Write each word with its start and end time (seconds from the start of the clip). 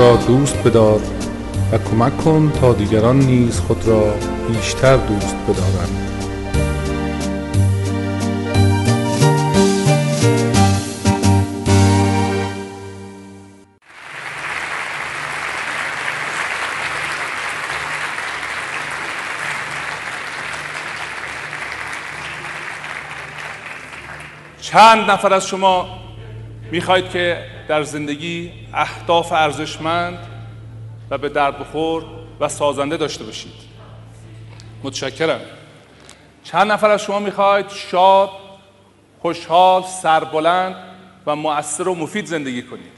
را 0.00 0.16
دوست 0.16 0.62
بدار 0.62 1.00
و 1.72 1.78
کمک 1.78 2.16
کن 2.16 2.52
تا 2.60 2.72
دیگران 2.72 3.18
نیز 3.18 3.60
خود 3.60 3.86
را 3.86 4.14
بیشتر 4.48 4.96
دوست 4.96 5.36
بدارند. 5.48 6.06
چند 24.60 25.10
نفر 25.10 25.34
از 25.34 25.46
شما 25.46 25.88
می‌خواهید 26.72 27.10
که 27.10 27.59
در 27.70 27.82
زندگی 27.82 28.52
اهداف 28.74 29.32
ارزشمند 29.32 30.18
و 31.10 31.18
به 31.18 31.28
درد 31.28 31.58
بخور 31.58 32.04
و 32.40 32.48
سازنده 32.48 32.96
داشته 32.96 33.24
باشید. 33.24 33.52
متشکرم. 34.82 35.40
چند 36.44 36.72
نفر 36.72 36.90
از 36.90 37.02
شما 37.02 37.18
می‌خواهید 37.18 37.68
شاد 37.68 38.30
خوشحال 39.20 39.82
سربلند 39.82 40.76
و 41.26 41.36
مؤثر 41.36 41.88
و 41.88 41.94
مفید 41.94 42.26
زندگی 42.26 42.62
کنید. 42.62 42.92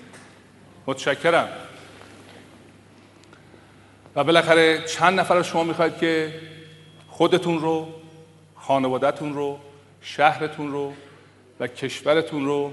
متشکرم. 0.87 1.49
و 4.17 4.25
بالاخره 4.25 4.85
چند 4.87 5.21
نفر 5.21 5.37
از 5.37 5.47
شما 5.47 5.65
می‌خواهید 5.65 5.99
که 5.99 6.41
خودتون 7.09 7.61
رو 7.61 7.89
خانوادهتون 8.57 9.35
رو 9.35 9.59
شهرتون 10.01 10.73
رو 10.73 10.93
و 11.61 11.67
کشورتون 11.67 12.45
رو 12.45 12.73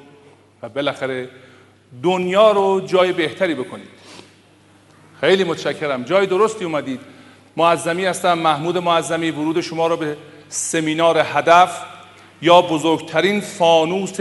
و 0.61 0.69
بالاخره 0.69 1.29
دنیا 2.03 2.51
رو 2.51 2.81
جای 2.81 3.11
بهتری 3.11 3.55
بکنید. 3.55 3.87
خیلی 5.19 5.43
متشکرم. 5.43 6.03
جای 6.03 6.25
درستی 6.25 6.65
اومدید. 6.65 6.99
معظمی 7.57 8.05
هستم. 8.05 8.33
محمود 8.33 8.77
معظمی 8.77 9.31
ورود 9.31 9.61
شما 9.61 9.87
رو 9.87 9.97
به 9.97 10.17
سمینار 10.49 11.17
هدف 11.17 11.81
یا 12.41 12.61
بزرگترین 12.61 13.41
فانوس 13.41 14.17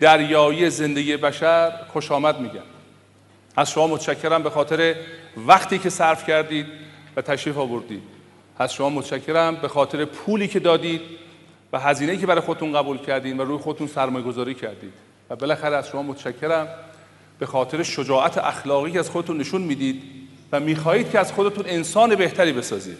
دریایی 0.00 0.70
زندگی 0.70 1.16
بشر 1.16 1.72
خوش 1.92 2.12
آمد 2.12 2.40
میگم. 2.40 2.62
از 3.56 3.70
شما 3.70 3.86
متشکرم 3.86 4.42
به 4.42 4.50
خاطر 4.50 4.94
وقتی 5.46 5.78
که 5.78 5.90
صرف 5.90 6.26
کردید 6.26 6.66
و 7.16 7.22
تشریف 7.22 7.58
آوردید. 7.58 8.02
از 8.58 8.74
شما 8.74 8.90
متشکرم 8.90 9.54
به 9.56 9.68
خاطر 9.68 10.04
پولی 10.04 10.48
که 10.48 10.60
دادید 10.60 11.00
و 11.72 11.78
هزینه 11.78 12.16
که 12.16 12.26
برای 12.26 12.40
خودتون 12.40 12.72
قبول 12.72 12.98
کردید 12.98 13.40
و 13.40 13.44
روی 13.44 13.58
خودتون 13.58 13.86
سرمایه 13.86 14.24
گذاری 14.24 14.54
کردید. 14.54 14.92
و 15.30 15.36
بالاخره 15.36 15.76
از 15.76 15.88
شما 15.88 16.02
متشکرم. 16.02 16.68
به 17.38 17.46
خاطر 17.46 17.82
شجاعت 17.82 18.38
اخلاقی 18.38 18.98
از 18.98 19.10
خودتون 19.10 19.38
نشون 19.38 19.62
می‌دید 19.62 20.02
و 20.52 20.60
می‌خواهید 20.60 21.10
که 21.10 21.18
از 21.18 21.32
خودتون 21.32 21.64
انسان 21.66 22.14
بهتری 22.14 22.52
بسازید. 22.52 22.98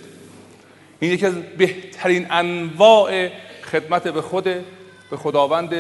این 1.01 1.13
یکی 1.13 1.27
از 1.27 1.35
بهترین 1.59 2.27
انواع 2.31 3.29
خدمت 3.63 4.09
به 4.09 4.23
خود 4.23 4.45
به 5.11 5.17
خداوند 5.17 5.71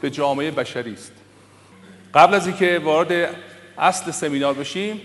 به 0.00 0.10
جامعه 0.10 0.50
بشری 0.50 0.92
است. 0.92 1.12
قبل 2.14 2.34
از 2.34 2.46
اینکه 2.46 2.80
وارد 2.84 3.34
اصل 3.78 4.10
سمینار 4.10 4.54
بشیم 4.54 5.00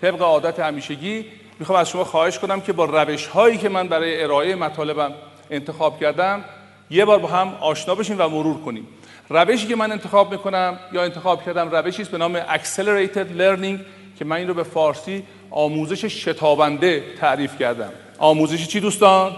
طبق 0.00 0.22
عادت 0.22 0.60
همیشگی 0.60 1.24
می‌خوام 1.58 1.78
از 1.78 1.90
شما 1.90 2.04
خواهش 2.04 2.38
کنم 2.38 2.60
که 2.60 2.72
با 2.72 2.84
روش 2.84 3.26
هایی 3.26 3.58
که 3.58 3.68
من 3.68 3.88
برای 3.88 4.22
ارائه 4.22 4.54
مطالبم 4.54 5.14
انتخاب 5.50 6.00
کردم 6.00 6.44
یه 6.90 7.04
بار 7.04 7.18
با 7.18 7.28
هم 7.28 7.54
آشنا 7.60 7.94
بشیم 7.94 8.16
و 8.18 8.28
مرور 8.28 8.60
کنیم. 8.60 8.86
روشی 9.28 9.66
که 9.66 9.76
من 9.76 9.92
انتخاب 9.92 10.32
می‌کنم 10.32 10.78
یا 10.92 11.02
انتخاب 11.02 11.44
کردم 11.44 11.70
روشی 11.70 12.02
است 12.02 12.10
به 12.10 12.18
نام 12.18 12.40
Accelerated 12.40 13.38
Learning 13.38 13.80
که 14.18 14.24
من 14.24 14.36
این 14.36 14.48
رو 14.48 14.54
به 14.54 14.62
فارسی 14.62 15.22
آموزش 15.50 16.04
شتابنده 16.04 17.04
تعریف 17.20 17.58
کردم. 17.58 17.92
آموزش 18.18 18.66
چی 18.66 18.80
دوستان؟ 18.80 19.36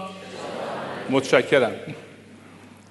متشکرم. 1.09 1.71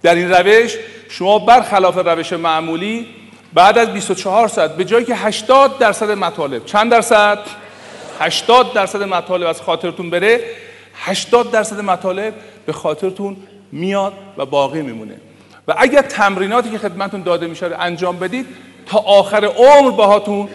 در 0.03 0.15
این 0.15 0.31
روش 0.31 0.77
شما 1.09 1.39
برخلاف 1.39 1.99
روش 2.07 2.33
معمولی 2.33 3.07
بعد 3.55 3.79
از 3.79 3.93
24 3.93 4.49
ساعت 4.49 4.77
به 4.77 4.85
جایی 4.85 5.05
که 5.05 5.15
80 5.15 5.79
درصد 5.79 6.11
مطالب 6.11 6.65
چند 6.65 6.91
درصد؟ 6.91 7.39
80 8.21 8.73
درصد 8.73 9.03
مطالب 9.03 9.47
از 9.47 9.61
خاطرتون 9.61 10.11
بره 10.11 10.41
80 10.95 11.51
درصد 11.51 11.81
مطالب 11.81 12.35
به 12.67 12.73
خاطرتون 12.73 13.37
میاد 13.73 14.13
و 14.37 14.47
باقی 14.47 14.83
میمونه. 14.83 15.15
و 15.69 15.75
اگر 15.79 16.03
تمریناتی 16.03 16.71
که 16.71 16.79
خدمتون 16.79 17.23
داده 17.23 17.47
میشه 17.47 17.67
رو 17.67 17.77
انجام 17.81 18.19
بدید 18.19 18.47
تا 18.87 18.99
آخر 18.99 19.45
عمر 19.45 19.91
باهاتون 19.91 20.49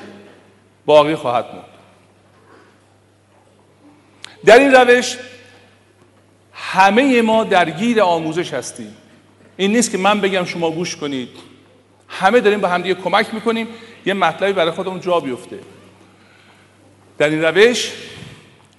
باقی 0.86 1.16
خواهد 1.16 1.46
موند. 1.46 1.66
در 4.46 4.58
این 4.58 4.72
روش 4.72 5.18
همه 6.54 7.22
ما 7.22 7.44
درگیر 7.44 8.02
آموزش 8.02 8.54
هستیم. 8.54 8.96
این 9.58 9.72
نیست 9.72 9.92
که 9.92 9.98
من 9.98 10.22
بگم 10.22 10.46
شما 10.46 10.72
گوش 10.72 10.96
کنید. 10.96 11.30
همه 12.08 12.40
داریم 12.40 12.62
با 12.62 12.68
همدیگه 12.68 12.96
کمک 13.02 13.34
می‌کنیم. 13.34 13.68
یه 14.06 14.14
مطلبی 14.14 14.54
برای 14.54 14.72
خودمون 14.72 15.00
جا 15.00 15.20
بیفته. 15.20 15.60
در 17.18 17.30
این 17.30 17.44
روش 17.44 17.92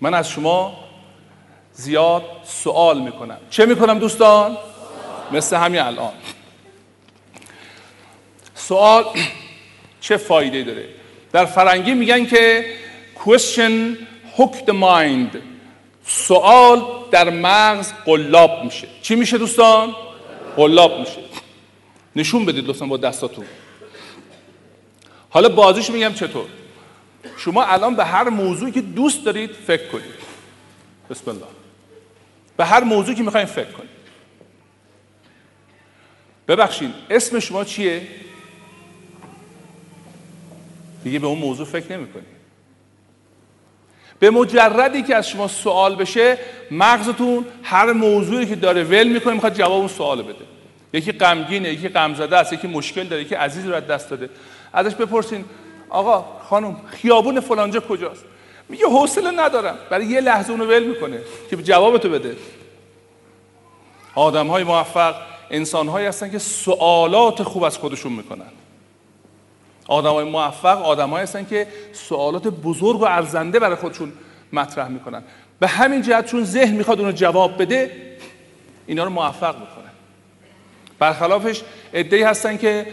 من 0.00 0.14
از 0.14 0.30
شما 0.30 0.76
زیاد 1.72 2.22
سوال 2.44 3.00
می‌کنم. 3.00 3.38
چه 3.50 3.66
می‌کنم 3.66 3.98
دوستان؟ 3.98 4.56
مثل 5.34 5.56
همین 5.56 5.80
الان. 5.80 6.12
سوال 8.54 9.04
چه 10.00 10.16
فایده 10.16 10.62
داره؟ 10.62 10.88
در 11.32 11.44
فرنگی 11.44 11.94
میگن 11.94 12.26
که 12.26 12.64
question 13.16 13.96
hook 14.36 14.54
the 14.66 14.72
mind. 14.72 15.36
سوال 16.06 16.82
در 17.10 17.30
مغز 17.30 17.92
قلاب 18.04 18.64
میشه. 18.64 18.88
چی 19.02 19.14
میشه 19.14 19.38
دوستان؟ 19.38 19.94
قلاب 20.56 20.98
میشه. 21.00 21.18
نشون 22.16 22.44
بدید 22.44 22.64
دوستان 22.64 22.88
با 22.88 22.96
دستاتون. 22.96 23.44
حالا 25.30 25.48
بازیش 25.48 25.90
میگم 25.90 26.14
چطور؟ 26.14 26.46
شما 27.36 27.64
الان 27.64 27.94
به 27.96 28.04
هر 28.04 28.28
موضوعی 28.28 28.72
که 28.72 28.80
دوست 28.80 29.24
دارید 29.24 29.50
فکر 29.50 29.88
کنید. 29.88 30.14
بسم 31.10 31.30
الله. 31.30 31.46
به 32.56 32.64
هر 32.64 32.84
موضوعی 32.84 33.16
که 33.16 33.22
می‌خواین 33.22 33.46
فکر 33.46 33.72
کنید. 33.72 33.93
ببخشید 36.48 36.94
اسم 37.10 37.38
شما 37.38 37.64
چیه؟ 37.64 38.02
دیگه 41.04 41.18
به 41.18 41.26
اون 41.26 41.38
موضوع 41.38 41.66
فکر 41.66 41.92
نمی 41.92 42.12
کنی. 42.12 42.22
به 44.18 44.30
مجردی 44.30 45.02
که 45.02 45.16
از 45.16 45.28
شما 45.28 45.48
سوال 45.48 45.96
بشه 45.96 46.38
مغزتون 46.70 47.44
هر 47.62 47.92
موضوعی 47.92 48.46
که 48.46 48.54
داره 48.54 48.84
ول 48.84 49.08
می‌کنه 49.08 49.34
می‌خواد 49.34 49.54
جواب 49.54 49.72
اون 49.72 49.88
سوال 49.88 50.22
بده. 50.22 50.44
یکی 50.92 51.12
غمگینه 51.12 51.68
یکی 51.68 51.88
غمزده 51.88 52.36
است 52.36 52.52
یکی 52.52 52.66
مشکل 52.66 53.04
داره 53.04 53.22
یکی 53.22 53.34
عزیز 53.34 53.66
رو 53.66 53.74
از 53.74 53.86
دست 53.86 54.10
داده. 54.10 54.30
ازش 54.72 54.94
بپرسین 54.94 55.44
آقا 55.90 56.24
خانم 56.48 56.76
خیابون 56.86 57.40
فلانجا 57.40 57.80
کجاست؟ 57.80 58.24
میگه 58.68 58.86
حوصله 58.86 59.30
ندارم. 59.30 59.78
برای 59.90 60.06
یه 60.06 60.20
لحظه 60.20 60.50
اونو 60.50 60.64
ول 60.64 60.82
می‌کنه 60.82 61.20
که 61.50 61.56
جوابتو 61.56 62.08
بده. 62.08 62.36
آدم 64.14 64.46
های 64.46 64.64
موفق 64.64 65.14
انسان 65.50 65.88
هایی 65.88 66.06
هستن 66.06 66.30
که 66.30 66.38
سوالات 66.38 67.42
خوب 67.42 67.62
از 67.62 67.78
خودشون 67.78 68.12
می‌کنن. 68.12 68.50
آدم 69.88 70.10
های 70.12 70.24
موفق 70.24 70.82
آدم 70.82 71.10
هستن 71.10 71.46
که 71.46 71.66
سوالات 71.92 72.48
بزرگ 72.48 73.00
و 73.00 73.04
ارزنده 73.04 73.58
برای 73.58 73.76
خودشون 73.76 74.12
مطرح 74.52 74.88
می‌کنن. 74.88 75.22
به 75.60 75.66
همین 75.66 76.02
جهت 76.02 76.26
چون 76.26 76.44
ذهن 76.44 76.76
می‌خواد 76.76 77.00
اونو 77.00 77.12
جواب 77.12 77.62
بده 77.62 77.90
اینا 78.86 79.04
رو 79.04 79.10
موفق 79.10 79.54
می‌کنه 79.54 79.90
برخلافش 80.98 81.62
ادهی 81.92 82.22
هستن 82.22 82.56
که 82.56 82.86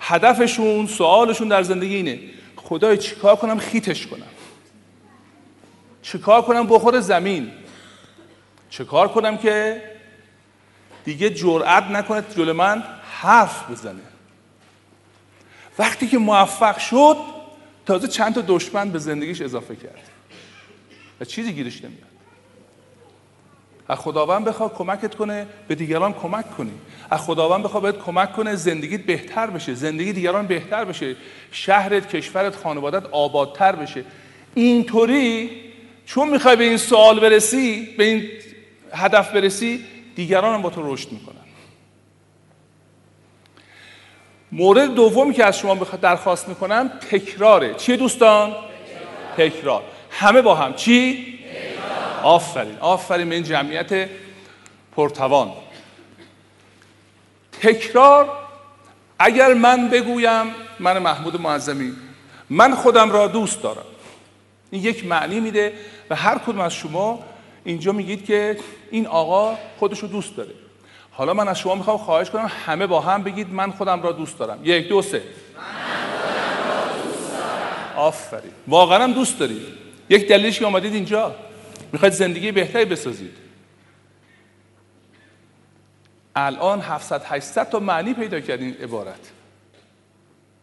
هدفشون 0.00 0.86
سوالشون 0.86 1.48
در 1.48 1.62
زندگی 1.62 1.94
اینه 1.94 2.20
خدای 2.56 2.98
چیکار 2.98 3.36
کنم 3.36 3.58
خیتش 3.58 4.06
کنم؟ 4.06 4.26
چیکار 6.02 6.42
کنم 6.42 6.66
بخور 6.66 7.00
زمین؟ 7.00 7.50
چیکار 8.70 9.08
کنم 9.08 9.38
که 9.38 9.82
دیگه 11.08 11.30
جرأت 11.30 11.84
نکنه 11.84 12.24
جلو 12.36 12.54
من 12.54 12.82
حرف 13.10 13.70
بزنه. 13.70 14.00
وقتی 15.78 16.08
که 16.08 16.18
موفق 16.18 16.78
شد 16.78 17.16
تازه 17.86 18.08
چند 18.08 18.34
تا 18.34 18.44
دشمن 18.46 18.90
به 18.90 18.98
زندگیش 18.98 19.40
اضافه 19.40 19.76
کرد. 19.76 20.10
و 21.20 21.24
چیزی 21.24 21.52
گیرش 21.52 21.76
نمیاد. 21.84 22.08
از 23.88 23.98
خداوند 23.98 24.44
بخواد 24.44 24.74
کمکت 24.74 25.14
کنه 25.14 25.46
به 25.68 25.74
دیگران 25.74 26.12
کمک 26.12 26.56
کنی. 26.56 26.72
از 27.10 27.20
خداوند 27.20 27.64
بخواد 27.64 27.82
بهت 27.82 27.98
کمک 27.98 28.32
کنه 28.32 28.54
زندگیت 28.54 29.00
بهتر 29.00 29.46
بشه 29.46 29.74
زندگی 29.74 30.12
دیگران 30.12 30.46
بهتر 30.46 30.84
بشه 30.84 31.16
شهرت 31.52 32.08
کشورت 32.16 32.56
خانوادت 32.56 33.06
آبادتر 33.06 33.76
بشه. 33.76 34.04
اینطوری 34.54 35.50
چون 36.06 36.28
می‌خوای 36.28 36.56
به 36.56 36.64
این 36.64 36.76
سوال 36.76 37.20
برسی 37.20 37.94
به 37.98 38.04
این 38.04 38.28
هدف 38.92 39.32
برسی 39.32 39.84
دیگران 40.18 40.54
هم 40.54 40.62
با 40.62 40.70
تو 40.70 40.94
رشد 40.94 41.12
می‌کنن. 41.12 41.36
مورد 44.52 44.94
دومی 44.94 45.34
که 45.34 45.44
از 45.44 45.58
شما 45.58 45.74
درخواست 45.74 46.48
می‌کنم 46.48 46.88
تکراره. 46.88 47.74
چیه 47.74 47.96
دوستان؟ 47.96 48.54
تکرار. 49.36 49.82
همه 50.10 50.42
با 50.42 50.54
هم. 50.54 50.74
چی؟ 50.74 51.38
آفرین. 52.22 52.78
آفرین 52.80 53.28
به 53.28 53.34
این 53.34 53.44
جمعیت 53.44 54.08
پرتوان. 54.96 55.52
تکرار 57.60 58.28
اگر 59.18 59.54
من 59.54 59.88
بگویم 59.88 60.46
من 60.78 60.98
محمود 60.98 61.40
معظمی 61.40 61.92
من 62.50 62.74
خودم 62.74 63.10
را 63.10 63.26
دوست 63.26 63.62
دارم. 63.62 63.86
این 64.70 64.82
یک 64.82 65.06
معنی 65.06 65.40
میده 65.40 65.72
و 66.10 66.14
هر 66.16 66.38
کدوم 66.38 66.60
از 66.60 66.74
شما 66.74 67.24
اینجا 67.68 67.92
میگید 67.92 68.24
که 68.24 68.58
این 68.90 69.06
آقا 69.06 69.58
خودش 69.78 69.98
رو 69.98 70.08
دوست 70.08 70.36
داره. 70.36 70.54
حالا 71.10 71.34
من 71.34 71.48
از 71.48 71.58
شما 71.58 71.74
می‌خوام 71.74 71.98
خواهش 71.98 72.30
کنم 72.30 72.50
همه 72.66 72.86
با 72.86 73.00
هم 73.00 73.22
بگید 73.22 73.52
من 73.52 73.70
خودم 73.70 74.02
را 74.02 74.12
دوست 74.12 74.38
دارم. 74.38 74.60
یک 74.64 74.88
دو 74.88 75.02
سه. 75.02 75.22
آفرین. 77.96 78.50
واقعا 78.68 79.04
هم 79.04 79.12
دوست 79.12 79.38
دارید. 79.38 79.62
یک 80.08 80.28
دلیلش 80.28 80.58
که 80.58 80.66
آمدید 80.66 80.94
اینجا. 80.94 81.34
می‌خواید 81.92 82.14
زندگی 82.14 82.52
بهتری 82.52 82.84
بسازید. 82.84 83.36
الان 86.36 86.80
700 86.80 87.22
800 87.24 87.70
تا 87.70 87.78
معنی 87.78 88.14
پیدا 88.14 88.40
کردین 88.40 88.74
عبارت. 88.82 89.30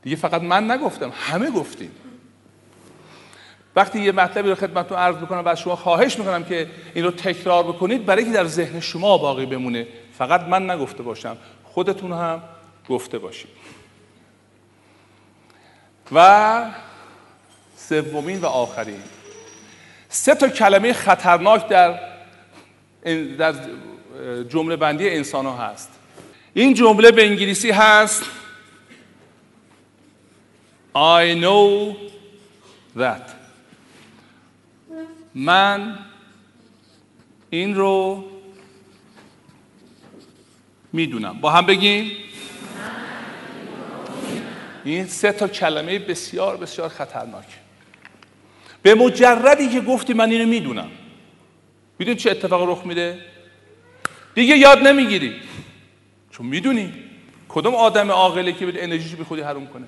دیگه 0.02 0.16
فقط 0.16 0.42
من 0.42 0.72
نگفتم 0.72 1.12
همه 1.16 1.52
گفتیم 1.52 1.92
وقتی 3.76 4.02
یه 4.02 4.12
مطلبی 4.12 4.50
رو 4.50 4.56
خدمتتون 4.56 4.98
عرض 4.98 5.16
می‌کنم 5.16 5.46
و 5.46 5.48
از 5.48 5.60
شما 5.60 5.76
خواهش 5.76 6.20
می‌کنم 6.20 6.44
که 6.44 6.68
این 6.94 7.06
رو 7.06 7.12
تکرار 7.12 7.64
بکنید 7.64 8.06
برای 8.06 8.26
که 8.26 8.32
در 8.32 8.46
ذهن 8.46 8.80
شما 8.80 9.18
باقی 9.18 9.46
بمونه. 9.46 9.88
فقط 10.18 10.42
من 10.42 10.70
نگفته 10.70 11.04
باشم 11.04 11.38
خودتون 11.64 12.12
هم 12.12 12.44
گفته 12.90 13.18
باشید. 13.18 13.50
و 16.12 16.72
سومین 17.78 18.40
و 18.40 18.46
آخرین. 18.46 19.02
سه 20.10 20.36
تا 20.36 20.50
کلمه 20.50 20.94
خطرناک 20.94 21.68
در 21.68 22.00
در 23.38 23.54
جمله 24.50 24.76
بندی 24.76 25.10
انسان 25.10 25.46
ها 25.46 25.58
هست. 25.58 25.90
این 26.54 26.74
جمله 26.74 27.12
به 27.12 27.26
انگلیسی 27.26 27.72
هست 27.72 28.24
I 30.96 31.36
know 31.44 31.96
that. 32.98 33.35
من 35.36 36.00
این 37.50 37.76
رو 37.76 38.24
می‌دونم. 40.94 41.40
با 41.40 41.52
هم 41.52 41.66
بگیم؟ 41.66 42.12
این 44.84 45.06
سه 45.06 45.32
تا 45.32 45.48
کلمه 45.48 46.00
بسیار 46.00 46.58
بسیار 46.58 46.90
خطرناک. 46.90 47.46
به 48.82 48.96
مجردی 48.96 49.70
که 49.70 49.82
گفتی 49.82 50.14
من 50.14 50.30
اینو 50.32 50.48
می‌دونم. 50.48 50.92
می‌دونی 52.00 52.18
چه 52.18 52.32
اتفاق 52.32 52.70
رخ 52.70 52.86
میده؟ 52.86 53.20
دیگه 54.36 54.58
یاد 54.58 54.88
نمی‌گیری. 54.88 55.36
چون 56.32 56.46
می‌دونی 56.46 56.94
کدوم 57.50 57.76
آدم 57.76 58.12
عاقله 58.12 58.54
که 58.54 58.66
به 58.66 58.84
انرژیش 58.84 59.16
به 59.16 59.24
خودی 59.24 59.42
حروم 59.42 59.68
کنه. 59.68 59.88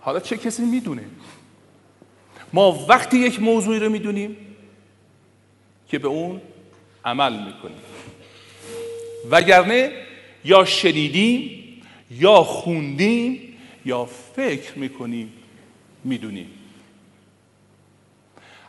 حالا 0.00 0.20
چه 0.20 0.36
کسی 0.36 0.62
می‌دونه؟ 0.62 1.04
ما 2.56 2.86
وقتی 2.88 3.18
یک 3.18 3.42
موضوعی 3.42 3.78
رو 3.78 3.88
می‌دونیم 3.90 4.36
که 5.88 5.98
به 5.98 6.08
اون 6.08 6.40
عمل 7.04 7.32
می‌کنیم. 7.32 7.80
وگرنه 9.30 9.92
یا 10.44 10.64
شنیدیم 10.64 11.82
یا 12.10 12.42
خوندیم 12.42 13.58
یا 13.84 14.04
فکر 14.04 14.78
می‌کنیم 14.78 15.32
می‌دونیم. 16.04 16.50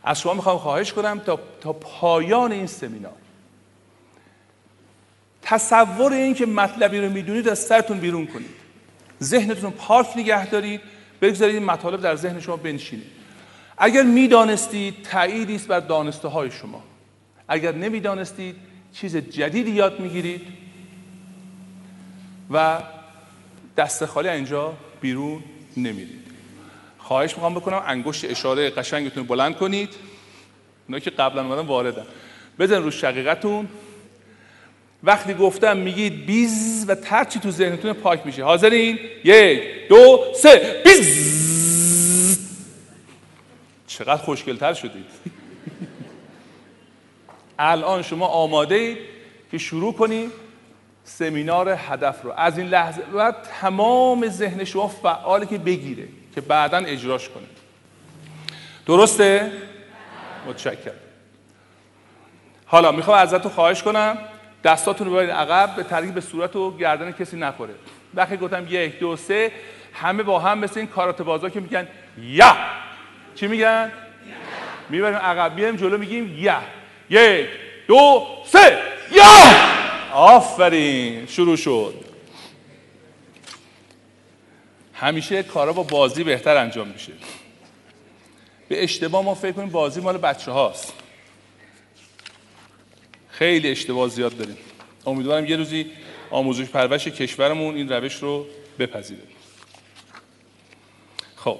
از 0.03 0.21
شما 0.21 0.33
می‌خوام 0.33 0.57
خواهش 0.57 0.93
کنم 0.93 1.19
تا, 1.19 1.39
تا 1.61 1.73
پایان 1.73 2.51
این 2.51 2.67
سمینار. 2.67 3.17
تصور 5.41 6.13
این 6.13 6.33
که 6.33 6.45
مطلبی 6.45 6.99
رو 6.99 7.09
می‌دونید 7.09 7.49
از 7.49 7.59
سرتون 7.59 7.99
بیرون 7.99 8.27
کنید. 8.27 8.55
ذهنتون 9.23 9.71
پاک 9.71 10.17
نگه 10.17 10.49
دارید 10.49 10.81
بگذارید 11.21 11.55
این 11.55 11.65
مطالب 11.65 12.01
در 12.01 12.15
ذهن 12.15 12.39
شما 12.39 12.57
بنشینید 12.57 13.16
اگر 13.77 14.03
می‌دانستید 14.03 14.95
تأییدی 15.03 15.55
است 15.55 15.67
بر 15.67 15.79
دانسته 15.79 16.27
های 16.27 16.51
شما. 16.51 16.83
اگر 17.47 17.71
نمی‌دانستید 17.71 18.55
چیز 18.93 19.17
جدیدی 19.17 19.71
یاد 19.71 19.99
می‌گیرید 19.99 20.41
و 22.51 22.81
دست 23.77 24.05
خالی 24.05 24.29
اینجا 24.29 24.73
بیرون 25.01 25.43
نمیرید. 25.77 26.27
خواهش 26.97 27.33
می‌خوام 27.33 27.53
بکنم 27.53 27.83
انگشت 27.87 28.25
اشاره 28.25 28.69
قشنگتون 28.69 29.23
بلند 29.23 29.55
کنید. 29.55 29.89
اونا 30.87 30.99
که 30.99 31.09
قبلا 31.09 31.41
اومدن 31.41 31.67
واردن. 31.67 32.05
بزن 32.59 32.83
رو 32.83 32.91
شقیقتون. 32.91 33.67
وقتی 35.03 35.33
گفتم 35.33 35.77
میگید 35.77 36.25
بیز 36.25 36.85
و 36.87 36.95
ترچی 36.95 37.39
تو 37.39 37.51
ذهنتون 37.51 37.93
پاک 37.93 38.25
میشه. 38.25 38.43
حاضرین؟ 38.43 38.99
یک 39.23 39.87
دو 39.89 40.23
سه. 40.35 40.81
بیز! 40.85 41.26
چقدر 43.97 44.21
خوشگلتر 44.21 44.73
شدید. 44.73 45.05
الان 47.59 48.01
شما 48.01 48.27
آماده 48.27 48.75
اید 48.75 48.97
که 49.51 49.57
شروع 49.57 49.93
کنیم 49.93 50.31
سمینار 51.03 51.69
هدف 51.69 52.21
رو. 52.21 52.31
از 52.31 52.57
این 52.57 52.67
لحظه 52.67 53.01
و 53.13 53.33
تمام 53.61 54.29
ذهن 54.29 54.63
شما 54.63 54.87
فعاله 54.87 55.45
که 55.45 55.57
بگیره 55.57 56.07
که 56.35 56.41
بعدا 56.41 56.77
اجراش 56.77 57.29
کنه. 57.29 57.43
درسته؟ 58.85 59.51
متشکرم. 60.47 60.93
حالا 62.65 62.91
می‌خوام 62.91 63.17
ازتون 63.17 63.51
خواهش 63.51 63.83
کنم 63.83 64.17
دستاتون 64.63 65.07
رو 65.07 65.13
باید 65.13 65.29
عقب 65.29 65.75
به 65.75 65.83
طریق 65.83 66.13
به 66.13 66.21
صورت 66.21 66.55
و 66.55 66.77
گردن 66.77 67.11
کسی 67.11 67.37
نخوره. 67.37 67.73
وقتی 68.13 68.37
گفتم 68.37 68.65
یک 68.69 68.99
دو 68.99 69.15
سه 69.15 69.51
همه 69.93 70.23
با 70.23 70.39
هم 70.39 70.59
مثل 70.59 70.79
این 70.79 70.87
کارات 70.87 71.21
بازا 71.21 71.49
که 71.49 71.59
میگن 71.59 71.87
یا! 72.17 72.57
چی 73.37 73.47
میگن؟ 73.47 73.91
می‌بریم 74.89 75.17
عقب 75.17 75.55
بیایم 75.55 75.75
جلو 75.75 75.97
میگیم 75.97 76.37
یا 76.39 76.61
یک 77.09 77.47
دو 77.87 78.27
سه. 78.45 78.81
یا 79.11 79.23
آفرین 80.13 81.25
شروع 81.25 81.55
شد. 81.55 81.93
همیشه 84.93 85.43
کارا 85.43 85.73
با 85.73 85.83
بازی 85.83 86.23
بهتر 86.23 86.57
انجام 86.57 86.87
میشه. 86.87 87.11
به 88.67 88.83
اشتباه 88.83 89.23
ما 89.23 89.35
فکر 89.35 89.51
کنیم 89.51 89.69
بازی 89.69 90.01
مال 90.01 90.17
بچه 90.17 90.51
هاست. 90.51 90.93
خیلی 93.29 93.71
اشتباه 93.71 94.09
زیاد 94.09 94.37
داریم. 94.37 94.57
امیدوارم 95.05 95.45
یه 95.45 95.55
روزی 95.55 95.91
آموزش 96.29 96.65
پرورش 96.65 97.07
کشورمون 97.07 97.75
این 97.75 97.89
روش 97.89 98.15
رو 98.15 98.45
بپذیره. 98.79 99.21
خب. 101.35 101.57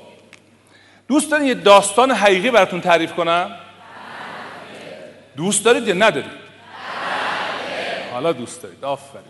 دوست 1.07 1.31
دارید 1.31 1.47
یه 1.47 1.53
داستان 1.53 2.11
حقیقی 2.11 2.51
براتون 2.51 2.81
تعریف 2.81 3.13
کنم؟ 3.13 3.51
دوست 5.37 5.65
دارید 5.65 5.87
یا 5.87 5.93
ندارید؟ 5.93 6.47
حالا 8.11 8.31
دوست 8.33 8.61
دارید. 8.61 8.85
آفرین. 8.85 9.23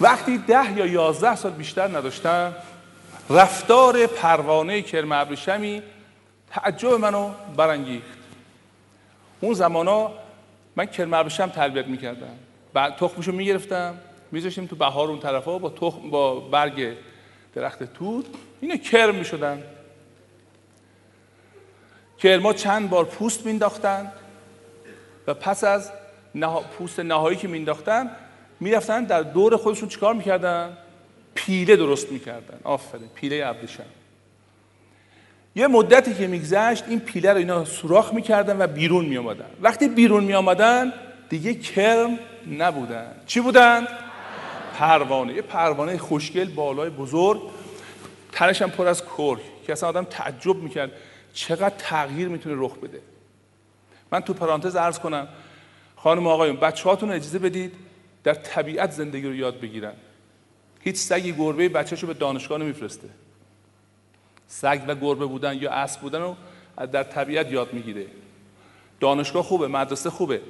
وقتی 0.00 0.38
ده 0.38 0.78
یا 0.78 0.86
یازده 0.86 1.36
سال 1.36 1.52
بیشتر 1.52 1.88
نداشتم 1.88 2.54
رفتار 3.30 4.06
پروانه 4.06 4.82
کرم 4.82 5.12
ابریشمی 5.12 5.82
تعجب 6.50 6.92
منو 6.92 7.30
برانگیخت. 7.56 8.18
اون 9.40 9.54
زمانا 9.54 10.12
من 10.76 10.86
کرم 10.86 11.14
ابریشم 11.14 11.48
تربیت 11.48 11.86
می‌کردم. 11.86 12.38
تخمشو 12.74 13.32
می‌گرفتم 13.32 13.94
میذاشتیم 14.32 14.66
تو 14.66 14.76
بهار 14.76 15.08
اون 15.08 15.20
طرفا 15.20 15.58
با 15.58 15.70
تخم 15.70 16.10
با 16.10 16.40
برگ 16.40 16.96
درخت 17.54 17.82
توت 17.94 18.26
اینه 18.60 18.78
کرم 18.78 19.14
می‌شدن. 19.14 19.62
کرما 22.18 22.52
چند 22.52 22.90
بار 22.90 23.04
پوست 23.04 23.46
مینداختن 23.46 24.12
و 25.26 25.34
پس 25.34 25.64
از 25.64 25.90
پوست 26.78 27.00
نهایی 27.00 27.36
که 27.36 27.48
مینداختن 27.48 28.10
می‌رفتن 28.60 29.04
در 29.04 29.22
دور 29.22 29.56
خودشون 29.56 29.88
چیکار 29.88 30.14
می‌کردن؟ 30.14 30.76
پیله 31.34 31.76
درست 31.76 32.12
می‌کردن. 32.12 32.58
آفرین. 32.64 33.08
پیله 33.14 33.46
ابریشم. 33.46 33.82
یه 35.56 35.66
مدتی 35.66 36.14
که 36.14 36.26
میگذشت 36.26 36.84
این 36.88 37.00
پیله 37.00 37.32
رو 37.32 37.38
اینا 37.38 37.64
سوراخ 37.64 38.14
می‌کردن 38.14 38.62
و 38.62 38.66
بیرون 38.66 39.04
میامدن 39.04 39.50
وقتی 39.60 39.88
بیرون 39.88 40.24
میامدن 40.24 40.92
دیگه 41.28 41.54
کرم 41.54 42.18
نبودن. 42.58 43.14
چی 43.26 43.40
بودن؟ 43.40 43.86
پروانه. 44.78 45.34
یه 45.34 45.42
پروانه 45.42 45.98
خوشگل 45.98 46.44
بالای 46.44 46.90
بزرگ. 46.90 47.40
هم 48.32 48.70
پر 48.70 48.86
از 48.86 49.02
کرک. 49.04 49.40
که 49.66 49.72
اصلا 49.72 49.88
آدم 49.88 50.04
تعجب 50.04 50.56
می‌کرد. 50.56 50.90
چقدر 51.36 51.74
تغییر 51.78 52.28
می‌تونه 52.28 52.54
رخ 52.58 52.74
بده. 52.76 53.00
من 54.12 54.20
تو 54.20 54.34
پرانتز 54.34 54.76
عرض 54.76 54.98
کنم 54.98 55.28
خانم 55.96 56.26
آقایون 56.26 56.56
بچه 56.56 56.84
هاتون 56.84 57.10
اجازه 57.10 57.38
بدید 57.38 57.74
در 58.24 58.34
طبیعت 58.34 58.90
زندگی 58.90 59.26
رو 59.26 59.34
یاد 59.34 59.60
بگیرن. 59.60 59.92
هیچ 60.80 60.96
سگی 60.96 61.32
گربه 61.32 61.68
بچهشو 61.68 62.06
به 62.06 62.14
دانشگاه 62.14 62.58
نمیفرسته. 62.58 63.08
سگ 64.46 64.82
و 64.86 64.94
گربه 64.94 65.26
بودن 65.26 65.56
یا 65.56 65.70
اسب 65.70 66.00
بودن 66.00 66.20
رو 66.20 66.36
در 66.92 67.02
طبیعت 67.02 67.52
یاد 67.52 67.72
می‌گیره. 67.72 68.06
دانشگاه 69.00 69.42
خوبه 69.42 69.68
مدرسه 69.68 70.10
خوبه 70.10 70.40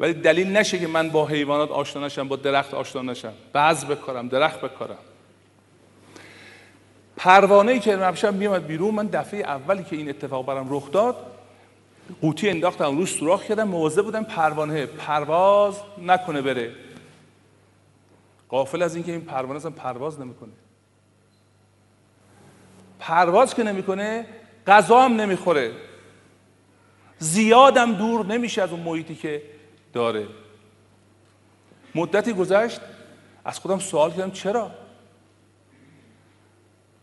ولی 0.00 0.14
دلیل 0.14 0.56
نشه 0.56 0.78
که 0.78 0.86
من 0.86 1.10
با 1.10 1.26
حیوانات 1.26 1.70
آشنا 1.70 2.06
نشم 2.06 2.28
با 2.28 2.36
درخت 2.36 2.74
آشنا 2.74 3.02
نشم. 3.02 3.32
بعض 3.52 3.84
بکارم 3.84 4.28
درخت 4.28 4.60
بکارم. 4.60 4.98
پروانه 7.16 7.72
ای 7.72 7.80
که 7.80 7.92
امشب 7.92 8.34
میومد 8.34 8.66
بیرون 8.66 8.94
من 8.94 9.06
دفعه 9.06 9.40
اولی 9.40 9.84
که 9.84 9.96
این 9.96 10.08
اتفاق 10.08 10.46
برام 10.46 10.66
رخ 10.70 10.90
داد 10.90 11.16
قوطی 12.20 12.50
انداختم 12.50 12.98
روش 12.98 13.12
سوراخ 13.12 13.44
کردم 13.44 13.68
مواظب 13.68 14.02
بودم 14.04 14.24
پروانه 14.24 14.86
پرواز 14.86 15.80
نکنه 16.02 16.42
بره. 16.42 16.72
قافل 18.48 18.82
از 18.82 18.94
اینکه 18.94 19.12
این 19.12 19.20
پروانه 19.20 19.56
اصلا 19.56 19.70
پرواز 19.70 20.20
نمی‌کنه. 20.20 20.52
پرواز 22.98 23.54
که 23.54 23.62
نمی‌کنه 23.62 24.26
غذا 24.66 25.02
هم 25.02 25.20
نمی‌خوره. 25.20 25.72
زیادم 27.18 27.92
دور 27.92 28.26
نمیشه 28.26 28.62
از 28.62 28.70
اون 28.70 28.80
محیطی 28.80 29.14
که 29.14 29.42
داره. 29.92 30.26
مدتی 31.94 32.32
گذشت 32.32 32.80
از 33.44 33.58
خودم 33.58 33.78
سوال 33.78 34.10
کردم 34.10 34.30
چرا؟ 34.30 34.70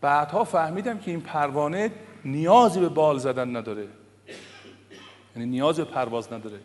بعدها 0.04 0.44
فهمیدم 0.44 0.98
که 0.98 1.10
این 1.10 1.20
پروانه 1.20 1.90
نیازی 2.24 2.80
به 2.80 2.88
بال 2.88 3.18
زدن 3.18 3.56
نداره. 3.56 3.86
یعنی 5.36 5.48
نیازی 5.50 5.84
به 5.84 5.90
پرواز 5.90 6.32
نداره. 6.32 6.60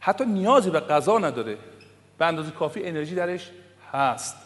حتی 0.00 0.24
نیازی 0.24 0.70
به 0.70 0.80
غذا 0.80 1.18
نداره. 1.18 1.58
به 2.18 2.26
اندازه 2.26 2.50
کافی 2.50 2.84
انرژی 2.84 3.14
درش 3.14 3.50
هست. 3.92 4.36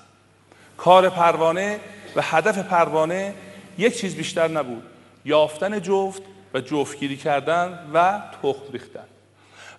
کار 0.76 1.08
پروانه 1.08 1.80
و 2.16 2.22
هدف 2.22 2.58
پروانه 2.58 3.34
یک 3.78 3.96
چیز 3.98 4.16
بیشتر 4.16 4.48
نبود. 4.48 4.82
یافتن 5.24 5.80
جفت 5.80 6.22
و 6.54 6.60
جفتگیری 6.60 7.16
کردن 7.16 7.90
و 7.94 8.22
تخم 8.42 8.72
ریختن. 8.72 9.06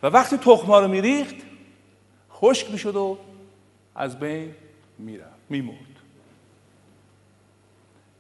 و 0.04 0.08
وقتی 0.08 0.38
تخما 0.38 0.80
رو 0.80 0.88
میریخت 0.88 1.36
خشک 2.32 2.72
می‌شد 2.72 2.96
و 2.96 3.18
از 3.96 4.20
بین 4.20 4.56
می‌رفت 4.98 5.30
میمرد. 5.50 5.89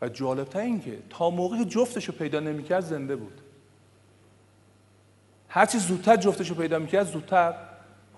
و 0.01 0.09
جالبتر 0.09 0.59
این 0.59 0.81
که 0.81 0.97
تا 1.09 1.29
موقعی 1.29 1.65
جفتش 1.65 2.05
رو 2.05 2.13
پیدا 2.13 2.39
نمی‌کرد 2.39 2.83
زنده 2.83 3.15
بود. 3.15 3.41
هرچی 5.49 5.77
زودتر 5.77 6.15
جفتش 6.15 6.49
رو 6.49 6.55
پیدا 6.55 6.79
می‌کرد 6.79 7.07
زودتر 7.07 7.53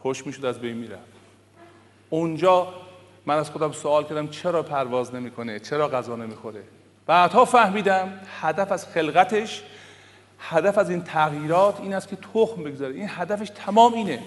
خوش 0.01 0.25
می‌شد 0.25 0.45
از 0.45 0.59
بین 0.59 0.77
می‌رفت. 0.77 1.11
اونجا 2.09 2.67
من 3.25 3.38
از 3.38 3.50
خودم 3.50 3.71
سوال 3.71 4.03
کردم 4.03 4.27
چرا 4.27 4.63
پرواز 4.63 5.15
نمی‌کنه؟ 5.15 5.59
چرا 5.59 5.89
غذا 5.89 6.15
نمی‌خوره؟ 6.15 6.63
بعدها 7.05 7.45
فهمیدم 7.45 8.19
هدف 8.41 8.71
از 8.71 8.88
خلقتش 8.88 9.63
هدف 10.39 10.77
از 10.77 10.89
این 10.89 11.01
تغییرات 11.01 11.79
این 11.79 11.93
است 11.93 12.07
که 12.07 12.15
تخم 12.15 12.63
بگذاره. 12.63 12.95
این 12.95 13.09
هدفش 13.09 13.51
تمام 13.55 13.93
اینه. 13.93 14.19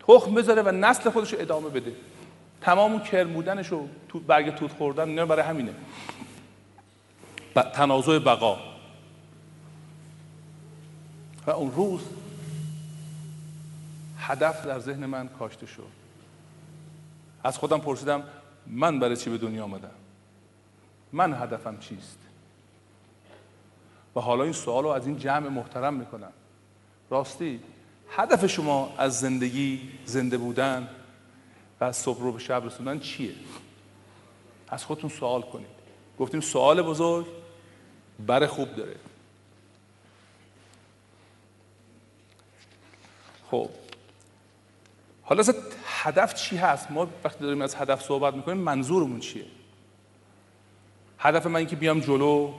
تخم 0.00 0.34
بذاره 0.34 0.62
و 0.62 0.70
نسل 0.70 1.10
خودش 1.10 1.32
رو 1.32 1.40
ادامه 1.40 1.68
بده. 1.68 1.92
تمام 2.60 2.92
اون 2.92 3.00
کرمودنش 3.00 3.68
تو 4.08 4.20
برگ 4.26 4.54
توت 4.54 4.72
خوردن 4.72 5.08
نه 5.08 5.24
برای 5.24 5.42
همینه. 5.42 5.74
تنازع 7.62 8.18
بقا. 8.18 8.58
و 11.46 11.50
اون 11.50 11.72
روز 11.72 12.00
هدف 14.18 14.66
در 14.66 14.78
ذهن 14.78 15.06
من 15.06 15.28
کاشته 15.28 15.66
شد. 15.66 15.88
از 17.44 17.58
خودم 17.58 17.78
پرسیدم 17.78 18.22
من 18.66 19.00
برای 19.00 19.16
چی 19.16 19.30
به 19.30 19.38
دنیا 19.38 19.64
آمدم؟ 19.64 19.90
من 21.12 21.42
هدفم 21.42 21.78
چیست؟ 21.78 22.18
و 24.16 24.20
حالا 24.20 24.44
این 24.44 24.52
سوال 24.52 24.84
رو 24.84 24.88
از 24.88 25.06
این 25.06 25.18
جمع 25.18 25.48
محترم 25.48 25.94
می‌کنم. 25.94 26.32
راستی 27.10 27.60
هدف 28.10 28.46
شما 28.46 28.94
از 28.98 29.20
زندگی 29.20 29.80
زنده 30.04 30.38
بودن 30.38 30.88
و 31.80 31.84
از 31.84 31.96
صبح 31.96 32.20
رو 32.20 32.32
به 32.32 32.38
شب 32.38 32.62
رسوندن 32.66 32.98
چیه؟ 32.98 33.34
از 34.68 34.84
خودتون 34.84 35.10
سوال 35.10 35.42
کنید. 35.42 35.66
گفتیم 36.18 36.40
سوال 36.40 36.82
بزرگ 36.82 37.26
بر 38.18 38.46
خوب 38.46 38.76
داره. 38.76 38.96
خب. 43.50 43.70
حالا 45.22 45.44
هدف 45.86 46.34
چی 46.34 46.56
هست؟ 46.56 46.90
ما 46.90 47.08
وقتی 47.24 47.44
داریم 47.44 47.62
از 47.62 47.74
هدف 47.74 48.02
صحبت 48.02 48.34
می‌کنیم 48.34 48.58
منظورمون 48.58 49.20
چیه؟ 49.20 49.44
هدف 51.18 51.46
من 51.46 51.56
اینکه 51.56 51.76
بیام 51.76 52.00
جلو 52.00 52.52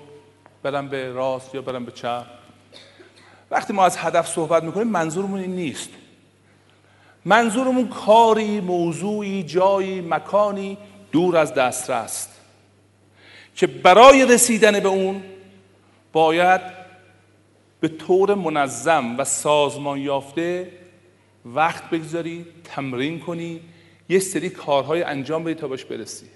برم 0.63 0.89
به 0.89 1.11
راست 1.11 1.55
یا 1.55 1.61
برم 1.61 1.85
به 1.85 1.91
چپ. 1.91 2.25
وقتی 3.51 3.73
ما 3.73 3.85
از 3.85 3.97
هدف 3.97 4.27
صحبت 4.27 4.63
می‌کنیم 4.63 4.87
منظورمون 4.87 5.39
این 5.39 5.55
نیست. 5.55 5.89
منظورمون 7.25 7.87
کاری 7.87 8.59
موضوعی 8.59 9.43
جایی 9.43 10.01
مکانی 10.01 10.77
دور 11.11 11.37
از 11.37 11.53
دسترس. 11.53 12.27
که 13.55 13.67
برای 13.67 14.25
رسیدن 14.25 14.79
به 14.79 14.87
اون 14.87 15.23
باید 16.17 16.61
به 17.79 17.87
طور 17.87 18.35
منظم 18.35 19.17
و 19.17 19.23
سازمان 19.23 19.99
یافته 19.99 20.71
وقت 21.45 21.89
بگذاری 21.89 22.45
تمرین 22.63 23.19
کنی 23.19 23.61
یه 24.09 24.19
سری 24.19 24.49
کارهای 24.49 25.03
انجام 25.03 25.43
بدی 25.43 25.53
تا 25.53 25.67
باش 25.67 25.85
برسی. 25.85 26.29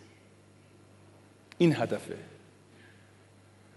این 1.57 1.75
هدفه. 1.75 2.17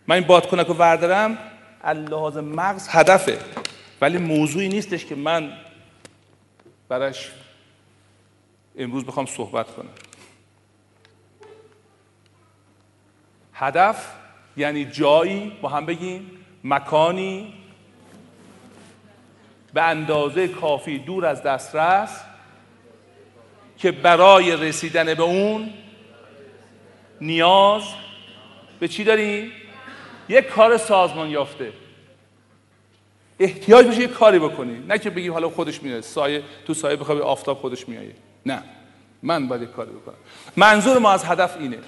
من 0.06 0.16
این 0.16 0.26
بادکنک 0.26 0.66
رو 0.66 0.75
وردارم 0.75 1.38
لحاظ 1.84 2.37
مغز 2.37 2.88
هدفه. 2.90 3.38
ولی 4.00 4.18
موضوعی 4.18 4.68
نیستش 4.68 5.06
که 5.06 5.14
من 5.14 5.52
برش 6.88 7.32
امروز 8.78 9.04
بخوام 9.04 9.26
صحبت 9.26 9.66
کنم. 9.66 9.90
هدف 13.52 14.24
یعنی 14.56 14.84
جایی 14.84 15.52
با 15.62 15.68
هم 15.68 15.87
بگیم 15.87 16.30
مکانی 16.64 17.54
به 19.75 19.82
اندازه 19.82 20.49
کافی 20.49 20.99
دور 20.99 21.26
از 21.26 21.42
دسترس 21.42 22.20
که 23.78 23.92
برای 23.92 24.56
رسیدن 24.56 25.14
به 25.14 25.23
اون 25.23 25.70
نیاز 27.20 27.82
به 28.80 28.88
چی 28.88 29.04
داریم؟ 29.04 29.52
یک 30.28 30.46
کار 30.46 30.76
سازمان 30.76 31.30
یافته. 31.30 31.73
احتیاج 33.38 33.87
بشه 33.87 34.02
یک 34.02 34.11
کاری 34.11 34.38
بکنی. 34.38 34.78
نه 34.88 34.99
که 34.99 35.11
بگی 35.11 35.28
حالا 35.28 35.50
خودش 35.50 35.82
میاد 35.82 36.00
سایه 36.00 36.42
تو 36.66 36.75
سایه 36.75 36.96
بخوای 36.96 37.20
آفتاب 37.20 37.58
خودش 37.58 37.88
میایه 37.88 38.14
نه. 38.46 38.62
من 39.23 39.49
باید 39.49 39.62
یک 39.62 39.70
کاری 39.70 39.90
بکنم. 39.90 40.14
منظور 40.56 40.99
ما 40.99 41.12
از 41.12 41.25
هدف 41.25 41.56
اینه. 41.56 41.78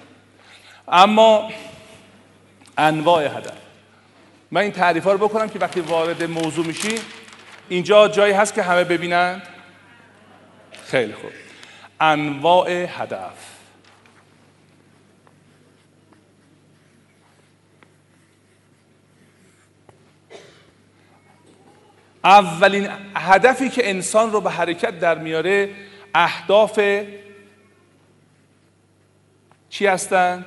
اما 0.89 1.51
انواع 2.79 3.39
هدف 3.39 3.53
من 4.51 4.61
این 4.61 4.73
تعریف 4.73 5.05
ها 5.05 5.13
رو 5.13 5.29
بکنم 5.29 5.49
که 5.49 5.59
وقتی 5.59 5.81
وارد 5.81 6.23
موضوع 6.23 6.67
میشی 6.67 6.95
اینجا 7.69 8.09
جایی 8.09 8.35
هست 8.35 8.55
که 8.55 8.63
همه 8.63 8.85
ببینند 8.85 9.43
خیلی 10.85 11.13
خوب. 11.13 11.31
انواع 12.01 12.71
هدف. 12.71 13.57
اولین 22.25 22.89
هدفی 23.15 23.69
که 23.69 23.91
انسان 23.91 24.33
رو 24.33 24.41
به 24.41 24.51
حرکت 24.51 25.01
در 25.01 25.19
میاره 25.19 25.71
اهداف 26.15 26.81
چی 29.69 29.87
هستن؟ 29.87 30.45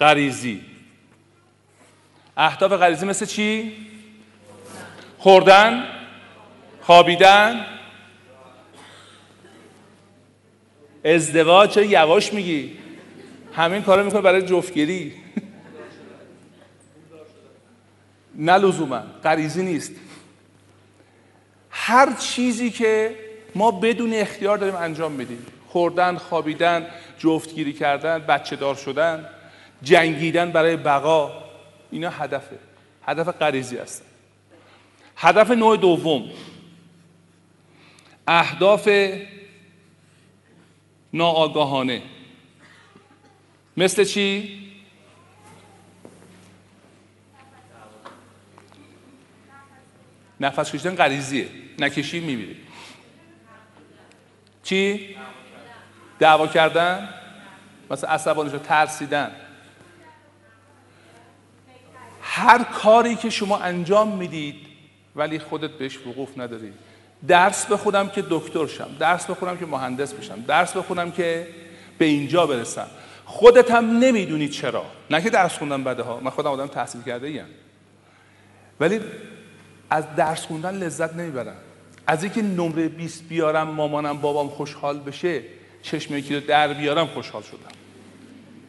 غریزی. 0.00 0.75
اهداف 2.36 2.72
غریزی 2.72 3.06
مثل 3.06 3.26
چی؟ 3.26 3.72
خوردن 5.18 5.84
خوابیدن. 6.82 7.66
ازدواج 11.04 11.70
چرا 11.70 11.84
یواش 11.84 12.32
میگی؟ 12.32 12.78
همین 13.52 13.82
کارو 13.82 14.04
می‌کنه 14.04 14.20
برای 14.20 14.42
جفتگیری. 14.42 15.12
نه 18.34 18.58
لزوما 18.58 19.02
غریزی 19.24 19.62
نیست. 19.62 19.92
هر 21.70 22.12
چیزی 22.12 22.70
که 22.70 23.16
ما 23.54 23.70
بدون 23.70 24.14
اختیار 24.14 24.58
داریم 24.58 24.76
انجام 24.76 25.12
میدیم. 25.12 25.46
خوردن 25.68 26.16
خوابیدن 26.16 26.86
جفتگیری 27.18 27.72
کردن 27.72 28.18
بچه 28.18 28.56
دار 28.56 28.74
شدن 28.74 29.28
جنگیدن 29.82 30.50
برای 30.50 30.76
بقا. 30.76 31.45
اینا 31.96 32.10
هدف، 32.10 32.48
هدف 33.06 33.28
غریزی 33.28 33.76
هستن 33.78 34.04
هدف 35.16 35.50
نوع 35.50 35.76
دوم. 35.76 36.30
اهداف 38.28 38.88
ناآگاهانه. 41.12 42.02
مثل 43.76 44.04
چی؟ 44.04 44.58
نفس 50.40 50.72
کشیدن 50.72 50.94
غریزیه. 50.94 51.48
نکشی 51.78 52.20
میمیری 52.20 52.56
چی؟ 54.62 55.16
دعوا 56.18 56.46
کردن. 56.46 57.08
مثلا 57.90 58.10
عصبانی 58.10 58.50
شد 58.50 58.62
ترسیدن. 58.62 59.45
هر 62.36 62.64
کاری 62.64 63.16
که 63.16 63.30
شما 63.30 63.58
انجام 63.58 64.16
می‌دید 64.16 64.54
ولی 65.16 65.38
خودت 65.38 65.70
بهش 65.70 65.98
وقوف 66.06 66.38
نداری. 66.38 66.72
درس 67.28 67.66
بخونم 67.66 68.08
که 68.08 68.24
دکتر 68.30 68.66
شم 68.66 68.88
درس 68.98 69.30
بخونم 69.30 69.56
که 69.56 69.66
مهندس 69.66 70.14
بشم 70.14 70.40
درس 70.40 70.76
بخونم 70.76 71.12
که 71.12 71.46
به 71.98 72.04
اینجا 72.04 72.46
برسم. 72.46 72.86
خودت 73.24 73.70
هم 73.70 73.98
نمی‌دونی 73.98 74.48
چرا. 74.48 74.84
نه 75.10 75.22
که 75.22 75.30
درس 75.30 75.58
خوندن 75.58 75.84
بده 75.84 76.02
ها 76.02 76.20
من 76.20 76.30
خودم 76.30 76.50
آدم 76.50 76.66
تحصیل 76.66 77.02
کرده 77.02 77.26
ایم 77.26 77.46
ولی 78.80 79.00
از 79.90 80.04
درس 80.16 80.46
خوندن 80.46 80.74
لذت 80.74 81.14
نمی‌برم. 81.14 81.56
از 82.06 82.24
اینکه 82.24 82.42
نمره 82.42 82.88
20 82.88 83.22
بیارم 83.28 83.68
مامانم 83.68 84.18
بابام 84.18 84.48
خوشحال 84.48 84.98
بشه 84.98 85.42
چشم 85.82 86.16
یکی 86.16 86.40
در 86.40 86.72
بیارم 86.72 87.06
خوشحال 87.06 87.42
شدم. 87.42 87.76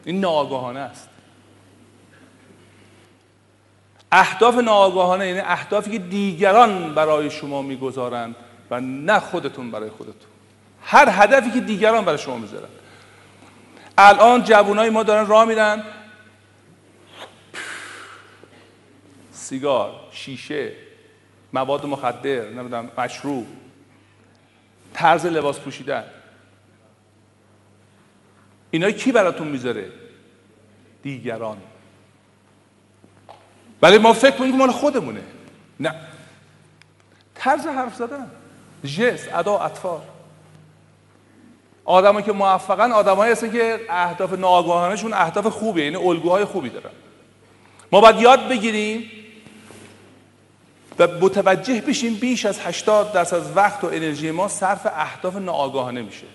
این 0.04 0.20
ناآگاهانه 0.20 0.80
است. 0.80 1.08
اهداف 4.12 4.54
ناآگاهانه 4.54 5.26
یعنی 5.26 5.40
اهدافی 5.40 5.90
که 5.90 5.98
دیگران 5.98 6.94
برای 6.94 7.30
شما 7.30 7.62
می‌گذارند 7.62 8.36
و 8.70 8.80
نه 8.80 9.18
خودتون 9.18 9.70
برای 9.70 9.90
خودتون. 9.90 10.30
هر 10.82 11.08
هدفی 11.10 11.50
که 11.50 11.60
دیگران 11.60 12.04
برای 12.04 12.18
شما 12.18 12.36
می‌ذارن 12.36 12.68
الان 13.98 14.42
جوانای 14.42 14.90
ما 14.90 15.02
دارن 15.02 15.26
راه 15.26 15.44
میرن. 15.44 15.84
سیگار 19.32 20.00
شیشه 20.12 20.72
مواد 21.52 21.86
مخدر 21.86 22.48
نمی‌دونم 22.48 22.90
مشروب 22.98 23.46
طرز 24.94 25.26
لباس 25.26 25.58
پوشیدن. 25.58 26.04
اینا 28.70 28.90
کی 28.90 29.12
براتون 29.12 29.48
می‌ذاره؟ 29.48 29.90
دیگران. 31.02 31.58
ولی 33.82 33.98
ما 33.98 34.12
فکر 34.12 34.36
کنیم 34.36 34.56
مال 34.56 34.70
خودمونه. 34.70 35.22
نه. 35.80 35.94
طرز 37.34 37.66
حرف 37.66 37.94
زدن. 37.94 38.30
جس 38.84 39.20
ادا 39.34 39.58
اطفال. 39.58 40.00
آدمایی 41.84 42.26
که 42.26 42.32
موفقن 42.32 42.92
آدمایی 42.92 43.32
هستن 43.32 43.50
که 43.50 43.80
اهداف 43.90 44.32
ناآگاهانهشون 44.32 45.12
اهداف 45.12 45.46
خوبیه 45.46 45.84
یعنی 45.84 45.96
الگوهای 45.96 46.44
خوبی 46.44 46.68
دارن. 46.68 46.90
ما 47.92 48.00
باید 48.00 48.20
یاد 48.20 48.48
بگیریم 48.48 49.10
و 50.98 51.08
متوجه 51.20 51.80
بشیم 51.80 52.14
بیش 52.14 52.46
از 52.46 52.60
80 52.60 53.12
درصد 53.12 53.36
از 53.36 53.56
وقت 53.56 53.84
و 53.84 53.86
انرژی 53.86 54.30
ما 54.30 54.48
صرف 54.48 54.86
اهداف 54.86 55.36
ناآگاهانه 55.36 56.02
میشه. 56.02 56.26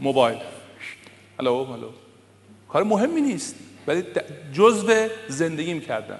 موبایل. 0.00 0.38
هلو 1.40 1.64
هلو 1.64 1.88
کار 2.68 2.82
مهمی 2.82 3.20
نیست. 3.20 3.54
ولی 3.86 4.04
جزء 4.52 5.08
زندگیم 5.28 5.80
کردن. 5.80 6.18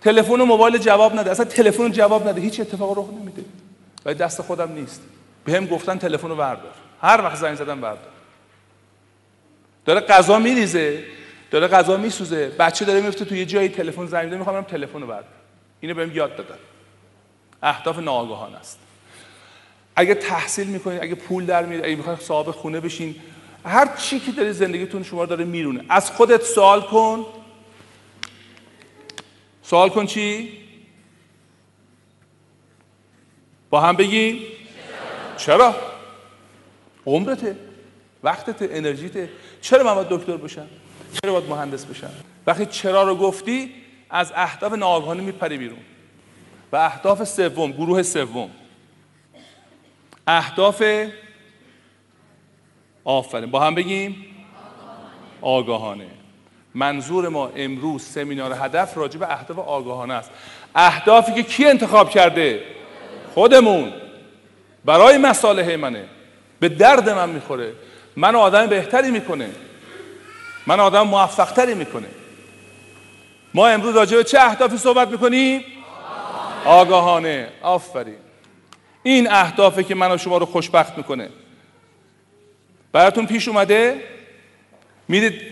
تلفن 0.00 0.40
و 0.40 0.44
موبایل 0.44 0.78
جواب 0.78 1.14
نده. 1.14 1.30
اصلا 1.30 1.44
تلفن 1.44 1.92
جواب 1.92 2.28
نده. 2.28 2.40
هیچ 2.40 2.60
اتفاق 2.60 2.98
رخ 2.98 3.06
نمیده. 3.20 3.44
ولی 4.04 4.14
دست 4.14 4.42
خودم 4.42 4.72
نیست. 4.72 5.02
به 5.44 5.52
هم 5.52 5.66
گفتن 5.66 5.98
تلفن 5.98 6.28
رو 6.28 6.36
بردار. 6.36 6.72
هر 7.02 7.20
وقت 7.20 7.36
زنگ 7.36 7.54
زدم 7.54 7.80
بردار. 7.80 8.12
داره 9.84 10.00
غذا 10.00 10.38
میریزه. 10.38 11.04
داره 11.50 11.68
غذا 11.68 11.96
میسوزه. 11.96 12.48
بچه 12.48 12.84
داره 12.84 13.00
میفته 13.00 13.24
تو 13.24 13.34
یه 13.34 13.46
جایی 13.46 13.68
تلفن 13.68 14.06
زنگ 14.06 14.24
میده. 14.24 14.36
می‌خوام 14.36 14.64
تلفن 14.64 15.00
رو 15.00 15.06
بردار. 15.06 15.24
اینو 15.80 15.94
بهم 15.94 16.16
یاد 16.16 16.36
دادن. 16.36 16.58
اهداف 17.62 17.98
ناآگاهان 17.98 18.54
است. 18.54 18.78
اگه 19.96 20.14
تحصیل 20.14 20.66
می‌کنید 20.66 21.02
اگه 21.02 21.14
پول 21.14 21.46
در 21.46 21.66
میاد 21.66 21.84
اگه 21.84 21.96
می‌خواید 21.96 22.20
صاحب 22.20 22.50
خونه 22.50 22.80
بشین 22.80 23.14
هر 23.66 23.96
چی 23.96 24.20
که 24.20 24.32
داری 24.32 24.52
زندگیتون 24.52 25.02
شما 25.02 25.26
داره 25.26 25.44
میرونه. 25.44 25.84
از 25.88 26.10
خودت 26.10 26.42
سوال 26.42 26.80
کن. 26.80 27.26
سوال 29.62 29.88
کن 29.88 30.06
چی؟ 30.06 30.52
با 33.70 33.80
هم 33.80 33.96
بگیم 33.96 34.42
چرا؟ 35.36 35.74
عمرته. 37.06 37.56
وقتت 38.22 38.56
انرژیته. 38.60 39.28
چرا 39.60 39.84
من 39.84 39.94
باید 39.94 40.08
دکتر 40.08 40.36
بشم؟ 40.36 40.66
چرا 41.12 41.32
باید 41.32 41.50
مهندس 41.50 41.84
بشم؟ 41.84 42.10
وقتی 42.46 42.66
چرا 42.66 43.02
رو 43.02 43.16
گفتی 43.16 43.74
از 44.10 44.32
اهداف 44.36 44.72
ناآگاهانه 44.72 45.22
میپری 45.22 45.58
بیرون. 45.58 45.78
و 46.72 46.76
اهداف 46.76 47.24
سوم 47.24 47.72
گروه 47.72 48.02
سوم. 48.02 48.50
اهداف 50.26 50.82
آفرین. 53.06 53.50
با 53.50 53.60
هم 53.60 53.74
بگیم 53.74 54.26
آگاهانه. 55.42 56.06
منظور 56.74 57.28
ما 57.28 57.50
امروز 57.56 58.02
سمینار 58.02 58.52
هدف 58.52 58.96
راجع 58.96 59.18
به 59.18 59.32
اهداف 59.32 59.58
آگاهانه 59.58 60.14
است. 60.14 60.30
اهدافی 60.74 61.34
که 61.34 61.42
کی 61.42 61.66
انتخاب 61.66 62.10
کرده؟ 62.10 62.62
خودمون. 63.34 63.92
برای 64.84 65.18
مصالح 65.18 65.76
منه. 65.76 66.04
به 66.60 66.68
درد 66.68 67.08
من 67.08 67.30
می‌خوره. 67.30 67.72
من 68.16 68.34
آدم 68.34 68.66
بهتری 68.66 69.10
می‌کنه. 69.10 69.50
من 70.66 70.80
آدم 70.80 71.02
موفقتری 71.02 71.74
می‌کنه. 71.74 72.08
ما 73.54 73.66
امروز 73.68 73.96
راجع 73.96 74.16
به 74.16 74.24
چه 74.24 74.40
اهدافی 74.40 74.76
صحبت 74.76 75.08
می‌کنیم؟ 75.08 75.64
آگاهانه. 76.64 77.48
آفرین. 77.62 78.16
این 79.02 79.30
اهدافه 79.30 79.84
که 79.84 79.94
من 79.94 80.12
و 80.12 80.18
شما 80.18 80.38
رو 80.38 80.46
خوشبخت 80.46 80.98
می‌کنه. 80.98 81.28
براتون 82.92 83.26
پیش 83.26 83.48
اومده؟ 83.48 84.02
میرید 85.08 85.42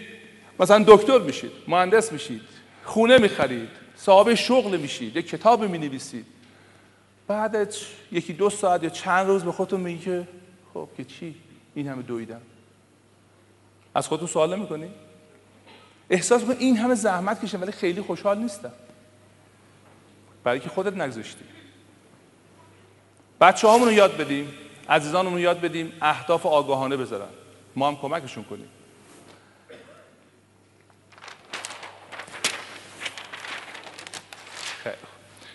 مثلا 0.61 0.85
دکتر 0.89 1.19
میشید 1.19 1.53
مهندس 1.69 2.13
میشید 2.13 2.43
خونه 2.85 3.19
می‌خرید 3.19 3.69
صاحب 3.97 4.35
شغل 4.35 4.77
میشید 4.77 5.17
یک 5.17 5.29
کتاب 5.29 5.65
می‌نویسید. 5.65 6.27
بعد 7.27 7.75
یکی 8.13 8.33
دو 8.33 8.51
ساعت 8.51 8.83
یا 8.83 8.91
چند 8.91 9.27
روز 9.27 9.45
به 9.45 9.53
خودتون 9.53 9.81
میگی 9.81 10.05
که 10.05 10.29
خب 10.75 10.89
که 10.97 11.05
چی؟ 11.05 11.35
این 11.75 11.89
همه 11.89 12.03
دویدم. 12.03 12.41
از 13.95 14.09
خودتون 14.09 14.29
سوال 14.29 14.59
می‌کنی 14.59 14.89
احساس 16.11 16.43
می‌کنی 16.43 16.57
این 16.65 16.77
همه 16.77 16.95
زحمت 16.95 17.45
کشم 17.45 17.61
ولی 17.63 17.73
خیلی 17.73 18.01
خوشحال 18.01 18.39
نیستم. 18.39 18.73
برای 20.45 20.61
که 20.61 20.69
خودت 20.69 20.97
نگذاشتی. 20.97 21.45
بچه 23.41 23.69
رو 23.69 23.93
یاد 23.93 24.17
بدیم. 24.17 24.53
عزیزانمون 24.89 25.41
یاد 25.41 25.61
بدیم 25.61 25.93
اهداف 26.03 26.47
آگاهانه 26.47 26.97
بذارن. 26.97 27.29
ما 27.77 27.89
هم 27.89 27.97
کمکشون 27.97 28.45
کنیم. 28.45 28.69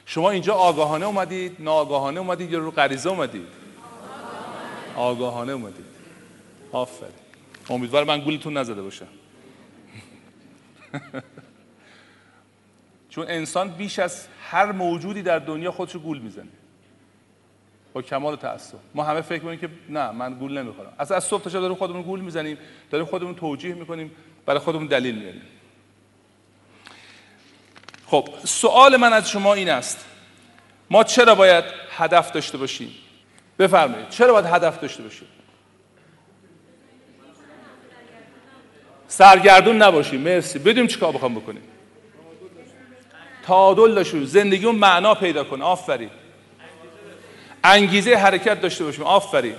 شما 0.06 0.30
اینجا 0.30 0.54
آگاهانه 0.54 1.06
اومدید 1.06 1.56
ناآگاهانه 1.60 2.20
اومدید 2.20 2.52
یا 2.52 2.60
رو 2.60 2.72
غریزه 2.72 3.10
اومدید؟ 3.10 3.48
آگاهانه 4.96 5.52
اومدید. 5.52 5.86
آفرین. 6.72 7.14
امیدوارم 7.70 8.08
من 8.08 8.20
گولتون 8.20 8.58
نزده 8.58 8.82
باشم 8.82 9.08
چون 13.10 13.26
انسان 13.28 13.70
بیش 13.70 14.00
از 14.00 14.28
هر 14.42 14.72
موجودی 14.72 15.22
در 15.22 15.40
دنیا 15.40 15.72
خودش 15.72 15.96
گول 15.96 16.20
می‌زنه. 16.20 16.59
با 17.94 18.02
کمال 18.02 18.36
تاسف 18.36 18.76
ما 18.96 19.04
همه 19.04 19.22
فکر 19.22 19.44
می‌کنیم 19.44 19.60
که 19.60 19.70
نه 19.90 20.12
من 20.12 20.34
گول 20.34 20.58
نمی‌خورم. 20.58 20.94
اصلا 21.00 21.18
از 21.18 21.24
صبح 21.24 21.44
تا 21.44 21.50
شب 21.50 21.60
داریم 21.60 21.76
خودمون 21.76 22.02
گول 22.02 22.20
می‌زنیم 22.20 22.58
داریم 22.92 23.06
خودمون 23.08 23.36
توجیه 23.36 23.74
می‌کنیم 23.74 24.12
برای 24.46 24.60
خودمون 24.60 24.88
دلیل 24.88 25.16
میاریم 25.16 25.42
خب 28.06 28.30
سوال 28.44 28.98
من 28.98 29.14
از 29.14 29.30
شما 29.30 29.54
این 29.54 29.70
است. 29.70 30.06
ما 30.90 31.04
چرا 31.04 31.36
باید 31.36 31.64
هدف 31.98 32.32
داشته 32.32 32.58
باشیم؟ 32.58 32.92
بفرمایید 33.60 34.10
چرا 34.10 34.34
باید 34.34 34.46
هدف 34.46 34.80
داشته 34.80 35.04
باشیم؟ 35.04 35.28
سرگردون 39.08 39.82
نباشیم 39.82 40.22
مرسی. 40.22 40.60
بدیم 40.60 40.88
چیکار 40.88 41.12
بخوام 41.12 41.36
بکنیم. 41.36 41.64
تعادل 43.44 43.94
داشته 43.94 44.26
زندگی 44.26 44.72
معنا 44.72 45.16
پیدا 45.16 45.44
کنه. 45.44 45.64
آفرین. 45.64 46.10
انگیزه 47.64 48.16
حرکت 48.16 48.62
داشته 48.62 48.84
باشیم. 48.84 49.04
آفرین. 49.04 49.56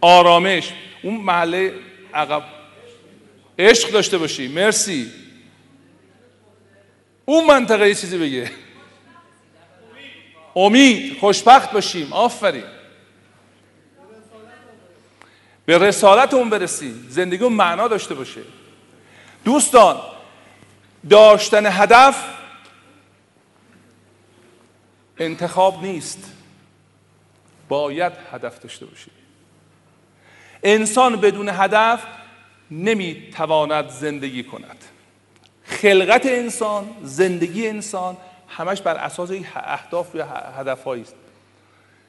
آرامش. 0.00 0.72
اون 1.02 1.16
محله 1.16 1.74
عقب. 2.14 2.42
عشق 3.58 3.90
داشته 3.90 4.18
باشیم 4.18 4.50
مرسی. 4.50 5.10
اون 7.24 7.46
منطقه 7.46 7.88
یه 7.88 7.94
چیزی 7.94 8.18
بگه. 8.18 8.50
امید. 10.56 11.18
خوشبخت 11.18 11.72
باشیم. 11.72 12.12
آفرین. 12.12 12.64
به 15.66 15.78
رسالت 15.78 16.34
اون 16.34 16.50
برسیم 16.50 17.06
زندگی 17.08 17.44
اون 17.44 17.52
معنا 17.52 17.88
داشته 17.88 18.14
باشه. 18.14 18.40
دوستان 19.44 20.00
داشتن 21.10 21.66
هدف 21.66 22.24
انتخاب 25.20 25.82
نیست. 25.84 26.32
باید 27.68 28.12
هدف 28.32 28.60
داشته 28.60 28.86
باشی. 28.86 29.10
انسان 30.62 31.16
بدون 31.16 31.48
هدف 31.48 32.02
نمی‌تواند 32.70 33.88
زندگی 33.88 34.44
کند. 34.44 34.84
خلقت 35.64 36.26
انسان 36.26 36.90
زندگی 37.02 37.68
انسان 37.68 38.16
همش 38.48 38.80
بر 38.80 38.94
اساس 38.94 39.30
اهداف 39.54 40.14
یا 40.14 40.26
هدف 40.58 40.86
است. 40.86 41.14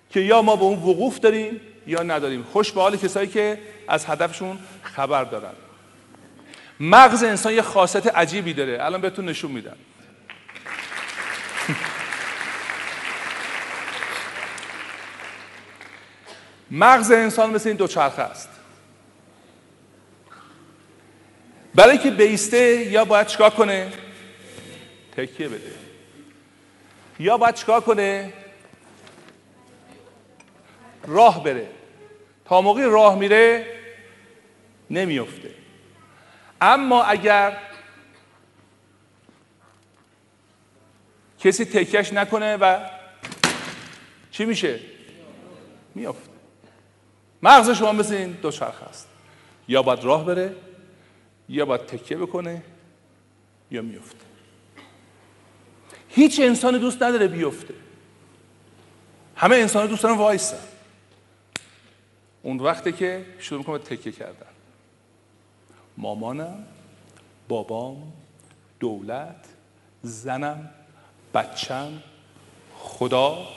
که 0.10 0.20
یا 0.20 0.42
ما 0.42 0.56
به 0.56 0.64
اون 0.64 0.80
وقوف 0.80 1.20
داریم 1.20 1.62
یا 1.88 2.04
نداریم. 2.04 2.44
خوش 2.44 2.72
به 2.72 2.82
حال 2.82 2.98
کسایی 2.98 3.28
که 3.28 3.60
از 3.88 4.06
هدفشون 4.06 4.60
خبر 4.84 5.24
دارن. 5.24 5.54
مغز 6.80 7.24
انسان 7.24 7.54
یه 7.54 7.62
خاصیت 7.62 8.08
عجیبی 8.08 8.54
داره. 8.54 8.78
الان 8.82 9.02
بهتون 9.02 9.26
نشون 9.26 9.52
میدم. 9.52 9.78
مغز 16.72 17.12
انسان 17.12 17.50
مثل 17.50 17.70
این 17.70 17.78
دوچرخه 17.78 18.22
است. 18.22 18.50
برای 21.76 21.98
که 21.98 22.12
بیسته 22.12 22.58
یا 22.92 23.06
باید 23.06 23.28
چکار 23.28 23.50
کنه؟ 23.50 23.94
تکیه 25.18 25.48
بده. 25.48 25.72
یا 27.20 27.38
باید 27.38 27.56
چکار 27.56 27.82
کنه؟ 27.82 28.34
راه 31.08 31.44
بره. 31.44 31.68
تا 32.46 32.62
موقعی 32.62 32.86
راه 32.86 33.20
میره 33.20 33.66
نمیفته 34.90 35.52
اما 36.62 37.04
اگر 37.04 37.58
کسی 41.40 41.66
تکیهش 41.66 42.14
نکنه 42.14 42.58
و 42.58 42.80
چی 44.32 44.46
میشه؟ 44.46 44.80
میافته. 45.96 46.31
مغز 47.44 47.70
شما 47.70 47.92
مثل 47.92 48.14
این 48.14 48.32
دو 48.32 48.52
چرخ 48.52 48.84
است 48.84 49.08
یا 49.68 49.84
باید 49.84 50.04
راه 50.04 50.26
بره 50.26 50.56
یا 51.50 51.66
باید 51.66 51.82
تکیه 51.82 52.18
بکنه 52.18 52.64
یا 53.72 53.82
میفته. 53.82 54.26
هیچ 56.10 56.40
انسانی 56.40 56.80
دوست 56.80 57.04
نداره 57.04 57.28
بیفته. 57.28 57.74
همه 59.36 59.56
انسان 59.56 59.88
دوست 59.88 60.04
دارن 60.04 60.18
وایسن. 60.18 60.58
اون 62.44 62.60
وقتی 62.60 62.92
که 62.92 63.26
شروع 63.40 63.60
می‌کنه 63.60 63.78
تکیه 63.78 64.12
کردن. 64.12 64.46
مامانم 65.98 66.66
بابام 67.48 68.14
دولت 68.80 69.46
زنم 70.04 70.70
بچم 71.34 72.04
خدا 72.78 73.48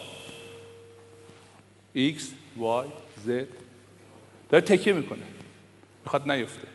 X, 1.96 2.20
Y, 2.58 2.86
Z 3.26 3.30
داره 4.54 4.64
تکیه 4.64 4.92
می‌کنه. 4.92 5.22
می‌خواد 6.04 6.30
نیفته. 6.30 6.68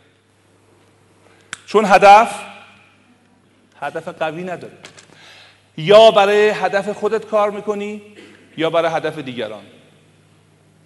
چون 1.66 1.86
هدف 1.86 2.46
هدف 3.80 4.08
قوی 4.08 4.44
نداره. 4.44 4.78
یا 5.78 6.12
برای 6.12 6.50
هدف 6.50 6.90
خودت 6.90 7.26
کار 7.26 7.52
می‌کنی 7.52 8.02
یا 8.58 8.70
برای 8.70 8.92
هدف 8.92 9.18
دیگران. 9.18 9.64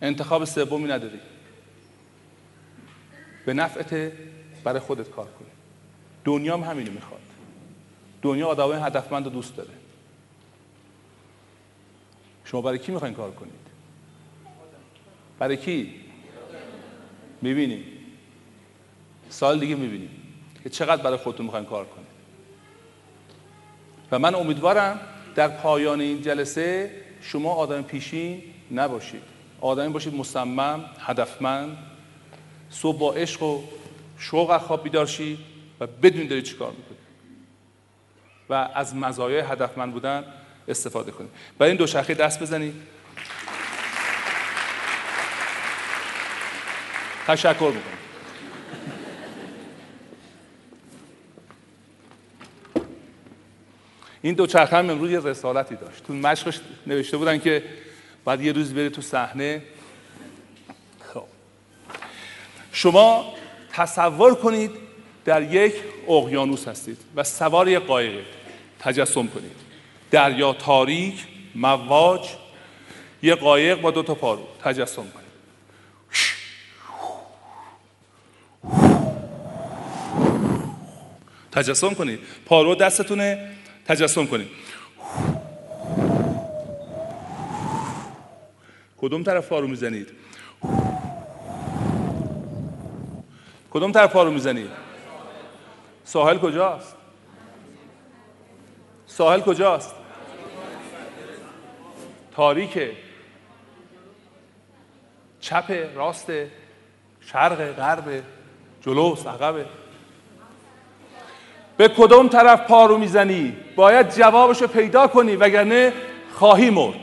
انتخاب 0.02 0.46
سومی 0.46 0.88
نداری. 0.88 1.20
به 3.46 3.54
نفعت 3.54 4.12
برای 4.64 4.80
خودت 4.80 5.10
کار 5.10 5.26
کنی. 5.26 5.50
دنیا 6.24 6.58
هم 6.58 6.64
همینو 6.64 6.92
می‌خواد. 6.92 7.22
دنیا 8.22 8.48
آدمای 8.48 8.82
هدفمند 8.82 9.28
و 9.28 9.30
دوست 9.30 9.56
داره. 9.58 9.74
شما 12.46 12.62
برای 12.62 12.80
کی 12.80 12.92
می‌خواین 12.92 13.16
کار 13.16 13.32
کنید؟ 13.32 13.54
برای 15.40 15.58
کی؟ 15.58 16.03
می‌بینیم 17.44 17.84
سال 19.30 19.60
دیگه 19.60 19.76
می‌بینیم 19.76 20.10
که 20.64 20.70
چقدر 20.70 21.02
برای 21.02 21.18
خودتون 21.18 21.46
می‌خواین 21.46 21.66
کار 21.66 21.86
کنید 21.86 22.08
و 24.12 24.20
من 24.20 24.36
امیدوارم 24.36 25.00
در 25.36 25.48
پایان 25.48 26.02
این 26.02 26.22
جلسه 26.22 26.92
شما 27.22 27.54
آدم 27.54 27.82
پیشین 27.82 28.42
نباشید. 28.72 29.22
آدمی 29.62 29.94
باشید 29.94 30.16
مصمم 30.16 30.86
هدفمند 31.00 31.78
صبح 32.70 33.00
با 33.00 33.14
عشق 33.14 33.44
و 33.44 33.62
شوق 34.18 34.50
از 34.50 34.62
خواب 34.62 34.84
بیدار 34.84 35.10
و 35.80 35.88
بدون 35.88 36.28
دارید 36.28 36.44
چی 36.44 36.56
کار 36.56 36.72
می‌کنید. 36.72 37.04
و 38.50 38.54
از 38.54 38.96
مزایای 38.96 39.42
هدفمند 39.42 39.94
بودن 39.94 40.24
استفاده 40.68 41.12
کنید. 41.12 41.30
برای 41.58 41.70
این 41.70 41.78
دو 41.78 41.88
شخصی 41.88 42.14
دست 42.14 42.42
بزنید. 42.42 42.74
تشکر 47.28 47.72
می‌کنم. 47.76 47.98
این 54.22 54.34
دو 54.34 54.48
چرخه 54.48 54.78
هم 54.78 54.90
امروز 54.90 55.12
یه 55.12 55.20
رسالتی 55.20 55.76
داشت. 55.76 56.04
تو 56.04 56.14
مشقش 56.14 56.60
نوشته 56.88 57.18
بودن 57.18 57.40
که 57.40 57.64
بعد 58.26 58.42
یه 58.42 58.52
روز 58.52 58.74
بری 58.74 58.90
تو 58.90 59.02
صحنه. 59.02 59.62
خب. 61.14 61.24
شما 62.72 63.34
تصور 63.72 64.36
کنید 64.36 64.72
در 65.26 65.42
یک 65.54 65.74
اقیانوس 66.08 66.68
هستید 66.68 66.98
و 67.16 67.24
سوار 67.24 67.68
یک 67.68 67.80
قایقه 67.80 68.26
تجسم 68.80 69.28
کنید. 69.28 69.56
دریا 70.12 70.54
تاریک 70.54 71.28
مواج 71.56 72.30
یه 73.24 73.36
قایق 73.36 73.82
با 73.82 73.92
دو 73.92 74.04
تا 74.04 74.16
پارو 74.16 74.48
تجسم 74.64 75.02
کنید. 75.02 75.23
تجسم 81.54 81.94
کنید 81.94 82.20
پارو 82.46 82.76
دستتونه 82.76 83.52
تجسم 83.86 84.26
کنید 84.26 84.48
کدوم 88.98 89.24
طرف 89.24 89.50
پارو 89.50 89.68
می‌زنید؟ 89.68 90.12
کدوم 93.72 93.92
طرف 93.92 94.12
پارو 94.12 94.32
می‌زنید؟ 94.32 94.70
ساحل 96.06 96.38
کجاست؟ 96.38 96.96
ساحل 99.08 99.40
کجاست؟ 99.40 99.96
تاریکه. 102.36 102.92
چپ 105.40 105.72
راست 105.96 106.32
شرق 107.22 107.72
غرب 107.72 108.24
جلوس 108.82 109.28
عقبه. 109.28 109.66
به 111.78 111.88
کدوم 111.88 112.28
طرف 112.28 112.68
پارو 112.68 112.98
می‌زنی؟ 112.98 113.54
باید 113.76 114.16
جوابش 114.16 114.62
رو 114.62 114.68
پیدا 114.68 115.08
کنی 115.08 115.36
وگرنه 115.36 115.94
خواهی 116.34 116.70
مرد. 116.70 117.00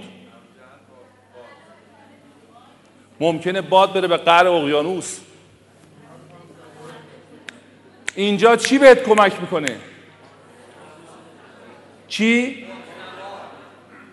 ممکنه 3.21 3.61
باد 3.61 3.93
بره 3.93 4.09
به 4.09 4.17
قعر 4.17 4.47
اقیانوس. 4.49 5.21
اینجا 8.15 8.57
چی 8.57 8.79
بهت 8.79 9.03
کمک 9.03 9.41
می‌کنه؟ 9.41 9.77
چی؟ 12.09 12.67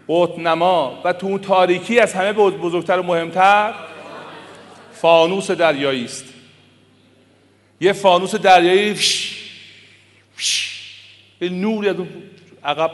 قطنما 0.10 1.02
و 1.04 1.14
تو 1.14 1.28
اون 1.28 1.40
تاریکی 1.40 2.00
از 2.00 2.14
همه 2.14 2.34
بزرگتر 2.34 3.00
و 3.00 3.04
مهمتر 3.04 3.74
فانوس 4.94 5.52
دریایی 5.52 6.06
است 6.06 6.26
یه 7.82 7.94
فانوس 7.94 8.36
دریایی 8.36 8.92
به 11.40 11.50
نوری 11.50 11.90
از 11.90 11.96
عقب. 12.64 12.92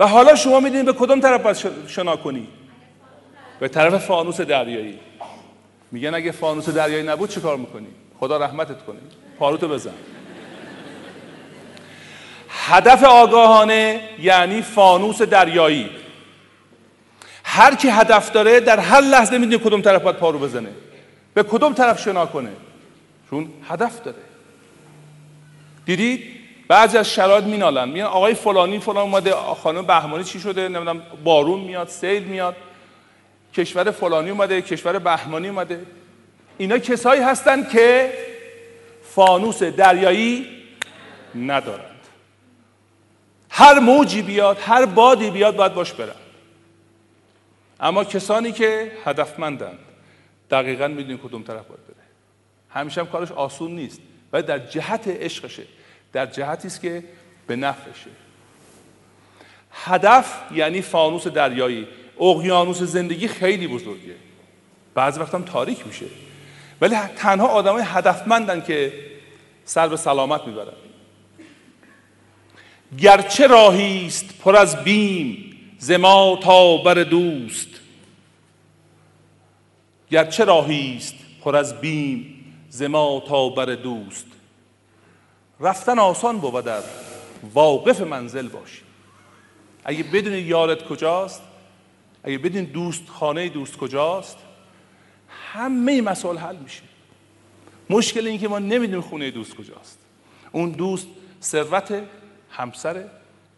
و 0.00 0.06
حالا 0.06 0.34
شما 0.34 0.60
می‌دونید 0.60 0.86
به 0.86 0.92
کدام 0.92 1.20
طرف 1.20 1.42
باید 1.42 1.88
شنا 1.88 2.16
کنی؟ 2.16 2.48
به 3.60 3.68
طرف 3.68 4.06
فانوس 4.06 4.40
دریایی. 4.40 4.98
میگن 5.92 6.14
اگه 6.14 6.32
فانوس 6.32 6.68
دریایی 6.68 7.02
نبود 7.02 7.30
چه 7.30 7.40
کار 7.40 7.56
می‌کنی؟ 7.56 7.86
خدا 8.20 8.36
رحمتت 8.36 8.84
کنه. 8.84 8.98
پاروتو 9.38 9.68
بزن. 9.68 9.94
هدف 12.48 13.04
آگاهانه 13.04 14.08
یعنی 14.18 14.62
فانوس 14.62 15.22
دریایی. 15.22 15.90
هر 17.44 17.74
کی 17.74 17.88
هدف 17.88 18.32
داره 18.32 18.60
در 18.60 18.80
هر 18.80 19.00
لحظه 19.00 19.38
می‌دونه 19.38 19.58
کدوم 19.58 19.82
طرف 19.82 20.02
باید 20.02 20.16
پارو 20.16 20.38
بزنه. 20.38 20.70
به 21.34 21.42
کدوم 21.42 21.72
طرف 21.72 22.02
شنا 22.02 22.26
کنه؟ 22.26 22.52
چون 23.30 23.52
هدف 23.68 24.02
داره. 24.02 24.31
دیدید 25.84 26.24
بعضی 26.68 26.98
از 26.98 27.10
شرایط 27.14 27.44
مینالن. 27.44 27.88
میان 27.88 28.08
آقای 28.08 28.34
فلانی 28.34 28.78
فلان 28.78 28.96
اومده 28.96 29.32
خانم 29.34 29.86
بهمانی 29.86 30.24
چی 30.24 30.40
شده؟ 30.40 30.68
نمی‌دونم 30.68 31.02
بارون 31.24 31.60
میاد 31.60 31.88
سیل 31.88 32.22
میاد. 32.22 32.56
کشور 33.54 33.90
فلانی 33.90 34.30
اومده 34.30 34.62
کشور 34.62 34.98
بهمانی 34.98 35.48
اومده. 35.48 35.86
اینا 36.58 36.78
کسایی 36.78 37.20
هستند 37.20 37.70
که 37.70 38.12
فانوس 39.02 39.62
دریایی 39.62 40.46
ندارند. 41.34 41.88
هر 43.50 43.78
موجی 43.78 44.22
بیاد 44.22 44.58
هر 44.60 44.86
بادی 44.86 45.30
بیاد 45.30 45.56
باید 45.56 45.74
باش 45.74 45.92
برن. 45.92 46.14
اما 47.80 48.04
کسانی 48.04 48.52
که 48.52 48.92
هدفمندند 49.04 49.78
دقیقا 50.50 50.88
می‌دونین 50.88 51.18
کدوم 51.18 51.42
طرف 51.42 51.66
باید 51.66 51.86
بره. 51.86 51.96
همیشه 52.70 53.00
هم 53.00 53.06
کارش 53.06 53.32
آسون 53.32 53.70
نیست. 53.70 54.00
ولی 54.32 54.42
در 54.42 54.58
جهت 54.58 55.08
عشقشه. 55.08 55.62
در 56.12 56.26
جهتی 56.26 56.68
است 56.68 56.80
که 56.80 57.04
به 57.46 57.56
نفعشه. 57.56 58.10
هدف 59.70 60.40
یعنی 60.54 60.82
فانوس 60.82 61.26
دریایی. 61.26 61.86
اقیانوس 62.20 62.78
زندگی 62.82 63.28
خیلی 63.28 63.66
بزرگه. 63.66 64.14
بعضی 64.94 65.20
وقت 65.20 65.34
هم 65.34 65.42
تاریک 65.42 65.86
میشه. 65.86 66.06
ولی 66.80 66.96
تنها 67.16 67.46
آدمای 67.46 67.82
هدفمندن 67.86 68.60
که 68.60 68.92
سر 69.64 69.88
به 69.88 69.96
سلامت 69.96 70.46
می‌برن. 70.46 70.72
گرچه 72.98 73.46
راهی 73.46 74.06
است 74.06 74.38
پر 74.38 74.56
از 74.56 74.84
بیم 74.84 75.56
زما 75.78 76.38
تا 76.42 76.76
بر 76.76 76.94
دوست. 76.94 77.68
گرچه 80.10 80.44
راهی 80.44 80.96
است 80.96 81.14
پر 81.44 81.56
از 81.56 81.80
بیم 81.80 82.31
زما 82.72 83.22
تا 83.28 83.48
بر 83.48 83.74
دوست. 83.74 84.26
رفتن 85.60 85.98
آسان 85.98 86.38
بود 86.38 86.64
در 86.64 86.82
واقف 87.54 88.00
منزل 88.00 88.48
باشی 88.48 88.82
اگه 89.84 90.02
بدونی 90.02 90.38
یارت 90.38 90.84
کجاست 90.84 91.42
اگه 92.24 92.38
بدونی 92.38 92.66
دوست 92.66 93.08
خانه 93.08 93.48
دوست 93.48 93.76
کجاست 93.76 94.36
همه 95.52 96.02
مسائل 96.02 96.36
حل 96.36 96.56
میشه. 96.56 96.82
مشکل 97.90 98.26
این 98.26 98.38
که 98.38 98.48
ما 98.48 98.58
نمی‌دونیم 98.58 99.00
خونه 99.00 99.30
دوست 99.30 99.54
کجاست. 99.54 99.98
اون 100.52 100.70
دوست 100.70 101.06
ثروت 101.42 102.02
همسر 102.50 103.04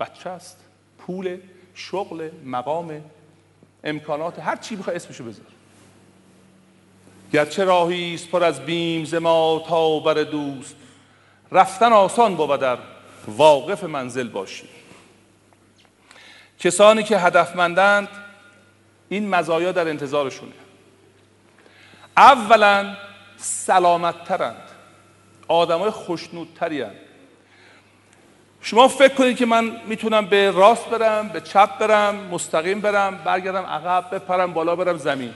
بچه 0.00 0.30
است 0.30 0.56
پول 0.98 1.38
شغل 1.74 2.30
مقام 2.44 3.00
امکانات 3.84 4.38
هر 4.38 4.56
چی 4.56 4.76
بخوای 4.76 4.96
اسمشو 4.96 5.24
بذار. 5.24 5.53
گرچه 7.34 7.64
راهی 7.64 8.14
است 8.14 8.28
پر 8.28 8.44
از 8.44 8.60
بیم 8.60 9.04
زما 9.04 9.64
تا 9.68 9.98
بر 9.98 10.14
دوست 10.14 10.76
رفتن 11.52 11.92
آسان 11.92 12.34
بود 12.34 12.60
در 12.60 12.78
واقف 13.26 13.84
منزل 13.84 14.28
باشی 14.28 14.68
کسانی 16.58 17.02
که 17.02 17.18
هدفمندند 17.18 18.08
این 19.08 19.28
مزایا 19.28 19.72
در 19.72 19.88
انتظارشونه. 19.88 20.52
اولا 22.16 22.96
سلامت 23.36 24.24
ترند 24.24 24.68
آدم 25.48 25.78
های 25.78 25.90
خوشنودتری 25.90 26.84
شما 28.60 28.88
فکر 28.88 29.14
کنید 29.14 29.36
که 29.36 29.46
من 29.46 29.76
می‌تونم 29.86 30.26
به 30.26 30.50
راست 30.50 30.86
برم 30.88 31.28
به 31.28 31.40
چپ 31.40 31.78
برم 31.78 32.14
مستقیم 32.14 32.80
برم 32.80 33.18
برگردم 33.24 33.66
عقب 33.66 34.14
بپرم 34.14 34.52
بالا 34.52 34.76
برم 34.76 34.96
زمین. 34.96 35.34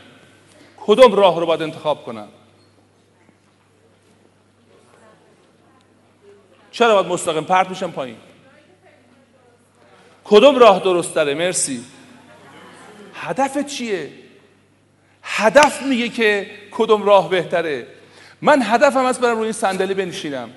کدوم 0.88 1.14
راه 1.14 1.40
رو 1.40 1.46
باید 1.46 1.62
انتخاب 1.62 2.04
کنم 2.04 2.28
چرا 6.70 6.94
باید 6.94 7.06
مستقیم؟ 7.06 7.44
پرت 7.44 7.70
میشم 7.70 7.90
پایین. 7.90 8.16
کدوم 10.24 10.58
راه 10.58 10.80
درست 10.80 11.14
داره 11.14 11.34
مرسی. 11.34 11.84
هدف 13.14 13.66
چیه؟ 13.66 14.12
هدف 15.22 15.82
میگه 15.82 16.08
که 16.08 16.50
کدوم 16.70 17.02
راه 17.02 17.30
بهتره. 17.30 17.86
من 18.42 18.62
هدفم 18.62 19.04
از 19.04 19.20
برم 19.20 19.36
روی 19.36 19.44
این 19.44 19.52
صندلی 19.52 19.94
بنشینم. 19.94 20.50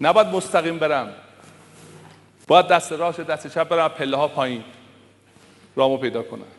نباید 0.00 0.26
مستقیم 0.26 0.78
برم. 0.78 1.14
باید 2.46 2.66
دست 2.66 2.92
راست 2.92 3.20
دست 3.20 3.46
چپ 3.46 3.68
برم 3.68 3.88
پله 3.88 4.16
ها 4.16 4.28
پایین. 4.28 4.64
رامو 5.76 5.96
پیدا 5.96 6.22
کنم. 6.22 6.53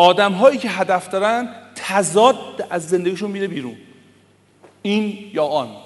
آدم 0.00 0.32
هایی 0.32 0.58
که 0.58 0.68
هدف 0.68 1.08
دارن 1.08 1.48
تضاد 1.74 2.66
از 2.70 2.88
زندگیشون 2.88 3.30
میره 3.30 3.46
بیرون. 3.46 3.76
این 4.82 5.30
یا 5.32 5.44
آن. 5.44 5.76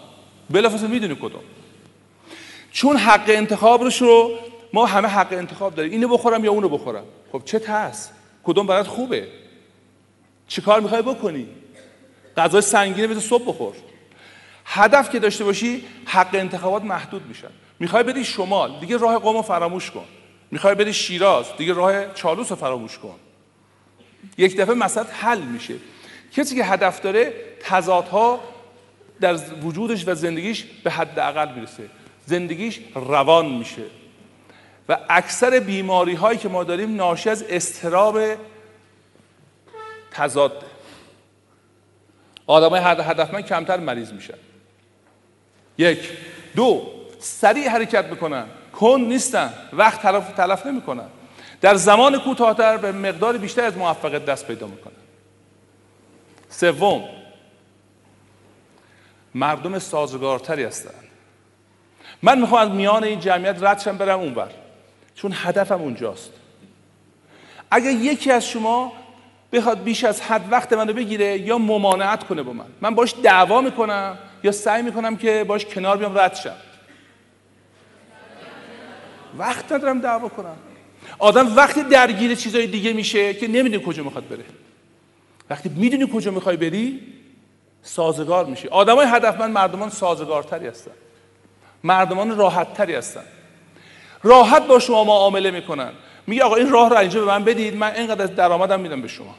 بلافاصله 0.51 0.89
می‌دونی 0.89 1.15
کدوم. 1.15 1.41
چون 2.73 2.97
حق 2.97 3.25
انتخابش 3.29 4.03
رو 4.03 4.31
ما 4.73 4.87
همه 4.87 5.09
حق 5.09 5.33
انتخاب 5.33 5.75
داریم. 5.75 5.93
اینو 5.93 6.09
بخورم 6.09 6.45
یا 6.45 6.53
اونو 6.53 6.69
بخورم؟ 6.69 7.05
خب 7.33 7.43
چه 7.45 7.63
هست 7.69 8.13
کدوم 8.45 8.67
برات 8.67 8.87
خوبه؟ 8.87 9.29
چی 10.49 10.63
کار 10.63 10.81
می‌خوای 10.81 11.03
بکنی؟ 11.03 11.49
غذای 12.37 12.63
سنگینه 12.63 13.07
بده 13.07 13.21
صبح 13.21 13.45
بخور. 13.49 13.75
هدف 14.65 15.11
که 15.11 15.19
داشته 15.19 15.45
باشی 15.45 15.85
حق 16.07 16.35
انتخابات 16.35 16.85
محدود 16.85 17.27
میشن. 17.27 17.51
می‌خوای 17.79 18.03
بری 18.03 18.25
شمال 18.25 18.81
دیگه 18.81 18.97
راه 18.97 19.19
قوم 19.19 19.43
فراموش 19.43 19.91
کن. 19.91 20.05
می‌خوای 20.51 20.75
بری 20.75 20.93
شیراز 20.93 21.47
دیگه 21.59 21.73
راه 21.73 22.15
چالوس 22.15 22.53
فراموش 22.53 22.99
کن. 22.99 23.15
یک 24.39 24.57
دفعه 24.57 24.75
مسئله 24.75 25.07
حل 25.07 25.43
میشه. 25.43 25.75
کسی 26.33 26.57
که 26.57 26.65
هدف 26.65 27.01
داره 27.01 27.33
تضادها 27.61 28.41
در 29.21 29.39
وجودش 29.63 30.09
و 30.09 30.15
زندگیش 30.15 30.65
به 30.65 30.91
حد 30.91 31.19
اقل 31.19 31.55
می‌رسه. 31.55 31.91
زندگیش 32.27 32.81
روان 32.95 33.47
میشه. 33.47 33.83
و 34.89 34.99
اکثر 35.09 35.61
بیماری 35.61 36.15
هایی 36.15 36.39
که 36.39 36.49
ما 36.49 36.65
داریم 36.65 36.97
ناشی 36.97 37.31
از 37.31 37.43
استراب 37.43 38.21
تضاد. 40.11 40.65
آدم 42.47 42.69
های 42.69 42.81
هدفمند 42.81 43.47
کمتر 43.47 43.77
مریض 43.77 44.13
میشن. 44.13 44.35
یک. 45.79 45.99
دو. 46.57 46.91
سریع 47.21 47.69
حرکت 47.69 48.05
می‌کنن 48.05 48.47
کن 48.73 49.01
نیستن. 49.01 49.53
وقت 49.73 50.03
تلف, 50.03 50.33
تلف 50.33 50.67
نمی‌کنن. 50.67 51.09
در 51.65 51.75
زمان 51.75 52.19
کوتاهتر 52.19 52.77
به 52.77 52.93
مقدار 52.93 53.39
بیشتر 53.39 53.65
از 53.65 53.77
موفقیت 53.77 54.25
دست 54.25 54.47
پیدا 54.47 54.67
می‌کنن 54.67 54.93
سوم 56.49 57.05
مردم 59.35 59.79
سازگارتری 59.79 60.65
هستند. 60.65 60.95
من 62.23 62.41
می‌خوام 62.41 62.71
از 62.71 62.77
میان 62.77 63.05
این 63.05 63.21
جمعیت 63.21 63.63
ردشم 63.63 63.99
برم 63.99 64.21
اونور. 64.21 64.51
چون 65.15 65.33
هدفم 65.35 65.81
اونجاست. 65.83 66.31
اگر 67.71 67.91
یکی 67.91 68.31
از 68.31 68.49
شما 68.49 68.93
بخواد 69.53 69.83
بیش 69.83 70.05
از 70.05 70.21
حد 70.21 70.53
وقت 70.53 70.73
منو 70.73 70.93
بگیره 70.93 71.39
یا 71.39 71.59
ممانعت 71.59 72.25
کنه 72.25 72.43
با 72.43 72.53
من 72.53 72.67
من 72.81 72.95
باش 72.95 73.15
دعوا 73.23 73.61
می‌کنم 73.61 74.19
یا 74.43 74.53
سعی 74.53 74.83
می‌کنم 74.83 75.17
که 75.17 75.45
باش 75.45 75.65
کنار 75.65 75.97
بیام 75.97 76.19
رد 76.19 76.35
شم. 76.35 76.57
وقت 79.39 79.73
ندارم 79.73 80.01
دعوا 80.01 80.29
کنم. 80.29 80.57
آدم 81.19 81.57
وقتی 81.57 81.83
درگیر 81.83 82.35
چیزای 82.35 82.67
دیگه 82.67 82.93
میشه 82.93 83.35
که 83.35 83.49
نمی‌دونی 83.49 83.85
کجا 83.87 84.03
می‌خواد 84.03 84.29
بره. 84.29 84.45
وقتی 85.51 85.69
می‌دونی 85.69 86.11
کجا 86.15 86.31
می‌خوای 86.31 86.57
بری 86.57 87.01
سازگار 87.83 88.45
میشه 88.45 88.69
آدمای 88.69 89.07
هدفمند 89.07 89.53
مردمان 89.53 89.91
سازگارتری 89.91 90.67
هستن. 90.67 90.91
مردمان 91.85 92.37
راحتتری 92.37 92.95
هستن. 92.95 93.25
راحت 94.23 94.67
با 94.67 94.79
شما 94.79 95.05
معامله 95.05 95.51
می‌کنن. 95.51 95.93
میگه 96.27 96.43
آقا 96.43 96.57
این 96.57 96.71
راه 96.71 96.91
رو 96.91 96.97
اینجا 96.97 97.21
به 97.21 97.27
من 97.27 97.45
بدید 97.45 97.77
من 97.77 97.95
اینقدر 97.95 98.23
از 98.23 98.37
درآمدم 98.37 98.81
میدم 98.81 99.03
به 99.03 99.09
شما. 99.09 99.35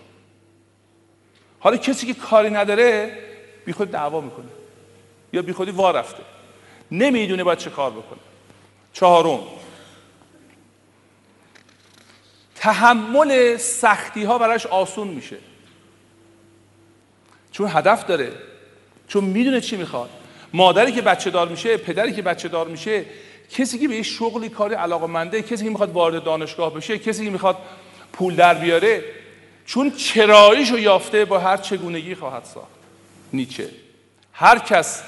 حالا 1.60 1.78
کسی 1.78 2.08
که 2.08 2.13
کاری 2.13 2.49
نداره 2.49 3.17
بیخود 3.65 3.91
دعوا 3.91 4.21
می‌کنه. 4.21 4.45
یا 5.34 5.41
بیخودی 5.41 5.71
وا 5.71 5.91
رفته. 5.91 6.23
نمی‌دونه 6.91 7.43
باید 7.43 7.58
چه 7.58 7.69
کار 7.69 7.91
بکنه. 7.91 8.19
چهارم 8.93 9.39
تحمل 12.65 13.58
سختی 13.58 14.23
ها 14.23 14.38
براش 14.38 14.65
آسون 14.65 15.08
میشه. 15.08 15.38
چون 17.51 17.69
هدف 17.73 18.06
داره 18.06 18.32
چون 19.08 19.23
می‌دونه 19.23 19.62
چی 19.62 19.78
می‌خواد. 19.78 20.10
مادری 20.54 20.91
که 20.91 21.01
بچه 21.01 21.30
دار 21.30 21.47
میشه 21.47 21.78
پدری 21.78 22.13
که 22.13 22.21
بچه 22.21 22.47
دار 22.47 22.67
میشه 22.67 23.06
کسی 23.51 23.80
که 23.80 23.88
به 23.88 23.95
یه 23.95 24.04
شغلی 24.04 24.49
کاری 24.49 24.75
علاقه 24.75 25.08
منده 25.08 25.41
کسی 25.41 25.63
که 25.63 25.69
می‌خواد 25.69 25.91
وارد 25.91 26.23
دانشگاه 26.23 26.73
بشه 26.73 26.99
کسی 26.99 27.25
که 27.25 27.32
می‌خواد 27.32 27.58
پول 28.13 28.36
در 28.36 28.54
بیاره 28.54 29.04
چون 29.65 29.91
چراییشو 29.91 30.78
یافته 30.78 31.25
با 31.25 31.39
هر 31.39 31.58
چگونگی 31.58 32.15
خواهد 32.15 32.43
ساخت. 32.43 32.67
نیچه. 33.34 33.69
هر 34.34 34.60
کس 34.60 35.04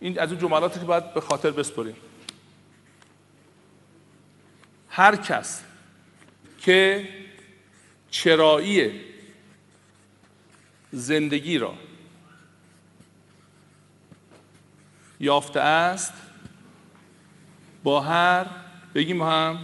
این 0.00 0.18
از 0.18 0.30
اون 0.30 0.40
جملاتی 0.40 0.80
که 0.80 0.86
باید 0.86 1.14
به 1.14 1.20
خاطر 1.20 1.50
بسپریم. 1.50 1.96
هر 4.88 5.16
کس 5.16 5.60
که 6.64 7.08
چرایی 8.10 9.00
زندگی 10.92 11.58
را 11.58 11.74
یافته 15.20 15.60
است 15.60 16.12
با 17.82 18.00
هر 18.00 18.46
بگیم 18.94 19.22
هم 19.22 19.58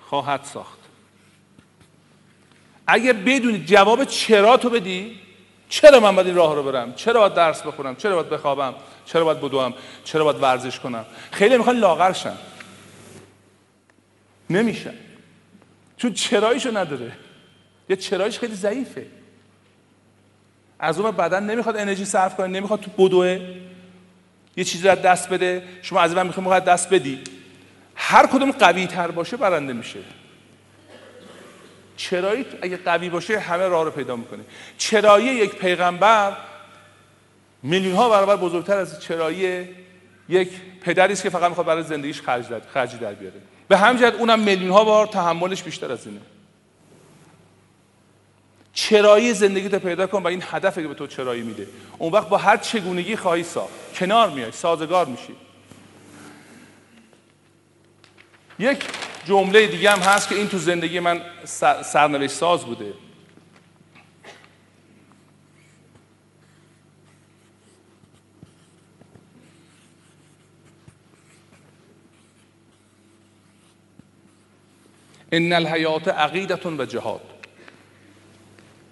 خواهد 0.00 0.44
ساخت. 0.44 0.78
اگه 2.86 3.12
بدونید 3.12 3.66
جواب 3.66 4.04
چرا 4.04 4.56
تو 4.56 4.70
بدی 4.70 5.20
چرا 5.68 6.00
من 6.00 6.16
باید 6.16 6.26
این 6.26 6.36
راه 6.36 6.54
رو 6.54 6.62
برم؟ 6.62 6.94
چرا 6.94 7.20
باید 7.20 7.34
درس 7.34 7.62
بخونم؟ 7.62 7.96
چرا 7.96 8.14
باید 8.14 8.28
بخوابم؟ 8.28 8.74
چرا 9.04 9.24
باید 9.24 9.40
بدوم؟ 9.40 9.74
چرا 10.04 10.24
باید 10.24 10.42
ورزش 10.42 10.80
کنم؟ 10.80 11.06
خیلی 11.30 11.56
می‌خوان 11.56 11.76
لاغرشن 11.76 12.36
نمیشن 14.50 14.94
چون 15.96 16.12
چراییشو 16.12 16.76
نداره. 16.76 17.12
یه 17.88 17.96
چراییش 17.96 18.38
خیلی 18.38 18.54
ضعیفه. 18.54 19.06
از 20.78 21.00
اون 21.00 21.10
بدن 21.10 21.42
نمی‌خواد 21.42 21.76
انرژی 21.76 22.04
صرف 22.04 22.36
کنه 22.36 22.46
نمی‌خواد 22.46 22.80
تو 22.80 22.90
بدوه. 22.90 23.40
یه 24.56 24.64
چیزی 24.64 24.88
رو 24.88 24.94
دست 24.94 25.28
بده. 25.28 25.62
شما 25.82 26.00
از 26.00 26.14
من 26.14 26.26
می‌خواد 26.26 26.64
دست 26.64 26.90
بدی. 26.90 27.20
هر 27.94 28.26
کدوم 28.26 28.50
قوی 28.50 28.86
تر 28.86 29.10
باشه 29.10 29.36
برنده 29.36 29.72
میشه. 29.72 29.98
چرایی 31.96 32.46
اگه 32.62 32.76
قوی 32.76 33.08
باشه 33.08 33.38
همه 33.38 33.68
راه 33.68 33.84
رو 33.84 33.90
پیدا 33.90 34.16
می‌کنه. 34.16 34.44
چرایی 34.78 35.26
یک 35.26 35.54
پیغمبر 35.54 36.36
میلیون 37.62 37.96
ها 37.96 38.08
برابر 38.08 38.36
بزرگتر 38.36 38.76
از 38.76 39.02
چرایی 39.02 39.68
یک 40.28 40.50
پدری 40.80 41.16
که 41.16 41.30
فقط 41.30 41.48
می‌خواد 41.48 41.66
برای 41.66 41.82
زندگیش 41.82 42.22
خرج 42.22 42.98
در 43.00 43.14
بیاره. 43.14 43.40
به 43.68 43.76
همین 43.76 44.04
اونم 44.04 44.38
میلیون 44.38 44.70
ها 44.70 44.84
بار 44.84 45.06
تحملش 45.06 45.62
بیشتر 45.62 45.92
از 45.92 46.06
اینه. 46.06 46.20
چرایی 48.72 49.34
زندگی 49.34 49.68
رو 49.68 49.78
پیدا 49.78 50.06
کن 50.06 50.22
و 50.22 50.26
این 50.26 50.42
هدفی 50.50 50.82
که 50.82 50.88
به 50.88 50.94
تو 50.94 51.06
چرایی 51.06 51.42
میده. 51.42 51.66
اون 51.98 52.12
وقت 52.12 52.28
با 52.28 52.36
هر 52.36 52.56
چگونگی 52.56 53.16
خواهی 53.16 53.42
ساخت. 53.42 53.94
کنار 53.94 54.30
میای 54.30 54.52
سازگار 54.52 55.06
میشی. 55.06 55.36
یک 58.58 58.84
جمله 59.24 59.66
دیگه 59.66 59.90
هم 59.90 59.98
هست 59.98 60.28
که 60.28 60.34
این 60.34 60.48
تو 60.48 60.58
زندگی 60.58 61.00
من 61.00 61.20
سرنوشت 61.82 62.34
ساز 62.34 62.64
بوده. 62.64 62.92
ان 75.32 75.52
الحیات 75.52 76.08
عقیدتون 76.08 76.80
و 76.80 76.84
جهاد 76.84 77.20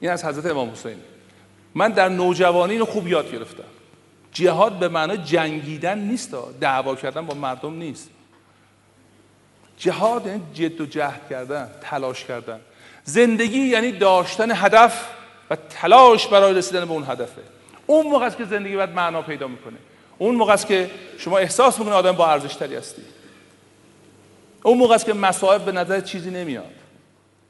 این 0.00 0.10
از 0.10 0.24
حضرت 0.24 0.46
امام 0.46 0.70
حسین 0.70 0.96
من 1.74 1.92
در 1.92 2.08
نوجوانی 2.08 2.72
اینو 2.72 2.84
خوب 2.84 3.08
یاد 3.08 3.32
گرفتم 3.32 3.64
جهاد 4.32 4.78
به 4.78 4.88
معنای 4.88 5.18
جنگیدن 5.18 5.98
نیست 5.98 6.34
دعوا 6.60 6.94
کردن 6.94 7.26
با 7.26 7.34
مردم 7.34 7.74
نیست 7.74 8.10
جهاد 9.78 10.26
یعنی 10.26 10.42
جد 10.54 10.80
و 10.80 10.86
جهد 10.86 11.20
کردن 11.30 11.70
تلاش 11.80 12.24
کردن 12.24 12.60
زندگی 13.04 13.58
یعنی 13.58 13.92
داشتن 13.92 14.50
هدف 14.50 15.06
و 15.50 15.56
تلاش 15.56 16.26
برای 16.26 16.54
رسیدن 16.54 16.84
به 16.84 16.90
اون 16.90 17.04
هدفه 17.04 17.42
اون 17.86 18.06
موقع 18.06 18.26
است 18.26 18.36
که 18.36 18.44
زندگی 18.44 18.76
باید 18.76 18.90
معنا 18.90 19.22
پیدا 19.22 19.48
می‌کنه 19.48 19.76
اون 20.18 20.34
موقع 20.34 20.52
است 20.52 20.66
که 20.66 20.90
شما 21.18 21.38
احساس 21.38 21.78
می‌کنه 21.78 21.94
آدم 21.94 22.12
با 22.12 22.30
ارزش 22.30 22.54
تری 22.54 22.76
هستی 22.76 23.02
اون 24.62 24.78
موقع 24.78 24.94
است 24.94 25.06
که 25.06 25.12
مصائب 25.12 25.64
به 25.64 25.72
نظر 25.72 26.00
چیزی 26.00 26.30
نمیاد. 26.30 26.74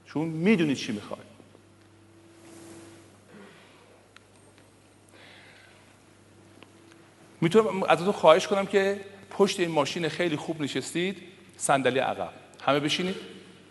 چون 0.07 0.29
می‌دونی 0.29 0.75
چی 0.75 0.93
می‌خوای. 0.93 1.21
می‌تونم 7.41 7.83
ازتون 7.83 8.13
خواهش 8.13 8.47
کنم 8.47 8.67
که 8.67 9.01
پشت 9.31 9.61
این 9.61 9.71
ماشین 9.71 10.09
خیلی 10.09 10.37
خوب 10.37 10.61
نشستید 10.63 11.23
صندلی 11.57 11.99
عقب. 11.99 12.33
همه 12.67 12.81
بشینید. 12.81 13.17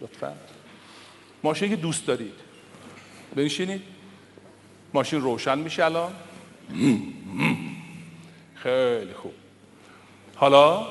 لطفا. 0.02 0.34
ماشینی 1.44 1.70
که 1.70 1.76
دوست 1.76 2.08
دارید. 2.08 2.34
بنشینید. 3.36 3.82
ماشین 4.94 5.22
روشن 5.22 5.58
میشه 5.58 5.86
الان. 5.86 6.16
خیلی 8.56 9.14
خوب. 9.14 9.34
حالا 10.36 10.88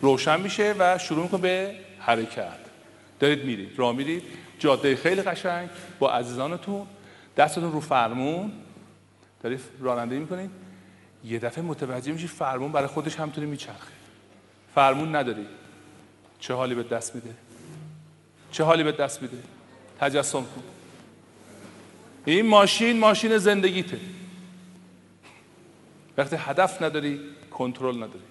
روشن 0.00 0.40
میشه 0.40 0.74
و 0.78 0.98
شروع 0.98 1.22
می‌کنه 1.22 1.40
به 1.40 1.74
حرکت. 1.98 2.58
دارید 3.20 3.44
میرید 3.44 3.78
راه 3.78 3.96
میرید. 3.96 4.22
جاده 4.58 4.96
خیلی 4.96 5.22
قشنگ. 5.22 5.68
با 5.98 6.12
عزیزانتون. 6.12 6.86
دستتون 7.36 7.72
رو 7.72 7.80
فرمون. 7.80 8.52
دارید 9.42 9.60
رانندگی 9.80 10.18
می‌کنید. 10.18 10.50
یه 11.24 11.38
دفعه 11.38 11.64
متوجه 11.64 12.12
میشی 12.12 12.26
فرمون 12.26 12.72
برای 12.72 12.86
خودش 12.86 13.16
همطوری 13.16 13.46
میچرخه. 13.46 13.92
فرمون 14.74 15.16
نداری. 15.16 15.46
چه 16.40 16.54
حالی 16.54 16.74
به 16.74 16.82
دست 16.82 17.14
میده؟ 17.14 17.34
چه 18.52 18.64
حالی 18.64 18.82
به 18.82 18.92
دست 18.92 19.22
میده؟ 19.22 19.36
تجسم 20.00 20.40
کن. 20.40 20.62
این 22.24 22.46
ماشین 22.46 22.98
ماشین 22.98 23.38
زندگیته. 23.38 24.00
وقتی 26.16 26.36
هدف 26.36 26.82
نداری 26.82 27.20
کنترل 27.50 27.96
نداری. 27.96 28.29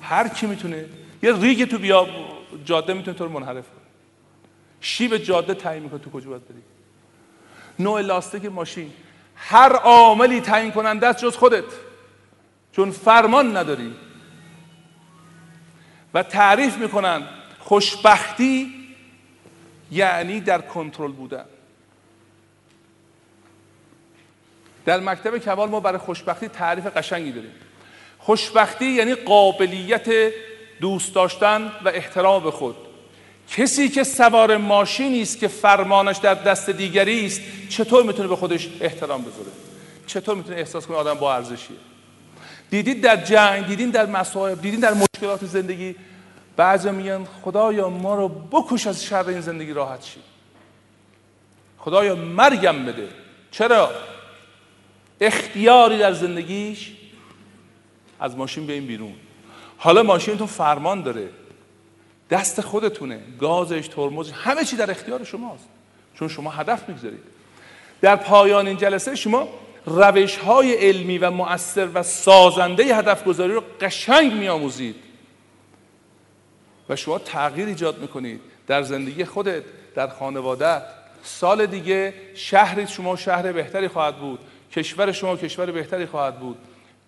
هر 0.00 0.28
کی 0.28 0.46
می‌تونه 0.46 0.84
یه 1.22 1.36
ریگ 1.36 1.64
تو 1.64 1.78
بیا 1.78 2.08
جاده 2.64 2.92
می‌تونه 2.92 3.16
تو 3.16 3.24
رو 3.24 3.30
منحرف 3.30 3.54
کنه. 3.54 3.84
شیب 4.80 5.16
جاده 5.16 5.54
تعیین 5.54 5.82
می‌کنه 5.82 5.98
تو 5.98 6.10
کجا 6.10 6.30
باید 6.30 6.48
بری. 6.48 6.62
نوع 7.78 8.00
لاستیک 8.00 8.44
ماشین. 8.44 8.92
هر 9.36 9.72
عاملی 9.72 10.40
تعیین 10.40 10.70
کننده 10.72 11.06
است 11.06 11.18
جز 11.18 11.36
خودت. 11.36 11.64
چون 12.72 12.90
فرمان 12.90 13.56
نداری. 13.56 13.94
و 16.14 16.22
تعریف 16.22 16.76
می‌کنن 16.76 17.22
خوشبختی 17.58 18.74
یعنی 19.90 20.40
در 20.40 20.60
کنترل 20.60 21.12
بودن. 21.12 21.44
در 24.84 25.00
مکتب 25.00 25.38
کمال 25.38 25.68
ما 25.68 25.80
برای 25.80 25.98
خوشبختی 25.98 26.48
تعریف 26.48 26.86
قشنگی 26.86 27.32
داریم. 27.32 27.52
خوشبختی 28.28 28.84
یعنی 28.84 29.14
قابلیت 29.14 30.32
دوست 30.80 31.14
داشتن 31.14 31.72
و 31.84 31.88
احترام 31.88 32.42
به 32.42 32.50
خود. 32.50 32.76
کسی 33.56 33.88
که 33.88 34.04
سوار 34.04 34.56
ماشینی 34.56 35.22
است 35.22 35.38
که 35.38 35.48
فرمانش 35.48 36.16
در 36.16 36.34
دست 36.34 36.70
دیگری 36.70 37.26
است 37.26 37.40
چطور 37.68 38.04
می‌تونه 38.04 38.28
به 38.28 38.36
خودش 38.36 38.68
احترام 38.80 39.22
بذاره؟ 39.22 39.50
چطور 40.06 40.34
می‌تونه 40.34 40.56
احساس 40.56 40.86
کنه 40.86 40.96
آدم 40.96 41.14
با 41.14 41.34
ارزشیه؟ 41.34 41.76
دیدید 42.70 43.00
در 43.00 43.16
جنگ 43.16 43.66
دیدین 43.66 43.90
در 43.90 44.06
مصائب 44.06 44.60
دیدین 44.60 44.80
در 44.80 44.94
مشکلات 44.94 45.44
زندگی؟ 45.44 45.94
بعضی 46.56 46.90
میگن 46.90 47.24
خدایا 47.44 47.88
ما 47.88 48.14
رو 48.14 48.28
بکش 48.28 48.86
از 48.86 49.04
شر 49.04 49.28
این 49.28 49.40
زندگی 49.40 49.72
راحت 49.72 50.04
شید 50.04 50.22
خدایا 51.78 52.14
مرگم 52.14 52.84
بده. 52.84 53.08
چرا؟ 53.50 53.90
اختیاری 55.20 55.98
در 55.98 56.12
زندگیش 56.12 56.97
از 58.20 58.36
ماشین 58.36 58.66
به 58.66 58.72
این 58.72 58.86
بیرون. 58.86 59.14
حالا 59.78 60.02
ماشینتون 60.02 60.46
فرمان 60.46 61.02
داره. 61.02 61.28
دست 62.30 62.60
خودتونه. 62.60 63.20
گازش 63.40 63.88
ترمز 63.88 64.30
همه 64.30 64.64
چی 64.64 64.76
در 64.76 64.90
اختیار 64.90 65.24
شماست. 65.24 65.68
چون 66.14 66.28
شما 66.28 66.50
هدف 66.50 66.88
می‌گذارید. 66.88 67.22
در 68.00 68.16
پایان 68.16 68.66
این 68.66 68.76
جلسه 68.76 69.14
شما 69.14 69.48
روش 69.86 70.36
های 70.36 70.74
علمی 70.74 71.18
و 71.18 71.30
مؤثر 71.30 71.88
و 71.94 72.02
سازنده 72.02 72.96
هدف 72.96 73.24
گذاری 73.24 73.52
رو 73.52 73.62
قشنگ 73.80 74.32
میآموزید. 74.32 74.96
و 76.88 76.96
شما 76.96 77.18
تغییر 77.18 77.68
ایجاد 77.68 77.98
می‌کنید. 77.98 78.40
در 78.66 78.82
زندگی 78.82 79.24
خودت 79.24 79.62
در 79.94 80.08
خانوادت 80.08 80.82
سال 81.22 81.66
دیگه 81.66 82.14
شهر 82.34 82.86
شما 82.86 83.16
شهر 83.16 83.52
بهتری 83.52 83.88
خواهد 83.88 84.16
بود. 84.16 84.38
کشور 84.72 85.12
شما 85.12 85.36
کشور 85.36 85.70
بهتری 85.70 86.06
خواهد 86.06 86.40
بود. 86.40 86.58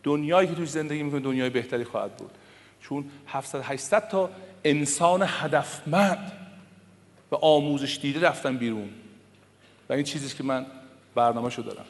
دنیایی 0.03 0.49
که 0.49 0.55
توش 0.55 0.69
زندگی 0.69 1.03
می‌کنید 1.03 1.25
دنیای 1.25 1.51
بهتری 1.51 1.85
خواهد 1.85 2.17
بود. 2.17 2.31
چون 2.81 3.11
700 3.27 3.61
800 3.63 4.09
تا 4.09 4.31
انسان 4.65 5.23
هدفمند 5.27 6.33
و 7.31 7.35
آموزش 7.35 7.99
دیده 8.03 8.29
رفتن 8.29 8.57
بیرون. 8.57 8.89
و 9.89 9.93
این 9.93 10.05
چیزی 10.05 10.37
که 10.37 10.43
من 10.45 10.67
برنامه 11.15 11.51
شو 11.51 11.63
دارم. 11.63 11.85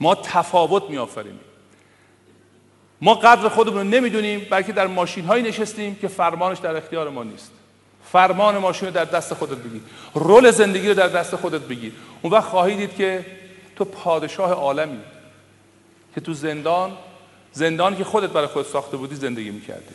ما 0.00 0.14
تفاوت 0.14 0.90
میآفریم 0.90 1.40
ما 3.00 3.14
قدر 3.14 3.48
خودمون 3.48 3.78
رو 3.78 3.84
نمی‌دونیم 3.84 4.46
بلکه 4.50 4.72
در 4.72 4.86
ماشین 4.86 5.24
هایی 5.24 5.42
نشستیم 5.42 5.94
که 5.94 6.08
فرمانش 6.08 6.58
در 6.58 6.76
اختیار 6.76 7.10
ما 7.10 7.24
نیست. 7.24 7.50
فرمان 8.12 8.58
ماشین 8.58 8.88
رو 8.88 8.94
در 8.94 9.04
دست 9.04 9.34
خودت 9.34 9.56
بگیر. 9.56 9.82
رول 10.14 10.50
زندگی 10.50 10.88
رو 10.88 10.94
در 10.94 11.08
دست 11.08 11.36
خودت 11.36 11.60
بگیر. 11.60 11.92
اون 12.22 12.32
وقت 12.32 12.44
خواهی 12.44 12.76
دید 12.76 12.94
که 12.94 13.26
تو 13.76 13.84
پادشاه 13.84 14.50
عالمی. 14.52 14.98
که 16.14 16.20
تو 16.20 16.34
زندان 16.34 16.96
زندانی 17.52 17.96
که 17.96 18.04
خودت 18.04 18.30
برای 18.30 18.46
خود 18.46 18.66
ساخته 18.66 18.96
بودی 18.96 19.14
زندگی 19.14 19.50
می‌کردی. 19.50 19.94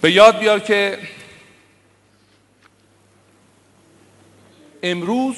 به 0.00 0.12
یاد 0.12 0.38
بیار 0.38 0.60
که 0.60 0.98
امروز 4.82 5.36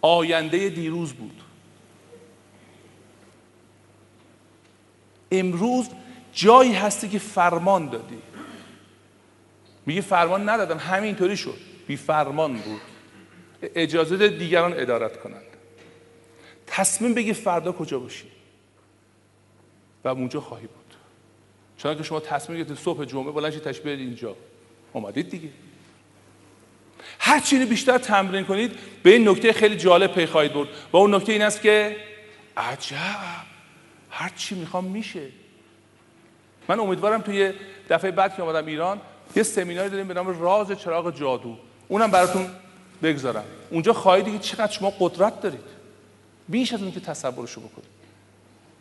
آینده 0.00 0.68
دیروز 0.68 1.12
بود. 1.12 1.42
امروز 5.32 5.88
جایی 6.32 6.74
هستی 6.74 7.08
که 7.08 7.18
فرمان 7.18 7.88
دادی. 7.88 8.18
میگه 9.86 10.00
فرمان 10.00 10.48
ندادم 10.48 10.78
همینطوری 10.78 11.36
شد. 11.36 11.58
بی 11.86 11.96
فرمان 11.96 12.56
بود. 12.58 12.80
اجازه 13.62 14.28
دیگران 14.28 14.72
ادارت 14.80 15.20
کنند 15.20 15.47
تصمیم 16.70 17.14
بگیر 17.14 17.34
فردا 17.34 17.72
کجا 17.72 17.98
باشی. 17.98 18.26
و 20.04 20.08
اونجا 20.08 20.40
خواهی 20.40 20.66
بود. 20.66 20.94
چون 21.76 21.96
که 21.96 22.02
شما 22.02 22.20
تصمیم 22.20 22.58
گرفتید 22.58 22.78
صبح 22.78 23.04
جمعه 23.04 23.32
بلند 23.32 23.52
شید 23.52 23.62
تشبیه 23.62 23.92
اینجا. 23.92 24.36
اومدید 24.92 25.30
دیگه. 25.30 25.48
هر 27.18 27.40
چی 27.40 27.64
بیشتر 27.64 27.98
تمرین 27.98 28.44
کنید 28.44 28.78
به 29.02 29.10
این 29.10 29.28
نکته 29.28 29.52
خیلی 29.52 29.76
جالب 29.76 30.12
پی 30.12 30.26
خواهید 30.26 30.52
برد. 30.52 30.68
و 30.92 30.96
اون 30.96 31.14
نکته 31.14 31.32
این 31.32 31.42
است 31.42 31.62
که 31.62 31.96
عجب 32.56 32.96
هر 34.10 34.32
چی 34.36 34.54
می‌خوام 34.54 34.84
میشه. 34.84 35.28
من 36.68 36.80
امیدوارم 36.80 37.20
توی 37.20 37.52
دفعه 37.90 38.10
بعد 38.10 38.36
که 38.36 38.42
اومدم 38.42 38.66
ایران 38.66 39.00
یه 39.36 39.42
سمیناری 39.42 39.90
داریم 39.90 40.08
به 40.08 40.14
نام 40.14 40.40
راز 40.40 40.72
چراغ 40.72 41.16
جادو. 41.16 41.56
اونم 41.88 42.10
براتون 42.10 42.50
بگذارم. 43.02 43.44
اونجا 43.70 43.92
خواهید 43.92 44.32
که 44.32 44.38
چقدر 44.38 44.72
شما 44.72 44.92
قدرت 45.00 45.40
دارید. 45.40 45.77
بیش 46.48 46.72
از 46.72 46.82
اون 46.82 46.92
که 46.92 47.00
تصورشو 47.00 47.60
بکنید 47.60 47.88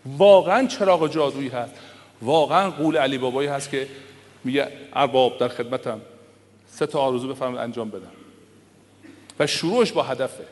واقعا 0.06 0.68
چراغ 0.68 1.08
جادویی 1.08 1.50
هست. 1.50 1.74
واقعا 2.22 2.70
قول 2.70 2.98
علی 2.98 3.18
بابایی 3.18 3.50
هست 3.50 3.70
که 3.70 3.88
میگه 4.44 4.68
ارباب 4.94 5.38
در 5.38 5.48
خدمتم. 5.48 6.02
سه 6.68 6.86
تا 6.86 7.00
آرزو 7.00 7.28
بفرمایید 7.28 7.62
انجام 7.62 7.90
بدم. 7.90 8.12
و 9.40 9.48
شروعش 9.48 9.92
با 9.92 10.04
هدفه. 10.04 10.44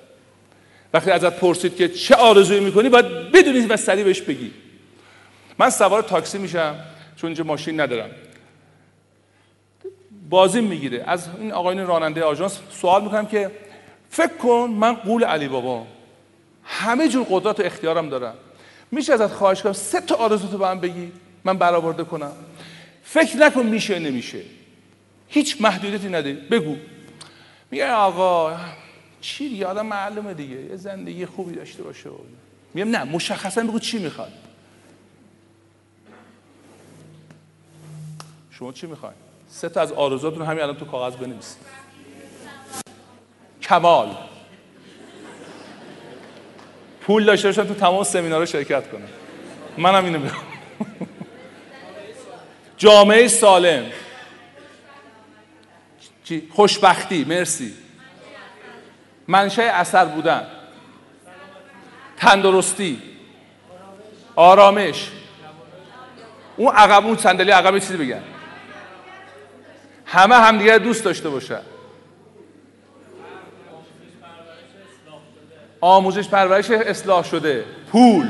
وقتی 0.93 1.11
ازت 1.11 1.39
پرسید 1.39 1.75
که 1.75 1.89
چه 1.89 2.15
آرزویی 2.15 2.59
می‌کنی 2.59 2.89
باید 2.89 3.05
بدونی 3.31 3.59
و 3.59 3.77
سریع 3.77 4.03
بهش 4.03 4.21
بگی. 4.21 4.51
من 5.59 5.69
سوار 5.69 6.01
تاکسی 6.01 6.37
میشم 6.37 6.75
چون 7.15 7.27
اینجا 7.27 7.43
ماشین 7.43 7.79
ندارم. 7.79 8.09
بازی 10.29 10.61
می‌گیره. 10.61 11.03
از 11.07 11.27
این 11.39 11.51
آقایون 11.51 11.87
راننده 11.87 12.23
آژانس 12.23 12.59
سوال 12.71 13.03
می‌کنم 13.03 13.25
که 13.25 13.51
فکر 14.09 14.37
کن 14.37 14.75
من 14.79 14.93
قول 14.93 15.23
علی 15.23 15.47
بابا 15.47 15.87
همه 16.65 17.07
جور 17.07 17.27
قدرت 17.29 17.59
و 17.59 17.63
اختیارم 17.63 18.09
دارم 18.09 18.35
میشه 18.91 19.13
ازت 19.13 19.33
خواهش 19.33 19.61
کنم 19.61 19.73
سه 19.73 20.01
تا 20.01 20.15
آرزو 20.15 20.47
تو 20.47 20.57
به 20.57 20.65
من 20.65 20.79
بگی 20.79 21.11
من 21.43 21.57
برآورده 21.57 22.03
کنم. 22.03 22.31
فکر 23.03 23.37
نکن 23.37 23.65
میشه 23.65 23.99
نمیشه. 23.99 24.41
هیچ 25.27 25.61
محدودیتی 25.61 26.09
نده. 26.09 26.33
بگو. 26.33 26.75
میگه 27.71 27.91
آقا 27.91 28.57
چی 29.21 29.49
دیگه؟ 29.49 29.65
آدم 29.65 29.85
معلومه 29.85 30.33
دیگه. 30.33 30.61
یه 30.61 30.75
زندگی 30.75 31.25
خوبی 31.25 31.55
داشته 31.55 31.83
باشه. 31.83 32.09
میگم 32.73 32.89
نه 32.89 33.03
مشخصا 33.03 33.63
بگو 33.63 33.79
چی 33.79 33.99
می‌خواد 33.99 34.31
شما 38.51 38.71
چی 38.71 38.87
می‌خواین 38.87 39.15
سه 39.49 39.69
تا 39.69 39.81
از 39.81 39.91
آرزوتون 39.91 40.45
همین 40.45 40.63
الان 40.63 40.77
تو 40.77 40.85
کاغذ 40.85 41.15
بنویسید 41.15 41.57
کمال. 43.61 44.15
پول 47.05 47.25
داشته 47.25 47.47
باشم 47.47 47.63
تو 47.63 47.73
تمام 47.73 48.03
سمینارها 48.03 48.45
شرکت 48.45 48.91
کنم. 48.91 49.07
منم 49.77 50.05
اینو 50.05 50.19
می‌خوام. 50.19 50.45
جامعه 52.77 53.27
سالم. 53.27 53.85
خوشبختی. 56.51 57.25
مرسی. 57.25 57.73
منشه 59.27 59.63
اثر 59.63 60.05
بودن. 60.05 60.47
تندرستی. 62.17 63.01
آرامش. 64.35 65.09
اون 66.57 66.75
عقب 66.75 67.05
اون 67.05 67.17
صندلی 67.17 67.51
عقب 67.51 67.79
چیزی 67.79 67.97
بگن 67.97 68.23
همه 70.05 70.35
همدیگه 70.35 70.77
دوست 70.77 71.03
داشته 71.03 71.29
باشن. 71.29 71.61
آموزش 75.81 76.27
پرورش 76.27 76.71
اصلاح 76.71 77.23
شده. 77.23 77.63
پول. 77.91 78.27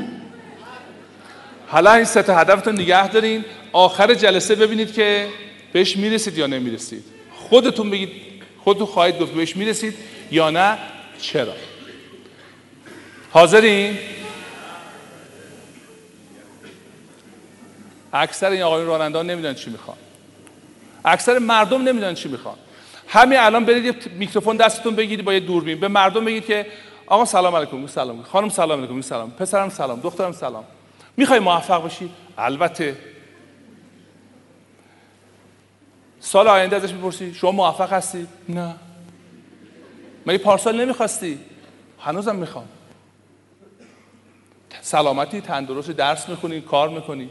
حالا 1.68 1.92
این 1.92 2.04
سه 2.04 2.22
تا 2.22 2.36
هدفتون 2.36 2.74
نگه 2.74 3.08
دارین. 3.08 3.44
آخر 3.72 4.14
جلسه 4.14 4.54
ببینید 4.54 4.92
که 4.92 5.28
بهش 5.72 5.96
می‌رسید 5.96 6.38
یا 6.38 6.46
نمی‌رسید. 6.46 7.04
خودتون 7.32 7.90
بگید 7.90 8.10
خودتون 8.64 8.86
خواهید 8.86 9.18
گفت 9.18 9.32
بهش 9.32 9.56
می‌رسید 9.56 9.94
یا 10.30 10.50
نه 10.50 10.78
چرا؟ 11.20 11.54
حاضرین؟ 13.30 13.98
اکثر 18.12 18.50
این 18.50 18.62
آقایون 18.62 18.86
راننده 18.86 19.22
نمی‌دونن 19.22 19.54
چی 19.54 19.70
می‌خوان. 19.70 19.96
اکثر 21.04 21.38
مردم 21.38 21.82
نمی‌دونن 21.82 22.14
چی 22.14 22.28
می‌خوان. 22.28 22.56
همین 23.08 23.38
الان 23.38 23.64
برید 23.64 23.84
یه 23.84 23.94
میکروفون 24.18 24.56
دستتون 24.56 24.96
بگیرید 24.96 25.24
با 25.24 25.34
یه 25.34 25.40
دوربین. 25.40 25.80
به 25.80 25.88
مردم 25.88 26.24
بگید 26.24 26.46
که 26.46 26.66
آقا 27.06 27.24
سلام 27.24 27.54
علیکم 27.54 27.86
سلام. 27.86 28.22
خانم 28.22 28.48
سلام 28.48 28.78
علیکم 28.78 29.00
سلام. 29.00 29.30
پسرم 29.30 29.68
سلام 29.68 30.00
دخترم 30.00 30.32
سلام. 30.32 30.64
می‌خوای 31.16 31.38
موفق 31.38 31.82
باشی 31.82 32.10
البته. 32.38 32.96
سال 36.20 36.48
آینده 36.48 36.76
ازش 36.76 36.92
می‌پرسی 36.92 37.34
شما 37.34 37.52
موفق 37.52 37.92
هستی؟ 37.92 38.26
نه. 38.48 38.74
مگه 40.26 40.38
پارسال 40.38 40.80
نمی‌خواستی؟ 40.80 41.38
هنوزم 42.00 42.36
می‌خوام. 42.36 42.68
سلامتی 44.80 45.40
تندرست 45.40 45.90
درس 45.90 46.28
می‌خونی 46.28 46.60
کار 46.60 46.88
می‌کنی. 46.88 47.30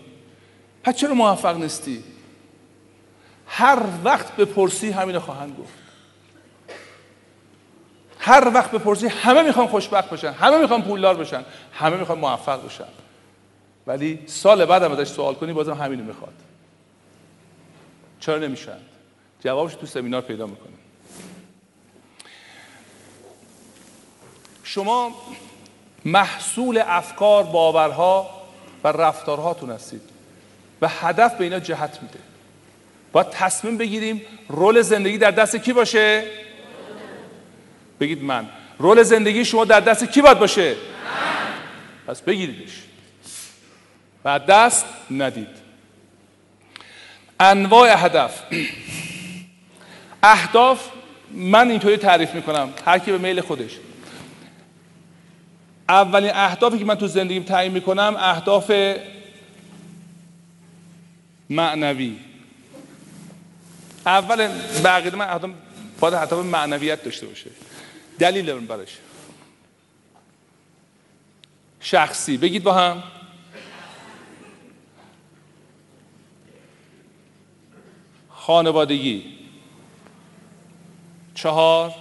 پس 0.84 0.96
چرا 0.96 1.14
موفق 1.14 1.58
نیستی؟ 1.58 2.04
هر 3.48 3.80
وقت 4.04 4.36
بپرسی 4.36 4.92
همینو 4.92 5.20
خواهند 5.20 5.58
گفت. 5.60 5.85
هر 8.26 8.52
وقت 8.54 8.72
بپرسی 8.72 9.08
همه 9.08 9.42
می‌خوان 9.42 9.68
خوشبخت 9.68 10.10
بشن 10.10 10.32
همه 10.32 10.58
می‌خوان 10.58 10.82
پولدار 10.82 11.16
بشن 11.16 11.46
همه 11.74 11.98
می‌خوان 11.98 12.20
موفق 12.20 12.66
بشن. 12.66 12.88
ولی 13.88 14.20
سال 14.26 14.66
بعد 14.66 14.84
هم 14.84 14.92
ازش 14.92 15.08
سوال 15.08 15.36
کنی 15.36 15.54
بازم 15.54 15.74
همینو 15.74 16.04
می‌خواد. 16.04 16.34
چرا 18.20 18.38
نمیشن؟ 18.38 18.78
جوابش 19.44 19.76
تو 19.76 19.86
سمینار 19.86 20.22
پیدا 20.22 20.46
می‌کنیم 20.46 20.78
شما 24.64 25.16
محصول 26.06 26.84
افکار 26.88 27.44
باورها 27.44 28.30
و 28.84 28.88
رفتارهاتون 28.88 29.72
هستید 29.72 30.02
و 30.82 30.88
هدف 30.88 31.34
به 31.34 31.44
اینا 31.44 31.60
جهت 31.60 32.00
میده. 32.02 32.20
باید 33.12 33.30
تصمیم 33.30 33.78
بگیریم 33.78 34.22
رول 34.50 34.82
زندگی 34.82 35.18
در 35.18 35.32
دست 35.32 35.56
کی 35.56 35.74
باشه؟ 35.74 36.45
بگید 38.00 38.24
من. 38.24 38.50
رول 38.78 39.04
زندگی 39.04 39.46
شما 39.46 39.66
در 39.66 39.80
دست 39.80 40.06
کی 40.06 40.22
باید 40.22 40.40
باشه؟ 40.40 40.70
من. 40.70 40.76
پس 42.08 42.22
بگیریدش. 42.22 42.72
و 44.26 44.40
دست 44.40 44.86
ندید. 45.12 45.66
انواع 47.40 48.06
هدف 48.06 48.44
اهداف 50.24 50.88
من 51.32 51.72
اینطوری 51.72 51.98
تعریف 51.98 52.34
می‌کنم. 52.34 52.74
هر 52.86 53.00
کی 53.00 53.12
به 53.12 53.18
میل 53.18 53.42
خودش. 53.42 53.72
اولین 55.90 56.32
اهدافی 56.34 56.78
که 56.80 56.86
من 56.86 56.96
تو 56.96 57.08
زندگیم 57.08 57.44
تعیین 57.44 57.72
می‌کنم 57.72 58.16
اهداف 58.20 58.72
معنوی. 61.50 62.18
اول 64.06 64.48
به 64.84 65.16
من 65.16 65.30
اهداف 65.30 65.52
باید 66.06 66.24
اهداف 66.24 66.46
معنویت 66.46 67.04
داشته 67.04 67.28
باشه. 67.28 67.50
دلیل 68.20 68.54
براش. 68.60 68.98
شخصی. 71.80 72.38
بگید 72.38 72.64
با 72.64 72.74
هم. 72.74 73.04
خانوادگی. 78.30 79.38
چهار. 81.34 81.94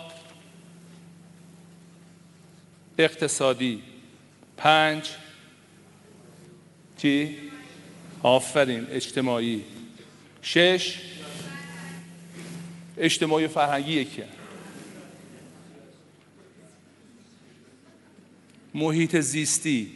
اقتصادی. 2.98 3.82
پنج. 4.56 5.10
چی؟ 6.96 7.38
آفرین. 8.22 8.86
اجتماعی. 8.90 9.64
شش. 10.42 11.13
اجتماعی 12.98 13.48
فرهنگی 13.48 13.92
یکی 13.92 14.22
محیط 18.74 19.16
زیستی. 19.16 19.92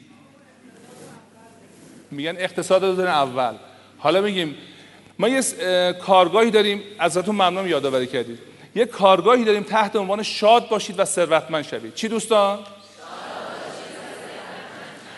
میگن 2.11 2.37
اقتصاد 2.39 2.85
رو 2.85 3.01
اول. 3.01 3.55
حالا 3.99 4.21
میگیم 4.21 4.55
ما 5.19 5.29
یه 5.29 5.43
کارگاهی 5.93 6.51
داریم 6.51 6.83
ازتون 6.99 7.35
ممنون 7.35 7.69
یادآوری 7.69 8.07
کردید. 8.07 8.39
یه 8.75 8.87
کارگاهی 8.87 9.45
داریم 9.45 9.63
تحت 9.63 9.97
عنوان 9.97 10.23
شاد 10.23 10.69
باشید 10.69 10.99
و 10.99 11.05
ثروتمند 11.05 11.65
شوید. 11.65 11.95
چی 11.95 12.09
دوستان؟ 12.09 12.59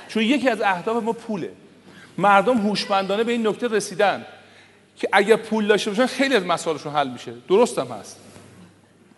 چون 0.08 0.22
یکی 0.22 0.48
از 0.48 0.60
اهداف 0.60 1.02
ما 1.02 1.12
پوله. 1.12 1.52
مردم 2.18 2.58
هوشمندانه 2.58 3.24
به 3.24 3.32
این 3.32 3.46
نکته 3.46 3.68
رسیدن. 3.68 4.26
که 5.00 5.08
اگر 5.12 5.36
پول 5.36 5.66
داشته 5.66 5.90
باشن 5.90 6.06
خیلی 6.06 6.34
از 6.34 6.44
مسائلشون 6.44 6.92
حل 6.92 7.08
میشه. 7.08 7.32
درست 7.48 7.78
هم 7.78 7.86
هست. 7.86 8.20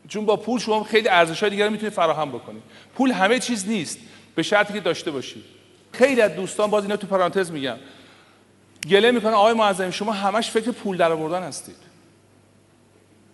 چون 0.08 0.26
با 0.26 0.36
پول 0.36 0.60
شما 0.60 0.84
خیلی 0.84 1.08
ارزش 1.08 1.40
های 1.40 1.50
دیگر 1.50 1.68
می‌تونید 1.68 1.92
فراهم 1.92 2.28
بکنید. 2.32 2.62
پول 2.94 3.10
همه 3.10 3.38
چیز 3.38 3.68
نیست. 3.68 3.98
به 4.34 4.42
شرطی 4.42 4.72
که 4.72 4.80
داشته 4.80 5.10
باشی 5.10 5.44
خیلی 5.92 6.20
از 6.20 6.34
دوستان 6.34 6.70
باز 6.70 6.84
اینا 6.84 6.96
تو 6.96 7.06
پرانتز 7.06 7.50
میگم. 7.50 7.76
گله 8.88 9.10
می‌کنه 9.10 9.32
آقای 9.32 9.54
معظمی 9.54 9.92
شما 9.92 10.12
همش 10.12 10.50
فکر 10.50 10.70
پول 10.70 10.96
در 10.96 11.12
آوردن 11.12 11.42
هستید. 11.42 11.76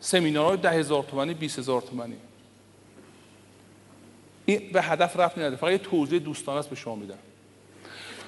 سمینارهای 0.01 0.57
ده 0.57 0.71
هزار 0.71 1.03
تومانی 1.03 1.35
20 1.35 1.59
هزار 1.59 1.83
تومانی. 1.83 2.17
این 4.47 4.73
به 4.73 4.83
هدف 4.83 5.17
رفت 5.17 5.39
نداره 5.39 5.57
فقط 5.57 5.71
یه 5.71 5.79
توضیح 5.79 6.19
دوستانه 6.19 6.59
است 6.59 6.71
به 6.71 6.77
شما 6.77 6.95
میدم. 6.95 7.19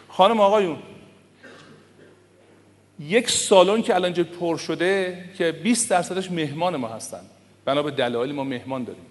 خانم 0.08 0.40
آقایون 0.40 0.78
یک 3.01 3.30
سالن 3.30 3.82
که 3.82 3.94
الان 3.94 4.12
پر 4.12 4.57
شده 4.57 5.24
که 5.38 5.53
20 5.53 5.90
درصدش 5.90 6.30
مهمان 6.30 6.76
ما 6.76 6.88
هستن. 6.88 7.20
بنا 7.64 7.82
به 7.82 7.90
دلایل 7.90 8.32
ما 8.32 8.44
مهمان 8.44 8.84
داریم. 8.84 9.03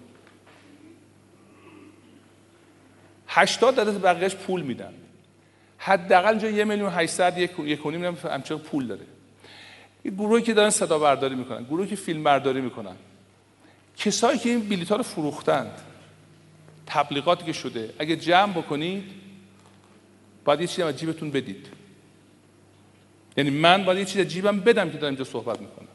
80 3.28 3.74
درصد 3.74 4.02
بقیهش 4.02 4.34
پول 4.34 4.62
میدن. 4.62 4.94
حداقل 5.78 6.28
اینجا 6.28 6.50
یه 6.50 6.64
میلیون 6.64 6.90
800 6.92 7.38
یک 7.38 7.50
یک 7.58 7.86
نیم 7.86 8.14
پول 8.56 8.86
داره. 8.86 9.06
یه 10.04 10.10
گروهی 10.10 10.42
که 10.42 10.54
دارن 10.54 10.70
صدا 10.70 10.98
برداری 10.98 11.34
می‌کنن 11.34 11.64
گروهی 11.64 11.88
که 11.88 11.96
فیلم 11.96 12.22
برداری 12.22 12.60
می‌کنن 12.60 12.96
کسایی 13.96 14.38
که 14.38 14.48
این 14.48 14.68
بلیط 14.68 14.92
رو 14.92 15.02
فروختند 15.02 15.80
تبلیغاتی 16.86 17.44
که 17.44 17.52
شده 17.52 17.94
اگه 17.98 18.16
جمع 18.16 18.52
بکنید 18.52 19.04
باید 20.44 20.60
یه 20.60 20.66
چیزی 20.66 20.82
از 20.82 20.96
جیبتون 20.96 21.30
بدید. 21.30 21.79
یعنی 23.40 23.50
من 23.50 23.84
باید 23.84 23.98
یه 23.98 24.04
چیز 24.04 24.26
جیبم 24.26 24.60
بدم 24.60 24.90
که 24.90 24.98
دارم 24.98 25.14
اینجا 25.14 25.24
صحبت 25.24 25.60
می‌کنم. 25.60 25.88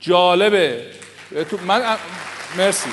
جالبه. 0.00 0.86
تو 1.50 1.58
من 1.66 1.96
مرسی. 2.58 2.90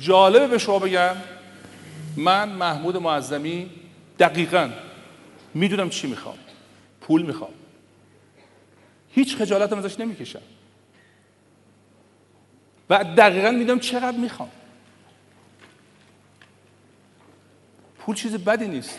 جالبه 0.00 0.46
به 0.46 0.58
شما 0.58 0.78
بگم 0.78 1.16
من 2.16 2.48
محمود 2.48 2.96
معظمی 2.96 3.70
دقیقا 4.18 4.70
می‌دونم 5.54 5.90
چی 5.90 6.06
می‌خوام. 6.06 6.38
پول 7.00 7.22
می‌خوام. 7.22 7.50
هیچ 9.10 9.36
خجالتم 9.36 9.78
ازش 9.78 10.00
نمی‌کشم. 10.00 10.42
و 12.90 13.04
دقیقا 13.04 13.50
می‌دونم 13.50 13.80
چقدر 13.80 14.16
می‌خوام. 14.16 14.50
پول 17.98 18.14
چیز 18.16 18.36
بدی 18.36 18.68
نیست. 18.68 18.98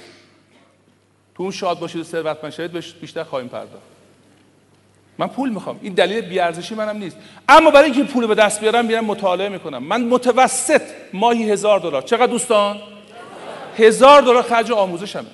تو 1.35 1.43
اون 1.43 1.51
شاد 1.51 1.79
باشید 1.79 2.01
و 2.01 2.03
ثروتمند 2.03 2.53
شدید 2.53 2.99
بیشتر 3.01 3.23
خواهیم 3.23 3.49
پرداخت. 3.49 3.85
من 5.17 5.27
پول 5.27 5.49
می‌خوام. 5.49 5.79
این 5.81 5.93
دلیل 5.93 6.21
بیارزشی 6.21 6.75
منم 6.75 6.97
نیست. 6.97 7.17
اما 7.49 7.71
برای 7.71 7.91
اینکه 7.91 8.13
پول 8.13 8.27
به 8.27 8.35
دست 8.35 8.59
بیارم 8.59 8.85
میرم 8.85 9.05
مطالعه 9.05 9.49
می‌کنم. 9.49 9.83
من 9.83 10.03
متوسط 10.03 10.81
ماهی 11.13 11.51
هزار 11.51 11.79
دلار. 11.79 12.01
چقدر 12.01 12.31
دوستان؟ 12.31 12.81
هزار 13.77 14.21
دلار 14.21 14.43
خرج 14.43 14.71
آموزشمه. 14.71 15.29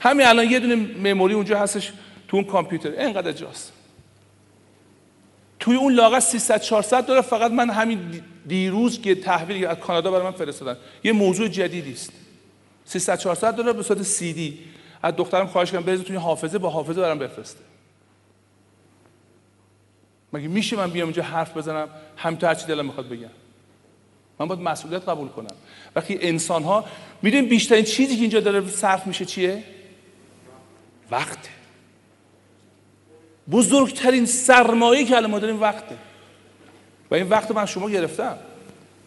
همین 0.00 0.26
الان 0.26 0.50
یه 0.50 0.60
دونه 0.60 0.74
مموری 0.74 1.34
اونجا 1.34 1.58
هستش 1.58 1.92
تو 2.28 2.36
اون 2.36 2.46
کامپیوتر. 2.46 2.90
اینقدر 2.90 3.32
جاست. 3.32 3.72
توی 5.60 5.76
اون 5.76 5.92
لاغت 5.92 6.20
300 6.20 6.60
400 6.60 7.06
دلار 7.06 7.22
فقط 7.22 7.50
من 7.50 7.70
همین 7.70 8.22
دیروز 8.46 9.00
که 9.00 9.14
تحویل 9.14 9.66
از 9.66 9.76
کانادا 9.76 10.10
برای 10.10 10.24
من 10.24 10.30
فرستادن. 10.30 10.76
یه 11.04 11.12
موضوع 11.12 11.48
جدیدی 11.48 11.92
است. 11.92 12.12
300 12.84 13.18
400 13.18 13.54
دلار 13.54 13.72
به 13.72 13.82
صورت 13.82 14.02
سی 14.02 14.32
دی. 14.32 14.58
از 15.02 15.14
دخترم 15.16 15.46
خواهش 15.46 15.70
کردم 15.70 15.84
بریز 15.84 16.02
توی 16.02 16.16
حافظه 16.16 16.58
با 16.58 16.70
حافظه 16.70 17.00
برام 17.00 17.18
بفرسته. 17.18 17.60
مگه 20.32 20.48
میشه 20.48 20.76
من 20.76 20.90
بیام 20.90 21.08
اینجا 21.08 21.22
حرف 21.22 21.56
بزنم؟ 21.56 21.88
هم 22.16 22.36
تو 22.36 22.46
هرچی 22.46 22.66
دلم 22.66 22.86
می‌خواد 22.86 23.08
بگم. 23.08 23.30
من 24.38 24.46
باید 24.46 24.60
مسئولیت 24.60 25.08
قبول 25.08 25.28
کنم. 25.28 25.54
وقتی 25.96 26.18
انسان 26.20 26.62
ها 26.62 26.84
می‌دونیم 27.22 27.48
بیشترین 27.48 27.84
چیزی 27.84 28.14
که 28.14 28.20
اینجا 28.20 28.40
داره 28.40 28.68
صرف 28.68 29.06
میشه 29.06 29.24
چیه؟ 29.24 29.64
وقته 31.10 31.55
بزرگترین 33.50 34.26
سرمایه 34.26 35.04
که 35.04 35.16
الان 35.16 35.30
ما 35.30 35.38
داریم 35.38 35.60
وقته. 35.60 35.94
و 37.10 37.14
این 37.14 37.28
وقت 37.28 37.50
من 37.50 37.66
شما 37.66 37.90
گرفتم. 37.90 38.38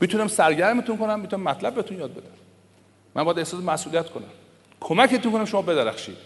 می‌تونم 0.02 0.28
سرگرمتون 0.28 0.98
کنم 0.98 1.20
می‌تونم 1.20 1.44
مطلب 1.44 1.76
بهتون 1.76 1.98
یاد 1.98 2.12
بدم. 2.12 2.24
من 3.16 3.24
باید 3.24 3.40
احساس 3.40 3.64
مسئولیت 3.64 4.10
کنم. 4.10 4.24
کمکتون 4.80 5.32
کنم 5.32 5.46
شما 5.46 5.62
بدرخشید. 5.62 6.18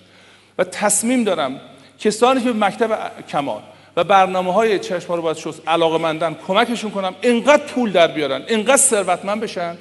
و 0.57 0.63
تصمیم 0.63 1.23
دارم 1.23 1.61
کسانی 1.99 2.41
که 2.41 2.51
به 2.51 2.65
مکتب 2.65 3.11
کمال 3.29 3.61
و 3.97 4.03
برنامه 4.03 4.53
های 4.53 4.79
چشم 4.79 5.13
رو 5.13 5.21
باید 5.21 5.37
شست 5.37 5.61
علاقه 5.67 5.97
مندن 5.97 6.35
کمکشون 6.47 6.91
کنم 6.91 7.15
اینقدر 7.21 7.63
پول 7.63 7.91
در 7.91 8.07
بیارن 8.07 8.43
اینقدر 8.47 8.77
ثروتمند 8.77 9.41
بشن 9.41 9.77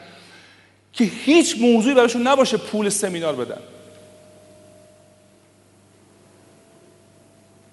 که 0.92 1.04
هیچ 1.04 1.56
موضوعی 1.60 1.94
براشون 1.94 2.26
نباشه 2.26 2.56
پول 2.56 2.88
سمینار 2.88 3.34
بدن. 3.34 3.60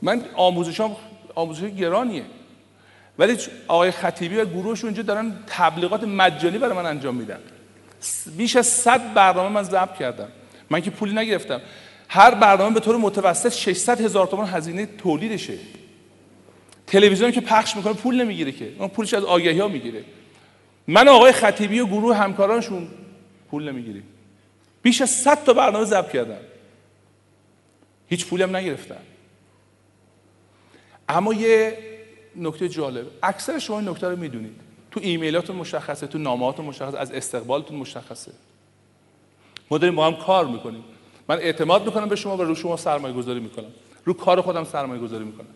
من 0.02 0.26
آموزشام 0.36 0.95
آموزش 1.36 1.64
گرانیه. 1.64 2.24
ولی 3.20 3.38
آقای 3.68 3.91
خطیبی 3.91 4.36
و 4.36 4.45
گروهش 4.45 4.84
اونجا 4.84 5.04
دارن 5.04 5.34
تبلیغات 5.47 6.04
مجانی 6.04 6.58
برای 6.58 6.76
من 6.76 6.86
انجام 6.86 7.16
میدن. 7.16 7.39
بیش 8.38 8.56
از 8.56 8.68
100 8.68 9.14
برنامه 9.14 9.50
من 9.50 9.64
ضبط 9.64 9.97
کردم. 9.97 10.28
من 10.70 10.82
که 10.82 10.91
پولی 10.91 11.14
نگرفتم. 11.16 11.62
هر 12.08 12.36
برنامه 12.36 12.74
به 12.74 12.80
طور 12.80 12.97
متوسط 12.97 13.54
600 13.54 14.02
هزار 14.02 14.28
تومان 14.28 14.47
هزینه 14.47 14.86
تولیدشه. 14.86 15.58
تلویزیون 16.88 17.32
که 17.32 17.41
پخش 17.41 17.76
می‌کنه 17.76 17.93
پول 17.93 18.22
نمی‌گیره 18.22 18.52
که. 18.52 18.74
اون 18.80 18.88
پولش 18.88 19.14
از 19.14 19.24
آگهی 19.24 19.60
ها 19.60 19.68
می‌گیره. 19.68 20.04
من 20.88 21.08
آقای 21.08 21.32
خطیبی 21.32 21.80
و 21.80 21.86
گروه 21.86 22.16
همکارانشون 22.16 22.88
پول 23.52 23.70
نمی‌گیریم. 23.72 24.04
بیش 24.82 25.02
از 25.02 25.10
100 25.10 25.43
تا 25.43 25.54
برنامه 25.54 25.86
ضبط 25.86 26.12
کردم. 26.12 26.39
هیچ 28.08 28.26
پولی 28.26 28.43
هم 28.43 28.56
نگرفتم. 28.56 29.02
اما 31.10 31.34
یه 31.34 31.78
نکته 32.36 32.70
جالب. 32.70 33.07
اکثر 33.24 33.60
شما 33.60 33.80
این 33.80 33.89
نکته 33.89 34.07
رو 34.07 34.16
می‌دونید. 34.16 34.55
تو 34.91 34.99
ایمیلاتون 35.03 35.55
مشخصه 35.55 36.07
تو 36.07 36.18
نامهاتون 36.18 36.66
مشخصه 36.66 36.97
از 36.97 37.12
استقبالتون 37.12 37.78
مشخصه. 37.78 38.32
ما 39.72 39.78
داریم 39.78 39.95
با 39.95 40.07
هم 40.07 40.16
کار 40.16 40.45
می‌کنیم. 40.45 40.84
من 41.28 41.38
اعتماد 41.38 41.86
می‌کنم 41.86 42.10
به 42.10 42.16
شما 42.16 42.38
و 42.38 42.41
رو 42.41 42.55
شما 42.55 42.78
سرمایه 42.78 43.14
گذاری 43.14 43.39
می‌کنم. 43.39 43.72
رو 44.05 44.14
کار 44.14 44.41
خودم 44.41 44.64
سرمایه 44.64 45.01
گذاری 45.01 45.24
می‌کنم. 45.24 45.47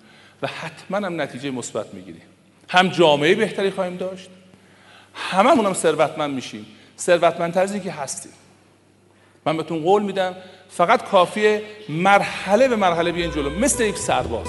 و 0.41 0.47
حتما 0.47 0.97
هم 0.97 1.21
نتیجه 1.21 1.51
مثبت 1.51 1.93
می‌گیریم. 1.93 2.21
هم 2.69 2.87
جامعه 2.87 3.35
بهتری 3.35 3.71
خواهیم 3.71 3.97
داشت. 3.97 4.29
هممون 5.13 5.65
هم 5.65 5.73
ثروتمند 5.73 6.35
میشیم. 6.35 6.65
ثروتمندتر 6.99 7.61
از 7.61 7.75
که 7.75 7.91
هستیم. 7.91 8.31
من 9.45 9.57
بهتون 9.57 9.83
قول 9.83 10.03
میدم 10.03 10.35
فقط 10.69 11.03
کافیه 11.03 11.63
مرحله 11.89 12.67
به 12.67 12.75
مرحله 12.75 13.11
بیاین 13.11 13.31
جلو. 13.31 13.49
مثل 13.49 13.83
یک 13.83 13.97
سرباز. 13.97 14.47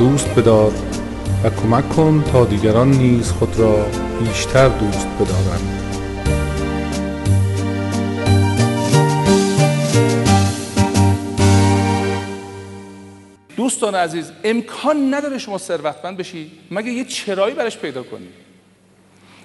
دوست 0.00 0.34
بدار 0.34 0.72
و 1.44 1.50
کمک 1.50 1.88
کن 1.88 2.24
تا 2.32 2.44
دیگران 2.44 2.90
نیز 2.90 3.32
خود 3.32 3.56
را 3.56 3.86
بیشتر 4.20 4.68
دوست 4.68 5.06
بدارند. 5.06 5.80
دوستان 13.56 13.94
عزیز 13.94 14.32
امکان 14.44 15.14
نداره 15.14 15.38
شما 15.38 15.58
ثروتمند 15.58 16.16
بشی 16.16 16.50
مگه 16.70 16.90
یه 16.90 17.04
چرایی 17.04 17.54
براش 17.54 17.78
پیدا 17.78 18.02
کنی؟ 18.02 18.28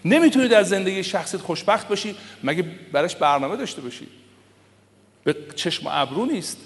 نمی‌تونی 0.06 0.48
در 0.48 0.64
زندگی 0.64 1.04
شخصیت 1.04 1.42
خوشبخت 1.42 1.88
باشی 1.88 2.16
مگه 2.44 2.66
براش 2.92 3.16
برنامه 3.16 3.56
داشته 3.56 3.82
باشی؟ 3.82 4.08
به 5.24 5.36
چشم 5.56 5.88
و 5.88 5.90
ابرو 5.92 6.26
نیست. 6.26 6.58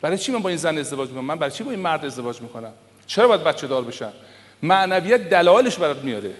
برای 0.00 0.18
چی 0.18 0.32
من 0.32 0.38
با 0.38 0.48
این 0.48 0.58
زن 0.58 0.78
ازدواج 0.78 1.08
می‌کنم؟ 1.08 1.24
من 1.24 1.38
برای 1.38 1.52
چی 1.52 1.64
با 1.64 1.70
این 1.70 1.80
مرد 1.80 2.04
ازدواج 2.04 2.42
می‌کنم؟ 2.42 2.72
چرا 3.06 3.28
باید 3.28 3.44
بچه 3.44 3.66
دار 3.66 3.84
بشم 3.84 4.12
معنویت 4.62 5.30
دلایلش 5.30 5.76
برات 5.76 6.04
میاره. 6.04 6.34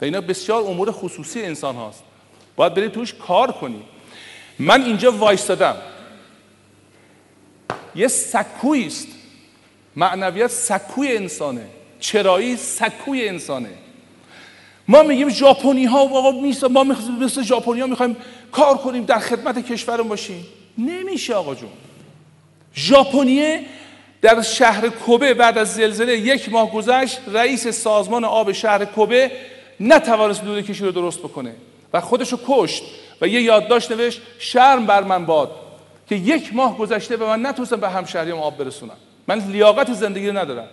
و 0.00 0.04
اینا 0.04 0.20
بسیار 0.20 0.62
امور 0.62 0.92
خصوصی 0.92 1.42
انسان 1.42 1.74
هاست. 1.76 2.02
باید 2.56 2.74
بری 2.74 2.88
توش 2.88 3.14
کار 3.14 3.52
کنی. 3.52 3.82
من 4.58 4.82
اینجا 4.82 5.12
وایستادم. 5.12 5.76
یه 7.94 8.08
سکوی 8.08 8.86
است. 8.86 9.08
معنویت 9.96 10.46
سکوی 10.46 11.16
انسانه. 11.16 11.66
چرایی 12.00 12.56
سکوی 12.56 13.28
انسانه. 13.28 13.70
ما 14.88 15.02
میگیم 15.02 15.28
ژاپنی 15.28 15.84
ها 15.84 16.00
آقا 16.00 16.30
ما 16.68 16.84
مثل 16.84 17.42
ژاپنی 17.42 17.80
ها 17.80 17.86
می‌خوایم 17.86 18.16
کار 18.52 18.76
کنیم 18.76 19.04
در 19.04 19.18
خدمت 19.18 19.66
کشورم 19.72 20.08
باشیم. 20.08 20.46
نمیشه 20.78 21.34
آقا 21.34 21.54
جون. 21.54 21.70
ژاپنیه 22.74 23.64
در 24.26 24.42
شهر 24.42 24.88
کوبه 24.88 25.34
بعد 25.34 25.58
از 25.58 25.74
زلزله 25.74 26.18
یک 26.18 26.52
ماه 26.52 26.72
گذشت 26.72 27.18
رئیس 27.26 27.68
سازمان 27.68 28.24
آب 28.24 28.52
شهر 28.52 28.84
کوبه 28.84 29.30
نتوانست 29.80 30.44
دود 30.44 30.66
کشی 30.66 30.84
رو 30.84 30.92
درست 30.92 31.18
بکنه 31.18 31.52
و 31.92 32.00
خودشو 32.00 32.38
کشت 32.46 32.82
و 33.20 33.28
یه 33.28 33.42
یادداشت 33.42 33.92
نوشت 33.92 34.20
شرم 34.38 34.86
بر 34.86 35.02
من 35.02 35.26
باد 35.26 35.50
که 36.08 36.14
یک 36.14 36.54
ماه 36.54 36.78
گذشته 36.78 37.16
و 37.16 37.26
من 37.26 37.46
نتونستم 37.46 37.76
به 37.76 37.90
همشهریام 37.90 38.38
آب 38.38 38.58
برسونم. 38.58 38.96
من 39.28 39.38
لیاقت 39.38 39.92
زندگی 39.92 40.28
رو 40.28 40.38
ندارم. 40.38 40.68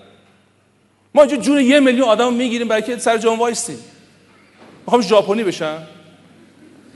ما 1.16 1.22
اینجا 1.22 1.38
جون 1.38 1.62
یه 1.62 1.80
میلیون 1.80 2.10
آدم 2.10 2.34
می‌گیریم 2.34 2.68
برای 2.68 2.82
که 2.82 2.98
سر 2.98 3.18
جان 3.18 3.38
وایستیم. 3.38 3.80
می‌خوام 4.86 5.02
ژاپنی 5.02 5.44
بشن 5.44 5.78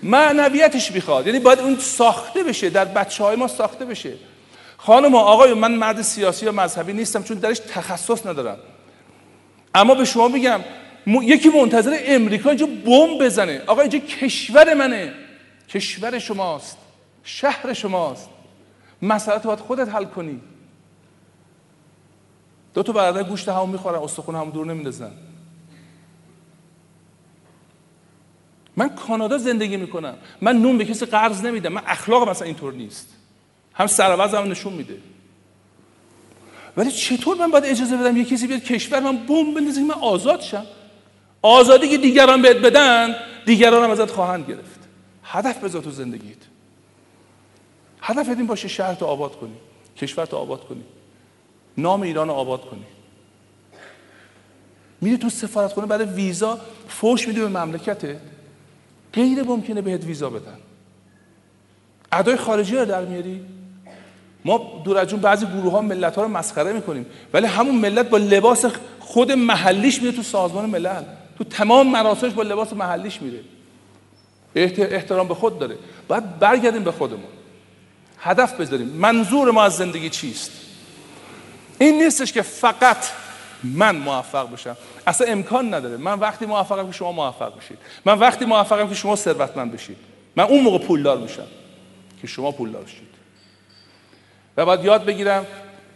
معنویتش 0.04 0.92
می‌خواد. 0.92 1.28
یعنی 1.28 1.40
باید 1.40 1.60
اون 1.60 1.78
ساخته 1.80 2.44
بشه. 2.44 2.70
در 2.70 2.86
بچه 2.86 3.24
های 3.24 3.36
ما 3.36 3.48
ساخته 3.48 3.86
بشه. 3.86 4.14
خانم 4.78 5.14
و 5.16 5.18
آقای 5.18 5.54
من 5.54 5.72
مرد 5.72 6.02
سیاسی 6.02 6.46
یا 6.46 6.52
مذهبی 6.52 6.94
نیستم 6.94 7.24
چون 7.24 7.38
درش 7.38 7.60
تخصص 7.60 8.26
ندارم. 8.26 8.58
اما 9.76 9.96
به 9.96 10.06
شما 10.06 10.28
میگم 10.28 10.62
یکی 11.08 11.50
منتظر 11.50 11.98
امریکا 12.06 12.50
اینجا 12.50 12.66
بمب 12.66 13.26
بزنه. 13.26 13.62
آقا 13.68 13.82
اینجا 13.82 14.00
کشور 14.00 14.74
منه. 14.74 15.14
کشور 15.70 16.20
شماست. 16.20 16.78
شهر 17.24 17.74
شماست. 17.74 18.30
مسئله 19.02 19.40
باید 19.40 19.60
خودت 19.60 19.90
حل 19.90 20.06
کنی. 20.06 20.42
دو 22.74 22.84
تا 22.84 22.94
برادر 22.94 23.24
گوشت 23.24 23.50
همون 23.50 23.70
می‌خورن 23.70 24.00
استخون 24.00 24.36
همون 24.36 24.50
دور 24.50 24.66
نمیندازن. 24.66 25.12
من 28.76 28.96
کانادا 28.96 29.38
زندگی 29.38 29.78
می‌کنم. 29.78 30.18
من 30.42 30.58
نون 30.58 30.78
به 30.78 30.86
کسی 30.86 31.06
قرض 31.06 31.46
نمیدم. 31.46 31.74
من 31.74 31.84
اخلاق 31.86 32.30
مثلا 32.30 32.46
اینطور 32.46 32.74
نیست. 32.74 33.17
هم 33.78 33.88
سر 33.88 34.12
هم 34.12 34.52
نشون 34.52 34.74
میده. 34.74 34.98
ولی 36.78 36.92
چطور 36.92 37.38
من 37.38 37.52
باید 37.52 37.66
اجازه 37.66 37.98
بدم 37.98 38.18
یه 38.18 38.26
کسی 38.26 38.48
بیاد 38.48 38.64
کشور 38.64 39.00
من 39.00 39.18
بمب 39.18 39.56
بندازه 39.56 39.84
من 39.84 39.96
آزاد 39.96 40.42
شم؟ 40.42 40.66
آزادی 41.42 41.90
که 41.90 41.98
دیگران 41.98 42.42
بهت 42.42 42.58
بدن 42.58 43.16
دیگران 43.46 43.84
هم 43.84 43.90
ازت 43.90 44.12
خواهند 44.12 44.50
گرفت. 44.50 44.80
هدف 45.24 45.64
بذار 45.64 45.82
تو 45.82 45.92
زندگیت. 45.92 46.38
هدف 48.02 48.30
این 48.30 48.48
باشه 48.48 48.68
شهر 48.68 48.94
تو 48.94 49.06
آباد 49.06 49.40
کنی 49.40 49.56
کشور 49.98 50.26
تو 50.26 50.38
آباد 50.38 50.68
کنی 50.68 50.84
نام 51.78 52.02
ایران 52.02 52.28
رو 52.28 52.34
آباد 52.34 52.62
کنی. 52.62 52.86
میری 55.02 55.18
تو 55.18 55.30
سفارت 55.30 55.74
کنه 55.74 55.86
برای 55.86 56.06
ویزا 56.06 56.60
فوش 56.88 57.28
میده 57.28 57.42
به 57.42 57.48
مملکته 57.48 58.20
غیر 59.14 59.44
ممکنه 59.44 59.82
بهت 59.82 60.06
ویزا 60.06 60.30
بدن. 60.30 60.58
ادای 62.12 62.36
خارجی 62.36 62.76
رو 62.76 62.86
در 62.86 63.06
میاری؟ 63.06 63.46
ما 64.48 64.82
دور 64.84 64.98
از 64.98 65.08
بعضی 65.08 65.46
گروه 65.46 65.72
ها 65.72 65.82
ملت 65.82 66.16
ها 66.16 66.22
رو 66.22 66.28
مسخره 66.28 66.74
می‌کنیم. 66.74 67.06
ولی 67.34 67.48
همون 67.48 67.76
ملت 67.76 68.10
با 68.10 68.18
لباس 68.18 68.66
خود 69.00 69.32
محلیش 69.32 70.02
میره 70.02 70.16
تو 70.16 70.24
سازمان 70.24 70.70
ملل. 70.70 71.04
تو 71.38 71.44
تمام 71.44 71.88
مراسمش 71.92 72.34
با 72.34 72.44
لباس 72.44 72.74
محلیش 72.74 73.22
میره. 73.22 73.40
احترام 74.56 75.28
به 75.28 75.34
خود 75.34 75.60
داره. 75.60 75.78
باید 76.08 76.40
برگردیم 76.40 76.84
به 76.84 76.92
خودمون. 76.92 77.30
هدف 78.20 78.54
بذاریم. 78.54 78.88
منظور 78.88 79.52
ما 79.52 79.64
از 79.64 79.78
زندگی 79.78 80.10
چیست؟ 80.10 80.52
این 81.80 82.04
نیستش 82.04 82.34
که 82.34 82.42
فقط 82.42 82.98
من 83.64 83.96
موفق 83.96 84.54
بشم. 84.54 84.78
اصلا 85.08 85.28
امکان 85.28 85.74
نداره. 85.74 85.98
من 85.98 86.20
وقتی 86.20 86.46
موفقم 86.46 86.88
که 86.88 86.92
شما 86.92 87.12
موفق 87.12 87.58
بشید. 87.58 87.78
من 88.06 88.20
وقتی 88.20 88.46
موفقم 88.46 88.90
که 88.90 88.96
شما 88.96 89.16
ثروتمند 89.16 89.72
بشید. 89.72 89.98
من 90.36 90.44
اون 90.44 90.64
موقع 90.64 90.78
پولدار 90.78 91.18
میشم 91.18 91.48
که 92.22 92.28
شما 92.28 92.52
پولدار 92.52 92.86
شید. 92.86 93.17
و 94.58 94.66
باید 94.66 94.86
یاد 94.86 95.06
بگیرم 95.06 95.46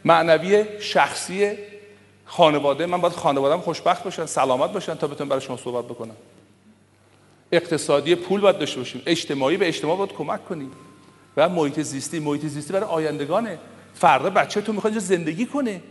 معنوی 0.06 0.66
شخصی 0.80 1.58
خانواده 2.26 2.86
من 2.86 3.02
باید 3.02 3.14
خانوادم 3.14 3.62
خوشبخت 3.62 4.04
باشن 4.04 4.26
سلامت 4.26 4.74
باشن 4.74 4.96
تا 4.96 5.08
بتونم 5.08 5.30
برای 5.30 5.42
شما 5.42 5.58
صحبت 5.58 5.86
بکنم. 5.86 6.16
اقتصادی 7.52 8.16
پول 8.16 8.42
باید 8.42 8.60
داشته 8.60 8.78
باشیم 8.78 9.02
اجتماعی 9.06 9.58
به 9.58 9.68
اجتماع 9.68 9.98
باید 9.98 10.14
کمک 10.14 10.46
کنیم. 10.46 10.72
و 11.38 11.50
محیط 11.50 11.80
زیستی 11.80 12.20
محیط 12.20 12.46
زیستی 12.46 12.74
برای 12.74 12.90
آیندگانه. 12.90 13.60
فردا 13.94 14.30
بچه 14.30 14.62
تو 14.62 14.74
می‌خواد 14.74 14.98
زندگی 14.98 15.46
کنه. 15.46 15.82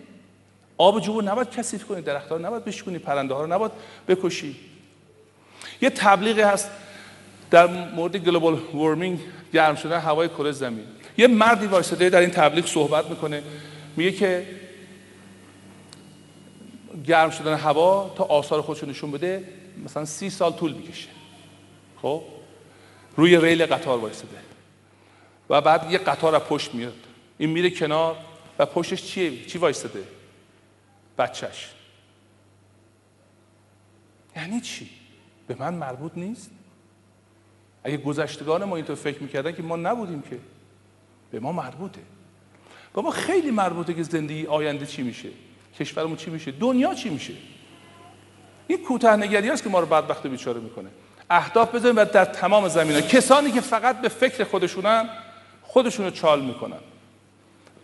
آب 0.79 1.01
جو 1.01 1.21
نباید 1.21 1.51
کثیف 1.51 1.85
کنی 1.85 2.03
درختها 2.03 2.37
رو 2.37 2.47
نباید 2.47 2.65
بشکنی 2.65 2.99
پرنده 2.99 3.35
ها 3.35 3.41
رو 3.41 3.53
نباید 3.53 3.73
بکشی 4.09 4.57
یه 5.83 5.91
تبلیغی 5.91 6.41
هست 6.41 6.71
در 7.51 7.67
مورد 7.67 8.17
گلوبال 8.17 8.59
وارمینگ 8.75 9.21
گرم 9.53 9.75
شدن 9.75 9.99
هوای 9.99 10.29
کره 10.29 10.53
زمین. 10.53 10.85
یه 11.21 11.27
مردی 11.27 11.67
وایساده 11.67 12.11
در 12.11 12.21
این 12.21 12.31
تبلیغ 12.31 12.67
صحبت 12.67 13.11
می‌کنه. 13.11 13.43
میگه 13.97 14.13
که 14.13 14.47
گرم 17.07 17.31
شدن 17.31 17.55
هوا 17.55 18.15
تا 18.17 18.25
آثار 18.25 18.63
خودشو 18.63 18.87
نشون 18.87 19.11
بده 19.11 19.45
مثلا 19.85 20.05
سی 20.05 20.31
سال 20.31 20.53
طول 20.53 20.73
می‌کشه. 20.73 21.09
خب؟ 22.03 22.23
روی 23.17 23.37
ریل 23.37 23.67
قطار 23.67 23.99
وایساده. 23.99 24.37
و 25.51 25.61
بعد 25.61 25.93
یه 25.93 25.99
قطار 25.99 26.35
از 26.35 26.43
پشت 26.43 26.75
میاد. 26.75 27.07
این 27.39 27.51
میره 27.51 27.71
کنار 27.71 28.17
و 28.59 28.67
پشتش 28.67 29.03
چیه؟ 29.03 29.45
چی 29.47 29.59
وایساده؟ 29.59 30.03
بچهش. 31.19 31.71
یعنی 34.37 34.61
چی؟ 34.61 34.91
به 35.47 35.57
من 35.59 35.75
مربوط 35.75 36.13
نیست؟ 36.17 36.51
اگه 37.85 37.97
گذشتگان 37.97 38.65
ما 38.65 38.77
اینطور 38.77 38.97
فکر 38.97 39.23
می‌کردن 39.23 39.53
که 39.53 39.63
ما 39.63 39.77
نبودیم 39.77 40.23
که. 40.23 40.39
به 41.33 41.41
ما 41.41 41.53
مربوطه. 41.53 42.01
به 42.95 43.03
ما 43.03 43.11
خیلی 43.11 43.51
مربوطه 43.51 43.95
که 43.95 44.03
زندگی 44.03 44.47
آینده 44.47 44.87
چی 44.87 45.03
میشه. 45.03 45.29
کشورمون 45.79 46.17
چی 46.17 46.31
میشه. 46.31 46.51
دنیا 46.51 46.95
چی 46.95 47.09
میشه. 47.09 47.33
این 48.67 48.85
کوتاه 48.85 49.17
نگری 49.17 49.51
است 49.51 49.63
که 49.63 49.69
ما 49.69 49.81
رو 49.81 49.87
بدبخت 49.87 50.27
بیچاره 50.27 50.61
می‌کنه. 50.61 50.89
اهداف 51.31 51.75
بذاریم 51.75 51.97
و 51.97 52.05
در 52.05 52.25
تمام 52.25 52.69
زمین 52.69 52.95
ها. 52.95 53.01
کسانی 53.01 53.51
که 53.51 53.61
فقط 53.61 54.01
به 54.01 54.09
فکر 54.09 54.45
خودشونن 54.45 55.09
خودشون 55.63 56.05
رو 56.05 56.11
چال 56.11 56.41
می‌کنن. 56.43 56.79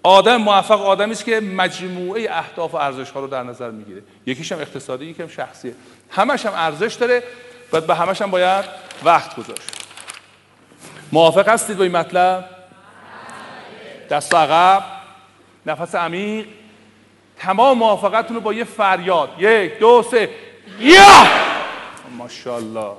آدم 0.02 0.36
موفق 0.36 0.82
آدمی 0.82 1.12
است 1.12 1.24
که 1.24 1.40
مجموعه 1.40 2.28
اهداف 2.30 2.74
و 2.74 2.76
ارزش 2.76 3.10
ها 3.10 3.20
رو 3.20 3.26
در 3.26 3.42
نظر 3.42 3.70
می‌گیره. 3.70 4.02
یکیش 4.26 4.52
هم 4.52 4.58
اقتصادی 4.58 5.04
یکیش 5.04 5.36
شخصیه 5.36 5.74
همش 6.10 6.46
هم 6.46 6.52
ارزش 6.54 6.94
داره 6.94 7.22
و 7.72 7.80
به 7.80 7.94
همش 7.94 8.22
هم 8.22 8.30
باید 8.30 8.64
وقت 9.04 9.36
گذاشت. 9.36 9.70
موافق 11.12 11.48
هستید 11.48 11.76
با 11.76 11.82
این 11.82 11.96
مطلب؟ 11.96 12.55
دست 14.08 14.34
عقب 14.34 14.82
نفس 15.66 15.94
عمیق. 15.94 16.46
تمام 17.38 17.78
موافقتون 17.78 18.36
رو 18.36 18.42
با 18.42 18.54
یه 18.54 18.64
فریاد. 18.64 19.28
یک 19.38 19.78
دو 19.78 20.04
سه. 20.10 20.28
یا! 20.80 21.26
ماشاءالله. 22.18 22.92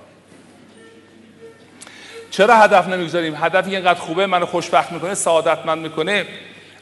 چرا 2.32 2.58
هدف 2.58 2.88
نمی‌گذاریم؟ 2.88 3.36
هدفی 3.36 3.76
اینقدر 3.76 4.00
خوبه 4.00 4.28
منو 4.28 4.46
خوشبخت 4.46 4.92
می‌کنه 4.92 5.14
سعادتمند 5.14 5.78
می‌کنه. 5.78 6.26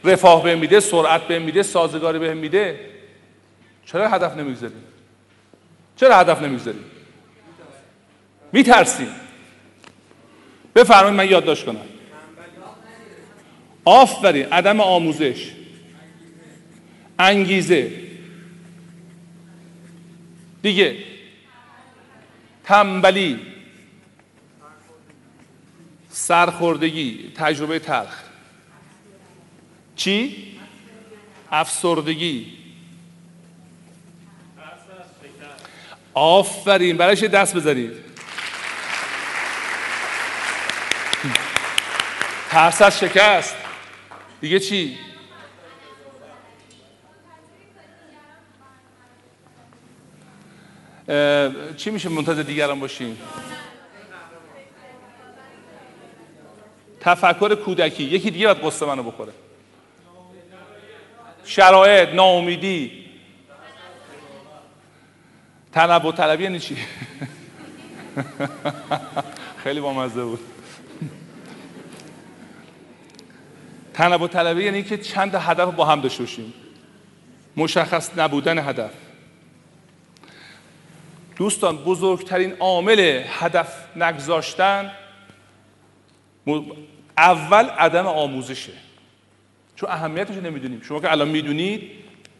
رفاه 0.04 0.42
بهم 0.42 0.58
میده 0.58 0.80
سرعت 0.80 1.22
بهم 1.22 1.42
میده 1.42 1.62
سازگاری 1.62 2.18
بهم 2.18 2.36
میده. 2.36 2.80
چرا 3.86 4.08
هدف 4.08 4.36
نمی‌گذاریم؟ 4.36 4.84
چرا 5.96 6.16
هدف 6.16 6.42
نمی‌گذاریم؟ 6.42 6.84
میترسیم. 8.52 9.14
بفرمایید 10.74 11.16
من 11.16 11.28
یادداشت 11.28 11.66
کنم. 11.66 11.80
آفرین 13.86 14.46
عدم 14.52 14.80
آموزش. 14.80 15.52
انگیزه. 17.18 17.92
دیگه. 20.62 20.96
تنبلی. 22.64 23.40
سرخوردگی 26.10 27.32
تجربه 27.36 27.78
تلخ. 27.78 28.22
چی؟ 29.96 30.46
افسردگی. 31.52 32.52
آفرین 36.14 36.96
برایش 36.96 37.22
دست 37.22 37.54
بذارید 37.54 37.92
ترس 42.50 42.82
از 42.82 42.98
شکست. 42.98 43.65
دیگه 44.40 44.60
چی؟ 44.60 44.98
چی 51.76 51.90
میشه 51.90 52.08
منتظر 52.08 52.42
دیگران 52.42 52.80
باشیم؟ 52.80 53.18
تفکر 57.00 57.54
کودکی. 57.54 58.02
یکی 58.02 58.30
دیگه 58.30 58.46
باید 58.46 58.64
قصه 58.64 58.86
منو 58.86 59.02
بخوره. 59.02 59.32
شرایط 61.44 62.08
ناامیدی. 62.08 63.06
تنوع 65.72 66.12
طلبی 66.12 66.42
یعنی 66.42 66.60
چی؟ 66.60 66.76
خیلی 69.64 69.80
بامزه 69.80 70.24
بود. 70.24 70.55
تنوع 73.96 74.28
طلبی 74.28 74.64
یعنی 74.64 74.82
که 74.82 74.98
چند 74.98 75.34
هدف 75.34 75.74
با 75.74 75.84
هم 75.84 76.00
داشته 76.00 76.22
باشیم. 76.22 76.54
مشخص 77.56 78.10
نبودن 78.16 78.58
هدف. 78.58 78.90
دوستان 81.36 81.76
بزرگترین 81.76 82.52
عامل 82.60 83.22
هدف 83.26 83.96
نگذاشتن 83.96 84.90
اول 87.18 87.64
عدم 87.64 88.06
آموزشه. 88.06 88.72
چون 89.76 89.90
اهمیتش 89.90 90.36
نمی‌دونیم. 90.36 90.82
شما 90.82 91.00
که 91.00 91.10
الان 91.10 91.28
می‌دونید 91.28 91.90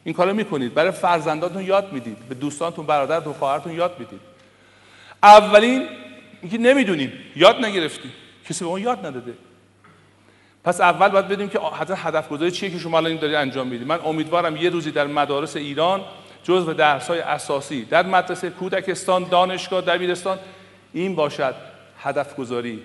این 0.05 0.15
کارو 0.15 0.35
می‌کنید. 0.35 0.75
برای 0.75 0.91
فرزنداتون 0.91 1.65
یاد 1.65 1.93
می‌دید. 1.93 2.19
به 2.19 2.35
دوستانتون 2.35 2.87
برادرتون 2.87 3.33
خواهرتون 3.33 3.73
یاد 3.75 3.97
می‌دید. 3.99 4.21
اولین 5.23 5.89
اینکه 6.43 6.59
نمی‌دونیم. 6.59 7.13
یاد 7.37 7.65
نگرفتیم. 7.65 8.13
کسی 8.49 8.65
به 8.65 8.71
ما 8.71 8.79
یاد 8.79 9.07
نداده. 9.07 9.33
پس 10.67 10.81
اول 10.81 11.09
باید 11.09 11.29
بدونیم 11.29 11.49
که 11.49 11.61
هدف 11.97 12.29
گذاری 12.29 12.51
چیه 12.51 12.71
که 12.71 12.79
شما 12.79 12.97
الان 12.97 13.17
دارید 13.17 13.37
انجام 13.37 13.67
می‌دید 13.67 13.87
من 13.87 14.01
امیدوارم 14.05 14.57
یه 14.57 14.71
روزی 14.71 14.91
در 14.91 15.07
مدارس 15.07 15.57
ایران 15.57 16.05
جزو 16.43 16.73
درس 16.73 17.09
های 17.09 17.21
اساسی 17.21 17.85
در 17.85 18.07
مدرسه 18.07 18.51
کودکستان 18.51 19.25
دانشگاه 19.25 19.81
دبیرستان 19.81 20.39
این 20.93 21.15
باشد 21.15 21.55
هدف 21.99 22.37
گذاری 22.37 22.83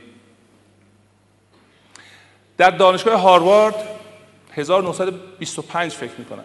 در 2.57 2.69
دانشگاه 2.69 3.19
هاروارد 3.21 3.75
1925 4.53 5.91
فکر 5.91 6.13
می‌کنم. 6.17 6.43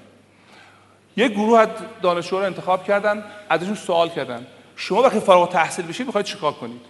یک 1.17 1.33
گروه 1.33 1.59
از 1.59 1.69
دانشجوها 2.03 2.43
رو 2.43 2.47
انتخاب 2.47 2.85
کردن 2.85 3.25
ازشون 3.49 3.75
سوال 3.75 4.09
کردن. 4.09 4.47
شما 4.77 5.03
وقتی 5.03 5.21
فارغ 5.21 5.53
تحصیل 5.53 5.87
بشید 5.87 6.07
می‌خواید 6.07 6.27
چیکار 6.27 6.53
کنید؟ 6.53 6.81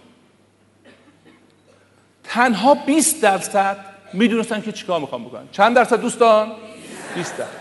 تنها 2.23 2.75
20 2.75 3.21
درصد 3.21 3.96
می‌دونستن 4.13 4.61
که 4.61 4.71
چیکار 4.71 4.99
می‌خوام 4.99 5.25
بکنن. 5.25 5.47
چند 5.51 5.75
درصد 5.75 6.01
دوستان؟ 6.01 6.51
20 7.15 7.37
درصد. 7.37 7.51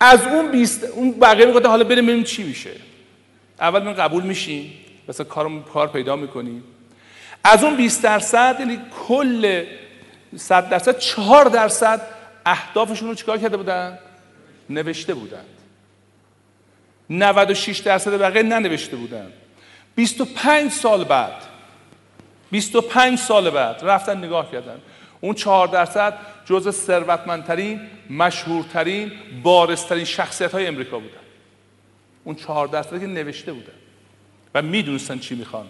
از 0.00 0.26
اون 0.26 0.50
20 0.50 0.84
اون 0.84 1.12
بقیه 1.12 1.46
می‌گفتن 1.46 1.68
حالا 1.68 1.84
بریم 1.84 2.06
ببینیم 2.06 2.24
چی 2.24 2.42
میشه. 2.42 2.70
اول 3.60 3.82
من 3.82 3.92
قبول 3.92 4.22
میشیم. 4.22 4.72
مثلا 5.08 5.26
کار 5.26 5.62
کار 5.72 5.88
پیدا 5.88 6.16
می‌کنیم. 6.16 6.64
از 7.44 7.64
اون 7.64 7.76
20 7.76 8.02
درصد 8.02 8.56
یعنی 8.58 8.78
کل 9.08 9.64
100 10.36 10.68
درصد 10.68 10.98
4 10.98 11.44
درصد 11.44 12.00
اهدافشون 12.46 13.08
رو 13.08 13.14
چیکار 13.14 13.38
کرده 13.38 13.56
بودن؟ 13.56 13.98
نوشته 14.70 15.14
بودن. 15.14 15.44
96 17.10 17.78
درصد 17.78 18.20
بقیه 18.20 18.42
ننوشته 18.42 18.96
بودن. 18.96 19.32
25 19.94 20.70
سال 20.70 21.04
بعد 21.04 21.32
25 22.50 23.18
سال 23.18 23.50
بعد 23.50 23.80
رفتن 23.82 24.24
نگاه 24.24 24.52
کردن. 24.52 24.80
اون 25.24 25.34
4 25.34 25.68
درصد 25.68 26.14
جزء 26.44 26.70
ثروتمندترین 26.70 27.80
مشهورترین 28.10 29.12
بارسترین 29.42 30.04
شخصیت 30.04 30.52
های 30.52 30.66
امریکا 30.66 30.98
بودن. 30.98 31.24
اون 32.24 32.34
4 32.34 32.66
درصد 32.66 33.00
که 33.00 33.06
نوشته 33.06 33.52
بودن. 33.52 33.72
و 34.54 34.62
می‌دونستن 34.62 35.18
چی 35.18 35.34
می‌خوان. 35.34 35.66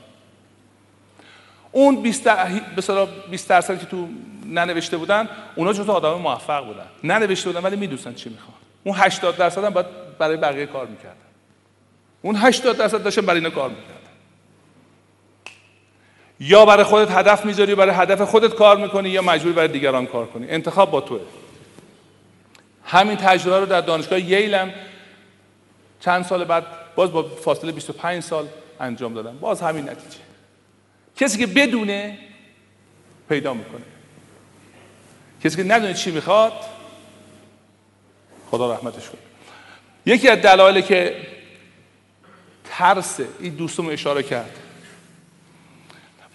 اون 1.72 2.02
20 2.02 2.28
20 3.30 3.48
درصد 3.48 3.80
که 3.80 3.86
تو 3.86 4.08
ننوشته 4.46 4.96
بودن 4.96 5.28
اونا 5.56 5.72
جزء 5.72 5.92
آدم 5.92 6.14
موفق 6.14 6.66
بودن. 6.66 6.86
ننوشته 7.04 7.50
بودن 7.50 7.62
ولی 7.62 7.76
می‌دونستن 7.76 8.14
چی 8.14 8.28
می‌خوان. 8.28 8.56
اون 8.84 8.94
80 8.98 9.36
درصد 9.36 9.64
هم 9.64 9.70
باید 9.70 9.86
برای 10.18 10.36
بقیه 10.36 10.66
کار 10.66 10.86
می‌کردن. 10.86 11.16
اون 12.22 12.36
80 12.36 12.76
درصد 12.76 13.02
داشتن 13.02 13.26
برای 13.26 13.38
اینا 13.38 13.50
کار 13.50 13.68
می‌کردن. 13.68 13.93
یا 16.46 16.64
برای 16.64 16.84
خودت 16.84 17.10
هدف 17.10 17.44
می‌ذاری 17.44 17.74
برای 17.74 17.94
هدف 17.94 18.20
خودت 18.20 18.54
کار 18.54 18.76
می‌کنی 18.76 19.10
یا 19.10 19.22
مجبوری 19.22 19.54
برای 19.54 19.68
دیگران 19.68 20.06
کار 20.06 20.26
کنی. 20.26 20.50
انتخاب 20.50 20.90
با 20.90 21.00
توه. 21.00 21.20
همین 22.84 23.16
تجربه 23.16 23.60
رو 23.60 23.66
در 23.66 23.80
دانشگاه 23.80 24.20
ییلم 24.20 24.74
چند 26.00 26.24
سال 26.24 26.44
بعد 26.44 26.64
باز 26.96 27.12
با 27.12 27.22
فاصله 27.22 27.72
25 27.72 28.22
سال 28.22 28.48
انجام 28.80 29.14
دادم. 29.14 29.38
باز 29.38 29.62
همین 29.62 29.84
نتیجه. 29.88 30.18
کسی 31.16 31.38
که 31.38 31.46
بدونه 31.46 32.18
پیدا 33.28 33.54
می‌کنه. 33.54 33.84
کسی 35.44 35.56
که 35.56 35.62
ندونه 35.62 35.94
چی 35.94 36.10
می‌خواد 36.10 36.52
خدا 38.50 38.72
رحمتش 38.72 39.08
کنه. 39.08 39.20
یکی 40.06 40.28
از 40.28 40.38
دلایلی 40.38 40.82
که 40.82 41.16
ترس 42.64 43.20
این 43.40 43.54
دوستم 43.54 43.88
اشاره 43.88 44.22
کرد 44.22 44.58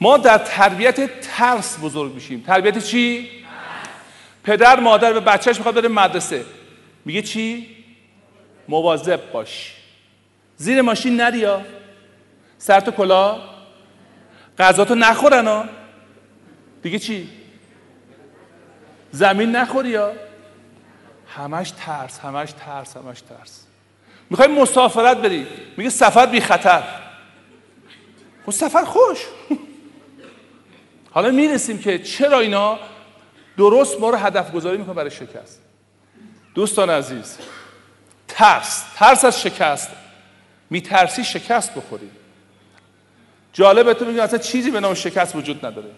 ما 0.02 0.18
در 0.18 0.38
تربیت 0.38 1.22
ترس 1.22 1.78
بزرگ 1.82 2.14
میشیم. 2.14 2.44
تربیت 2.48 2.78
چی؟ 2.86 3.30
پدر 4.44 4.80
مادر 4.80 5.14
به 5.14 5.20
بچهش 5.20 5.58
می‌خواد 5.58 5.76
بره 5.76 5.88
مدرسه. 5.88 6.46
میگه 7.06 7.22
چی؟ 7.22 7.68
مواظب 8.68 9.32
باش. 9.32 9.76
زیر 10.58 10.82
ماشین 10.82 11.22
نریا 11.22 11.62
سر 12.58 12.80
تو 12.80 12.92
کلا. 12.92 13.40
غذا 14.60 14.86
تو 14.86 14.96
نخورن 14.96 15.48
ها. 15.48 15.66
دیگه 16.84 17.00
چی؟ 17.00 17.30
زمین 19.12 19.56
نخوری 19.56 19.90
یا 19.90 20.14
همش 21.28 21.72
ترس 21.86 22.20
همش 22.20 22.52
ترس 22.52 22.98
همش 22.98 23.22
ترس. 23.22 23.64
می‌خوای 24.30 24.48
مسافرت 24.48 25.18
بری. 25.18 25.48
میگه 25.78 25.90
سفر 25.90 26.26
بی 26.26 26.42
خطر. 26.42 26.84
خب 28.46 28.52
سفر 28.52 28.86
خوش. 28.86 29.18
حالا 31.12 31.32
می‌رسیم 31.32 31.80
که 31.80 32.00
چرا 32.00 32.40
اینا 32.40 32.80
درست 33.58 34.00
ما 34.00 34.10
رو 34.10 34.18
هدف 34.18 34.52
گذاری 34.52 34.78
می‌کنه 34.78 34.94
برای 34.94 35.12
شکست. 35.12 35.62
دوستان 36.56 36.90
عزیز 36.90 37.38
ترس 38.28 38.84
ترس 38.96 39.26
از 39.26 39.42
شکست. 39.42 39.90
میترسی 40.70 41.24
شکست 41.24 41.76
بخوری 41.76 42.10
جالبه 43.54 43.94
تو 43.94 44.06
میگه 44.06 44.24
اصلا 44.24 44.40
چیزی 44.40 44.72
به 44.72 44.80
نام 44.80 44.94
شکست 44.94 45.36
وجود 45.36 45.66
نداره. 45.66 45.90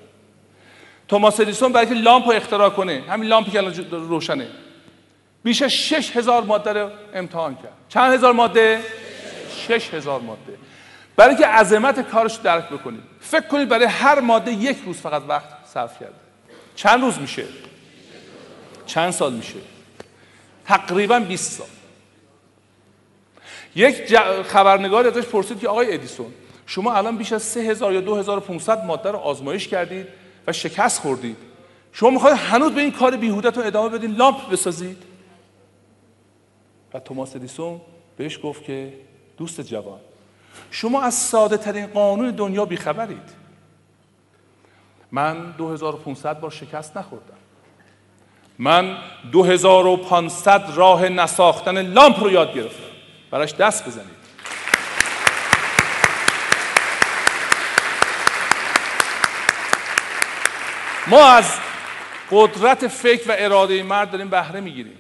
توماس 1.08 1.40
ادیسون 1.40 1.72
برای 1.72 1.88
که 1.88 1.94
لامپ 1.94 2.26
رو 2.26 2.32
اختراع 2.32 2.70
کنه 2.70 3.04
همین 3.10 3.30
لامپی 3.30 3.52
که 3.52 3.62
روشنه. 3.92 4.48
بیش 5.44 5.62
از 5.62 5.72
شش 5.72 6.18
هزار 6.18 6.44
ماده 6.44 6.74
رو 6.74 6.90
امتحان 7.14 7.56
کرد. 7.56 7.74
چند 7.90 8.14
هزار 8.14 8.34
ماده؟ 8.34 8.82
شش 9.68 9.94
هزار 9.94 10.22
ماده. 10.22 10.58
برای 11.22 11.36
اینکه 11.36 11.48
عظمت 11.48 12.10
کارش 12.10 12.38
رو 12.38 12.44
درک 12.44 12.70
بکنید. 12.70 13.04
فکر 13.20 13.48
کنید 13.48 13.70
برای 13.70 13.86
هر 13.86 14.20
ماده 14.20 14.52
یک 14.52 14.78
روز 14.86 14.98
فقط 14.98 15.24
وقت 15.28 15.48
صرف 15.66 16.00
کرده. 16.00 16.16
چند 16.76 17.02
روز 17.02 17.20
میشه؟ 17.20 17.46
چند 18.86 19.12
سال 19.12 19.34
میشه؟ 19.34 19.56
تقریبا 20.66 21.20
20 21.20 21.52
سال. 21.52 21.68
یک 23.76 24.18
خبرنگاری 24.44 25.08
ازش 25.08 25.26
پرسید 25.26 25.60
که 25.60 25.68
آقای 25.68 25.94
ادیسون 25.94 26.34
شما 26.66 26.94
الان 26.94 27.18
بیش 27.18 27.34
از 27.34 27.44
3000 27.44 27.94
یا 27.94 28.02
2500 28.02 28.86
ماده 28.86 29.12
رو 29.12 29.18
آزمایش 29.18 29.68
کردید 29.68 30.08
و 30.48 30.54
شکست 30.54 31.00
خوردید. 31.00 31.38
شما 31.92 32.10
می‌خواید 32.10 32.38
هنوز 32.38 32.72
به 32.72 32.82
این 32.82 32.92
کار 32.92 33.18
بیهودتون 33.18 33.64
ادامه 33.64 33.90
بدین 33.90 34.12
لامپ 34.12 34.50
بسازید؟ 34.50 34.98
و 36.94 37.00
توماس 37.00 37.36
ادیسون 37.36 37.82
بهش 38.18 38.40
گفت 38.44 38.64
که 38.64 38.94
دوست 39.38 39.62
جوان 39.62 40.00
شما 40.72 41.02
از 41.02 41.14
ساده 41.14 41.58
ترین 41.58 41.88
قانون 41.88 42.32
دنیا 42.32 42.66
بیخبرید. 42.66 43.42
من 45.12 45.52
2500 45.52 46.40
بار 46.40 46.52
شکست 46.52 46.98
نخوردم. 46.98 47.38
من 48.60 48.98
2500 49.32 50.72
راه 50.76 51.10
نساختن 51.10 51.82
لامپ 51.82 52.20
رو 52.24 52.32
یاد 52.32 52.54
گرفتم. 52.54 52.84
براش 53.32 53.56
دست 53.56 53.88
بزنید. 53.88 54.22
ما 61.08 61.26
از 61.26 61.54
قدرت 62.32 62.88
فکر 62.88 63.30
و 63.30 63.36
اراده 63.38 63.84
مرد 63.84 64.12
داریم 64.12 64.30
بهره 64.30 64.60
می‌گیریم. 64.60 64.98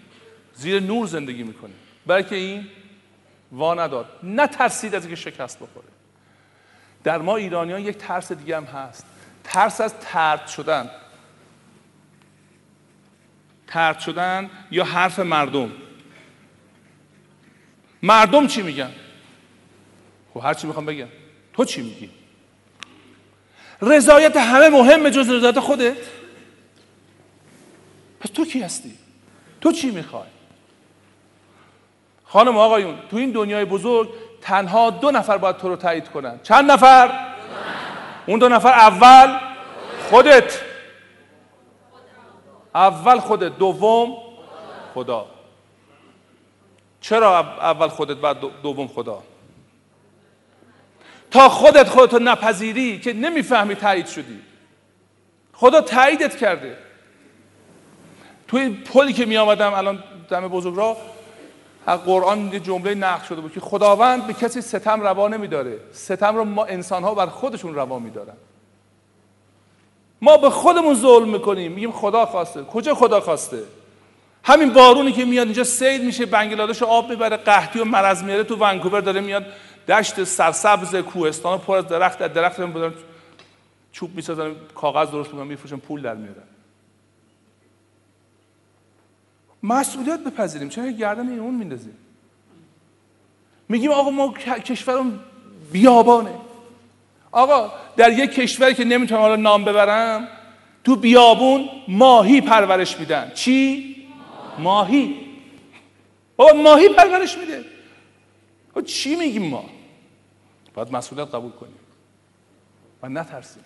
زیر 0.53 0.79
نور 0.79 1.07
زندگی 1.07 1.43
می‌کنیم. 1.43 1.75
بلکه 2.07 2.35
این 2.35 2.67
وا 3.51 3.73
نداد 3.73 4.05
ترسید 4.47 4.95
از 4.95 5.05
اینکه 5.05 5.21
شکست 5.21 5.59
بخوره. 5.59 5.87
در 7.03 7.17
ما 7.17 7.35
ایرانیان 7.37 7.81
یک 7.81 7.97
ترس 7.97 8.31
دیگه 8.31 8.57
هم 8.57 8.63
هست. 8.63 9.05
ترس 9.43 9.81
از 9.81 9.93
ترد 9.99 10.47
شدن. 10.47 10.89
ترد 13.67 13.99
شدن 13.99 14.49
یا 14.71 14.83
حرف 14.83 15.19
مردم. 15.19 15.71
مردم 18.03 18.47
چی 18.47 18.61
میگن؟ 18.61 18.91
خب 20.33 20.39
هر 20.43 20.53
چی 20.53 20.67
می‌خوام 20.67 20.85
بگم. 20.85 21.07
تو 21.53 21.65
چی 21.65 21.81
میگی؟ 21.81 22.09
رضایت 23.81 24.37
همه 24.37 24.69
مهمه 24.69 25.11
جز 25.11 25.29
رضایت 25.29 25.59
خودت. 25.59 25.97
پس 28.19 28.29
تو 28.29 28.45
کی 28.45 28.61
هستی؟ 28.61 28.97
تو 29.61 29.71
چی 29.71 29.91
می‌خوای؟ 29.91 30.29
خانم 32.31 32.57
آقایون 32.57 32.95
تو 33.11 33.17
این 33.17 33.31
دنیای 33.31 33.65
بزرگ 33.65 34.09
تنها 34.41 34.89
دو 34.89 35.11
نفر 35.11 35.37
باید 35.37 35.57
تو 35.57 35.69
رو 35.69 35.75
تایید 35.75 36.09
کنن. 36.09 36.39
چند 36.43 36.71
نفر؟ 36.71 37.11
اون 38.25 38.39
دو 38.39 38.49
نفر 38.49 38.69
اول 38.69 39.39
خودت. 40.09 40.61
اول 42.75 43.19
خودت 43.19 43.57
دوم 43.57 44.17
خدا. 44.93 45.25
چرا 47.01 47.39
اول 47.39 47.87
خودت 47.87 48.17
بعد 48.17 48.37
دوم 48.63 48.87
خدا؟ 48.87 49.23
تا 51.31 51.49
خودت 51.49 51.89
خودتو 51.89 52.19
نپذیری 52.19 52.99
که 52.99 53.13
نمی‌فهمی 53.13 53.75
تایید 53.75 54.07
شدی. 54.07 54.39
خدا 55.53 55.81
تاییدت 55.81 56.37
کرده. 56.37 56.77
توی 58.47 58.69
پلی 58.69 59.13
که 59.13 59.25
می 59.25 59.37
آمدم 59.37 59.73
الان 59.73 60.03
دم 60.29 60.47
بزرگ 60.47 60.77
را 60.77 60.97
از 61.85 61.99
قرآن 61.99 62.53
یه 62.53 62.59
جمله 62.59 62.95
نقل 62.95 63.25
شده 63.25 63.41
بود 63.41 63.53
که 63.53 63.59
خداوند 63.59 64.27
به 64.27 64.33
کسی 64.33 64.61
ستم 64.61 65.01
روا 65.01 65.27
نمیداره. 65.27 65.77
ستم 65.91 66.35
رو 66.35 66.43
ما 66.43 66.65
انسان 66.65 67.03
ها 67.03 67.15
بر 67.15 67.25
خودشون 67.25 67.75
روا 67.75 67.99
میدارن. 67.99 68.33
ما 70.21 70.37
به 70.37 70.49
خودمون 70.49 70.95
ظلم 70.95 71.29
می‌کنیم. 71.29 71.71
میگیم 71.71 71.91
خدا 71.91 72.25
خواسته. 72.25 72.63
کجا 72.63 72.95
خدا 72.95 73.21
خواسته؟ 73.21 73.63
همین 74.43 74.73
بارونی 74.73 75.11
که 75.11 75.25
میاد 75.25 75.45
اینجا 75.45 75.63
سیل 75.63 76.05
میشه 76.05 76.25
بنگلادش 76.25 76.83
آب 76.83 77.09
می‌بره 77.09 77.37
قحطی 77.37 77.79
و 77.79 77.85
مرض 77.85 78.23
میاره 78.23 78.43
تو 78.43 78.55
ونکوور 78.55 79.01
داره 79.01 79.21
میاد. 79.21 79.45
دشت 79.87 80.23
سرسبز 80.23 80.95
کوهستان 80.95 81.59
پر 81.59 81.77
از 81.77 81.87
درخت 81.87 82.19
در 82.19 82.27
درخت 82.27 82.59
هم 82.59 82.93
چوب 83.91 84.15
می‌سازن 84.15 84.55
کاغذ 84.75 85.09
درست 85.09 85.33
می‌کنن 85.33 85.47
میفروشن 85.47 85.77
پول 85.77 86.01
در 86.01 86.15
میارن. 86.15 86.43
مسئولیت 89.63 90.19
بپذیریم. 90.19 90.69
چرا 90.69 90.91
گردن 90.91 91.29
این 91.29 91.39
اون 91.39 91.55
میندازیم 91.55 91.97
میگیم 93.69 93.91
آقا 93.91 94.09
ما 94.09 94.33
کشورم 94.63 95.19
بیابانه. 95.71 96.33
آقا 97.31 97.71
در 97.97 98.11
یک 98.11 98.31
کشوری 98.31 98.73
که 98.73 98.85
نمی‌تونم 98.85 99.21
حالا 99.21 99.35
نام 99.35 99.65
ببرم 99.65 100.27
تو 100.83 100.95
بیابون 100.95 101.69
ماهی 101.87 102.41
پرورش 102.41 102.99
میدن. 102.99 103.31
چی؟ 103.35 103.95
ماهی. 104.59 105.15
بابا 106.35 106.61
ماهی 106.61 106.89
پرورش 106.89 107.37
میده. 107.37 107.65
چی 108.85 109.15
میگیم 109.15 109.49
ما؟ 109.49 109.65
باید 110.73 110.91
مسئولیت 110.91 111.35
قبول 111.35 111.51
کنیم. 111.51 111.75
و 113.03 113.09
نترسیم. 113.09 113.63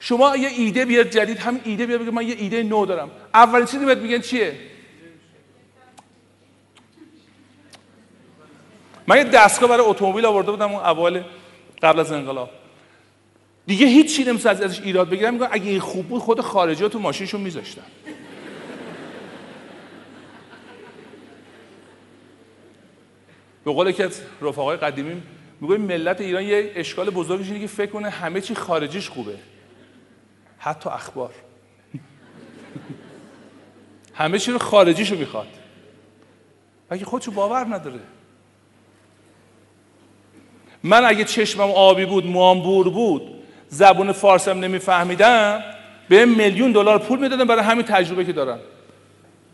شما 0.00 0.36
یه 0.36 0.48
ایده 0.48 0.84
بیار 0.84 1.04
جدید 1.04 1.38
هم 1.38 1.60
ایده 1.64 1.86
بیار 1.86 1.98
بگه 1.98 2.10
من 2.10 2.28
یه 2.28 2.36
ایده 2.38 2.62
نو 2.62 2.86
دارم. 2.86 3.10
اولین 3.34 3.66
چیزی 3.66 3.84
بهت 3.84 3.98
میگن 3.98 4.20
چیه؟ 4.20 4.52
من 9.06 9.16
یه 9.16 9.24
دستگاه 9.24 9.68
برای 9.68 9.86
اتومبیل 9.86 10.26
آورده 10.26 10.50
بودم 10.50 10.72
اون 10.72 10.80
اول 10.80 11.22
قبل 11.82 12.00
از 12.00 12.12
انقلاب. 12.12 12.50
دیگه 13.66 13.86
هیچ 13.86 14.16
چیزی 14.16 14.30
نمیشه 14.30 14.50
ازش 14.50 14.80
ایراد 14.80 15.10
بگیرم. 15.10 15.34
میگم 15.34 15.48
اگه 15.50 15.70
این 15.70 15.80
خوب 15.80 16.08
بود 16.08 16.20
خود 16.20 16.40
خارجی 16.40 16.88
تو 16.88 16.98
ماشینشون 16.98 17.40
میذاشتن. 17.40 17.82
به 23.64 23.72
قول 23.72 23.92
که 23.92 24.08
رفقای 24.42 24.76
قدیمی 24.76 25.22
میگه 25.60 25.76
ملت 25.76 26.20
ایران 26.20 26.42
یه 26.42 26.72
اشکال 26.74 27.10
بزرگش 27.10 27.46
اینه 27.46 27.60
که 27.60 27.66
فکر 27.66 27.90
کنه 27.90 28.10
همه 28.10 28.40
چی 28.40 28.54
خارجیش 28.54 29.08
خوبه. 29.08 29.34
حتی 30.68 30.90
اخبار. 30.90 31.30
همه 34.14 34.38
چی 34.38 34.52
رو 34.52 34.58
خارجیشو 34.58 35.16
می‌خواد. 35.16 35.46
اگه 36.90 37.04
خودشو 37.04 37.30
باور 37.30 37.64
نداره؟ 37.64 38.00
من 40.82 41.04
اگه 41.04 41.24
چشمم 41.24 41.70
آبی 41.70 42.06
بود 42.06 42.26
موام 42.26 42.62
بور 42.62 42.88
بود 42.88 43.22
زبون 43.68 44.12
فارسم 44.12 44.60
نمیفهمیدم 44.60 45.64
به 46.08 46.24
میلیون 46.24 46.72
دلار 46.72 46.98
پول 46.98 47.18
می‌دادم 47.18 47.44
برای 47.44 47.62
همین 47.62 47.84
تجربه 47.84 48.24
که 48.24 48.32
دارم. 48.32 48.58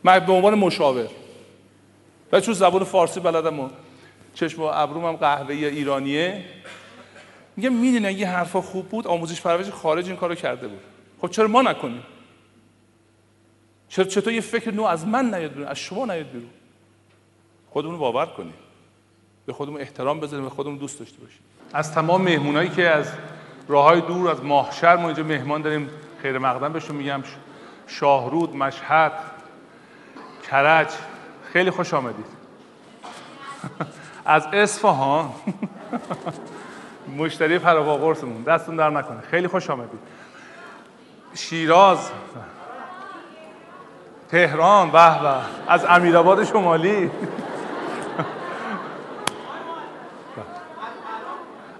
من 0.04 0.18
به 0.18 0.32
عنوان 0.32 0.54
مشاور. 0.54 1.08
و 2.32 2.40
چون 2.40 2.54
زبون 2.54 2.84
فارسی 2.84 3.20
بلدم 3.20 3.60
و 3.60 3.68
چشم 4.34 4.62
و 4.62 4.64
ابروم 4.64 5.04
هم 5.04 5.16
قهوه 5.16 5.54
ایرانیه 5.54 6.44
میگم 7.56 7.72
می‌دونی 7.72 8.06
اگه 8.06 8.26
حرفا 8.26 8.60
خوب 8.60 8.88
بود 8.88 9.06
آموزش 9.06 9.40
پرورش 9.40 9.70
خارج 9.70 10.06
این 10.06 10.16
کارو 10.16 10.34
کرده 10.34 10.68
بود. 10.68 10.93
خب 11.24 11.30
چرا 11.30 11.48
ما 11.48 11.62
نکنیم؟ 11.62 12.02
چرا 13.88 14.04
چطور 14.04 14.32
یه 14.32 14.40
فکر 14.40 14.70
نو 14.70 14.82
از 14.82 15.06
من 15.06 15.34
نیاد 15.34 15.52
بیرون 15.52 15.68
از 15.68 15.78
شما 15.78 16.04
نیاد 16.04 16.26
بیرون؟ 16.26 16.50
خودمون 17.70 17.98
باور 17.98 18.26
کنیم. 18.26 18.54
به 19.46 19.52
خودمون 19.52 19.80
احترام 19.80 20.20
بذاریم 20.20 20.44
به 20.44 20.50
خودمون 20.50 20.76
دوست 20.76 20.98
داشته 20.98 21.20
باشیم. 21.20 21.40
از 21.72 21.94
تمام 21.94 22.22
مهمونایی 22.22 22.68
که 22.68 22.88
از 22.88 23.12
راه 23.68 23.84
های 23.84 24.00
دور 24.00 24.30
از 24.30 24.44
ماهشر 24.44 24.96
ما 24.96 25.06
اینجا 25.06 25.22
مهمان 25.22 25.62
داریم 25.62 25.90
خیر 26.22 26.38
مقدم 26.38 26.72
بهشون 26.72 26.96
میگم. 26.96 27.22
شاهرود 27.86 28.56
مشهد 28.56 29.12
کرج 30.50 30.88
خیلی 31.52 31.70
خوش 31.70 31.94
آمدید. 31.94 32.26
از 34.24 34.46
اصفهان 34.52 35.32
مشتری 37.16 37.58
فراوا 37.58 37.96
قرصمون 37.96 38.42
دستون 38.42 38.76
در 38.76 38.90
نکنه. 38.90 39.20
خیلی 39.20 39.48
خوش 39.48 39.70
آمدید. 39.70 40.13
شیراز 41.35 42.11
تهران 44.30 44.91
به 44.91 45.22
به 45.22 45.35
از 45.68 45.85
امیرآباد 45.85 46.45
شمالی. 46.45 47.11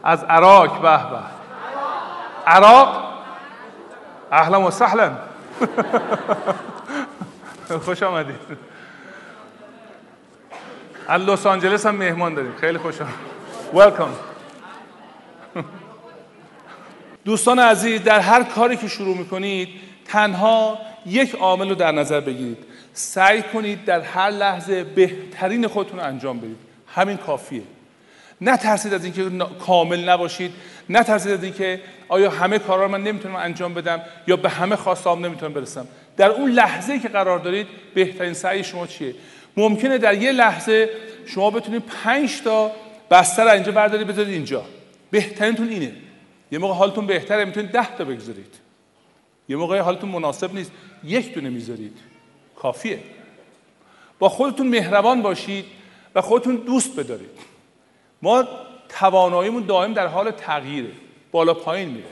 از 0.05 0.25
عراق 0.25 0.81
به 0.81 1.11
به. 1.11 1.19
عراق؟ 2.47 3.05
اهلا 4.33 4.63
و 4.63 4.71
سهلا. 4.71 5.11
خوش 7.85 8.03
آمدید. 8.03 8.37
از 11.09 11.23
لس 11.23 11.47
آنجلس 11.47 11.87
هم 11.87 11.95
مهمان 11.97 12.35
داریم. 12.35 12.55
خیلی 12.61 12.79
خوش 12.79 13.01
آمدید. 13.01 13.17
ویلکام 13.75 14.15
دوستان 17.25 17.59
عزیز 17.59 18.03
در 18.03 18.21
هر 18.21 18.43
کاری 18.43 18.77
که 18.77 18.89
شروع 18.89 19.17
می‌کنید 19.17 19.69
تنها 20.05 20.79
یک 21.07 21.35
عامل 21.35 21.69
رو 21.69 21.75
در 21.75 21.93
نظر 21.93 22.21
بگیرید. 22.21 22.59
سعی 22.93 23.43
کنید 23.43 23.85
در 23.85 24.01
هر 24.01 24.31
لحظه 24.31 24.85
بهترین 24.85 25.67
خودتون 25.67 25.99
رو 25.99 26.07
انجام 26.07 26.39
بدید. 26.39 26.57
همین 26.95 27.17
کافیه. 27.17 27.63
نترسید 28.41 28.95
از 28.95 29.05
اینکه 29.05 29.31
کامل 29.67 30.09
نباشید 30.09 30.53
نترسید 30.91 31.33
از 31.33 31.43
اینکه 31.45 31.81
آیا 32.09 32.31
همه 32.31 32.59
کارا 32.59 32.85
رو 32.85 32.91
من 32.91 33.03
نمی‌تونم 33.03 33.37
انجام 33.37 33.75
بدم 33.75 34.01
یا 34.27 34.37
به 34.37 34.49
همه 34.49 34.77
خواستام 34.77 35.27
نمی‌تونم 35.27 35.53
برسم. 35.53 35.87
در 36.17 36.31
اون 36.31 36.51
لحظه 36.51 36.99
که 36.99 37.09
قرار 37.09 37.39
دارید 37.39 37.67
بهترین 37.95 38.35
سعی 38.35 38.65
شما 38.65 38.87
چیه؟ 38.87 39.15
ممکنه 39.57 39.99
در 39.99 40.15
یه 40.15 40.33
لحظه 40.33 40.91
شما 41.27 41.51
بتونید 41.51 41.83
پنج 42.05 42.43
تا 42.43 42.71
بستر 43.11 43.49
اینجا 43.49 43.73
بردارید 43.73 44.07
بذارید 44.07 44.33
اینجا. 44.33 44.65
بهترینتون 45.11 45.69
اینه. 45.69 45.93
یه 46.55 46.61
موقع 46.61 46.75
حالتون 46.75 47.07
بهتره 47.07 47.45
می‌تونید 47.45 47.71
ده 47.71 47.97
تا 47.97 48.05
بگذارید. 48.05 48.55
یه 49.49 49.57
موقع 49.57 49.79
حالتون 49.79 50.11
مناسب 50.11 50.55
نیست 50.55 50.73
یک 51.05 51.35
دونه 51.35 51.51
می‌ذارید. 51.51 51.99
کافیه. 52.57 52.99
با 54.19 54.29
خودتون 54.29 54.67
مهربان 54.67 55.23
باشید 55.23 55.65
و 56.15 56.21
خودتون 56.21 56.57
دوست 56.57 56.97
بدارید. 56.97 57.39
ما 58.23 58.45
تواناییمون 58.89 59.67
دائم 59.67 59.93
در 59.93 60.07
حال 60.07 60.31
تغییره. 60.31 60.91
بالا 61.33 61.55
پایین 61.55 61.89
میره. 61.89 62.11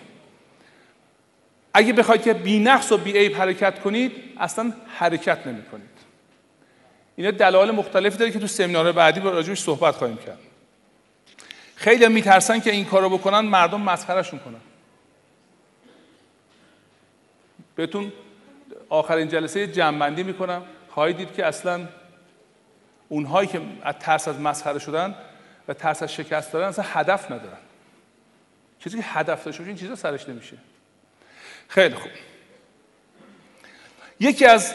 اگه 1.74 1.93
بخواید 1.93 2.22
که 2.22 2.32
بی 2.32 2.59
نقص 2.59 2.93
و 2.93 2.97
بی 2.97 3.12
عیب 3.12 3.36
حرکت 3.36 3.80
کنید 3.80 4.12
اصلا 4.38 4.72
حرکت 4.86 5.47
نمی 5.47 5.62
کنید 5.62 5.93
اینا 7.16 7.30
دلایل 7.30 7.70
مختلفی 7.70 8.18
داره 8.18 8.30
که 8.30 8.38
تو 8.38 8.47
سمینار 8.47 8.93
بعدی 8.93 9.20
با 9.20 9.30
راجبش 9.30 9.61
صحبت 9.61 9.95
خواهیم 9.95 10.16
کرد. 10.16 10.38
خیلی 11.82 12.08
میترسن 12.08 12.60
که 12.60 12.70
این 12.70 12.84
کارو 12.84 13.10
بکنن 13.10 13.40
مردم 13.40 13.80
مسخرشون 13.80 14.38
کنن. 14.38 14.60
بهتون 17.74 18.12
آخرین 18.88 19.28
جلسه 19.28 19.66
جنبندی 19.66 20.22
می‌کنم. 20.22 20.62
خواهید 20.90 21.16
دید 21.16 21.34
که 21.34 21.46
اصلا 21.46 21.88
اونهایی 23.08 23.48
که 23.48 23.60
از 23.82 23.94
ترس 24.00 24.28
از 24.28 24.40
مسخره 24.40 24.78
شدن 24.78 25.14
و 25.68 25.74
ترس 25.74 26.02
از 26.02 26.12
شکست 26.12 26.52
دارن 26.52 26.68
اصلا 26.68 26.84
هدف 26.88 27.30
ندارن. 27.30 27.58
چیزی 28.78 28.98
که 28.98 29.04
هدف 29.06 29.44
داشته 29.44 29.64
این 29.64 29.76
چیزا 29.76 29.94
سرش 29.94 30.28
نمیشه. 30.28 30.56
خیلی 31.68 31.94
خوب. 31.94 32.10
یکی 34.20 34.46
از 34.46 34.74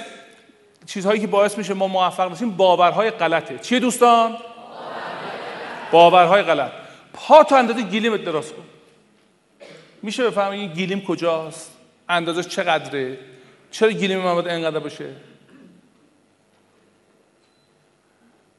چیزهایی 0.86 1.20
که 1.20 1.28
باعث 1.28 1.58
میشه 1.58 1.74
ما 1.74 1.88
موفق 1.88 2.32
بشیم 2.32 2.52
باورهای 2.52 3.12
غلطه. 3.12 3.58
چیه 3.58 3.80
دوستان؟ 3.80 4.38
باورهای 5.92 6.44
غلط. 6.44 6.87
پا 7.18 7.44
تو 7.44 7.56
اندازه 7.56 7.82
گیلیمت 7.82 8.24
دراز 8.24 8.54
کن. 8.54 8.64
میشه 10.02 10.30
بفهمید 10.30 10.60
این 10.60 10.74
گیلیم 10.74 11.02
کجاست؟ 11.02 11.72
اندازش 12.10 12.48
چقدره؟ 12.48 13.20
چرا 13.72 13.92
گیلیم 13.92 14.20
من 14.20 14.34
باید 14.34 14.48
اینقدر 14.48 14.80
باشه؟ 14.80 15.16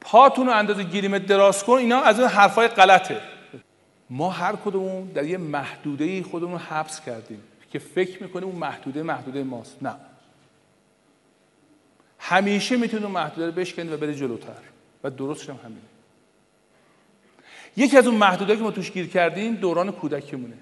پاتون 0.00 0.46
رو 0.46 0.52
اندازه 0.52 0.82
گیلیمت 0.82 1.26
دراز 1.26 1.64
کن 1.64 1.72
اینا 1.72 2.00
از 2.00 2.20
اون 2.20 2.28
حرفای 2.28 2.68
غلطه. 2.68 3.20
ما 4.10 4.30
هر 4.30 4.56
کدومون 4.56 5.06
در 5.06 5.24
یه 5.24 5.38
محدوده 5.38 6.22
خودمون 6.22 6.58
حبس 6.58 7.00
کردیم 7.00 7.42
که 7.72 7.78
فکر 7.78 8.22
می‌کنیم 8.22 8.48
اون 8.48 8.58
محدوده 8.58 9.02
محدوده 9.02 9.42
ماست. 9.42 9.76
نه. 9.82 9.94
همیشه 12.18 12.76
می‌تونید 12.76 13.04
اون 13.04 13.14
محدوده 13.14 13.46
رو 13.46 13.52
بشکنید 13.52 13.92
و 13.92 13.96
بره 13.96 14.14
جلوتر. 14.14 14.52
و 15.04 15.10
درستش 15.10 15.48
هم 15.48 15.58
همینه. 15.64 15.80
یکی 17.78 17.96
از 17.96 18.06
اون 18.06 18.16
محدوده 18.16 18.56
که 18.56 18.62
ما 18.62 18.70
توش 18.70 18.90
گیر 18.90 19.06
کردیم 19.06 19.54
دوران 19.54 19.90
کودکیمونه. 19.90 20.56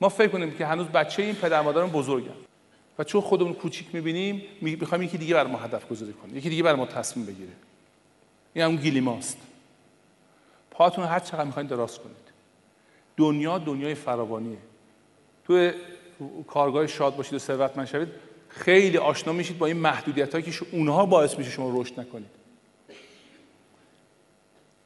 ما 0.00 0.08
فکر 0.08 0.28
کنیم 0.28 0.50
که 0.50 0.66
هنوز 0.66 0.86
بچه 0.86 1.22
این 1.22 1.34
پدر 1.34 1.60
مادرمون 1.60 1.90
بزرگن. 1.90 2.36
و 2.98 3.04
چون 3.04 3.20
خودمون 3.20 3.54
کوچیک 3.54 3.86
می‌بینیم 3.92 4.42
می‌خوایم 4.60 5.02
یکی 5.02 5.18
دیگه 5.18 5.34
بر 5.34 5.46
ما 5.46 5.58
هدف 5.58 5.88
گذاری 5.88 6.12
کنه 6.12 6.36
یکی 6.36 6.48
دیگه 6.48 6.62
بر 6.62 6.74
ما 6.74 6.86
تصمیم 6.86 7.26
بگیره. 7.26 7.52
این 8.54 8.64
هم 8.64 8.76
گیلی 8.76 9.00
ماست. 9.00 9.38
پاتون 10.70 11.04
هر 11.04 11.18
چقدر 11.18 11.44
می‌خواین 11.44 11.68
دراز 11.68 11.98
کنید. 11.98 12.30
دنیا 13.16 13.58
دنیای 13.58 13.94
فراوانیه. 13.94 14.58
تو 15.44 15.70
کارگاه 16.46 16.86
شاد 16.86 17.16
باشید 17.16 17.34
و 17.34 17.38
ثروتمند 17.38 17.86
شوید 17.86 18.08
خیلی 18.48 18.98
آشنا 18.98 19.32
میشید 19.32 19.58
با 19.58 19.66
این 19.66 19.76
محدودیت 19.76 20.32
هایی 20.32 20.44
که 20.44 20.66
اونها 20.72 21.06
باعث 21.06 21.38
میشه 21.38 21.50
شما 21.50 21.80
رشد 21.80 22.00
نکنید. 22.00 22.39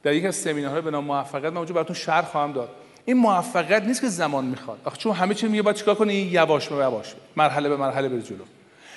در 0.05 0.15
یک 0.15 0.25
از 0.25 0.37
سمینارها 0.37 0.81
به 0.81 0.91
نام 0.91 1.05
موفقیت 1.05 1.51
من 1.51 1.57
اونجا 1.57 1.75
براتون 1.75 1.97
شرح 1.97 2.25
خواهم 2.25 2.53
داد. 2.53 2.69
این 3.05 3.17
موفقیت 3.17 3.83
نیست 3.83 4.01
که 4.01 4.09
زمان 4.09 4.45
می‌خواد. 4.45 4.79
آخه 4.85 4.97
چون 4.97 5.13
همه 5.13 5.35
چی 5.35 5.49
میگه 5.49 5.63
باید 5.63 5.77
چیکار 5.77 5.95
کنی؟ 5.95 6.15
یواش 6.15 6.69
به 6.69 6.77
یواش. 6.77 7.15
مرحله 7.37 7.69
به 7.69 7.77
مرحله 7.77 8.09
بری 8.09 8.23
جلو. 8.23 8.45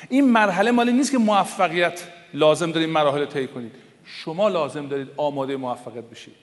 این 0.10 0.30
مرحله 0.32 0.72
مالی 0.72 0.92
نیست 0.92 1.12
که 1.12 1.18
موفقیت 1.18 2.04
لازم 2.34 2.72
دارید 2.72 2.90
مراحل 2.90 3.26
طی 3.26 3.48
کنید. 3.48 3.72
شما 4.06 4.48
لازم 4.48 4.88
دارید 4.88 5.08
آماده 5.18 5.58
موفقیت 5.58 6.04
بشید. 6.04 6.36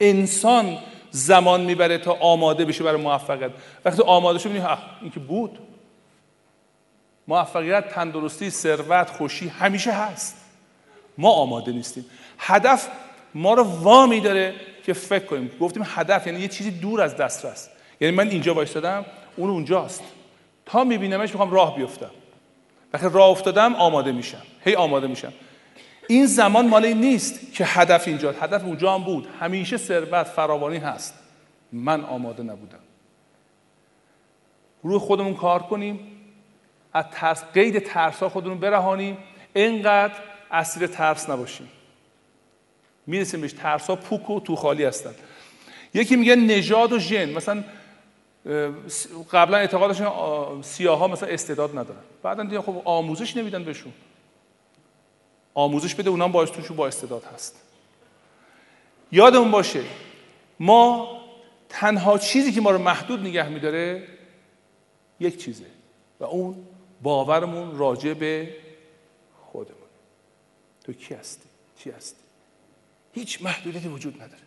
انسان 0.00 0.78
زمان 1.10 1.60
می‌بره 1.60 1.98
تا 1.98 2.12
آماده 2.12 2.64
بشه 2.64 2.84
برای 2.84 3.02
موفقیت. 3.02 3.50
وقتی 3.84 4.02
آماده 4.02 4.38
شد 4.38 4.48
می‌بینی 4.48 4.66
این 5.00 5.10
که 5.10 5.20
بود. 5.20 5.58
موفقیت 7.28 7.88
تندرستی 7.88 8.50
ثروت 8.50 9.10
خوشی 9.10 9.48
همیشه 9.48 9.92
هست. 9.92 10.36
ما 11.18 11.30
آماده 11.30 11.72
نیستیم. 11.72 12.04
هدف 12.38 12.88
ما 13.34 13.54
رو 13.54 13.62
وامی 13.62 14.20
داره 14.20 14.54
که 14.86 14.92
فکر 14.92 15.24
کنیم. 15.24 15.50
گفتیم 15.60 15.82
هدف 15.86 16.26
یعنی 16.26 16.40
یه 16.40 16.48
چیزی 16.48 16.70
دور 16.70 17.00
از 17.00 17.16
دسترس 17.16 17.68
یعنی 18.00 18.16
من 18.16 18.28
اینجا 18.28 18.54
وایستادم 18.54 19.04
اون 19.36 19.50
اونجاست. 19.50 20.02
تا 20.66 20.84
میبینمش 20.84 21.30
می‌خوام 21.30 21.50
راه 21.50 21.76
بیفتم. 21.76 22.10
وقتی 22.92 23.06
راه 23.12 23.28
افتادم 23.28 23.74
آماده 23.74 24.12
میشم. 24.12 24.42
هی 24.64 24.74
آماده 24.74 25.06
میشم. 25.06 25.32
این 26.08 26.26
زمان 26.26 26.68
مال 26.68 26.84
این 26.84 27.00
نیست 27.00 27.52
که 27.54 27.64
هدف 27.64 28.08
اینجا 28.08 28.32
هدف 28.32 28.64
اونجا 28.64 28.94
هم 28.94 29.04
بود. 29.04 29.28
همیشه 29.40 29.76
ثروت 29.76 30.22
فراوانی 30.22 30.78
هست. 30.78 31.14
من 31.72 32.04
آماده 32.04 32.42
نبودم. 32.42 32.78
روی 34.82 34.98
خودمون 34.98 35.34
کار 35.34 35.62
کنیم. 35.62 36.00
از 36.92 37.04
ترس 37.12 37.44
قید 37.54 37.78
ترس 37.78 38.20
ها 38.20 38.28
خودمون 38.28 38.58
برهانیم. 38.58 39.18
اینقدر 39.54 40.14
اسیر 40.50 40.86
ترس 40.86 41.30
نباشیم. 41.30 41.68
می‌رسیم 43.06 43.40
بهش 43.40 43.52
ترس 43.52 43.86
ها 43.86 43.96
پوک 43.96 44.30
و 44.30 44.40
تو 44.40 44.56
خالی 44.56 44.84
هستن. 44.84 45.14
یکی 45.94 46.16
میگه 46.16 46.36
نژاد 46.36 46.92
و 46.92 46.98
ژن 46.98 47.30
مثلا 47.30 47.64
قبلا 49.32 49.56
اعتقادشون 49.56 50.62
سیاه 50.62 50.98
ها 50.98 51.08
مثلا 51.08 51.28
استعداد 51.28 51.78
ندارن. 51.78 52.00
بعدا 52.22 52.42
دیگه 52.42 52.60
خب 52.60 52.82
آموزش 52.84 53.36
نمیدن 53.36 53.64
بهشون. 53.64 53.92
آموزش 55.54 55.94
بده 55.94 56.10
اونام 56.10 56.32
باعث 56.32 56.50
توشون 56.50 56.76
با 56.76 56.86
استعداد 56.86 57.24
هست. 57.24 57.62
یادمون 59.12 59.50
باشه 59.50 59.82
ما 60.60 61.08
تنها 61.68 62.18
چیزی 62.18 62.52
که 62.52 62.60
ما 62.60 62.70
رو 62.70 62.78
محدود 62.78 63.20
نگه 63.20 63.48
میداره 63.48 64.08
یک 65.20 65.44
چیزه 65.44 65.66
و 66.20 66.24
اون 66.24 66.66
باورمون 67.02 67.78
راجع 67.78 68.14
به 68.14 68.56
خودمون. 69.52 69.76
تو 70.84 70.92
کی 70.92 71.14
هستی؟ 71.14 71.48
چی 71.78 71.90
هستی؟ 71.90 72.20
هیچ 73.12 73.42
محدودیتی 73.42 73.88
وجود 73.88 74.14
نداره. 74.22 74.42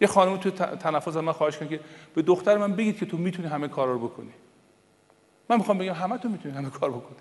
یه 0.00 0.06
خانم 0.06 0.36
تو 0.36 0.50
تنفس 0.50 1.16
من 1.16 1.32
خواهش 1.32 1.56
کنه 1.56 1.68
که 1.68 1.80
به 2.14 2.22
دختر 2.22 2.56
من 2.56 2.72
بگید 2.72 2.98
که 2.98 3.06
تو 3.06 3.16
می‌تونی 3.16 3.48
همه 3.48 3.68
کارا 3.68 3.92
رو 3.92 4.08
بکنی. 4.08 4.32
من 5.48 5.56
می‌خوام 5.56 5.78
بگم 5.78 5.92
همه 5.92 6.18
تو 6.18 6.28
می‌تونی 6.28 6.54
همه 6.54 6.70
کار 6.70 6.90
بکنی. 6.90 7.16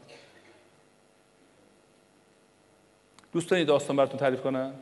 دوستان 3.33 3.59
یه 3.59 3.65
داستان 3.65 3.95
براتون 3.95 4.19
تعریف 4.19 4.41
کنم. 4.41 4.73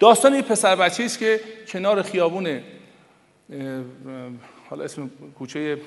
داستان 0.00 0.34
یه 0.34 0.42
پسر 0.42 0.76
بچه 0.76 1.04
است 1.04 1.18
که 1.18 1.40
کنار 1.68 2.02
خیابون 2.02 2.60
حالا 4.70 4.84
اسم 4.84 5.10
کوچه 5.38 5.80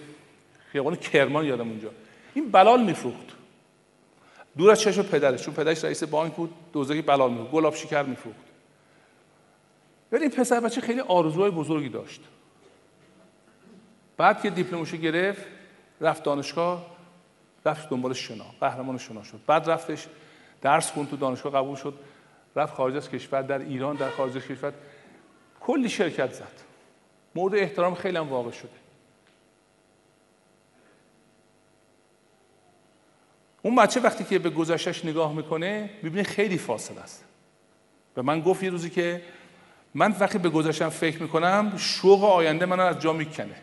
خیابان 0.72 0.96
کرمان 0.96 1.46
یادم 1.46 1.70
اونجا. 1.70 1.90
این 2.34 2.52
بلال 2.52 2.84
میفروخت. 2.84 3.37
دور 4.58 4.72
از 4.72 4.82
چشم 4.82 5.02
پدرش 5.02 5.44
چون 5.44 5.54
پدرش 5.54 5.84
رئیس 5.84 6.04
بانک 6.04 6.34
بود 6.34 6.54
دوزگی 6.74 7.02
بلال 7.02 7.32
میفروخت 7.32 7.52
گلاب 7.52 7.76
شکر 7.76 8.04
میفروخت. 8.04 8.40
ولی 10.12 10.22
این 10.22 10.32
پسر 10.32 10.60
بچه 10.60 10.82
خیلی 10.82 11.00
آرزوهای 11.00 11.52
بزرگی 11.52 11.90
داشت. 11.90 12.22
بعد 14.18 14.42
که 14.42 14.50
دیپلمشو 14.50 14.98
گرفت 14.98 15.46
رفت 16.02 16.24
دانشگاه 16.24 16.86
رفت 17.66 17.90
دنبال 17.90 18.14
شنا 18.14 18.46
قهرمان 18.60 18.98
شنا 18.98 19.24
شد. 19.24 19.40
بعد 19.48 19.70
رفتش 19.70 20.08
درس 20.62 20.92
خوند 20.92 21.10
تو 21.10 21.18
دانشگاه 21.18 21.54
قبول 21.54 21.76
شد. 21.76 21.94
رفت 22.56 22.74
خارج 22.74 22.96
از 22.96 23.10
کشور 23.10 23.42
در 23.42 23.60
ایران 23.60 23.96
در 23.96 24.10
خارج 24.10 24.38
از 24.38 24.44
کشور. 24.44 24.74
کلی 25.60 25.90
شرکت 25.90 26.34
زد. 26.34 26.62
مورد 27.36 27.56
احترام 27.56 27.96
خیلی 27.96 28.18
هم 28.18 28.30
واقع 28.30 28.52
شده. 28.52 28.87
اون 33.68 33.76
بچه 33.76 34.00
وقتی 34.00 34.24
که 34.24 34.40
به 34.40 34.50
گذشتش 34.50 35.06
نگاه 35.06 35.34
می‌کنه 35.34 35.90
می‌بینه 36.04 36.24
خیلی 36.24 36.58
فاصله 36.58 37.02
است. 37.02 37.26
به 38.16 38.22
من 38.22 38.42
گفت 38.42 38.64
یه 38.64 38.70
روزی 38.70 38.90
که 38.90 39.22
من 39.94 40.16
وقتی 40.20 40.38
به 40.38 40.50
گذشتم 40.50 40.90
فکر 40.90 41.22
می‌کنم 41.22 41.74
شوق 41.78 42.24
آینده 42.24 42.66
من 42.66 42.80
از 42.80 43.00
جا 43.00 43.14
می‌کنه 43.14 43.56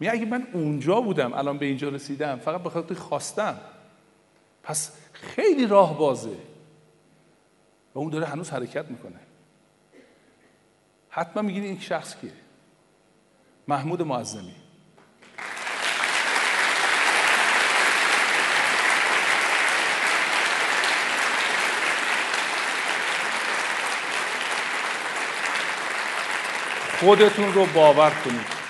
میگه 0.00 0.12
اگه 0.12 0.26
من 0.26 0.46
اونجا 0.52 1.00
بودم 1.00 1.34
الان 1.34 1.58
به 1.58 1.66
اینجا 1.66 1.88
رسیدم 1.88 2.38
فقط 2.38 2.62
به 2.62 2.70
خاطر 2.70 2.94
خواستم. 2.94 3.60
پس 4.62 4.92
خیلی 5.12 5.66
راه 5.66 5.98
بازه. 5.98 6.36
و 7.94 7.98
اون 7.98 8.10
داره 8.10 8.26
هنوز 8.26 8.50
حرکت 8.50 8.90
می‌کنه. 8.90 9.20
حتما 11.08 11.42
میگین 11.42 11.62
این 11.62 11.80
شخص 11.80 12.16
کیه؟ 12.20 12.32
محمود 13.68 14.02
معظمی. 14.02 14.54
خودتون 27.00 27.52
رو 27.52 27.66
باور 27.66 28.10
کنید. 28.10 28.60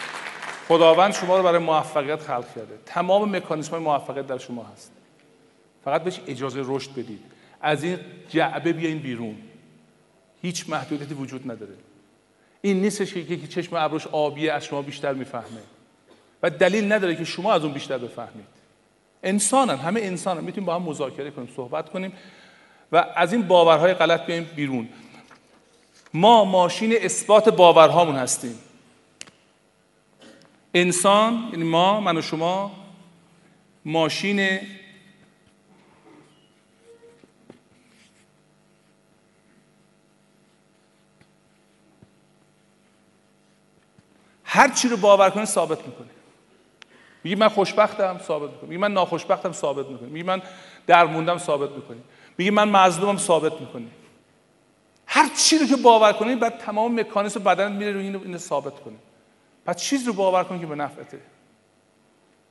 خداوند 0.68 1.14
شما 1.14 1.36
رو 1.36 1.42
برای 1.42 1.58
موفقیت 1.58 2.22
خلق 2.22 2.54
کرده. 2.54 2.78
تمام 2.86 3.36
مکانیسم 3.36 3.70
های 3.70 3.80
موفقیت 3.80 4.26
در 4.26 4.38
شما 4.38 4.66
هست. 4.74 4.92
فقط 5.84 6.04
بهش 6.04 6.20
اجازه 6.26 6.62
رشد 6.64 6.90
بدید. 6.90 7.20
از 7.60 7.84
این 7.84 7.98
جعبه 8.28 8.72
بیاین 8.72 8.98
بیرون. 8.98 9.36
هیچ 10.42 10.68
محدودیتی 10.68 11.14
وجود 11.14 11.50
نداره. 11.50 11.72
این 12.60 12.80
نیستش 12.80 13.14
که 13.14 13.20
یکی 13.20 13.46
چشم 13.46 13.76
ابروش 13.76 14.06
آبیه 14.06 14.52
از 14.52 14.64
شما 14.64 14.82
بیشتر 14.82 15.12
می‌فهمه. 15.12 15.62
و 16.42 16.50
دلیل 16.50 16.92
نداره 16.92 17.16
که 17.16 17.24
شما 17.24 17.52
از 17.52 17.64
اون 17.64 17.72
بیشتر 17.72 17.98
بفهمید. 17.98 18.46
انسانن 19.22 19.76
همه 19.76 20.00
انسانن. 20.00 20.44
می‌تونیم 20.44 20.66
با 20.66 20.74
هم 20.74 20.82
مذاکره 20.82 21.30
کنیم 21.30 21.48
صحبت 21.56 21.88
کنیم 21.88 22.12
و 22.92 23.06
از 23.16 23.32
این 23.32 23.42
باورهای 23.42 23.94
غلط 23.94 24.26
بیایم 24.26 24.50
بیرون. 24.56 24.88
ما 26.14 26.44
ماشین 26.44 26.94
اثبات 27.00 27.48
باورهامون 27.48 28.16
هستیم. 28.16 28.58
انسان 30.74 31.48
یعنی 31.52 31.64
ما 31.64 32.00
من 32.00 32.16
و 32.16 32.22
شما 32.22 32.72
ماشین 33.84 34.60
هر 44.44 44.68
چی 44.68 44.88
رو 44.88 44.96
باور 44.96 45.30
کنه 45.30 45.44
ثابت 45.44 45.86
می‌کنه. 45.86 46.06
میگی 47.24 47.36
من 47.36 47.48
خوشبختم 47.48 48.18
ثابت 48.18 48.50
می‌کنه. 48.50 48.68
میگی 48.68 48.76
من 48.76 48.92
ناخوشبختم 48.92 49.52
ثابت 49.52 49.86
می‌کنه. 49.86 50.08
میگی 50.08 50.22
من 50.22 50.42
درموندم 50.86 51.38
ثابت 51.38 51.70
می‌کنه. 51.70 52.00
میگی 52.38 52.50
من 52.50 52.68
مظلومم 52.68 53.18
ثابت 53.18 53.60
می‌کنه. 53.60 53.86
هر 55.12 55.28
چی 55.36 55.58
رو 55.58 55.66
که 55.66 55.76
باور 55.76 56.12
کنی 56.12 56.36
بعد 56.36 56.58
تمام 56.58 57.00
مکانیزم 57.00 57.42
بدن 57.42 57.72
میره 57.72 57.92
روی 57.92 58.06
اینو, 58.06 58.38
ثابت 58.38 58.80
کنی. 58.80 58.96
پس 59.66 59.76
چیز 59.76 60.06
رو 60.06 60.12
باور 60.12 60.44
کنی 60.44 60.58
که 60.58 60.66
به 60.66 60.74
نفعته. 60.74 61.20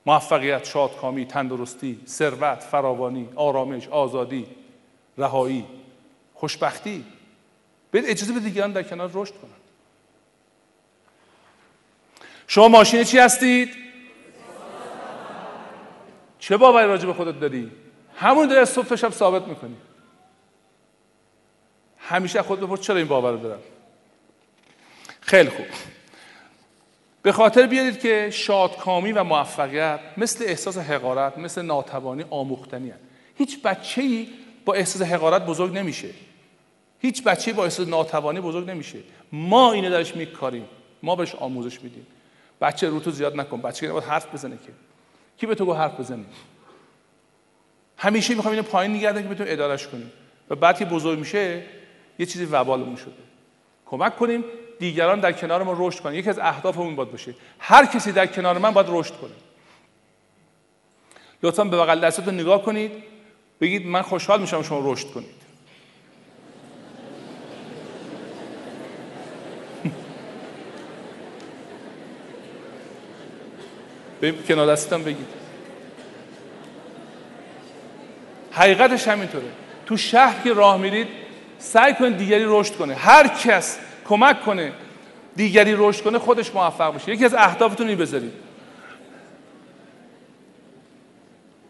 موفقیت 0.06 0.66
شادکامی 0.66 1.26
تندرستی 1.26 2.00
ثروت 2.08 2.60
فراوانی 2.60 3.30
آرامش 3.36 3.88
آزادی 3.88 4.48
رهایی 5.18 5.66
خوشبختی. 6.34 7.06
به 7.92 8.12
اجازه 8.12 8.34
به 8.34 8.40
دیگران 8.40 8.72
در 8.72 8.84
کنار 8.84 9.12
رشد 9.14 9.34
کنن. 9.34 9.52
شما 12.48 12.68
ماشین 12.68 13.04
چی 13.04 13.20
هستید؟ 13.20 13.70
چه 16.40 16.58
باوری 16.58 16.88
راجع 16.88 17.06
به 17.06 17.14
خودت 17.14 17.40
داری؟ 17.40 17.72
همون 18.16 18.48
داری 18.48 18.62
از 18.62 18.70
صبح 18.70 18.86
تا 18.86 18.96
شب 18.96 19.10
ثابت 19.10 19.48
می‌کنی. 19.48 19.76
همیشه 22.10 22.42
خود 22.42 22.60
بپرس 22.60 22.82
چرا 22.82 22.98
این 22.98 23.08
باور 23.08 23.32
رو 23.32 23.38
دارم. 23.38 23.60
خیلی 25.22 25.50
خوب. 25.50 25.66
به 27.22 27.32
خاطر 27.32 27.68
بیارید 27.68 28.00
که 28.00 28.30
شادکامی 28.32 29.12
و 29.12 29.24
موفقیت 29.24 30.00
مثل 30.18 30.46
احساس 30.48 30.78
حقارت 30.78 31.38
مثل 31.38 31.62
ناتوانی 31.62 32.26
آموختنی 32.30 32.90
هست. 32.90 33.00
هیچ 33.38 33.62
بچه 33.62 34.02
ای 34.02 34.28
با 34.66 34.74
احساس 34.74 35.02
حقارت 35.02 35.46
بزرگ 35.46 35.78
نمیشه. 35.78 36.10
هیچ 37.00 37.24
بچه 37.24 37.54
با 37.54 37.64
احساس 37.64 37.88
ناتوانی 37.88 38.42
بزرگ 38.42 38.70
نمیشه. 38.70 39.00
ما 39.32 39.72
اینو 39.72 39.90
درش 39.90 40.16
میکاریم. 40.16 40.66
ما 41.04 41.16
بهش 41.16 41.36
آموزش 41.36 41.82
میدیم. 41.82 42.08
بچه 42.62 42.90
رو 42.90 43.00
تو 43.00 43.12
زیاد 43.12 43.36
نکن. 43.36 43.62
بچه 43.62 43.88
که 43.88 43.94
حرف 43.94 44.34
بزنه 44.34 44.58
که. 44.66 44.72
کی 45.38 45.46
به 45.46 45.56
تو 45.56 45.66
گفت 45.66 45.80
حرف 45.80 46.00
بزنی؟ 46.00 46.26
همیشه 47.98 48.36
می‌خوام 48.36 48.52
اینو 48.52 48.64
پایین 48.64 48.96
نگردن 48.96 49.22
که 49.24 49.28
بتون 49.28 49.46
ادارش 49.50 49.88
کنیم. 49.88 50.12
و 50.50 50.56
بعد 50.56 50.78
که 50.78 50.86
بزرگ 50.86 51.20
میشه 51.20 51.64
یه 52.20 52.26
چیزی 52.26 52.46
وبالمون 52.46 52.96
شده. 52.96 53.14
کمک 53.86 54.16
کنیم 54.16 54.44
دیگران 54.80 55.20
در 55.20 55.32
کنار 55.32 55.64
ما 55.64 55.76
رشد 55.78 56.00
کنن. 56.00 56.14
یکی 56.14 56.30
از 56.30 56.40
اهدافمون 56.40 56.96
باید 56.96 57.12
باشه. 57.12 57.36
هر 57.60 57.86
کسی 57.86 58.12
در 58.12 58.28
کنار 58.28 58.58
من 58.58 58.72
باید 58.72 58.88
رشد 58.90 59.14
کنه. 59.14 59.32
لطفا 61.44 61.64
به 61.64 61.78
بغل 61.78 62.00
دستتون 62.00 62.34
نگاه 62.34 62.64
کنید. 62.64 62.92
بگید 63.62 63.88
من 63.88 64.02
خوشحال 64.02 64.42
میشم 64.42 64.64
شما 64.64 64.94
رشد 64.94 65.08
کنید. 65.12 65.40
به 74.22 74.32
کنار 74.32 74.68
دستتان 74.68 75.04
بگید. 75.04 75.28
حقیقتش 78.52 79.08
همینطوره. 79.08 79.52
تو 79.86 79.98
شهر 79.98 80.44
که 80.44 80.54
راه 80.54 80.78
میرید 80.78 81.19
سعی 81.60 81.94
کنید 81.94 82.18
دیگری 82.18 82.44
رشد 82.48 82.76
کنه. 82.76 82.96
هر 82.96 83.28
کس 83.28 83.80
کمک 84.06 84.42
کنه 84.42 84.72
دیگری 85.36 85.76
رشد 85.78 86.04
کنه 86.04 86.20
خودش 86.20 86.56
موفق 86.56 86.96
بشه 86.96 87.12
یکی 87.12 87.26
از 87.26 87.34
اهدافتون 87.34 87.88
این 87.88 87.98
بذارید. 87.98 88.34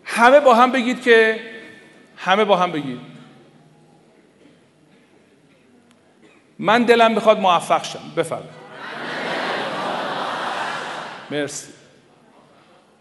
همه 0.04 0.40
با 0.40 0.56
هم 0.56 0.72
بگید 0.72 1.02
که 1.02 1.40
همه 2.18 2.46
با 2.46 2.58
هم 2.58 2.72
بگید. 2.72 3.00
من 6.60 6.84
دلم 6.84 7.16
بخواد 7.16 7.40
موفق 7.40 7.84
شم. 7.84 8.00
بفرمایید. 8.18 8.60
مرسی. 11.32 11.74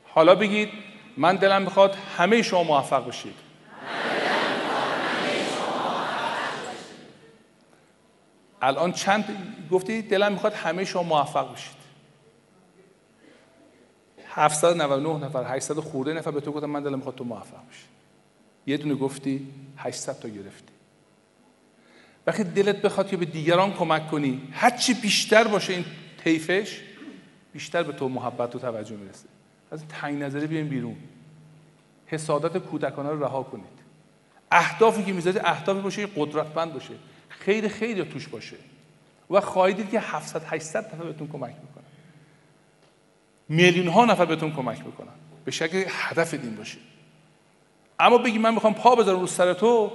حالا 0.09 0.34
بگید 0.34 0.68
من 1.16 1.36
دلم 1.36 1.64
بخواد 1.64 1.97
همه 2.18 2.43
شما 2.43 2.62
موفق 2.62 3.09
بشید. 3.09 3.47
الان 8.63 8.93
چند 8.93 9.25
گفتی؟ 9.71 10.03
دلم 10.03 10.33
می‌خواد 10.33 10.55
همه 10.55 10.85
شما 10.85 11.03
موفق 11.03 11.53
بشید. 11.53 11.79
799 14.29 15.27
نفر 15.27 15.55
800 15.55 15.75
خورده 15.75 16.13
نفر 16.13 16.31
به 16.31 16.41
تو 16.41 16.53
گفتم 16.53 16.71
من 16.71 16.83
دلم 16.83 16.95
می‌خواد 16.95 17.15
تو 17.15 17.25
موفق 17.25 17.69
بشی. 17.71 17.85
یه 18.67 18.77
دونه 18.77 18.95
گفتی 18.95 19.49
800 19.77 20.19
تا 20.19 20.29
گرفتی. 20.29 20.73
وقتی 22.27 22.45
دلت 22.45 22.83
بخواد 22.83 23.09
که 23.09 23.17
به 23.17 23.25
دیگران 23.25 23.73
کمک 23.73 24.11
کنی 24.11 24.49
هرچی 24.53 24.95
بیشتر 24.95 25.45
باشه 25.45 25.73
این 25.73 25.85
طیفش 26.25 26.81
بیشتر 27.53 27.83
به 27.83 27.93
تو 27.93 28.09
محبت 28.09 28.57
و 28.57 28.59
توجه 28.59 28.97
می‌رسه. 28.97 29.29
از 29.71 29.85
تنگ 29.89 30.23
نظری 30.23 30.47
بیاین 30.47 30.69
بیرون. 30.69 30.97
حسادت 32.07 32.59
کودکانه 32.59 33.09
رو 33.09 33.25
رها 33.25 33.43
کنید. 33.43 33.79
اهدافی 34.51 35.05
که 35.05 35.13
می‌ذارید 35.13 35.43
اهدافی 35.45 35.81
باشه 35.81 36.07
قدرتمند 36.07 36.73
باشه. 36.73 36.95
خیر 37.49 37.68
خیلی 37.68 38.05
توش 38.05 38.28
باشه. 38.28 38.57
و 39.30 39.40
خواهید 39.40 39.76
دید 39.76 39.90
که 39.90 40.01
700 40.01 40.42
800 40.46 40.94
نفر 40.94 41.05
بهتون 41.05 41.28
کمک 41.28 41.55
می‌کنن. 41.62 41.84
میلیون 43.49 43.88
ها 43.88 44.04
نفر 44.04 44.25
بهتون 44.25 44.53
کمک 44.53 44.87
می‌کنن. 44.87 45.12
به 45.45 45.50
شکل 45.50 45.84
هدف 45.88 46.34
دین 46.34 46.57
باشه. 46.57 46.79
اما 48.00 48.18
بگی 48.18 48.38
من 48.38 48.54
می‌خوام 48.54 48.75
پا 48.75 48.95
بذارم 48.95 49.20
رو 49.20 49.26
سر 49.26 49.53
تو 49.53 49.92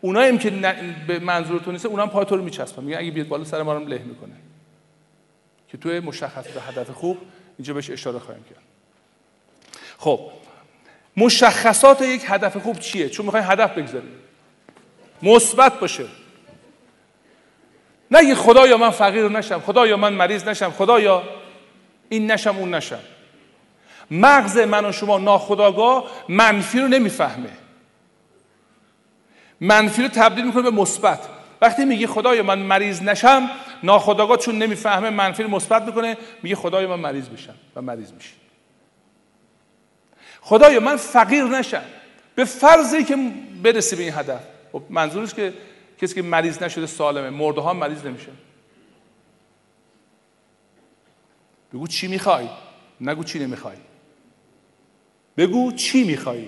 اونایی 0.00 0.38
که 0.38 0.50
به 1.06 1.18
منظور 1.18 1.60
تو 1.60 1.72
نیست 1.72 1.86
اونا 1.86 2.02
هم 2.02 2.10
پای 2.10 2.24
تو 2.24 2.36
رو 2.36 2.44
میچسبن. 2.44 2.84
میگن 2.84 2.98
اگه 2.98 3.10
بیاد 3.10 3.28
بالا 3.28 3.44
سر 3.44 3.62
ما 3.62 3.72
رو 3.72 3.84
له 3.84 3.98
می‌کنه. 3.98 4.34
که 5.68 5.78
توی 5.78 6.00
مشخص 6.00 6.48
به 6.48 6.60
هدف 6.60 6.90
خوب 6.90 7.18
اینجا 7.58 7.74
بهش 7.74 7.90
اشاره 7.90 8.18
خواهیم 8.18 8.44
کرد. 8.44 8.62
خب 9.98 10.20
مشخصات 11.16 12.02
یک 12.02 12.22
هدف 12.26 12.56
خوب 12.56 12.78
چیه؟ 12.78 13.08
چون 13.08 13.26
می‌خوایم 13.26 13.50
هدف 13.50 13.78
بگذاریم. 13.78 14.12
مثبت 15.22 15.80
باشه. 15.80 16.04
نگی 18.10 18.34
خدایا 18.34 18.76
من 18.76 18.90
فقیر 18.90 19.28
نشم 19.28 19.60
خدایا 19.60 19.96
من 19.96 20.12
مریض 20.12 20.48
نشم 20.48 20.70
خدایا 20.70 21.22
این 22.08 22.30
نشم 22.30 22.56
اون 22.58 22.74
نشم. 22.74 23.00
مغز 24.10 24.58
من 24.58 24.84
و 24.86 24.92
شما 24.92 25.18
ناخداگاه 25.18 26.04
منفی 26.28 26.80
رو 26.80 26.88
نمی‌فهمه. 26.88 27.50
منفی 29.60 30.02
رو 30.02 30.08
تبدیل 30.08 30.44
می‌کنه 30.44 30.62
به 30.62 30.70
مثبت. 30.70 31.18
وقتی 31.60 31.84
میگی 31.84 32.06
خدایا 32.06 32.42
من 32.42 32.58
مریض 32.58 33.02
نشم 33.02 33.50
ناخداگاه 33.82 34.36
چون 34.36 34.58
نمی‌فهمه 34.58 35.10
منفی 35.10 35.42
رو 35.42 35.50
مثبت 35.50 35.82
می‌کنه 35.82 36.16
میگه 36.42 36.56
خدایا 36.56 36.88
من 36.88 37.00
مریض 37.00 37.28
بشم 37.28 37.54
و 37.76 37.82
مریض 37.82 38.12
میشه 38.12 38.30
خدایا 40.40 40.80
من 40.80 40.96
فقیر 40.96 41.44
نشم. 41.44 41.82
به 42.34 42.44
فرضی 42.44 43.04
که 43.04 43.16
برسی 43.62 43.96
به 43.96 44.02
این 44.02 44.12
هدف. 44.14 44.40
خب 44.72 44.82
منظورش 44.90 45.34
که 45.34 45.52
کسی 46.00 46.14
که 46.14 46.22
مریض 46.22 46.62
نشده 46.62 46.86
سالمه. 46.86 47.30
مرده 47.30 47.60
ها 47.60 47.72
مریض 47.72 48.06
نمیشه. 48.06 48.30
بگو 51.74 51.86
چی 51.86 52.08
می‌خوای. 52.08 52.48
نگو 53.00 53.24
چی 53.24 53.38
نمی‌خوای. 53.38 53.76
بگو 55.36 55.72
چی 55.72 56.04
می‌خوای. 56.04 56.44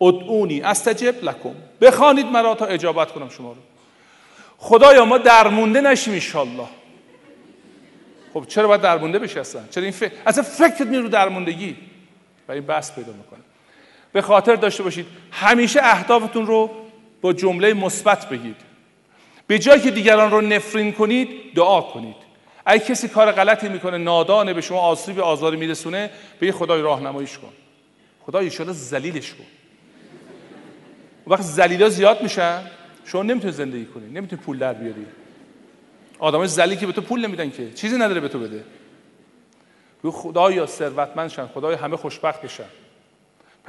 ادعونی 0.00 0.60
استجب 0.60 1.24
لکم. 1.24 1.54
بخوانید 1.80 2.26
مرا 2.26 2.54
تا 2.54 2.66
اجابت 2.66 3.12
کنم 3.12 3.28
شما 3.28 3.52
رو. 3.52 3.58
خدایا 4.58 5.04
ما 5.04 5.18
درمونده 5.18 5.80
نشیم 5.80 6.14
انشالله 6.14 6.68
خب 8.34 8.44
چرا 8.48 8.68
باید 8.68 8.80
درمونده 8.80 9.18
بشی 9.18 9.38
اصلا؟ 9.38 9.62
چرا 9.70 9.82
این 9.82 9.92
فکر 9.92 10.12
اصلا 10.26 10.42
فکرت 10.42 10.80
میره 10.80 11.02
رو 11.02 11.08
درموندگی؟ 11.08 11.76
و 12.48 12.52
این 12.52 12.62
بحث 12.62 12.92
پیدا 12.92 13.12
می‌کنه. 13.12 13.40
به 14.12 14.22
خاطر 14.22 14.54
داشته 14.54 14.82
باشید 14.82 15.06
همیشه 15.32 15.80
اهدافتون 15.82 16.46
رو 16.46 16.70
با 17.20 17.32
جمله 17.32 17.74
مثبت 17.74 18.28
بگید. 18.28 18.69
به 19.50 19.58
جایی 19.58 19.80
که 19.80 19.90
دیگران 19.90 20.30
رو 20.30 20.40
نفرین 20.40 20.92
کنید 20.92 21.28
دعا 21.54 21.80
کنید. 21.80 22.16
اگه 22.66 22.84
کسی 22.84 23.08
کار 23.08 23.32
غلطی 23.32 23.68
می‌کنه 23.68 23.98
نادانه 23.98 24.54
به 24.54 24.60
شما 24.60 24.80
آسیب 24.80 25.20
آزاری 25.20 25.56
میرسونه 25.56 26.10
به 26.40 26.46
یه 26.46 26.52
خدای 26.52 26.82
راهنماییش 26.82 27.38
کن. 27.38 27.52
خدای 28.26 28.44
ایشالا 28.44 28.72
زلیلش 28.72 29.34
کن. 29.34 29.44
وقت 31.26 31.42
زلیلا 31.42 31.88
زیاد 31.88 32.22
میشن 32.22 32.62
شما 33.04 33.22
نمی‌تونی 33.22 33.52
زندگی 33.52 33.84
کنی 33.84 34.06
نمی‌تونی 34.06 34.42
پول 34.42 34.58
در 34.58 34.72
بیاری. 34.72 35.06
آدمای 36.18 36.48
زلیلی 36.48 36.76
که 36.76 36.86
به 36.86 36.92
تو 36.92 37.00
پول 37.00 37.26
نمیدن 37.26 37.50
که 37.50 37.72
چیزی 37.72 37.96
نداره 37.96 38.20
به 38.20 38.28
تو 38.28 38.38
بده. 38.38 38.64
خدایا 40.04 40.66
ثروتمند 40.66 41.30
شن 41.30 41.46
خدای 41.46 41.74
همه 41.74 41.96
خوشبخت 41.96 42.42
بشن 42.42 42.64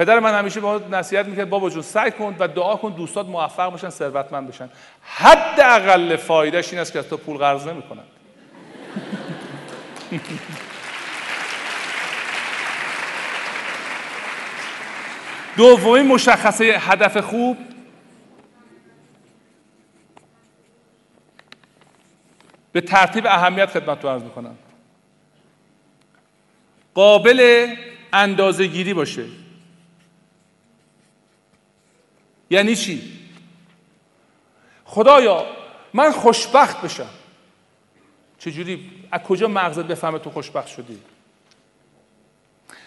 پدر 0.01 0.19
من 0.19 0.39
همیشه 0.39 0.59
به 0.59 0.67
ما 0.67 0.77
نصیحت 0.77 1.25
می‌کرد 1.25 1.49
بابا 1.49 1.69
جون 1.69 1.81
سعی 1.81 2.11
کن 2.11 2.35
و 2.39 2.47
دعا 2.47 2.75
کن 2.75 2.91
دوستات 2.91 3.25
موفق 3.25 3.71
باشن 3.71 3.89
ثروتمند 3.89 4.47
بشن. 4.47 4.69
حداقل 5.01 6.15
فایدهش 6.15 6.69
این 6.69 6.79
است 6.81 6.93
که 6.93 6.99
از 6.99 7.09
تو 7.09 7.17
پول 7.17 7.37
قرض 7.37 7.67
نمی‌کنن. 7.67 8.03
دومین 15.57 16.07
مشخصه 16.07 16.63
هدف 16.63 17.17
خوب. 17.17 17.57
به 22.71 22.81
ترتیب 22.81 23.27
اهمیت 23.27 23.69
خدمت 23.69 24.03
رو 24.03 24.09
عرض 24.09 24.23
می‌کنم. 24.23 24.57
قابل 26.93 27.67
اندازه 28.13 28.67
گیری 28.67 28.93
باشه. 28.93 29.40
یعنی 32.51 32.75
چی؟ 32.75 33.01
خدایا 34.85 35.45
من 35.93 36.11
خوشبخت 36.11 36.81
بشم 36.81 37.09
چجوری؟ 38.39 38.91
از 39.11 39.21
کجا 39.21 39.47
مغزت 39.47 39.85
بفهمه 39.85 40.19
تو 40.19 40.29
خوشبخت 40.29 40.67
شدی؟ 40.67 40.99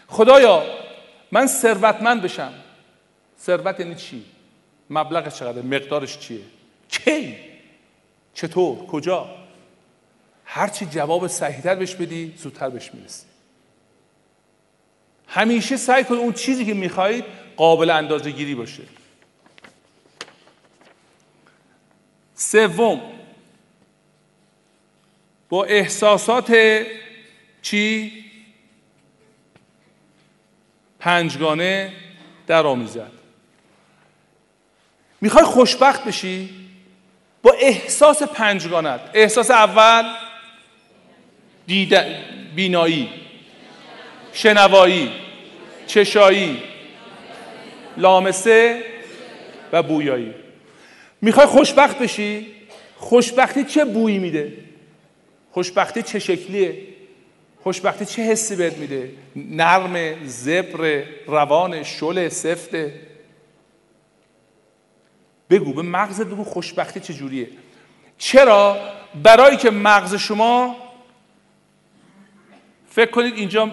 خدایا 0.09 0.63
من 1.33 1.47
ثروتمند 1.47 2.23
بشم 2.23 2.53
ثروت 3.41 3.81
یعنی 3.81 3.95
چی؟ 3.95 4.25
مبلغش 4.91 5.39
چقدر؟ 5.39 5.63
مقدارش 5.63 6.19
چیه؟ 6.19 6.41
کی؟ 6.89 7.37
چطور؟ 8.35 8.87
کجا؟ 8.87 9.31
هرچی 10.45 10.87
جواب 10.87 11.27
صحیحتر 11.27 11.75
بهش 11.75 11.95
بدی 11.95 12.35
زودتر 12.37 12.71
بهش 12.71 12.91
می‌رسی 12.95 13.27
همیشه 15.29 15.77
سعی 15.77 16.05
کن 16.05 16.15
اون 16.15 16.33
چیزی 16.33 16.65
که 16.65 16.75
می‌خواهید 16.75 17.25
قابل 17.57 17.91
اندازه 17.91 18.31
گیری 18.31 18.55
باشه 18.55 18.83
سوم. 22.35 23.01
با 25.49 25.65
احساسات 25.65 26.57
چی؟ 27.63 28.13
پنجگانه 31.01 31.93
در 32.47 32.67
آمیزد 32.67 33.11
می‌خوای 35.21 35.45
خوشبخت 35.45 36.05
بشی؟ 36.05 36.51
با 37.43 37.53
احساس 37.53 38.23
پنجگانت. 38.23 39.01
احساس 39.15 39.51
اول 39.51 40.15
بینایی. 42.55 43.11
شنوایی. 44.33 45.13
چشایی. 45.87 46.63
لامسه 47.97 48.83
و 49.73 49.83
بویایی. 49.83 50.44
می‌خوای 51.25 51.47
خوشبخت 51.47 51.99
بشی؟ 51.99 52.47
خوشبختی 52.97 53.65
چه 53.65 53.85
بویی 53.85 54.19
میده؟ 54.19 54.53
خوشبختی 55.51 56.03
چه 56.03 56.19
شکلیه؟ 56.19 56.79
خوشبختی 57.63 58.05
چه 58.05 58.23
حسی 58.23 58.57
بهت 58.57 58.77
میده؟ 58.79 59.11
نرم 59.37 60.27
زبر 60.27 61.05
روان 61.27 61.83
شل 61.83 62.29
سفته 62.29 63.01
بگو 65.51 65.73
به 65.73 65.83
مغزت 65.83 66.27
بگو 66.27 66.45
خوشبختی 66.45 67.01
چه 67.01 67.15
جوریه؟ 67.15 67.49
چرا 68.19 68.77
برای 69.23 69.57
که 69.57 69.71
مغز 69.71 70.15
شما 70.15 70.77
فکر 72.89 73.11
کنید 73.11 73.35
اینجا 73.35 73.71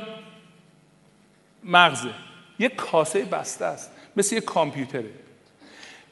مغزه؟ 1.63 2.09
یک 2.59 2.75
کاسه 2.75 3.25
بسته 3.25 3.65
است 3.65 3.91
مثل 4.15 4.35
یک 4.35 4.43
کامپیوتره. 4.43 5.20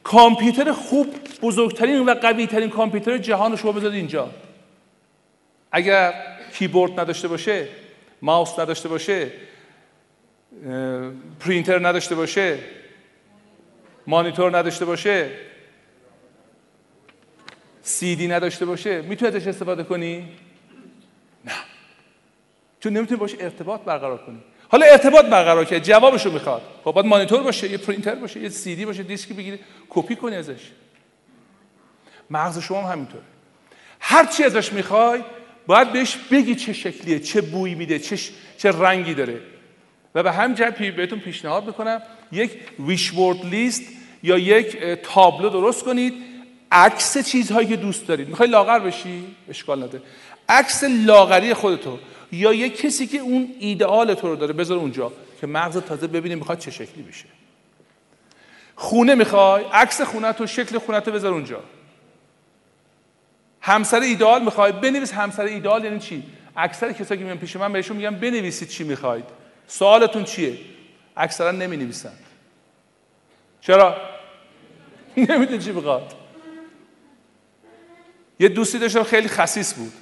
کامپیوتر 0.02 0.72
خوب 0.72 1.14
بزرگترین 1.42 2.08
و 2.08 2.14
قوی 2.14 2.46
ترین 2.46 2.70
کامپیوتر 2.70 3.18
جهان 3.18 3.50
رو 3.50 3.56
شما 3.56 3.72
بذارید 3.72 3.96
اینجا. 3.96 4.30
اگر 5.72 6.12
کیبورد 6.52 7.00
نداشته 7.00 7.28
باشه 7.28 7.68
ماوس 8.22 8.58
نداشته 8.58 8.88
باشه 8.88 9.32
پرینتر 11.40 11.88
نداشته 11.88 12.14
باشه 12.14 12.58
مانیتور 14.06 14.58
نداشته 14.58 14.84
باشه 14.84 15.30
سی 17.82 18.16
دی 18.16 18.28
نداشته 18.28 18.66
باشه 18.66 19.02
می‌تونی 19.02 19.36
ازش 19.36 19.46
استفاده 19.46 19.84
کنی؟ 19.84 20.28
نه. 21.44 21.52
چون 22.80 22.92
نمی‌تونی 22.92 23.20
باشه 23.20 23.36
ارتباط 23.40 23.80
برقرار 23.80 24.18
کنی. 24.18 24.42
حالا 24.70 24.86
ارتباط 24.86 25.24
برقرار 25.24 25.64
کرد. 25.64 25.82
جوابشو 25.82 26.32
می‌خواد. 26.32 26.62
خب 26.84 26.92
باید 26.92 27.06
مانیتور 27.06 27.42
باشه 27.42 27.70
یه 27.70 27.78
پرینتر 27.78 28.14
باشه 28.14 28.40
یه 28.40 28.48
سی 28.48 28.76
دی 28.76 28.86
باشه 28.86 29.02
دیسکی 29.02 29.34
بگیری 29.34 29.58
کپی 29.88 30.16
کنی 30.16 30.36
ازش. 30.36 30.60
مغز 32.30 32.58
شما 32.58 32.82
هم 32.82 32.92
همینطوره. 32.92 33.24
هر 34.00 34.26
چی 34.26 34.44
ازش 34.44 34.72
می‌خوای 34.72 35.20
باید 35.66 35.92
بهش 35.92 36.16
بگی 36.16 36.54
چه 36.54 36.72
شکلیه 36.72 37.18
چه 37.20 37.40
بویی 37.40 37.74
میده 37.74 37.98
چه, 37.98 38.18
چه 38.58 38.72
رنگی 38.72 39.14
داره. 39.14 39.40
و 40.14 40.22
به 40.22 40.32
همین 40.32 40.56
جهت 40.56 40.78
بهتون 40.78 41.18
پیشنهاد 41.18 41.66
می‌کنم 41.66 42.02
یک 42.32 42.50
wish 42.80 43.14
board 43.14 43.46
list 43.46 43.82
یا 44.22 44.38
یک 44.38 44.76
تابلو 45.02 45.48
درست 45.48 45.84
کنید. 45.84 46.14
عکس 46.72 47.18
چیزهایی 47.18 47.68
که 47.68 47.76
دوست 47.76 48.06
دارید. 48.06 48.28
می‌خوای 48.28 48.48
لاغر 48.48 48.78
بشی؟ 48.78 49.24
اشکال 49.48 49.82
نداره. 49.82 50.02
عکس 50.48 50.84
لاغری 50.84 51.54
خودتو. 51.54 51.98
یا 52.32 52.52
یک 52.52 52.80
کسی 52.80 53.06
که 53.06 53.18
اون 53.18 53.54
ایدئال 53.58 54.14
تو 54.14 54.28
رو 54.28 54.36
داره. 54.36 54.52
بذار 54.52 54.78
اونجا 54.78 55.12
که 55.40 55.46
مغز 55.46 55.76
تازه 55.76 56.06
ببینی 56.06 56.34
می‌خواد 56.34 56.58
چه 56.58 56.70
شکلی 56.70 57.02
بشه. 57.02 57.24
خونه 58.76 59.14
می‌خوای؟ 59.14 59.64
عکس 59.72 60.00
خونه 60.00 60.32
تو 60.32 60.46
شکل 60.46 60.78
خونه 60.78 61.00
تو 61.00 61.12
بذار 61.12 61.32
اونجا. 61.32 61.60
همسر 63.60 64.00
ایدئال 64.00 64.44
می‌خوای؟ 64.44 64.72
بنویس 64.72 65.12
همسر 65.12 65.44
ایدئال 65.44 65.84
یعنی 65.84 65.98
چی؟ 65.98 66.22
اکثر 66.56 66.92
کسایی 66.92 67.18
که 67.20 67.24
میان 67.24 67.38
پیش 67.38 67.56
من 67.56 67.72
بهشون 67.72 67.96
میگم 67.96 68.14
بنویسید 68.14 68.68
چی 68.68 68.84
می‌خواید. 68.84 69.24
سوالتون 69.66 70.24
چیه؟ 70.24 70.58
اکثرا 71.16 71.50
نمی 71.50 71.76
نویسن 71.76 72.12
چرا؟ 73.60 73.96
نمیدون 75.28 75.58
چی 75.58 75.72
می‌خواد. 75.72 76.14
یه 78.40 78.48
دوستی 78.48 78.78
داشتم 78.78 79.02
خیلی 79.02 79.28
خسیس 79.28 79.74
بود. 79.74 79.92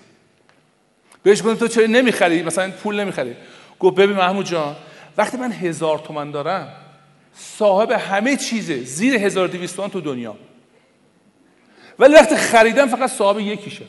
بهش 1.28 1.42
گفتم 1.42 1.54
تو 1.54 1.68
چرا 1.68 1.86
نمی‌خری؟ 1.86 2.42
مثلا 2.42 2.70
پول 2.70 3.00
نمی‌خری. 3.00 3.36
گفت 3.80 3.96
ببین 3.96 4.16
محمود 4.16 4.46
جان 4.46 4.76
وقتی 5.16 5.36
من 5.36 5.52
هزار 5.52 5.98
تومن 5.98 6.30
دارم 6.30 6.68
صاحب 7.34 7.90
همه 7.90 8.36
چیزه 8.36 8.84
زیر 8.84 9.14
1200 9.14 9.76
تومن 9.76 9.88
تو 9.88 10.00
دنیا. 10.00 10.36
ولی 11.98 12.14
وقتی 12.14 12.36
خریدم 12.36 12.86
فقط 12.86 13.10
صاحب 13.10 13.40
یکیشه. 13.40 13.84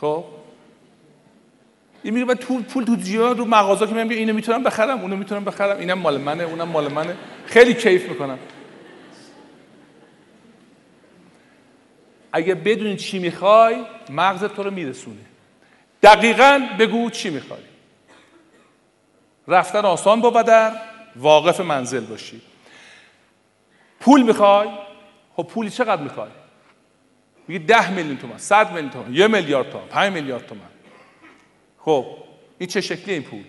خب؟ 0.00 0.24
این 2.02 2.14
میگه 2.14 2.26
من 2.26 2.34
پول 2.34 2.62
پول 2.62 2.84
تو 2.84 2.96
جیبم 2.96 3.38
رو 3.38 3.44
مغازه 3.44 3.86
که 3.86 3.94
من 3.94 4.10
اینو 4.10 4.34
می‌تونم 4.34 4.62
بخرم 4.62 5.00
اونو 5.00 5.16
می‌تونم 5.16 5.44
بخرم. 5.44 5.78
اینم 5.78 5.98
مال 5.98 6.20
منه 6.20 6.44
اونم 6.44 6.68
مال 6.68 6.92
منه. 6.92 7.16
خیلی 7.46 7.74
کیف 7.74 8.08
می‌کنم. 8.08 8.38
اگه 12.32 12.54
بدونی 12.54 12.96
چی 12.96 13.18
می‌خوای 13.18 13.84
مغزت 14.10 14.56
تو 14.56 14.62
رو 14.62 14.70
میرسونه. 14.70 15.20
دقیقا 16.02 16.68
بگو 16.78 17.10
چی 17.10 17.30
می‌خوای. 17.30 17.60
رفتن 19.48 19.78
آسان 19.78 20.20
با 20.20 20.30
بدر 20.30 20.72
واقف 21.16 21.60
منزل 21.60 22.00
باشی. 22.00 22.40
پول 24.00 24.22
می‌خوای؟ 24.22 24.68
خب 25.36 25.42
پولی 25.42 25.70
چقدر 25.70 26.02
می‌خوای؟ 26.02 26.30
میگه 27.48 27.64
ده 27.64 27.90
میلیون 27.90 28.16
تومن 28.16 28.38
صد 28.38 28.72
میلیون 28.72 28.90
تومن 28.90 29.14
یه 29.14 29.26
میلیارد 29.26 29.70
تومن 29.70 29.86
پنج 29.86 30.12
میلیارد 30.12 30.46
تومن 30.46 30.60
خب 31.78 32.06
این 32.58 32.68
چه 32.68 32.80
شکلی 32.80 33.14
این 33.14 33.22
پول؟ 33.22 33.44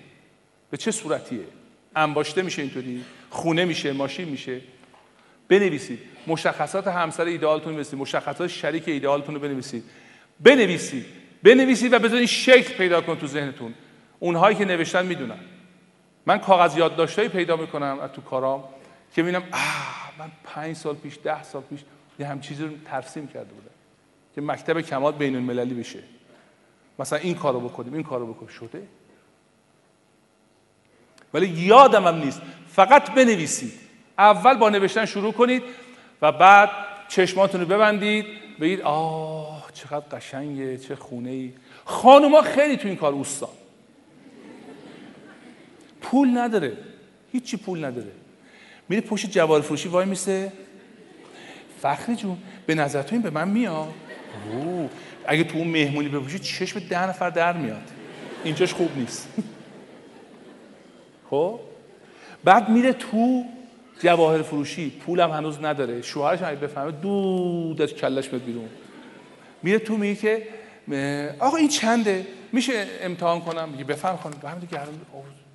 به 0.69 0.77
چه 0.77 0.91
صورتیه؟ 0.91 1.43
انباشته 1.95 2.41
میشه 2.41 2.61
اینطوری؟ 2.61 3.05
خونه 3.29 3.65
میشه؟ 3.65 3.91
ماشین 3.93 4.29
میشه؟ 4.29 4.61
بنویسید. 5.47 5.99
مشخصات 6.27 6.87
همسر 6.87 7.25
ایدئالتون 7.25 7.73
بنویسید. 7.73 7.99
مشخصات 7.99 8.47
شریک 8.47 8.87
ایدئالتون 8.87 9.35
رو 9.35 9.41
بنویسید. 9.41 9.83
بنویسید. 10.39 11.05
بنویسید 11.43 11.93
و 11.93 11.99
بذارید 11.99 12.27
شکل 12.27 12.73
پیدا 12.73 13.01
کن 13.01 13.15
تو 13.15 13.27
ذهنتون. 13.27 13.73
اونهایی 14.19 14.57
که 14.57 14.65
نوشتن 14.65 15.05
می‌دونن. 15.05 15.39
من 16.25 16.37
کاغذ 16.37 16.77
یادداشتایی 16.77 17.29
پیدا 17.29 17.55
می‌کنم 17.55 17.99
از 17.99 18.11
تو 18.11 18.21
کارام 18.21 18.63
که 19.15 19.21
می‌بینم 19.21 19.43
آه 19.51 20.11
من 20.19 20.31
پنج 20.43 20.75
سال 20.75 20.95
پیش 20.95 21.17
ده 21.23 21.43
سال 21.43 21.61
پیش 21.61 21.79
یه 22.19 22.27
هم 22.27 22.41
چیزی 22.41 22.63
رو 22.63 22.69
ترسیم 22.85 23.27
کرده 23.27 23.53
بودم 23.53 23.71
که 24.35 24.41
مکتب 24.41 24.81
کمال 24.81 25.13
بین 25.13 25.35
المللی 25.35 25.73
بشه. 25.73 25.99
مثلا 26.99 27.19
این 27.19 27.35
کارو 27.35 27.59
بکنیم 27.59 27.93
این 27.93 28.03
کارو 28.03 28.33
بکن 28.33 28.47
شده؟ 28.47 28.83
ولی 31.33 31.47
یادم 31.47 32.07
هم 32.07 32.15
نیست. 32.15 32.41
فقط 32.67 33.11
بنویسید. 33.11 33.73
اول 34.17 34.57
با 34.57 34.69
نوشتن 34.69 35.05
شروع 35.05 35.33
کنید. 35.33 35.63
و 36.21 36.31
بعد 36.31 36.69
چشماتون 37.07 37.61
رو 37.61 37.67
ببندید 37.67 38.25
بگید 38.59 38.81
آه 38.81 39.69
چقدر 39.73 40.05
قشنگه 40.17 40.77
چه 40.77 40.95
خونه 40.95 41.29
ای 41.29 41.53
خانوما 41.85 42.41
خیلی 42.41 42.77
تو 42.77 42.87
این 42.87 42.97
کار 42.97 43.13
اوستان. 43.13 43.49
پول 46.01 46.37
نداره. 46.37 46.77
هیچی 47.31 47.57
پول 47.57 47.85
نداره. 47.85 48.11
میره 48.89 49.01
پشت 49.01 49.31
جوار 49.31 49.61
فروشی 49.61 49.89
وای 49.89 50.05
میسه. 50.05 50.51
فخری 51.81 52.15
جون 52.15 52.37
به 52.65 52.75
نظر 52.75 53.01
تو 53.01 53.15
این 53.15 53.21
به 53.21 53.29
من 53.29 53.47
میاد. 53.47 53.93
اگه 55.27 55.43
تو 55.43 55.57
اون 55.57 55.67
مهمونی 55.67 56.09
بپوشی 56.09 56.39
چشم 56.39 56.79
ده 56.79 57.09
نفر 57.09 57.29
در 57.29 57.53
میاد. 57.53 57.91
اینجاش 58.43 58.73
خوب 58.73 58.97
نیست. 58.97 59.29
خب؟ 61.29 61.59
بعد 62.43 62.69
میره 62.69 62.93
تو 62.93 63.45
جواهر 64.03 64.41
فروشی 64.41 64.89
پولم 64.89 65.31
هنوز 65.31 65.59
نداره. 65.61 66.01
شوهرش 66.01 66.39
هم 66.39 66.55
بفهمه 66.55 66.91
دود 66.91 67.81
از 67.81 67.93
کلش 67.93 68.33
میاد 68.33 68.45
بیرون. 68.45 68.69
میره 69.63 69.79
تو 69.79 69.97
میگه 69.97 70.15
که 70.15 70.47
آقا 71.39 71.57
این 71.57 71.67
چنده؟ 71.67 72.27
میشه 72.51 72.87
امتحان 73.01 73.41
کنم؟ 73.41 73.69
میگه 73.69 73.83
بفهم 73.83 74.17
خانم. 74.17 74.35
همین 74.43 74.59
دیگه 74.59 74.79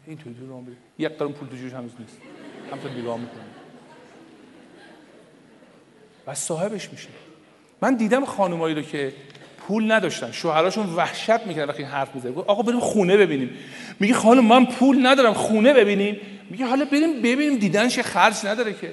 این 0.06 0.16
توی 0.18 0.34
رو 0.48 0.64
یک 0.98 1.08
قرم 1.08 1.32
پول 1.32 1.48
تو 1.48 1.56
جوش 1.56 1.72
هنوز 1.72 1.90
نیست. 1.98 2.16
همطور 2.72 2.90
نگاه 2.90 3.18
می‌کنه. 3.18 3.40
و 6.26 6.34
صاحبش 6.34 6.90
میشه. 6.92 7.08
من 7.82 7.96
دیدم 7.96 8.24
خانمایی 8.24 8.74
رو 8.74 8.82
که 8.82 9.12
پول 9.58 9.92
نداشتن. 9.92 10.32
شوهراشون 10.32 10.86
وحشت 10.86 11.46
می‌کنن 11.46 11.64
وقتی 11.64 11.82
حرف 11.82 12.14
می‌زنه 12.14 12.32
آقا 12.36 12.62
بریم 12.62 12.80
خونه 12.80 13.16
ببینیم. 13.16 13.50
میگه 14.00 14.14
خانم 14.14 14.44
من 14.44 14.66
پول 14.66 15.06
ندارم 15.06 15.32
خونه 15.32 15.72
ببینیم. 15.72 16.20
میگه 16.50 16.66
حالا 16.66 16.84
بریم 16.84 17.22
ببینیم 17.22 17.58
دیدنش 17.58 17.98
خرج 17.98 18.46
نداره 18.46 18.74
که. 18.74 18.92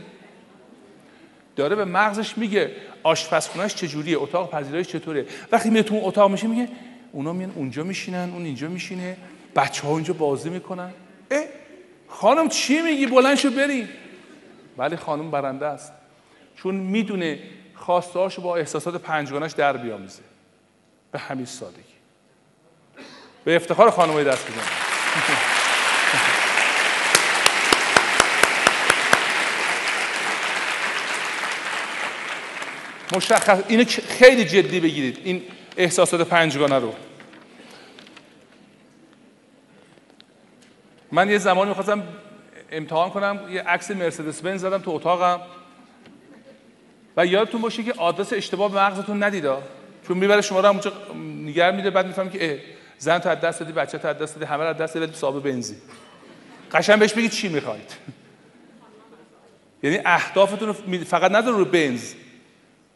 داره 1.56 1.76
به 1.76 1.86
مغزش 1.86 2.38
میگه 2.38 2.72
آشپزخونهش 3.04 3.76
چجوریه 3.76 4.18
اتاق 4.18 4.52
پذیرایش 4.52 4.88
چطوره. 4.88 5.26
وقتی 5.52 5.70
میاد 5.70 5.86
تو 5.86 6.00
اتاق 6.04 6.32
میشه 6.32 6.48
میگه 6.48 6.68
اونا 7.12 7.34
میان 7.34 7.52
اونجا 7.56 7.84
میشینن 7.84 8.30
اون 8.34 8.46
اینجا 8.46 8.68
میشینه 8.68 9.18
بچه 9.56 9.84
ها 9.84 9.90
اونجا 9.90 10.14
بازی 10.14 10.50
می‌کنن. 10.50 10.94
اه 11.32 11.44
خانم 12.08 12.50
چی 12.50 12.82
میگی؟ 12.82 13.06
بلند 13.06 13.36
شو 13.36 13.50
بریم 13.50 13.90
ولی 14.78 14.96
خانم 14.96 15.32
برنده 15.32 15.66
است. 15.66 15.94
چون 16.56 16.76
می‌دونه 16.76 17.40
خواستهاشو 17.76 18.42
با 18.42 18.56
احساسات 18.56 18.96
پنجگانش 18.96 19.52
در 19.52 19.78
بیامیزه. 19.78 20.22
به 21.12 21.20
همین 21.20 21.46
سادگی. 21.46 21.84
به 23.44 23.56
افتخار 23.56 23.90
خانمای 23.90 24.24
دست 24.24 24.48
بزنید 24.48 25.53
مشخص 33.16 33.60
اینو 33.68 33.84
خیلی 34.08 34.46
جدی 34.46 34.80
بگیرید. 34.80 35.20
این 35.24 35.44
احساسات 35.78 36.22
پنجگانه 36.22 36.80
رو. 36.80 36.94
من 41.12 41.30
یه 41.30 41.38
زمانی 41.38 41.70
می‌خواستم 41.70 42.04
امتحان 42.72 43.10
کنم 43.10 43.40
یه 43.52 43.62
عکس 43.62 43.92
مرسدس 43.92 44.42
بنز 44.42 44.62
زدم 44.62 44.78
تو 44.78 44.92
اتاقم. 44.92 45.42
و 47.18 47.26
یادتون 47.26 47.62
باشه 47.62 47.84
که 47.84 47.94
آدرس 47.98 48.34
اشتباه 48.34 48.72
به 48.72 48.80
مغزتون 48.80 49.24
ندیدا 49.24 49.64
چون 50.08 50.18
می‌بره 50.18 50.42
شما 50.42 50.60
رو 50.60 50.66
اونجا 50.66 50.94
نگر 51.46 51.72
میده 51.72 51.90
بعد 51.90 52.08
می‌فهمی 52.08 52.30
که 52.30 52.62
زن 52.98 53.20
تو 53.20 53.36
دست 53.36 53.60
دادی 53.60 53.72
بچه 53.72 53.98
تو 53.98 54.14
دست 54.14 54.36
دادی 54.36 54.46
همه 54.46 54.64
رو 54.64 54.74
دست 54.74 54.96
دادی 54.96 55.14
صاحب 55.16 55.44
بنزی. 55.44 55.76
قشنگ 56.72 57.00
بهش 57.00 57.14
بگید 57.14 57.32
چی 57.32 57.50
می‌خواید. 57.50 57.92
یعنی 59.84 60.00
اهدافتون 60.06 60.74
فقط 61.04 61.32
نداره 61.32 61.58
رو 61.58 61.66
بنز. 61.66 62.14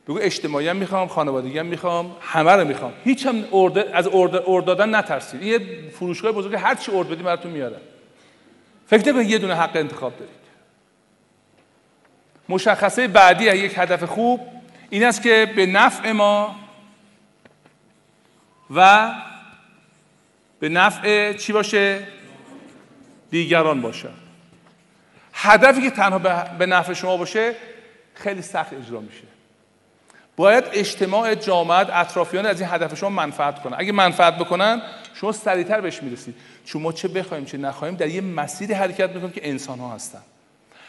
بگو 0.07 0.19
اجتماعی 0.21 0.67
هم 0.67 0.75
می‌خوام 0.75 1.07
خانوادگی 1.07 1.59
هم 1.59 1.65
می‌خوام 1.65 2.15
همه 2.21 2.51
رو 2.51 2.67
می‌خوام. 2.67 2.93
هیچ 3.03 3.25
هم 3.25 3.43
از 3.93 4.07
ارد 4.13 4.65
دادن 4.65 4.95
نترسید. 4.95 5.43
یه 5.43 5.59
فروشگاه 5.89 6.31
بزرگ 6.31 6.55
هر 6.55 6.75
چی 6.75 6.91
ارد 6.91 7.09
بدی 7.09 7.23
براتون 7.23 7.51
میاره 7.51 7.77
فکر 8.87 9.11
به 9.11 9.25
یه 9.25 9.37
دونه 9.37 9.55
حق 9.55 9.75
انتخاب 9.75 10.13
دارید. 10.19 10.35
مشخصه 12.49 13.07
بعدی 13.07 13.45
یک 13.45 13.73
هدف 13.77 14.03
خوب 14.03 14.47
این 14.89 15.03
است 15.03 15.21
که 15.21 15.53
به 15.55 15.65
نفع 15.65 16.11
ما 16.11 16.55
و 18.75 19.11
به 20.59 20.69
نفع 20.69 21.33
چی 21.33 21.53
باشه؟ 21.53 22.07
دیگران 23.29 23.81
باشه. 23.81 24.09
هدفی 25.33 25.81
که 25.81 25.89
تنها 25.89 26.19
به 26.57 26.65
نفع 26.65 26.93
شما 26.93 27.17
باشه 27.17 27.55
خیلی 28.13 28.41
سخت 28.41 28.73
اجرا 28.73 28.99
میشه. 28.99 29.26
باید 30.37 30.63
اجتماع 30.71 31.35
جامعه 31.35 31.97
اطرافیان 31.97 32.45
از 32.45 32.61
این 32.61 32.69
هدف 32.73 32.95
شما 32.95 33.09
منفعت 33.09 33.61
کنن. 33.61 33.75
اگه 33.79 33.91
منفعت 33.91 34.37
بکنن 34.37 34.81
شما 35.13 35.31
سریعتر 35.31 35.81
بهش 35.81 36.03
می‌رسید. 36.03 36.35
چون 36.65 36.81
ما 36.81 36.91
چه 36.91 37.07
بخوایم 37.07 37.45
چه 37.45 37.57
نخواهیم 37.57 37.97
در 37.97 38.07
یه 38.07 38.21
مسیری 38.21 38.73
حرکت 38.73 39.09
می‌کنیم 39.09 39.31
که 39.31 39.49
انسان 39.49 39.79
ها 39.79 39.89
هستن. 39.89 40.21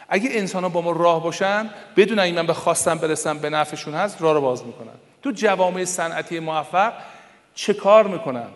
اگه 0.09 0.31
انسان 0.33 0.63
ها 0.63 0.69
با 0.69 0.81
ما 0.81 0.91
راه 0.91 1.23
باشن 1.23 1.71
بدون 1.97 2.19
اینکه 2.19 2.41
من 2.41 2.47
به 2.47 2.55
خواستم 2.55 2.99
برسم 2.99 3.39
به 3.39 3.51
نفعشون 3.51 3.95
هست 3.95 4.23
راه 4.23 4.35
رو 4.35 4.41
باز 4.41 4.67
می‌کنن. 4.67 4.95
تو 5.23 5.31
جوامع 5.31 5.85
صنعتی 5.85 6.41
موفق 6.41 6.93
چه 7.55 7.75
کار 7.75 8.07
می‌کنن؟ 8.07 8.49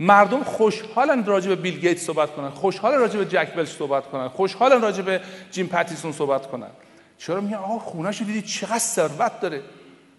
مردم 0.00 0.44
خوشحالن 0.44 1.24
راجع 1.24 1.48
به 1.48 1.56
بیل 1.56 1.80
گیت 1.80 1.98
صحبت 1.98 2.30
کنن. 2.30 2.50
خوشحالن 2.50 2.98
راجع 2.98 3.18
به 3.18 3.24
جک 3.24 3.54
بلش 3.54 3.68
صحبت 3.68 4.06
کنن. 4.06 4.28
خوشحالن 4.28 4.80
راجع 4.80 5.02
به 5.02 5.20
جیم 5.50 5.66
پاتیسون 5.66 6.12
صحبت 6.12 6.46
کنن. 6.46 6.70
چرا 7.18 7.40
میگن؟ 7.40 7.56
آقا 7.56 7.78
خونه‌شو 7.78 8.24
دیدی 8.24 8.42
چقدر 8.42 8.78
ثروت 8.78 9.40
داره. 9.40 9.62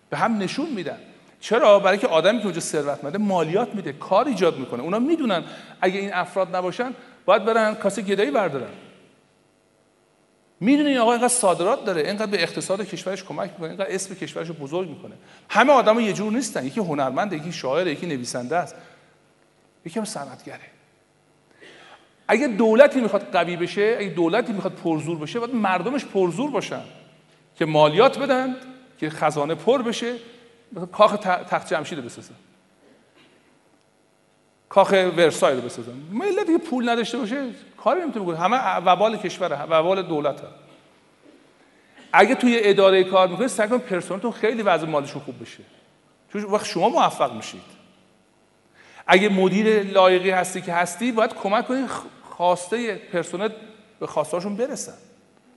به 0.09 0.17
هم 0.17 0.37
نشون 0.37 0.69
میدن. 0.69 0.97
چرا؟ 1.39 1.79
برای 1.79 1.97
که 1.97 2.07
آدمی 2.07 2.37
که 2.39 2.45
اونجا 2.45 2.59
ثروتمنده 2.59 3.17
مالیات 3.17 3.75
میده 3.75 3.93
کار 3.93 4.27
ایجاد 4.27 4.57
می‌کنه. 4.57 4.83
اونا 4.83 4.99
می‌دونن 4.99 5.43
اگه 5.81 5.99
این 5.99 6.13
افراد 6.13 6.55
نباشن 6.55 6.93
باید 7.25 7.45
برن 7.45 7.75
کاسه 7.75 8.01
گدایی 8.01 8.31
بردارن. 8.31 8.69
می‌دونی 10.59 10.89
این 10.89 10.97
آقا 10.97 11.11
اینقدر 11.11 11.27
صادرات 11.27 11.85
داره 11.85 12.01
اینقدر 12.01 12.31
به 12.31 12.43
اقتصاد 12.43 12.81
کشورش 12.81 13.23
کمک 13.23 13.49
می‌کنه 13.51 13.67
اینقدر 13.67 13.87
اسم 13.89 14.15
کشورش 14.15 14.51
بزرگ 14.51 14.89
می‌کنه. 14.89 15.15
همه 15.49 15.73
آدم 15.73 15.99
یه 15.99 16.13
جور 16.13 16.31
نیستن. 16.31 16.65
یکی 16.65 16.79
هنرمند 16.79 17.33
یکی 17.33 17.51
شاعر 17.51 17.87
یکی 17.87 18.05
نویسنده 18.05 18.55
است. 18.55 18.75
یکی 19.85 19.99
هم 19.99 20.05
صنعتگره. 20.05 20.59
اگه 22.27 22.47
دولتی 22.47 23.01
می‌خواد 23.01 23.31
قوی 23.31 23.55
بشه 23.55 23.97
اگه 23.99 24.09
دولتی 24.09 24.53
می‌خواد 24.53 24.73
پرزور 24.73 25.17
بشه 25.17 25.39
باید 25.39 25.55
مردمش 25.55 26.05
پرزور 26.05 26.51
باشن 26.51 26.81
که 27.55 27.65
مالیات 27.65 28.19
بدن 28.19 28.55
که 28.97 29.09
خزانه 29.09 29.55
پر 29.55 29.81
بشه 29.81 30.15
مثلا 30.71 30.85
کاخ 30.85 31.17
تخت 31.49 31.73
جمشید 31.73 32.05
بسازن 32.05 32.35
کاخ 34.69 34.91
ورسای 34.91 35.55
رو 35.55 35.61
بسازن 35.61 35.93
ملتی 36.11 36.57
که 36.57 36.63
پول 36.69 36.89
نداشته 36.89 37.17
باشه 37.17 37.49
کاری 37.77 38.01
نمی‌تونه 38.01 38.25
بکنه. 38.25 38.37
همه 38.37 38.75
وبال 38.75 39.17
کشوره 39.17 39.61
وبال 39.61 40.01
دولت 40.01 40.41
ها. 40.41 40.47
اگه 42.13 42.35
توی 42.35 42.59
اداره 42.63 43.03
کار 43.03 43.27
می‌کنید 43.27 43.47
سعی 43.47 43.67
کنید 43.67 43.81
پرسنلتون 43.81 44.31
خیلی 44.31 44.61
وضع 44.61 44.87
مالشون 44.87 45.21
خوب 45.21 45.41
بشه. 45.41 45.63
چون 46.33 46.43
وقت 46.43 46.65
شما 46.65 46.89
موفق 46.89 47.33
میشید. 47.33 47.61
اگه 49.07 49.29
مدیر 49.29 49.83
لایقی 49.83 50.29
هستی 50.29 50.61
که 50.61 50.73
هستی 50.73 51.11
باید 51.11 51.33
کمک 51.33 51.67
کنید 51.67 51.89
خواسته 52.23 52.95
پرسنل 52.95 53.49
به 53.99 54.07
خواستهاشون 54.07 54.55
برسن. 54.55 54.97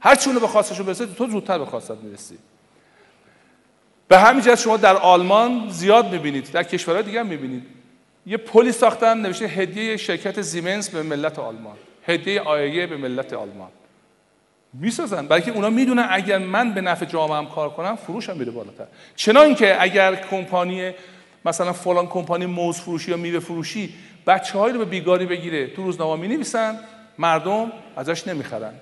هر 0.01 0.15
چونه 0.15 0.41
به 0.41 0.47
خواستشون 0.47 0.87
برسه 0.87 1.07
تو 1.07 1.27
زودتر 1.27 1.59
به 1.59 1.67
خواستت 1.67 1.97
می‌رسی. 1.97 2.39
به 4.11 4.19
همین 4.19 4.43
جهت 4.43 4.59
شما 4.59 4.77
در 4.77 4.97
آلمان 4.97 5.69
زیاد 5.69 6.13
می‌بینید 6.13 6.51
در 6.53 6.63
کشورهای 6.63 7.03
دیگه 7.03 7.21
هم 7.21 7.27
می‌بینید. 7.27 7.63
یه 8.27 8.37
پلی 8.37 8.73
ساختن 8.73 9.21
نوشته 9.21 9.47
هدیه 9.47 9.97
شرکت 9.97 10.41
زیمنس 10.41 10.91
به 10.91 11.03
ملت 11.03 11.39
آلمان. 11.39 11.77
هدیه 12.07 12.41
آیه 12.41 12.87
به 12.87 12.97
ملت 12.97 13.33
آلمان. 13.33 13.69
می‌سازن. 14.73 15.27
بلکه 15.27 15.51
اونا 15.51 15.71
می‌دونن 15.71 16.07
اگر 16.11 16.39
من 16.39 16.75
به 16.75 16.81
نفع 16.81 17.07
جامعه 17.07 17.37
هم 17.37 17.47
کار 17.47 17.71
کنم 17.71 17.97
فروشم 17.97 18.37
میره 18.37 18.51
بالاتر. 18.51 18.87
چنان 19.17 19.55
که 19.55 19.83
اگر 19.83 20.15
کمپانی 20.15 20.93
مثلا 21.45 21.73
فلان 21.73 22.07
کمپانی 22.07 22.47
موز 22.47 22.81
فروشی 22.81 23.11
یا 23.11 23.17
میوه 23.17 23.39
فروشی 23.39 23.95
بچه 24.27 24.59
رو 24.59 24.79
به 24.79 24.85
بیگاری 24.85 25.27
بگیره 25.27 25.67
تو 25.67 25.83
روزنامه 25.83 26.21
می 26.21 26.35
نویسن 26.35 26.79
مردم 27.19 27.73
ازش 27.97 28.29
نمی‌خرند. 28.29 28.81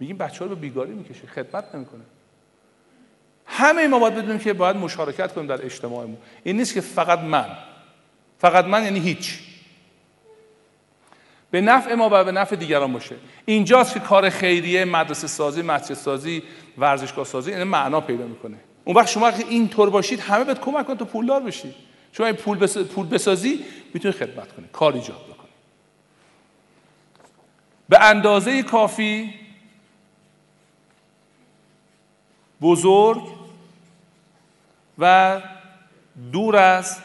میگیم 0.00 0.18
بچه 0.18 0.38
ها 0.38 0.44
رو 0.44 0.54
به 0.54 0.60
بیگاری 0.60 0.92
می‌کشه 0.92 1.26
خدمت 1.26 1.74
نمی‌کنه. 1.74 2.02
همه 3.52 3.86
ما 3.86 3.98
باید 3.98 4.14
بدونیم 4.14 4.38
که 4.38 4.52
باید 4.52 4.76
مشارکت 4.76 5.32
کنیم 5.32 5.46
در 5.46 5.64
اجتماعمون. 5.64 6.16
این 6.44 6.56
نیست 6.56 6.74
که 6.74 6.80
فقط 6.80 7.18
من. 7.18 7.46
فقط 8.38 8.64
من 8.64 8.84
یعنی 8.84 9.00
هیچ. 9.00 9.38
به 11.50 11.60
نفع 11.60 11.94
ما 11.94 12.08
و 12.12 12.24
به 12.24 12.32
نفع 12.32 12.56
دیگران 12.56 12.92
باشه. 12.92 13.16
اینجاست 13.44 13.94
که 13.94 14.00
کار 14.00 14.30
خیریه 14.30 14.84
مدرسه 14.84 15.26
سازی 15.26 15.62
مسجد 15.62 15.94
سازی 15.94 16.42
ورزشگاه 16.78 17.24
سازی 17.24 17.54
این 17.54 17.62
معنا 17.62 18.00
پیدا 18.00 18.26
می‌کنه. 18.26 18.56
اون 18.84 18.96
وقت 18.96 19.08
شما 19.08 19.28
اگه 19.28 19.46
اینطور 19.48 19.90
باشید 19.90 20.20
همه 20.20 20.44
بهت 20.44 20.60
کمک 20.60 20.86
کنن 20.86 20.96
تو 20.96 21.04
پولدار 21.04 21.40
بشی. 21.40 21.74
شما 22.12 22.26
این 22.26 22.36
پول, 22.36 22.58
بس... 22.58 22.78
پول 22.78 23.06
بسازی 23.06 23.64
می‌تونی 23.94 24.14
خدمت 24.14 24.52
کنی. 24.52 24.66
کار 24.72 24.92
ایجاد 24.92 25.24
بکنی. 25.24 25.48
به 27.88 28.02
اندازه 28.04 28.62
کافی 28.62 29.34
بزرگ 32.62 33.41
و 34.98 35.40
دور 36.32 36.56
از 36.56 36.98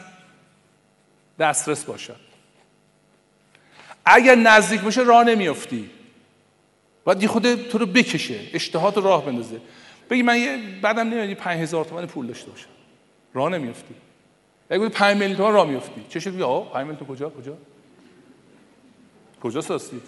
دسترس 1.40 1.84
باشد 1.84 2.28
اگر 4.06 4.36
نزدیک 4.36 4.82
باشه 4.82 5.02
راه 5.02 5.24
نمیافتی. 5.24 5.90
باید 7.04 7.24
یه 7.24 7.28
خود 7.28 7.56
تو 7.56 7.78
رو 7.78 7.86
بکشه 7.86 8.40
اشتهات 8.54 8.98
رو 8.98 9.04
راه 9.04 9.26
بندازه. 9.26 9.62
بگی 10.10 10.22
من 10.22 10.38
یه 10.38 10.60
بعدم 10.82 11.34
پنج 11.34 11.62
هزار 11.62 11.86
تومن 11.86 12.06
پول 12.06 12.28
داشته 12.28 12.52
باشم. 12.52 12.70
راه 13.34 13.50
نمیافتی. 13.50 13.96
اگه 14.70 14.80
بودی 14.80 14.94
پنج 14.94 15.18
میلیون 15.18 15.38
تومن 15.38 15.54
راه 15.54 15.68
میافتی. 15.68 16.06
چه 16.10 16.20
شکلی 16.20 16.44
آقا 16.44 16.62
پنج 16.62 16.88
میلیون 16.88 17.08
کجا؟ 17.08 17.30
کجا؟ 17.30 17.58
کجا 19.44 19.62
ساستید 19.62 20.02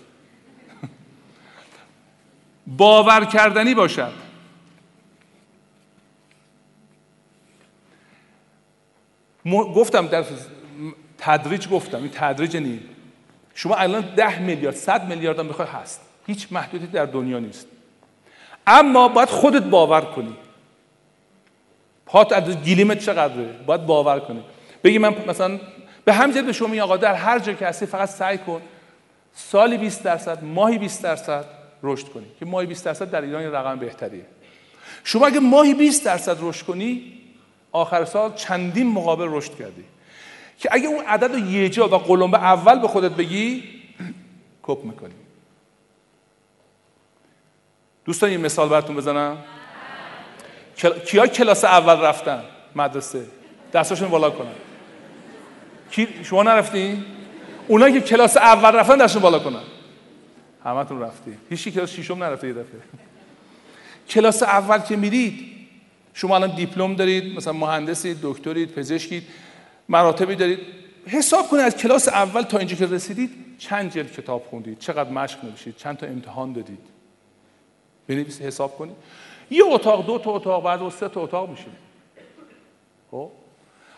باور 2.77 3.25
کردنی 3.25 3.73
باشد 3.73 4.28
گفتم 9.51 10.07
در 10.07 10.23
تدریج 11.17 11.67
گفتم 11.67 11.97
این 11.97 12.09
تدریج 12.13 12.57
نیست 12.57 12.83
شما 13.59 13.75
الان 13.75 14.01
ده 14.15 14.39
میلیارد 14.39 14.75
صد 14.75 15.07
میلیارد 15.07 15.39
هم 15.39 15.47
بخوای 15.47 15.67
هست. 15.67 16.01
هیچ 16.27 16.47
محدودی 16.51 16.87
در 16.87 17.05
دنیا 17.05 17.39
نیست. 17.39 17.67
اما 18.67 19.07
باید 19.07 19.29
خودت 19.29 19.63
باور 19.63 20.01
کنی. 20.01 20.35
پات 22.05 22.33
از 22.33 22.63
گیلیمت 22.63 22.99
چقدره؟ 22.99 23.55
باید 23.65 23.85
باور 23.85 24.19
کنی. 24.19 24.43
بگی 24.83 24.97
من 24.97 25.15
مثلا 25.27 25.59
به 26.05 26.13
همین 26.13 26.45
به 26.45 26.53
شما 26.53 26.83
آقا 26.83 26.97
در 26.97 27.13
هر 27.13 27.39
جا 27.39 27.53
که 27.53 27.65
هستی 27.65 27.85
فقط 27.85 28.09
سعی 28.09 28.37
کن 28.37 28.61
سالی 29.33 29.77
20 29.77 30.03
درصد 30.03 30.43
ماهی 30.43 30.77
20 30.77 31.03
درصد 31.03 31.45
رشد 31.83 32.07
کنی. 32.07 32.25
که 32.39 32.45
ماهی 32.45 32.67
20 32.67 32.85
درصد 32.85 33.11
در 33.11 33.21
ایران 33.21 33.43
رقم 33.43 33.79
بهتریه. 33.79 34.25
شما 35.03 35.27
اگه 35.27 35.39
ماهی 35.39 35.73
20 35.73 36.05
درصد 36.05 36.37
رشد 36.41 36.65
کنی 36.65 37.18
آخر 37.71 38.05
سال 38.05 38.33
چندین 38.33 38.91
مقابل 38.91 39.27
رشد 39.29 39.55
کردی. 39.55 39.83
که 40.59 40.69
اگه 40.71 40.87
اون 40.87 41.05
عدد 41.05 41.31
رو 41.31 41.39
یه 41.39 41.69
جا 41.69 41.87
و 41.87 41.95
قلمبه 41.95 42.37
اول 42.37 42.79
به 42.79 42.87
خودت 42.87 43.11
بگی 43.11 43.63
کپ 44.63 44.83
می‌کنی. 44.83 45.13
دوستان 48.05 48.31
یه 48.31 48.37
مثال 48.37 48.69
براتون 48.69 48.95
بزنم. 48.95 49.37
کیا 51.05 51.27
کلاس 51.27 51.65
اول 51.65 51.99
رفتن؟ 51.99 52.43
مدرسه. 52.75 53.25
دستاشون 53.73 54.09
بالا 54.09 54.29
کنن. 54.29 54.55
کی 55.91 56.07
شما 56.23 56.43
نرفتی؟ 56.43 57.05
اونا 57.67 57.89
که 57.89 58.01
کلاس 58.01 58.37
اول 58.37 58.75
رفتن 58.75 58.97
دستشون 58.97 59.21
بالا 59.21 59.39
کنن. 59.39 59.63
همتون 60.65 61.01
رفتی. 61.01 61.37
هیچ 61.49 61.67
کلاس 61.67 61.89
ششم 61.89 62.23
نرفته 62.23 62.47
یه 62.47 62.53
دفعه. 62.53 62.81
کلاس 64.09 64.43
اول 64.43 64.79
که 64.79 64.95
میرید 64.95 65.58
شما 66.19 66.35
الان 66.35 66.55
دیپلم 66.55 66.95
دارید 66.95 67.35
مثلا 67.35 67.53
مهندسید 67.53 68.17
دکترید 68.21 68.71
پزشکید 68.71 69.23
مراتبی 69.89 70.35
دارید. 70.35 70.59
حساب 71.07 71.47
کنید 71.47 71.63
از 71.63 71.75
کلاس 71.77 72.07
اول 72.07 72.41
تا 72.41 72.57
اینجا 72.57 72.75
که 72.75 72.85
رسیدید 72.85 73.31
چند 73.57 73.93
جلد 73.93 74.13
کتاب 74.13 74.45
خوندید 74.49 74.79
چقدر 74.79 75.09
مشق 75.09 75.45
نوشید 75.45 75.77
چند 75.77 75.97
تا 75.97 76.07
امتحان 76.07 76.53
دادید. 76.53 76.79
بنویسید 78.07 78.45
حساب 78.45 78.77
کنید. 78.77 78.95
یه 79.49 79.63
اتاق 79.65 80.05
دو 80.05 80.17
تا 80.17 80.31
اتاق 80.31 80.63
بعد 80.63 80.89
سه 80.89 81.09
تا 81.09 81.21
اتاق 81.21 81.49
میشه 81.49 81.65
خب؟ 83.11 83.29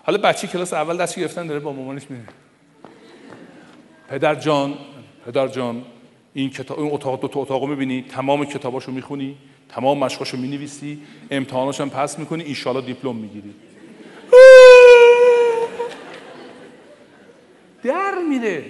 حالا 0.03 0.17
بچه 0.17 0.47
کلاس 0.47 0.73
اول 0.73 0.97
دست 0.97 1.19
گرفتن 1.19 1.47
داره 1.47 1.59
با 1.59 1.73
مامانش 1.73 2.03
میره. 2.09 2.23
پدر 4.09 4.35
جان 4.35 4.73
پدر 5.25 5.47
جان 5.47 5.85
این 6.33 6.49
کتاب 6.49 6.79
این 6.79 6.93
اتاق 6.93 7.21
دو 7.21 7.27
تا 7.27 7.39
اتاقو 7.39 7.67
می‌بینی 7.67 8.01
تمام 8.01 8.45
کتاباشو 8.45 8.91
می‌خونی. 8.91 9.37
تمام 9.71 9.97
مشقاشو 9.97 10.37
می‌نویسی 10.37 11.01
امتحاناشو 11.31 11.83
هم 11.83 11.89
پس 11.89 12.19
می‌کنی 12.19 12.55
ان 12.65 12.85
دیپلم 12.85 13.15
می‌گیری. 13.15 13.55
در 17.83 18.15
میره. 18.29 18.65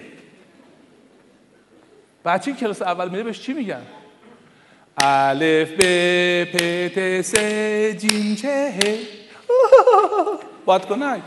بچه 2.26 2.52
کلاس 2.54 2.82
اول 2.82 3.10
میره 3.10 3.24
بهش 3.24 3.40
چی 3.40 3.54
میگن؟ 3.54 3.82
الف 4.98 5.72
ب 5.72 5.82
پ 6.44 6.58
ت 6.96 7.22
س 7.22 7.36
جیم 7.98 8.36
چه 8.36 8.74
بادکنک 10.66 11.22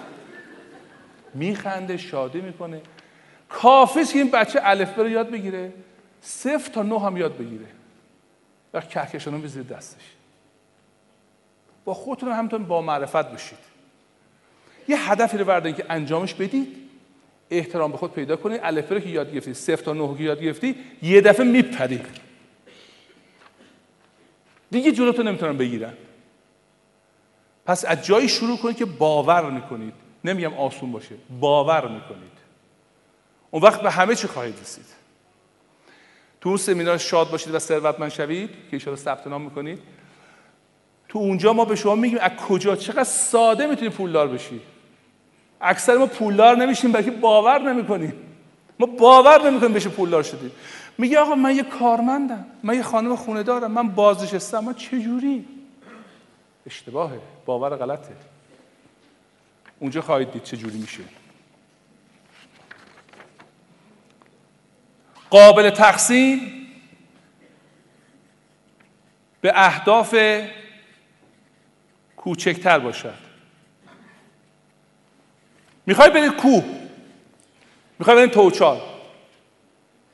میخنده 1.35 1.97
شادی 1.97 2.41
می‌کنه. 2.41 2.81
کافیست 3.49 4.13
که 4.13 4.19
این 4.19 4.31
بچه 4.31 4.61
الف 4.63 4.99
رو 4.99 5.09
یاد 5.09 5.31
بگیره. 5.31 5.73
صفر 6.21 6.73
تا 6.73 6.83
نه 6.83 7.01
هم 7.01 7.17
یاد 7.17 7.39
بگیره. 7.39 7.67
و 8.75 8.81
کهکشان 8.81 9.43
رو 9.43 9.49
زیر 9.49 9.63
دستش. 9.63 10.03
با 11.85 11.95
خودتون 11.95 12.33
همتون 12.33 12.65
با 12.65 12.83
معرفت 12.83 13.33
بشید 13.33 13.59
یه 14.89 15.11
هدفی 15.11 15.39
رو 15.39 15.45
بردارید 15.45 15.77
که 15.77 15.87
انجامش 15.89 16.35
بدید 16.35 16.77
احترام 17.51 17.93
به 17.93 17.99
خود 17.99 18.13
پیدا 18.13 18.37
کنید. 18.37 18.61
الف 18.63 18.93
رو 18.93 19.01
که 19.01 19.09
یاد 19.09 19.33
گرفتی 19.33 19.55
صفر 19.55 19.85
تا 19.85 19.93
نه 19.93 20.17
که 20.17 20.23
یاد 20.23 20.41
گرفتی 20.41 20.77
یه 21.03 21.21
دفعه 21.21 21.47
میپری 21.47 22.03
دیگه 24.71 24.93
جلوتو 24.93 25.23
نمی‌تونن 25.23 25.57
بگیرن. 25.57 25.93
پس 27.67 27.85
از 27.85 28.05
جایی 28.05 28.29
شروع 28.29 28.59
کنید 28.59 28.77
که 28.77 28.85
باور 28.85 29.51
می‌کنید. 29.51 29.95
نمیگم 30.25 30.55
آسون 30.55 30.93
باشه 30.93 31.15
باور 31.41 31.89
می‌کنید. 31.89 32.35
اون 33.51 33.63
وقت 33.63 33.81
به 33.81 33.91
همه 33.91 34.15
چی 34.15 34.27
خواهید 34.27 34.61
رسید. 34.61 35.04
تو 36.45 36.49
اون 36.51 36.59
سمینار 36.59 36.99
شاد 36.99 37.31
باشید 37.31 37.55
و 37.55 37.59
ثروتمند 37.59 38.11
شوید 38.11 38.51
که 38.51 38.77
ایشالا 38.77 38.97
ثبت 38.97 39.27
نام 39.27 39.43
می‌کنید 39.43 39.79
تو 41.09 41.19
اونجا 41.19 41.53
ما 41.53 41.65
به 41.65 41.77
شما 41.77 41.95
میگیم 41.95 42.19
از 42.21 42.31
کجا؟ 42.31 42.77
چقدر 42.77 43.05
ساده 43.05 43.67
می‌تونی 43.67 43.91
پولدار 43.91 44.29
بشی. 44.29 44.61
اکثر 45.61 45.97
ما 45.97 46.07
پولدار 46.07 46.57
نمیشیم 46.57 46.93
بلکه 46.93 47.11
باور 47.11 47.73
نمی‌کنیم. 47.73 48.13
ما 48.79 48.87
باور 48.87 49.51
نمی‌کنیم 49.51 49.73
بشه 49.73 49.89
پولدار 49.89 50.23
شدیم. 50.23 50.51
میگه 50.99 51.19
آقا 51.19 51.35
من 51.35 51.57
یه 51.57 51.63
کارمندم 51.63 52.47
من 52.63 52.75
یه 52.75 52.83
خانم 52.83 53.17
خونه 53.17 53.43
دارم 53.43 53.71
من 53.71 53.89
بازنشستم 53.89 54.65
من 54.65 54.75
چجوری؟ 54.75 55.45
اشتباهه 56.67 57.19
باور 57.47 57.77
غلطه. 57.77 58.17
اونجا 59.79 60.01
خواهید 60.01 60.33
دید 60.33 60.43
چجوری 60.43 60.79
میشه. 60.79 61.03
قابل 65.35 65.71
تقسیم 65.71 66.41
به 69.41 69.53
اهداف 69.55 70.17
کوچکتر 72.17 72.79
باشد. 72.79 73.15
می‌خوای 75.87 76.11
برید 76.11 76.33
کوه؟ 76.33 76.65
می‌خوای 77.99 78.17
برید 78.17 78.31
توچال 78.31 78.81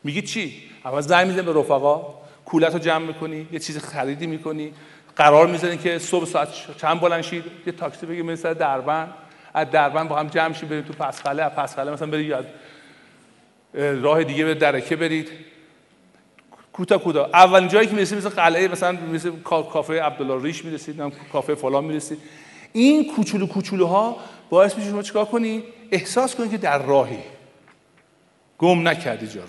میگی 0.05 0.22
چی؟ 0.22 0.62
اول 0.84 1.01
زنگ 1.01 1.26
می‌زنی 1.26 1.42
به 1.42 1.60
رفقا 1.60 2.14
کولت 2.44 2.72
رو 2.72 2.78
جمع 2.78 3.06
می‌کنی 3.06 3.48
یه 3.52 3.59
چیز 3.59 3.78
خریدی 3.78 4.26
می‌کنی 4.26 4.72
قرار 5.16 5.47
می‌زنی 5.47 5.78
که 5.78 5.98
صبح 5.98 6.24
ساعت 6.24 6.76
چند 6.76 7.01
بلند 7.01 7.22
شید 7.22 7.44
یه 7.66 7.72
تاکسی 7.72 8.06
بگی 8.06 8.22
مثل 8.22 8.55
دربند. 8.55 9.14
از 9.55 9.70
دربند 9.70 10.09
با 10.09 10.18
هم 10.18 10.28
جمع 10.28 10.55
شید 10.55 10.68
برید 10.68 10.86
تو 10.86 10.92
پسخله 10.92 11.42
از 11.42 11.52
پسخله 11.52 11.90
مثلا 11.90 12.18
یاد 12.18 12.47
راه 13.74 14.24
دیگه 14.24 14.44
به 14.44 14.55
درکه 14.55 14.97
برید. 14.97 15.28
کوتا 16.72 16.98
کوتا. 16.98 17.24
اولین 17.24 17.68
جایی 17.68 17.86
که 17.86 17.94
می‌رسید 17.94 18.18
مثل 18.18 18.28
قلعه 18.28 18.68
مثلا 18.68 18.98
مثل 19.12 19.32
کافه 19.44 20.02
عبدالله 20.02 20.42
ریش 20.42 20.64
می‌رسید 20.64 21.02
کافه 21.32 21.55
فلان 21.55 21.84
می‌رسید 21.84 22.18
این 22.72 23.14
کوچولو 23.14 23.47
کوچولوها 23.47 24.16
باعث 24.51 24.76
میشه 24.76 24.90
شما 24.90 25.02
چیکار 25.02 25.24
کنی؟ 25.24 25.62
احساس 25.90 26.34
کنید 26.34 26.51
که 26.51 26.56
در 26.59 26.82
راهی. 26.82 27.18
گم 28.59 28.88
نکردی 28.88 29.26
جا 29.26 29.40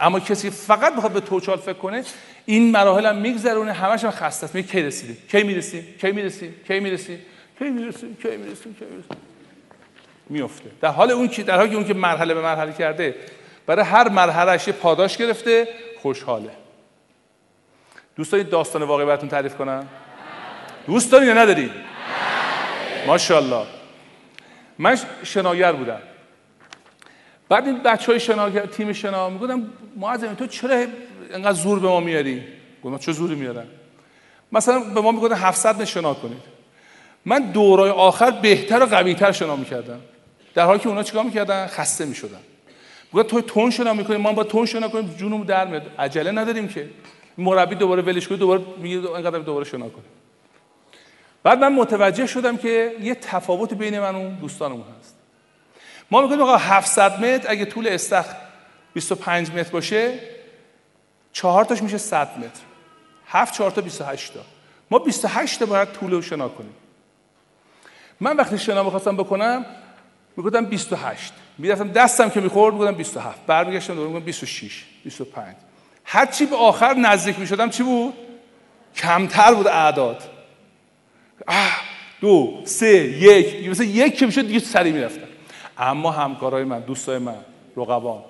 اما 0.00 0.20
کسی 0.20 0.50
فقط 0.50 0.96
بخواد 0.96 1.12
به 1.12 1.20
توچال 1.20 1.58
فکر 1.58 1.72
کنه 1.72 2.04
این 2.46 2.70
مراحل 2.70 3.06
هم 3.06 3.16
میگذرونه 3.16 3.72
همش 3.72 4.04
هم 4.04 4.10
خسته 4.10 4.44
است. 4.44 4.56
کی 4.56 4.82
رسیدی 4.82 5.16
کی 5.30 5.42
می‌رسی 5.42 5.84
کی 6.00 6.12
می‌رسی 6.12 6.54
کی 6.66 6.80
می‌رسی 6.80 7.18
کی 7.58 7.70
می‌رسی 7.70 8.16
کی 8.22 8.36
می‌رسی 8.36 8.74
کی 8.78 8.84
می‌رسی 8.84 9.29
میفته 10.30 10.70
در 10.80 10.88
حال 10.88 11.10
اون 11.10 11.28
که 11.28 11.42
در 11.42 11.56
حالی 11.56 11.74
اون 11.74 11.84
که 11.84 11.94
مرحله 11.94 12.34
به 12.34 12.42
مرحله 12.42 12.72
کرده 12.72 13.14
برای 13.66 13.84
هر 13.84 14.08
مرحله 14.08 14.60
یه 14.66 14.72
پاداش 14.72 15.16
گرفته 15.16 15.68
خوشحاله. 16.02 16.50
دوست 18.16 18.32
دارید 18.32 18.50
داستان 18.50 18.82
واقعی 18.82 19.06
براتون 19.06 19.28
تعریف 19.28 19.54
کنم؟ 19.54 19.88
دوست 20.86 21.12
دارید 21.12 21.28
یا 21.28 21.34
ندارید 21.34 21.70
ماشاءالله. 23.06 23.66
من 24.78 24.98
شناگر 25.22 25.72
بودم. 25.72 26.00
بعد 27.48 27.66
این 27.66 27.82
بچه 27.82 28.12
های 28.12 28.20
شنا 28.20 28.50
تیم 28.50 28.92
شنا 28.92 29.28
می‌گفتم 29.28 29.72
معظم 29.96 30.34
تو 30.34 30.46
چرا 30.46 30.86
اینقدر 31.30 31.52
زور 31.52 31.80
به 31.80 31.88
ما 31.88 32.00
میاری؟ 32.00 32.44
گفتم 32.84 32.98
چه 32.98 33.12
زوری 33.12 33.34
میارن 33.34 33.66
مثلا 34.52 34.80
به 34.80 35.00
ما 35.00 35.12
می‌گفتن 35.12 35.34
700 35.34 35.76
متر 35.76 35.84
شنا 35.84 36.14
کنید. 36.14 36.42
من 37.24 37.38
دورای 37.38 37.90
آخر 37.90 38.30
بهتر 38.30 38.82
و 38.82 38.86
قویتر 38.86 39.32
شنا 39.32 39.56
می‌کردم. 39.56 40.00
در 40.54 40.64
حالی 40.64 40.78
که 40.78 40.88
اونا 40.88 41.02
چیکار 41.02 41.24
می‌کردن؟ 41.24 41.66
خسته 41.66 42.04
می‌شدن. 42.04 42.40
گفتم 43.12 43.28
تو 43.28 43.40
تون 43.40 43.70
شنا 43.70 43.92
می‌کنی 43.92 44.16
ما 44.16 44.32
با 44.32 44.44
تون 44.44 44.66
شنا 44.66 44.88
کنیم 44.88 45.14
جونم 45.18 45.44
در 45.44 45.66
میاد. 45.66 45.82
عجله 45.98 46.30
نداریم 46.30 46.68
که. 46.68 46.90
مربی 47.38 47.74
دوباره 47.74 48.02
ولش 48.02 48.28
کنه 48.28 48.38
دوباره 48.38 48.62
میگه 48.78 48.96
اینقدر 48.96 49.38
دوباره 49.38 49.64
شنا 49.64 49.88
کنه. 49.88 50.04
بعد 51.42 51.58
من 51.58 51.72
متوجه 51.72 52.26
شدم 52.26 52.56
که 52.56 52.92
یه 53.00 53.14
تفاوت 53.14 53.74
بین 53.74 54.00
من 54.00 54.14
و 54.14 54.30
دوستانمون 54.30 54.84
هست. 55.00 55.16
ما 56.10 56.20
میگیم 56.20 56.40
آقا 56.40 56.56
700 56.56 57.24
متر 57.24 57.50
اگه 57.50 57.64
طول 57.64 57.88
استخ 57.88 58.26
25 58.92 59.50
متر 59.50 59.70
باشه 59.70 60.18
چهار 61.32 61.64
تاش 61.64 61.82
میشه 61.82 61.98
100 61.98 62.38
متر. 62.38 62.60
7 63.26 63.54
4 63.54 63.70
تا 63.70 63.80
28 63.80 64.34
تا. 64.34 64.40
ما 64.90 64.98
28 64.98 65.58
تا 65.58 65.66
باید 65.66 65.92
طول 65.92 66.20
شنا 66.20 66.48
کنیم. 66.48 66.74
من 68.20 68.36
وقتی 68.36 68.58
شنا 68.58 68.82
می‌خواستم 68.82 69.16
بکنم 69.16 69.66
می‌گفتم 70.40 70.64
28 70.64 71.32
می‌رفتم 71.58 71.88
دستم 71.88 72.30
که 72.30 72.40
می‌خورد 72.40 72.74
می‌گفتم 72.74 72.94
27 72.94 73.46
برمیگشتم 73.46 73.94
دوباره 73.94 74.08
می‌گفتم 74.08 74.26
26 74.26 74.84
25 75.04 75.56
هر 76.04 76.26
چی 76.26 76.46
به 76.46 76.56
آخر 76.56 76.94
نزدیک 76.94 77.38
می‌شدم 77.38 77.70
چی 77.70 77.82
بود؟ 77.82 78.14
کمتر 78.96 79.54
بود 79.54 79.66
اعداد. 79.66 80.22
دو 82.20 82.62
سه 82.64 82.94
یک. 82.96 83.68
مثلا 83.68 83.86
یک 83.86 84.18
که 84.18 84.26
می‌شد 84.26 84.46
دیگه 84.46 84.58
سری 84.58 84.92
می‌رفتم. 84.92 85.26
اما 85.78 86.10
همکارای 86.10 86.64
من 86.64 86.80
دوستای 86.80 87.18
من 87.18 87.36
رقبان. 87.76 88.22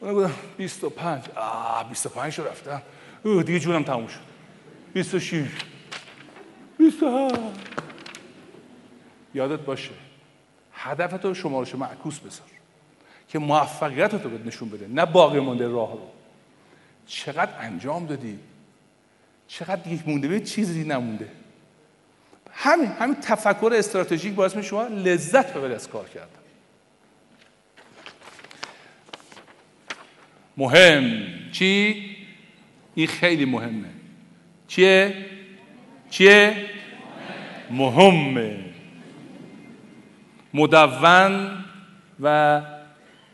اونا 0.00 0.14
گفتن 0.14 0.34
25 0.56 1.22
آه 1.36 1.88
25 1.88 2.38
رو 2.38 2.46
رفتم. 2.46 2.82
اوه 3.24 3.42
دیگه 3.42 3.58
جونم 3.58 3.82
تموم 3.82 4.06
شد. 4.06 4.20
26 4.94 5.44
27 6.78 7.34
یادت 9.34 9.60
باشه. 9.60 9.90
هدف 10.82 11.12
تو 11.12 11.34
شمارش 11.34 11.74
معکوس 11.74 12.18
بذار 12.18 12.46
که 13.28 13.38
موفقیت 13.38 14.14
رو 14.14 14.46
نشون 14.46 14.68
بده 14.68 14.88
نه 14.88 15.06
باقی 15.06 15.40
مونده 15.40 15.68
راه 15.68 15.92
رو. 15.92 16.08
چقدر 17.06 17.52
انجام 17.60 18.06
دادی؟ 18.06 18.38
چقدر 19.48 19.76
دیگه 19.76 20.02
مونده؟ 20.06 20.28
به 20.28 20.40
چیزی 20.40 20.84
نمونده. 20.84 21.28
همین 22.52 22.86
همین 22.86 23.16
تفکر 23.22 23.72
استراتژیک 23.74 24.34
باعث 24.34 24.56
شما 24.56 24.82
لذت 24.82 25.54
ببرید 25.54 25.72
از 25.72 25.88
کار 25.88 26.08
کردن. 26.08 26.28
مهم. 30.56 31.22
چی؟ 31.52 32.04
این 32.94 33.06
خیلی 33.06 33.44
مهمه. 33.44 33.88
چیه؟ 34.68 35.26
چیه؟ 36.10 36.56
مهمه. 37.70 38.71
مدون 40.54 41.64
و 42.20 42.60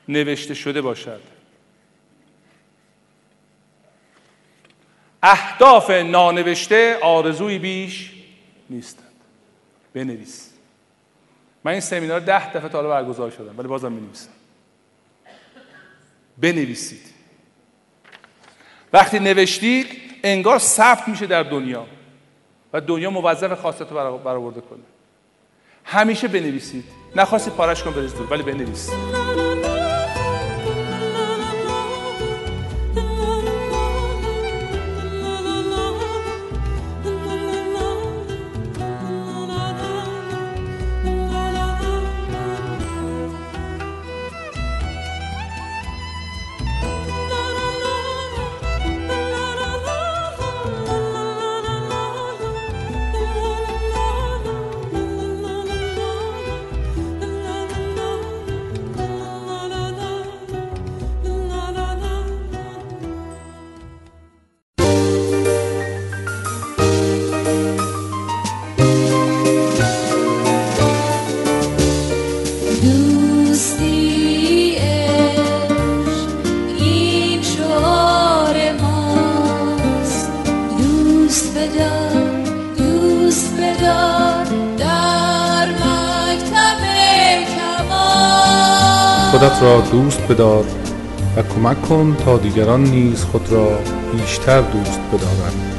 نوشته 0.08 0.54
شده 0.54 0.80
باشد. 0.80 1.20
اهداف 5.22 5.90
نانوشته 5.90 6.98
آرزوی 7.02 7.58
بیش 7.58 8.12
نیستند. 8.70 9.04
بنویس. 9.94 10.50
من 11.64 11.72
این 11.72 11.80
سمینار 11.80 12.20
ده 12.20 12.50
دفعه 12.50 12.68
تا 12.68 12.82
برگزار 12.82 13.30
شدم 13.30 13.58
ولی 13.58 13.68
بازم 13.68 13.96
بنویسم 13.96 14.30
بنویسید. 16.38 17.14
وقتی 18.92 19.18
نوشتید 19.18 19.86
انگار 20.24 20.58
ثبت 20.58 21.08
میشه 21.08 21.26
در 21.26 21.42
دنیا 21.42 21.86
و 22.72 22.80
دنیا 22.80 23.10
موظف 23.10 23.60
خاصیت 23.60 23.92
رو 23.92 24.18
برآورده 24.18 24.60
کنه. 24.60 24.82
همیشه 25.90 26.28
بنویسید. 26.28 26.84
نخواستید 27.16 27.52
پارش 27.52 27.82
کن 27.82 27.90
دور 27.90 28.26
ولی 28.30 28.42
بنویسید 28.42 29.47
کن 91.88 92.16
تا 92.24 92.38
دیگران 92.38 92.84
نیز 92.84 93.24
خود 93.24 93.52
را 93.52 93.78
بیشتر 94.12 94.60
دوست 94.60 95.00
بدارند 95.00 95.74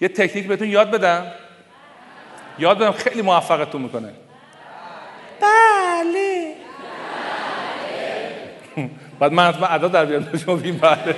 یه 0.00 0.08
تکنیک 0.08 0.46
بهتون 0.46 0.68
یاد 0.68 0.90
بدم. 0.90 1.26
یاد 2.58 2.78
بدم 2.78 2.92
خیلی 2.92 3.22
موفقتون 3.22 3.82
می‌کنه. 3.82 4.12
بله. 5.40 6.54
بعد 9.20 9.32
من 9.32 9.46
از 9.46 9.54
ادا 9.70 9.88
در 9.88 10.04
بیارم 10.04 10.38
شما 10.38 10.56
بله. 10.56 11.16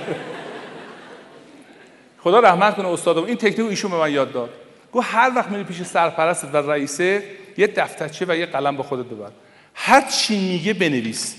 خدا 2.19 2.39
رحمت 2.39 2.75
کنه 2.75 2.87
استادم. 2.87 3.23
این 3.23 3.35
تکنیک 3.35 3.69
ایشون 3.69 3.91
به 3.91 3.97
من 3.97 4.11
یاد 4.11 4.31
داد. 4.31 4.64
گو 4.95 5.01
هر 5.01 5.31
وقت 5.35 5.49
میری 5.49 5.63
پیش 5.63 5.83
سرپرست 5.83 6.45
و 6.53 6.57
رئیسه 6.57 7.23
یه 7.57 7.67
دفترچه 7.67 8.25
و 8.29 8.35
یه 8.35 8.45
قلم 8.45 8.77
به 8.77 8.83
خودت 8.83 9.05
ببر. 9.05 9.31
هر 9.73 10.01
چی 10.01 10.39
میگه 10.39 10.73
بنویس. 10.73 11.35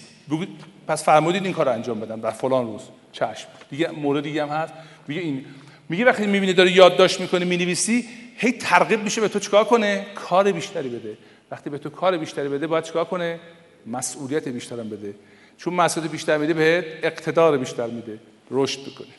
پس 0.88 1.04
فرمودید 1.04 1.44
این 1.44 1.54
کار 1.54 1.68
انجام 1.68 2.00
بدم 2.00 2.20
در 2.20 2.30
فلان 2.30 2.66
روز. 2.66 2.82
چشم. 3.12 3.48
دیگه 3.70 3.90
مورد 3.90 4.22
دیگه 4.22 4.42
هم 4.42 4.48
هست. 4.48 4.72
میگه 5.08 5.20
این 5.20 5.44
میگه 5.88 6.04
وقتی 6.04 6.26
می‌بینی 6.26 6.52
داره 6.52 6.70
یادداشت 6.70 7.20
می‌کنه 7.20 7.44
می‌نویسی 7.44 8.08
هی 8.36 8.52
ترغیب 8.52 9.02
میشه 9.02 9.20
به 9.20 9.28
تو 9.28 9.38
چیکار 9.38 9.64
کنه؟ 9.64 10.06
کار 10.14 10.52
بیشتری 10.52 10.88
بده. 10.88 11.16
وقتی 11.50 11.70
به 11.70 11.78
تو 11.78 11.90
کار 11.90 12.16
بیشتری 12.18 12.48
بده 12.48 12.66
باید 12.66 12.84
چیکار 12.84 13.04
کنه؟ 13.04 13.40
مسئولیت 13.86 14.48
بیشترم 14.48 14.88
بده. 14.88 15.14
چون 15.58 15.74
مسئولیت 15.74 16.12
بیشتر 16.12 16.38
میده 16.38 16.54
بهت 16.54 16.84
اقتدار 17.02 17.58
بیشتر 17.58 17.86
میده. 17.86 18.18
رشد 18.50 18.80
بکنه 18.80 19.14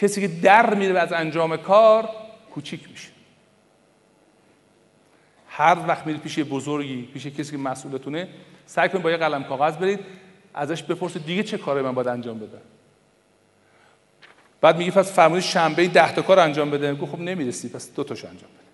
کسی 0.00 0.20
که 0.20 0.28
در 0.28 0.74
میره 0.74 0.98
از 0.98 1.12
انجام 1.12 1.56
کار 1.56 2.08
کوچیک 2.58 2.90
میشه. 2.90 3.08
هر 5.48 5.78
وقت 5.88 6.06
میرید 6.06 6.22
پیش 6.22 6.38
بزرگی 6.38 7.02
پیش 7.02 7.26
کسی 7.26 7.50
که 7.50 7.56
مسئولتونه 7.56 8.28
سعی 8.66 8.88
کنید 8.88 9.02
با 9.02 9.10
یه 9.10 9.16
قلم 9.16 9.44
کاغذ 9.44 9.76
برید 9.76 10.00
ازش 10.54 10.82
بپرسید 10.82 11.24
دیگه 11.24 11.42
چه 11.42 11.58
کاری 11.58 11.82
من 11.82 11.94
باید 11.94 12.08
انجام 12.08 12.38
بدم. 12.38 12.60
بعد 14.60 14.76
میگه 14.76 14.90
پس 14.90 15.12
فرمودید 15.12 15.44
شنبه 15.44 15.88
ده 15.88 16.14
تا 16.14 16.22
کار 16.22 16.38
انجام 16.38 16.70
بده. 16.70 16.92
میگه 16.92 17.06
خب 17.06 17.18
نمی‌رسی 17.18 17.68
پس 17.68 17.94
دو 17.94 18.04
تاش 18.04 18.24
انجام 18.24 18.50
بده. 18.50 18.68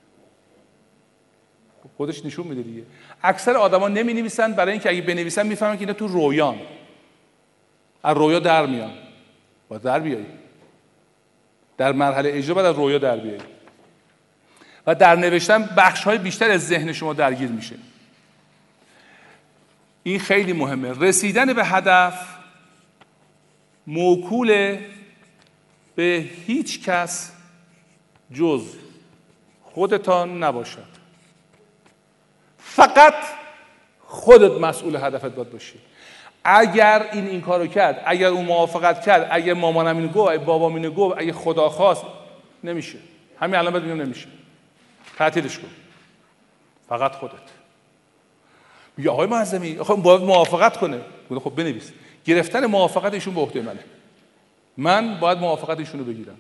خب 1.83 1.91
خودش 1.97 2.25
نشون 2.27 2.47
میده 2.47 2.63
دیگه. 2.63 2.83
اکثر 3.23 3.57
آدما 3.57 3.89
نمی 3.89 4.15
نویسن 4.15 4.53
برای 4.53 4.73
اینکه 4.73 4.91
اگه 4.91 5.03
بنویسن 5.03 5.47
می‌فهمن 5.47 5.75
که 5.75 5.81
اینا 5.81 5.93
تو 5.93 6.07
رویان. 6.07 6.59
از 8.03 8.17
رویا 8.17 8.39
در 8.39 8.67
میان. 8.67 8.93
با 9.69 9.79
در 9.79 10.01
بیایی. 10.01 10.27
در 11.77 11.93
مرحله 11.93 12.31
اجرا 12.33 12.55
باید 12.55 12.67
از 12.67 12.77
رویا 12.77 12.99
در 12.99 13.17
بیایی. 13.17 13.54
و 14.87 14.95
در 14.95 15.17
نوشتن 15.17 15.69
بخش 15.77 16.05
های 16.05 16.19
بیشتر 16.19 16.51
از 16.51 16.67
ذهن 16.67 16.93
شما 16.93 17.13
درگیر 17.13 17.49
میشه. 17.49 17.77
این 20.03 20.19
خیلی 20.19 20.53
مهمه. 20.53 20.93
رسیدن 21.01 21.53
به 21.53 21.65
هدف 21.65 22.27
موکول 23.87 24.79
به 25.97 26.25
هیچ 26.47 26.83
کس 26.85 27.33
جز 28.33 28.63
خودتان 29.63 30.43
نباشد. 30.43 30.95
فقط 32.59 33.15
خودت 34.01 34.61
مسئول 34.61 34.97
هدفت 34.97 35.27
باید 35.27 35.51
باشی. 35.51 35.79
اگر 36.45 37.09
این 37.13 37.27
این 37.27 37.41
کارو 37.41 37.67
کرد 37.67 38.03
اگر 38.07 38.29
اون 38.29 38.45
موافقت 38.45 39.05
کرد 39.05 39.29
اگر 39.31 39.55
مامانم 39.55 39.97
اینو 39.97 40.09
گفت 40.09 40.31
اگه 40.31 40.45
بابام 40.45 40.75
اینو 40.75 40.91
گفت 40.91 41.19
اگه 41.19 41.33
خدا 41.33 41.69
خواست 41.69 42.05
نمیشه. 42.65 42.99
همین 43.41 43.55
الان 43.55 43.73
بهت 43.73 43.85
نمیشه. 43.85 44.27
تعطیلش 45.17 45.59
کن. 45.59 45.69
فقط 46.89 47.13
خودت. 47.13 47.35
میگه 48.97 49.11
آقای 49.11 49.27
معظمی 49.27 49.79
خب 49.83 49.95
باید 49.95 50.23
موافقت 50.23 50.77
کنه. 50.77 51.01
گفت 51.31 51.45
خب 51.45 51.55
بنویس. 51.55 51.93
گرفتن 52.25 52.67
موافقت 52.67 53.15
ایشون 53.15 53.35
به 53.35 53.41
عهده 53.41 53.63
منه. 53.63 53.85
من 54.77 55.21
باید 55.21 55.39
موافقت 55.39 55.79
ایشون 55.79 56.01
رو 56.01 56.07
بگیرم. 56.07 56.37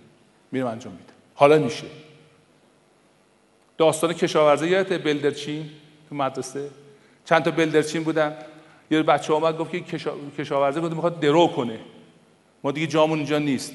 میرم 0.53 0.67
انجام 0.67 0.93
میدم. 0.93 1.13
حالا 1.35 1.59
میشه. 1.59 1.87
داستان 3.79 4.13
کشاورزی 4.13 4.69
یادت 4.69 5.03
بلدرچین 5.03 5.71
تو 6.09 6.15
مدرسه؟ 6.15 6.71
چند 7.25 7.43
تا 7.43 7.51
بلدرچین 7.51 8.05
بودن. 8.05 8.37
یه 8.91 9.03
بچه 9.03 9.33
آمد 9.33 9.59
گفت 9.59 9.71
که 9.71 9.81
کشا... 9.81 10.13
کشاورزی 10.39 10.81
بود 10.81 10.95
می‌خواد 10.95 11.21
درو 11.21 11.47
کنه. 11.47 11.79
ما 12.65 12.73
دیگه 12.73 12.87
جامون 12.87 13.19
اینجا 13.19 13.39
نیست. 13.39 13.73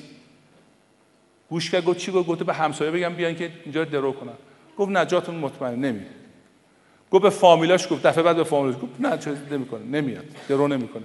گوش 1.49 1.71
کرد 1.71 1.85
گفت 1.85 1.97
چی 1.97 2.11
گفت؟ 2.11 2.43
به 2.43 2.53
همسایه 2.53 2.91
بگم 2.91 3.13
بیان 3.13 3.35
که 3.35 3.51
اینجا 3.63 3.83
درو 3.85 4.11
کنن. 4.11 4.33
گفت 4.79 4.91
نجاتون 4.91 5.35
مطمئن 5.35 5.75
نمی 5.75 6.05
گفت 7.11 7.23
به 7.23 7.29
فامیلاش 7.29 7.87
گفت 7.91 8.07
دفعه 8.07 8.23
بعد 8.23 8.35
به 8.35 8.43
فامیلاش 8.43 8.81
گفت 8.81 8.91
نه 8.99 9.17
چه 9.17 9.37
نمی‌کنه 9.51 9.83
نمیاد 9.83 10.25
درو 10.49 10.67
نمی‌کنه. 10.67 11.03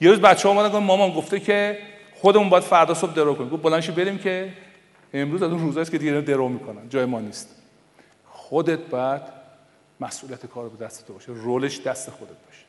یه 0.00 0.10
روز 0.10 0.20
بچه 0.20 0.48
اومدن 0.48 0.68
گفت 0.68 0.82
مامان 0.82 1.10
گفته 1.10 1.40
که 1.40 1.78
خودمون 2.14 2.48
باید 2.48 2.62
فردا 2.64 2.94
صبح 2.94 3.12
درو 3.12 3.34
کنیم. 3.34 3.50
گفت 3.50 3.62
بلندش 3.62 3.90
بریم 3.90 4.18
که 4.18 4.52
امروز 5.12 5.42
از 5.42 5.50
اون 5.50 5.60
روزایی 5.60 5.86
که 5.86 5.98
دیگه 5.98 6.20
درو 6.20 6.48
می‌کنن 6.48 6.88
جای 6.88 7.04
ما 7.04 7.20
نیست. 7.20 7.56
خودت 8.24 8.78
باید 8.78 9.22
مسئولیت 10.00 10.46
کار 10.46 10.68
به 10.68 10.84
دست 10.84 11.06
تو 11.06 11.12
باشه 11.12 11.32
رولش 11.32 11.80
دست 11.80 12.10
خودت 12.10 12.30
باشه. 12.46 12.64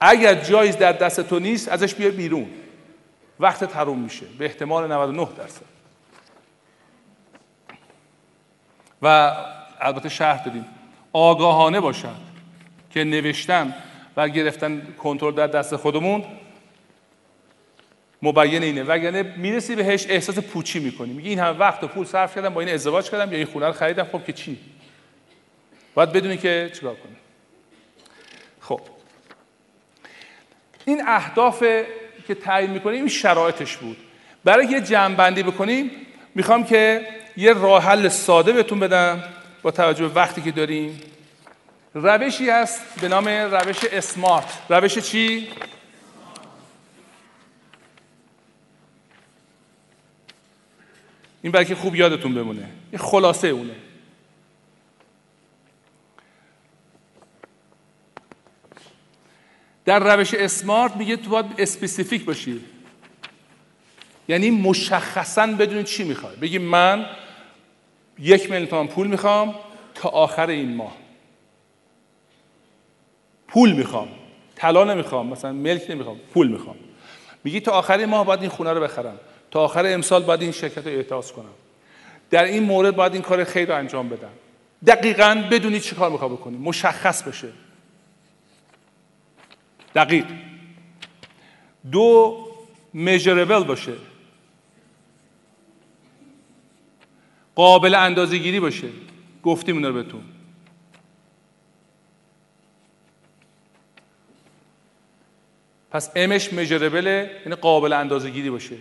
اگر 0.00 0.34
جایز 0.34 0.76
در 0.76 0.92
دست 0.92 1.20
تو 1.20 1.38
نیست 1.38 1.68
ازش 1.68 1.94
بیا 1.94 2.10
بیرون. 2.10 2.46
وقت 3.40 3.64
تروم 3.64 3.98
میشه. 3.98 4.26
به 4.38 4.44
احتمال 4.44 4.92
99 4.92 5.28
درصد. 5.38 5.77
و 9.02 9.36
البته 9.80 10.08
شهر 10.08 10.44
دادیم. 10.44 10.66
آگاهانه 11.12 11.80
باشد 11.80 12.16
که 12.90 13.04
نوشتن 13.04 13.74
و 14.16 14.28
گرفتن 14.28 14.94
کنترل 14.98 15.34
در 15.34 15.46
دست 15.46 15.76
خودمون 15.76 16.24
مبین 18.22 18.62
اینه. 18.62 18.82
وگرنه 18.82 19.22
می‌رسی 19.22 19.76
بهش 19.76 20.06
احساس 20.08 20.38
پوچی 20.38 20.78
می‌کنی. 20.78 21.12
میگی 21.12 21.28
این 21.28 21.38
همه 21.38 21.58
وقت 21.58 21.84
و 21.84 21.88
پول 21.88 22.06
صرف 22.06 22.34
کردم 22.34 22.48
با 22.48 22.60
این 22.60 22.70
ازدواج 22.70 23.10
کردم 23.10 23.32
یا 23.32 23.38
این 23.38 23.46
خونه 23.46 23.66
رو 23.66 23.72
خریدم. 23.72 24.04
خب 24.04 24.24
که 24.24 24.32
چی؟ 24.32 24.58
باید 25.94 26.12
بدونی 26.12 26.36
که 26.36 26.70
چیکار 26.74 26.94
کنی 26.94 27.16
خب. 28.60 28.80
این 30.84 31.02
اهداف 31.08 31.62
که 32.28 32.34
تعیین 32.34 32.70
می‌کنیم 32.70 32.98
این 32.98 33.08
شرایطش 33.08 33.76
بود. 33.76 33.96
برای 34.44 34.66
یه 34.66 34.80
جمع 34.80 35.14
بندی 35.14 35.42
بکنیم 35.42 35.90
می‌خوام 36.34 36.64
که 36.64 37.06
یه 37.38 37.52
راه 37.52 37.82
حل 37.82 38.08
ساده 38.08 38.52
بهتون 38.52 38.80
بدم 38.80 39.24
با 39.62 39.70
توجه 39.70 40.08
به 40.08 40.14
وقتی 40.14 40.42
که 40.42 40.50
داریم. 40.50 41.00
روشی 41.94 42.50
هست 42.50 43.00
به 43.00 43.08
نام 43.08 43.28
روش 43.28 43.84
اسمارت. 43.84 44.58
روش 44.68 44.98
چی؟ 44.98 45.48
این 51.42 51.52
برای 51.52 51.66
که 51.66 51.74
خوب 51.74 51.96
یادتون 51.96 52.34
بمونه. 52.34 52.68
این 52.90 52.98
خلاصه 52.98 53.48
اونه. 53.48 53.74
در 59.84 60.16
روش 60.16 60.34
اسمارت 60.34 60.96
میگه 60.96 61.16
تو 61.16 61.30
باید 61.30 61.46
اسپسیفیک 61.58 62.24
باشی. 62.24 62.64
یعنی 64.28 64.50
مشخصا 64.50 65.46
بدون 65.46 65.84
چی 65.84 66.04
می‌خوای. 66.04 66.36
بگی 66.36 66.58
من 66.58 67.06
یک 68.20 68.50
میلیون 68.50 68.68
تومان 68.68 68.88
پول 68.88 69.06
می‌خوام 69.06 69.54
تا 69.94 70.08
آخر 70.08 70.46
این 70.46 70.74
ماه. 70.76 70.96
پول 73.48 73.72
می‌خوام. 73.72 74.08
طلا 74.56 74.84
نمی‌خوام 74.84 75.26
مثلا 75.26 75.52
ملک 75.52 75.90
نمی‌خوام 75.90 76.16
پول 76.34 76.48
می‌خوام. 76.48 76.76
میگی 77.44 77.60
تا 77.60 77.72
آخر 77.72 78.06
ماه 78.06 78.26
باید 78.26 78.40
این 78.40 78.50
خونه 78.50 78.72
رو 78.72 78.80
بخرم. 78.80 79.20
تا 79.50 79.60
آخر 79.60 79.86
امسال 79.86 80.22
باید 80.22 80.42
این 80.42 80.52
شرکت 80.52 80.86
رو 80.86 80.92
اعتراض 80.92 81.32
کنم. 81.32 81.54
در 82.30 82.44
این 82.44 82.62
مورد 82.62 82.96
باید 82.96 83.12
این 83.12 83.22
کار 83.22 83.44
خیر 83.44 83.68
رو 83.68 83.74
انجام 83.74 84.08
بدم. 84.08 84.30
دقیقا 84.86 85.44
بدونی 85.50 85.80
چی 85.80 85.96
کار 85.96 86.10
می‌خوام 86.10 86.32
بکنی. 86.32 86.56
مشخص 86.56 87.22
بشه. 87.22 87.48
دقیق. 89.94 90.26
دو 91.92 92.36
میجربل 92.92 93.64
باشه. 93.64 93.92
قابل 97.58 97.94
اندازه 97.94 98.38
گیری 98.38 98.60
باشه. 98.60 98.88
گفتیم 99.42 99.76
اینا 99.76 99.88
رو 99.88 99.94
بهتون. 99.94 100.20
پس 105.90 106.10
امش 106.16 106.52
میجربله 106.52 107.30
یعنی 107.44 107.54
قابل 107.54 107.92
اندازه 107.92 108.30
گیری 108.30 108.50
باشه. 108.50 108.76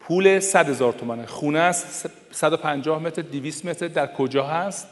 پول 0.00 0.40
100 0.40 0.68
هزار 0.68 0.92
تومنه. 0.92 1.26
خونه 1.26 1.58
است 1.58 2.10
150 2.30 3.02
متر 3.02 3.22
200 3.22 3.66
متر. 3.66 3.88
در 3.88 4.06
کجا 4.06 4.46
هست؟ 4.46 4.88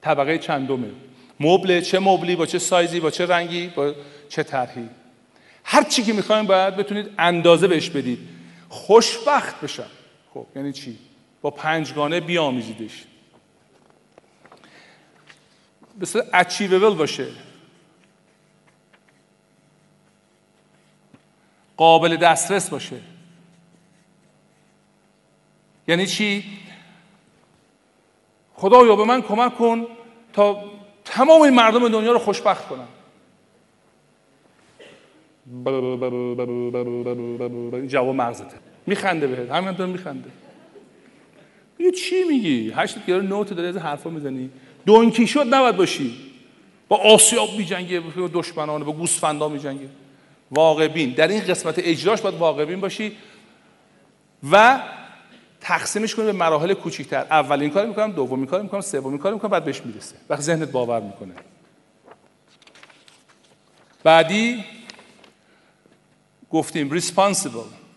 طبقه 0.00 0.38
چندمه. 0.38 0.90
مبل 1.40 1.80
چه 1.80 1.98
مبلی 1.98 2.36
با 2.36 2.46
چه 2.46 2.58
سایزی 2.58 3.00
با 3.00 3.10
چه 3.10 3.26
رنگی 3.26 3.66
با 3.66 3.94
چه 4.28 4.42
طرحی. 4.42 4.88
هر 5.64 5.82
چی 5.82 6.02
که 6.02 6.12
می‌خوایم 6.12 6.46
باید 6.46 6.76
بتونید 6.76 7.10
اندازه 7.18 7.66
بهش 7.68 7.90
بدید. 7.90 8.18
خوشبخت 8.68 9.60
بشم. 9.60 9.90
خب 10.34 10.46
یعنی 10.56 10.72
چی؟ 10.72 10.98
با 11.42 11.50
پنجگانه 11.50 12.20
بیامیزیدش. 12.20 13.04
بسیار 16.00 16.24
اچیویبل 16.32 16.94
باشه. 16.94 17.26
قابل 21.76 22.16
دسترس 22.16 22.70
باشه. 22.70 23.00
یعنی 25.88 26.06
چی؟ 26.06 26.44
خدایا 28.54 28.96
به 28.96 29.04
من 29.04 29.22
کمک 29.22 29.58
کن 29.58 29.86
تا 30.32 30.64
تمام 31.04 31.42
این 31.42 31.54
مردم 31.54 31.88
دنیا 31.88 32.12
رو 32.12 32.18
خوشبخت 32.18 32.68
کنم. 32.68 32.88
جواب 37.86 38.14
مغزته. 38.14 38.56
میخنده 38.86 39.26
بهت. 39.26 39.50
همینطور 39.50 39.86
میخنده. 39.86 40.30
میگه 41.78 41.90
چی 41.90 42.24
میگی؟ 42.24 42.72
هشت 42.76 43.06
گیره 43.06 43.20
نوت 43.20 43.52
داری 43.52 43.68
از 43.68 43.76
حرفا 43.76 44.10
می‌زنی؟ 44.10 44.50
دونکی 44.86 45.26
شد 45.26 45.54
نباید 45.54 45.76
باشی. 45.76 46.14
با 46.88 46.96
آسیاب 46.96 47.48
میجنگه 47.58 48.00
با 48.00 48.28
دشمنان 48.32 48.84
با 48.84 48.92
گوسفندا 48.92 49.48
میجنگه 49.48 49.88
واقع 50.50 50.88
بین. 50.88 51.10
در 51.10 51.28
این 51.28 51.40
قسمت 51.40 51.74
اجراش 51.78 52.20
باید 52.20 52.34
واقع 52.34 52.64
بین 52.64 52.80
باشی 52.80 53.12
و 54.50 54.80
تقسیمش 55.60 56.14
کنی 56.14 56.24
به 56.26 56.32
مراحل 56.32 56.74
کوچیکتر 56.74 57.26
اولین 57.30 57.70
کار 57.70 57.86
می‌کنم 57.86 58.12
دومین 58.12 58.46
کار 58.46 58.62
می‌کنم 58.62 58.80
سومین 58.80 59.18
کار 59.18 59.34
می‌کنم 59.34 59.50
بعد 59.50 59.64
بهش 59.64 59.82
می‌رسه. 59.84 60.16
وقتی 60.28 60.42
ذهنت 60.42 60.70
باور 60.70 61.00
می‌کنه. 61.00 61.34
بعدی 64.04 64.64
گفتیم 66.50 67.00
responsible. 67.00 67.87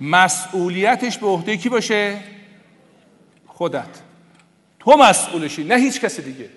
مسئولیتش 0.00 1.18
به 1.18 1.26
عهده 1.26 1.56
کی 1.56 1.68
باشه؟ 1.68 2.18
خودت. 3.46 4.00
تو 4.78 4.96
مسئولشی 4.96 5.64
نه 5.64 5.74
هیچ 5.74 6.00
کسی 6.00 6.22
دیگه. 6.22 6.50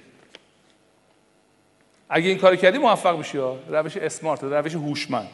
اگه 2.10 2.30
این 2.30 2.38
کار 2.38 2.56
کردی 2.56 2.78
موفق 2.78 3.36
ها. 3.36 3.60
روش 3.70 3.98
اسمارت 3.98 4.44
روش 4.44 4.76
هوشمند. 4.76 5.30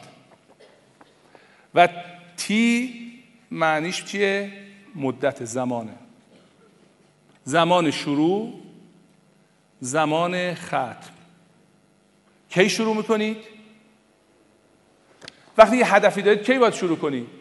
و 1.74 1.88
تی 2.36 2.94
معنیش 3.50 4.04
چیه؟ 4.04 4.52
مدت 4.94 5.44
زمانه. 5.44 5.94
زمان 7.44 7.90
شروع 7.90 8.60
زمان 9.80 10.54
ختم. 10.54 10.96
کی 12.48 12.68
شروع 12.70 12.96
می‌کنید؟ 12.96 13.36
وقتی 15.58 15.76
یه 15.76 15.94
هدفی 15.94 16.22
دارید 16.22 16.42
کی 16.42 16.58
باید 16.58 16.74
شروع 16.74 16.96
کنید 16.96 17.39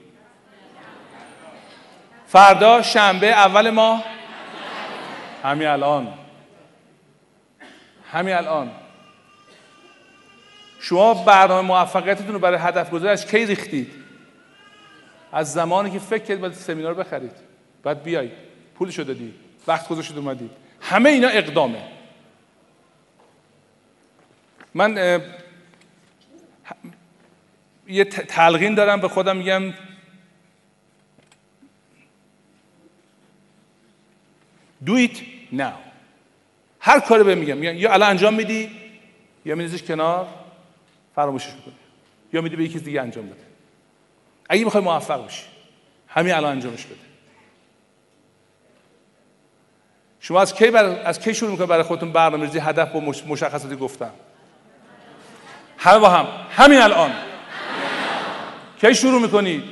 فردا 2.30 2.82
شنبه 2.82 3.28
اول 3.28 3.70
ماه 3.70 4.04
همین 5.44 5.68
الان. 5.68 6.14
همین 8.12 8.34
الان. 8.34 8.72
شما 10.80 11.14
برنامه 11.14 11.68
موفقیتتون 11.68 12.34
رو 12.34 12.40
برای 12.40 12.60
هدف 12.60 12.92
گذاری 12.92 13.18
کی 13.18 13.46
ریختید؟ 13.46 13.92
از 15.32 15.54
زمانی 15.54 15.92
که 15.92 16.00
فکر 16.00 16.24
کردید 16.24 16.42
باید 16.42 16.54
سمینار 16.54 16.94
بخرید. 16.94 17.32
بعد 17.84 18.04
بیایید. 18.04 18.32
پولشو 18.76 19.04
دادید. 19.04 19.34
وقت 19.68 19.88
گذاشتید 19.88 20.18
اومدید. 20.18 20.52
همه 20.82 21.10
اینا 21.10 21.28
اقدامه. 21.28 21.82
من 24.74 25.22
یه 27.88 28.04
تلقین 28.06 28.76
دارم 28.76 29.02
به 29.02 29.08
خودم 29.08 29.38
میگم 29.38 29.74
do 34.86 35.08
it 35.08 35.18
now. 35.54 35.90
هر 36.80 37.00
کاری 37.00 37.24
به 37.24 37.36
میگم. 37.36 37.64
یا 37.64 37.94
الان 37.94 38.10
انجام 38.10 38.34
میدی 38.34 38.72
یا 39.46 39.56
میریزش 39.56 39.84
کنار 39.84 40.28
فراموشش 41.16 41.54
می‌کنی. 41.54 41.74
یا 42.34 42.42
میدی 42.42 42.56
به 42.56 42.64
یکی 42.64 42.80
دیگه 42.80 43.02
انجام 43.02 43.26
بده. 43.26 43.42
اگه 44.50 44.64
می‌خوای 44.64 44.84
موفق 44.84 45.26
بشی 45.26 45.44
همین 46.08 46.34
الان 46.34 46.52
انجامش 46.52 46.86
بده. 46.86 46.96
شما 50.20 50.42
از 50.42 50.54
کی 50.54 50.72
بر... 50.72 50.86
از 50.86 51.20
کی 51.20 51.34
شروع 51.34 51.52
می‌کنید 51.52 51.70
برای 51.70 51.84
خودتون 51.84 52.12
برنامه‌ریزی 52.12 52.60
هدف 52.60 52.92
با 52.92 53.00
مشخصاتی 53.00 53.76
گفتم 53.76 54.12
همه 55.78 56.00
با 56.00 56.10
هم. 56.10 56.28
همین 56.52 56.82
الان. 56.82 57.12
کی 58.82 58.96
شروع 58.96 59.22
می‌کنید 59.22 59.64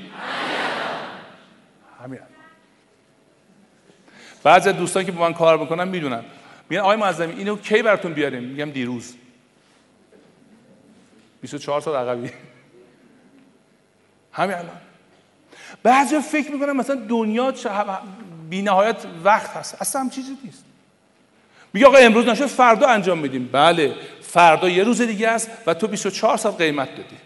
همین 2.04 2.20
الان 2.20 2.32
بعضی 4.48 4.74
دوستان 4.74 5.06
که 5.06 5.12
با 5.12 5.22
من 5.22 5.34
کار 5.34 5.58
می‌کنن 5.58 5.88
می‌دونن. 5.88 6.24
میگن 6.70 6.82
آقای 6.82 6.98
معظمی 6.98 7.34
اینو 7.34 7.58
کی 7.58 7.82
براتون 7.82 8.14
بیاریم 8.14 8.44
میگم 8.44 8.72
دیروز. 8.72 9.16
24 11.42 11.82
سال 11.82 11.96
عقبی. 11.96 12.30
همین 14.32 14.56
الان. 14.56 14.78
بعضی 15.84 16.20
فکر 16.20 16.52
می‌کنن 16.52 16.72
مثلا 16.72 16.96
دنیا 16.96 17.54
بی 18.50 18.62
نهایت 18.62 19.06
وقت 19.24 19.50
هست. 19.50 19.82
اصلا 19.82 20.02
هم 20.02 20.10
چیزی 20.10 20.38
نیست. 20.44 20.64
میگه 21.74 21.88
آقا 21.88 21.98
امروز 21.98 22.26
نشد 22.26 22.46
فردا 22.46 22.88
انجام 22.88 23.18
میدیم. 23.20 23.50
بله 23.52 23.96
فردا 24.22 24.70
یه 24.70 24.84
روز 24.84 25.02
دیگه 25.02 25.28
است 25.28 25.50
و 25.66 25.74
تو 25.74 25.88
24 25.88 26.38
ساعت 26.38 26.58
قیمت 26.58 26.90
دادی. 26.90 27.18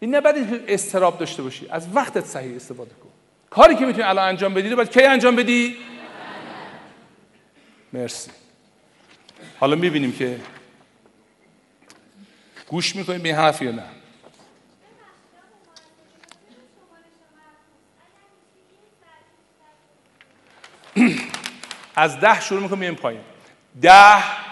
این 0.00 0.14
نباید 0.14 0.64
استراب 0.68 1.18
داشته 1.18 1.42
باشی 1.42 1.66
از 1.70 1.86
وقتت 1.94 2.24
صحیح 2.24 2.56
استفاده 2.56 2.90
کن. 2.90 3.07
کاری 3.50 3.74
که 3.74 3.86
می‌تونی 3.86 4.04
الان 4.04 4.28
انجام 4.28 4.54
بدی 4.54 4.68
رو 4.68 4.76
باید 4.76 4.90
کی 4.90 5.02
انجام 5.02 5.36
بدی؟ 5.36 5.76
مرسی. 7.92 8.30
حالا 9.60 9.76
می‌بینیم 9.76 10.12
که 10.12 10.40
گوش 12.68 12.96
می‌کنیم 12.96 13.22
به 13.22 13.34
حرف 13.34 13.62
یا 13.62 13.70
نه. 13.70 13.84
از 21.96 22.20
ده 22.20 22.40
شروع 22.40 22.62
می‌کنیم 22.62 22.78
میایم 22.78 22.94
پایین. 22.94 23.20
ده 23.82 24.47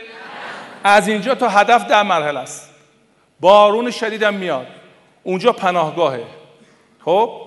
از 0.84 1.08
اینجا 1.08 1.36
تا 1.36 1.50
هدف 1.50 1.88
ده 1.88 2.04
مرحله 2.04 2.40
است. 2.40 2.70
بارون 3.40 3.92
شدیدم 3.92 4.34
میاد. 4.34 4.68
اونجا 5.24 5.52
پناهگاهه. 5.52 6.24
خب؟ 7.06 7.42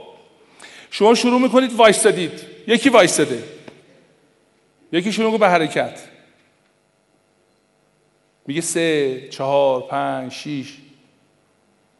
شما 0.90 1.14
شروع 1.14 1.40
می‌کنید 1.40 1.72
وایستادید. 1.72 2.40
یکی 2.66 2.88
وایستاده. 2.88 3.42
یکی 4.92 5.12
شروع 5.12 5.38
به 5.38 5.48
حرکت. 5.48 6.00
میگه 8.46 8.60
سه 8.60 9.28
چهار 9.28 9.80
پنج 9.80 10.32
شیش. 10.32 10.76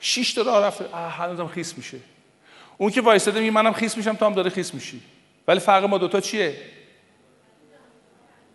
شیش 0.01 0.35
تا 0.35 0.43
راه 0.43 0.67
رفته. 0.67 0.85
هنوزم 0.97 1.47
خیس 1.47 1.79
میشه. 1.79 1.99
اون 2.79 2.91
که 2.91 3.01
وایستاده 3.01 3.41
میگه 3.41 3.53
منم 3.53 3.73
خیس 3.73 3.97
میشم 3.97 4.15
تو 4.15 4.27
هم 4.27 4.35
داره 4.35 4.51
خیس 4.51 4.75
میشی. 4.75 5.01
ولی 5.49 5.61
فرق 5.61 5.85
ما 5.85 5.99
دوتا 5.99 6.21
چیه؟ 6.21 6.57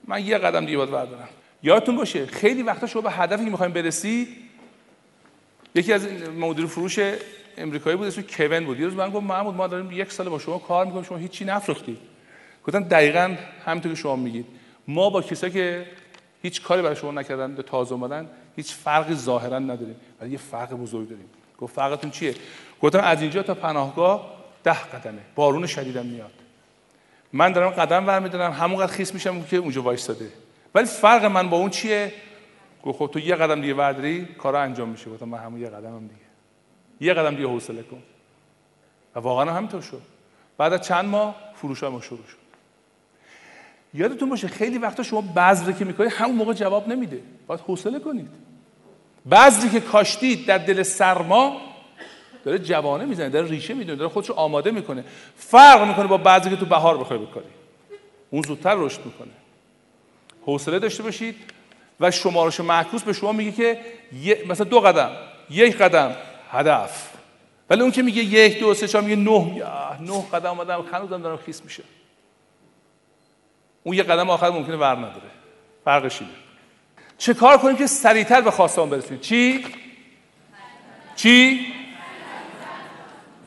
من 0.08 0.26
یه 0.26 0.38
قدم 0.38 0.66
دیگه 0.66 0.78
باید 0.78 0.92
بردارم. 0.92 1.30
یادتون 1.64 1.96
باشه 1.96 2.26
خیلی 2.26 2.64
وقتا 2.64 2.88
شما 2.88 3.02
به 3.02 3.12
هدفی 3.12 3.46
که 3.46 3.52
می‌خوایم 3.52 3.74
برسی 3.74 4.28
یکی 5.76 5.94
از 5.94 6.08
مدیر 6.40 6.66
فروش 6.66 7.00
امریکایی 7.58 7.98
بود 7.98 8.08
اسمش 8.08 8.24
کوین 8.24 8.66
بود. 8.66 8.80
یه 8.80 8.86
روز 8.86 8.96
من 8.96 9.10
گفت 9.10 9.24
محمود 9.24 9.56
ما 9.56 9.68
داریم 9.68 9.92
یک 9.92 10.12
سال 10.12 10.30
با 10.30 10.40
شما 10.40 10.58
کار 10.58 10.86
می‌کنیم 10.86 11.04
شما 11.04 11.18
هیچی 11.18 11.46
نفروختی 11.46 11.98
گفتم 12.68 12.84
دقیقا 12.84 13.36
همینطور 13.66 13.92
که 13.92 13.98
شما 13.98 14.16
میگید. 14.16 14.46
ما 14.88 15.10
با 15.10 15.22
کسایی 15.22 15.54
که 15.54 15.86
هیچ 16.42 16.62
کاری 16.62 16.82
برای 16.82 16.96
شما 16.96 17.12
نکردن 17.12 17.56
تازه 17.56 17.94
اومدن 17.94 18.30
هیچ 18.56 18.74
فرقی 18.74 19.16
ظاهرا 19.16 19.60
نداریم. 19.60 19.96
ولی 20.22 20.32
یه 20.32 20.38
فرق 20.38 20.74
بزرگ 20.74 21.10
داریم. 21.10 21.30
گفت 21.58 21.76
فرقتون 21.76 22.12
چیه؟ 22.12 22.36
گفتم 22.82 23.00
از 23.00 23.22
اینجا 23.22 23.44
تا 23.44 23.54
پناهگاه 23.54 24.34
ده 24.64 24.84
قدمه. 24.84 25.22
بارون 25.36 25.68
شدیدم 25.68 26.06
میاد. 26.06 26.32
من 27.34 27.52
دارم 27.52 27.70
قدم 27.70 28.06
برمیدارم 28.06 28.52
همونقدر 28.52 28.92
خیس 28.92 29.14
میشم 29.14 29.44
که 29.44 29.58
اونجا 29.58 29.82
وایستاده. 29.82 30.30
ولی 30.76 30.86
فرق 30.86 31.26
من 31.26 31.50
با 31.50 31.58
اون 31.58 31.70
چیه؟ 31.70 32.14
گفت 32.84 33.00
خب 33.00 33.10
تو 33.14 33.20
یه 33.20 33.36
قدم 33.36 33.62
دیگه 33.62 33.74
برداری 33.74 34.26
کارا 34.26 34.62
انجام 34.62 34.90
میشه. 34.90 35.10
گفتم 35.10 35.30
من 35.30 35.38
همون 35.38 35.62
یه 35.62 35.70
قدمم 35.70 36.02
دیگه. 36.02 36.22
یه 37.00 37.14
قدم 37.14 37.36
دیگه 37.36 37.48
حوصله 37.48 37.84
کن. 37.84 38.04
و 39.16 39.20
واقعا 39.20 39.54
همینطور 39.54 39.82
شد. 39.82 40.02
بعد 40.58 40.74
از 40.74 40.82
چند 40.82 41.06
ماه 41.06 41.36
فروش 41.56 41.84
ما 41.84 42.02
شروع 42.02 42.28
شد. 42.28 42.38
یادتون 43.94 44.30
باشه 44.30 44.48
خیلی 44.48 44.78
وقتا 44.78 45.04
شما 45.04 45.22
بذری 45.22 45.74
که 45.74 45.86
می‌کنید 45.86 46.12
همون 46.12 46.36
موقع 46.36 46.54
جواب 46.54 46.88
نمیده. 46.88 47.20
باید 47.48 47.62
حوصله 47.62 48.00
کنید. 48.00 48.30
بذری 49.32 49.70
که 49.70 49.80
کاشتید 49.80 50.46
در 50.46 50.58
دل 50.58 50.84
سرما 50.84 51.62
داره 52.46 52.60
جوانه 52.60 53.06
می‌زنه 53.06 53.30
داره 53.30 53.48
ریشه 53.48 53.74
می‌دونه 53.74 53.96
داره 53.98 54.10
خودشو 54.10 54.34
آماده 54.34 54.72
می‌کنه. 54.72 55.04
فرق 55.36 55.88
می‌کنه 55.88 56.08
با 56.08 56.18
بعضی 56.18 56.50
که 56.50 56.56
تو 56.56 56.66
بهار 56.66 56.98
بخوای 56.98 57.20
بکاری. 57.20 57.46
اون 58.30 58.42
زودتر 58.42 58.76
رشد 58.76 59.06
می‌کنه. 59.06 59.32
حوصله 60.46 60.80
داشته 60.80 61.04
باشید 61.04 61.36
و 62.00 62.12
شمارش 62.12 62.60
معکوس 62.60 63.04
به 63.04 63.14
شما 63.14 63.32
میگه 63.32 63.52
که 63.52 63.80
مثلا 64.48 64.66
دو 64.66 64.80
قدم 64.80 65.12
یک 65.50 65.78
قدم 65.78 66.16
هدف. 66.52 67.10
ولی 67.70 67.82
اون 67.82 67.92
که 67.92 68.02
میگه 68.02 68.24
یک 68.24 68.60
دو 68.60 68.74
سه 68.74 68.88
چهار 68.88 69.04
میگه 69.04 69.16
نه 69.16 69.64
نه 70.00 70.30
قدم 70.34 70.50
اومدم 70.50 70.86
هنوزم 70.92 71.22
دارم 71.22 71.38
خیس 71.38 71.64
میشه 71.64 71.84
اون 73.84 73.96
یه 73.96 74.04
قدم 74.04 74.30
آخر 74.30 74.50
ممکنه 74.50 74.76
ور 74.76 74.96
نداره. 74.96 75.32
فرقش 75.86 76.22
اینه. 76.22 76.34
چه 77.24 77.34
کار 77.34 77.58
کنیم 77.58 77.76
که 77.76 77.88
سریعتر 77.88 78.42
به 78.42 78.52
خواستان 78.52 78.90
برسیم؟ 78.90 79.20
چی؟ 79.20 79.66
چی؟ 81.16 81.66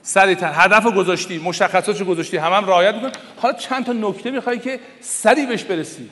سریعتر. 0.03 0.53
هدف 0.55 0.85
رو 0.85 0.91
گذاشتی 0.93 1.39
مشخصاتش 1.39 2.01
رو 2.01 2.07
گذاشتی 2.07 2.37
هم 2.37 2.53
هم 2.53 2.67
رعایت 2.67 2.95
میکن 2.95 3.11
حالا 3.37 3.55
چند 3.55 3.87
تا 3.87 3.93
نکته 3.93 4.31
می‌خوای 4.31 4.59
که 4.59 4.81
سریع 5.01 5.47
بهش 5.47 5.65
برسی؟ 5.65 6.11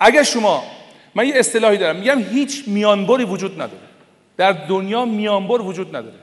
اگر 0.00 0.22
شما 0.22 0.64
من 1.14 1.26
یه 1.28 1.34
اصطلاحی 1.36 1.78
دارم 1.78 1.96
میگم 1.96 2.18
هیچ 2.22 2.64
میانبری 2.66 3.24
وجود 3.24 3.54
نداره. 3.54 3.88
در 4.36 4.52
دنیا 4.52 5.04
میانبر 5.04 5.60
وجود 5.60 5.96
نداره. 5.96 6.18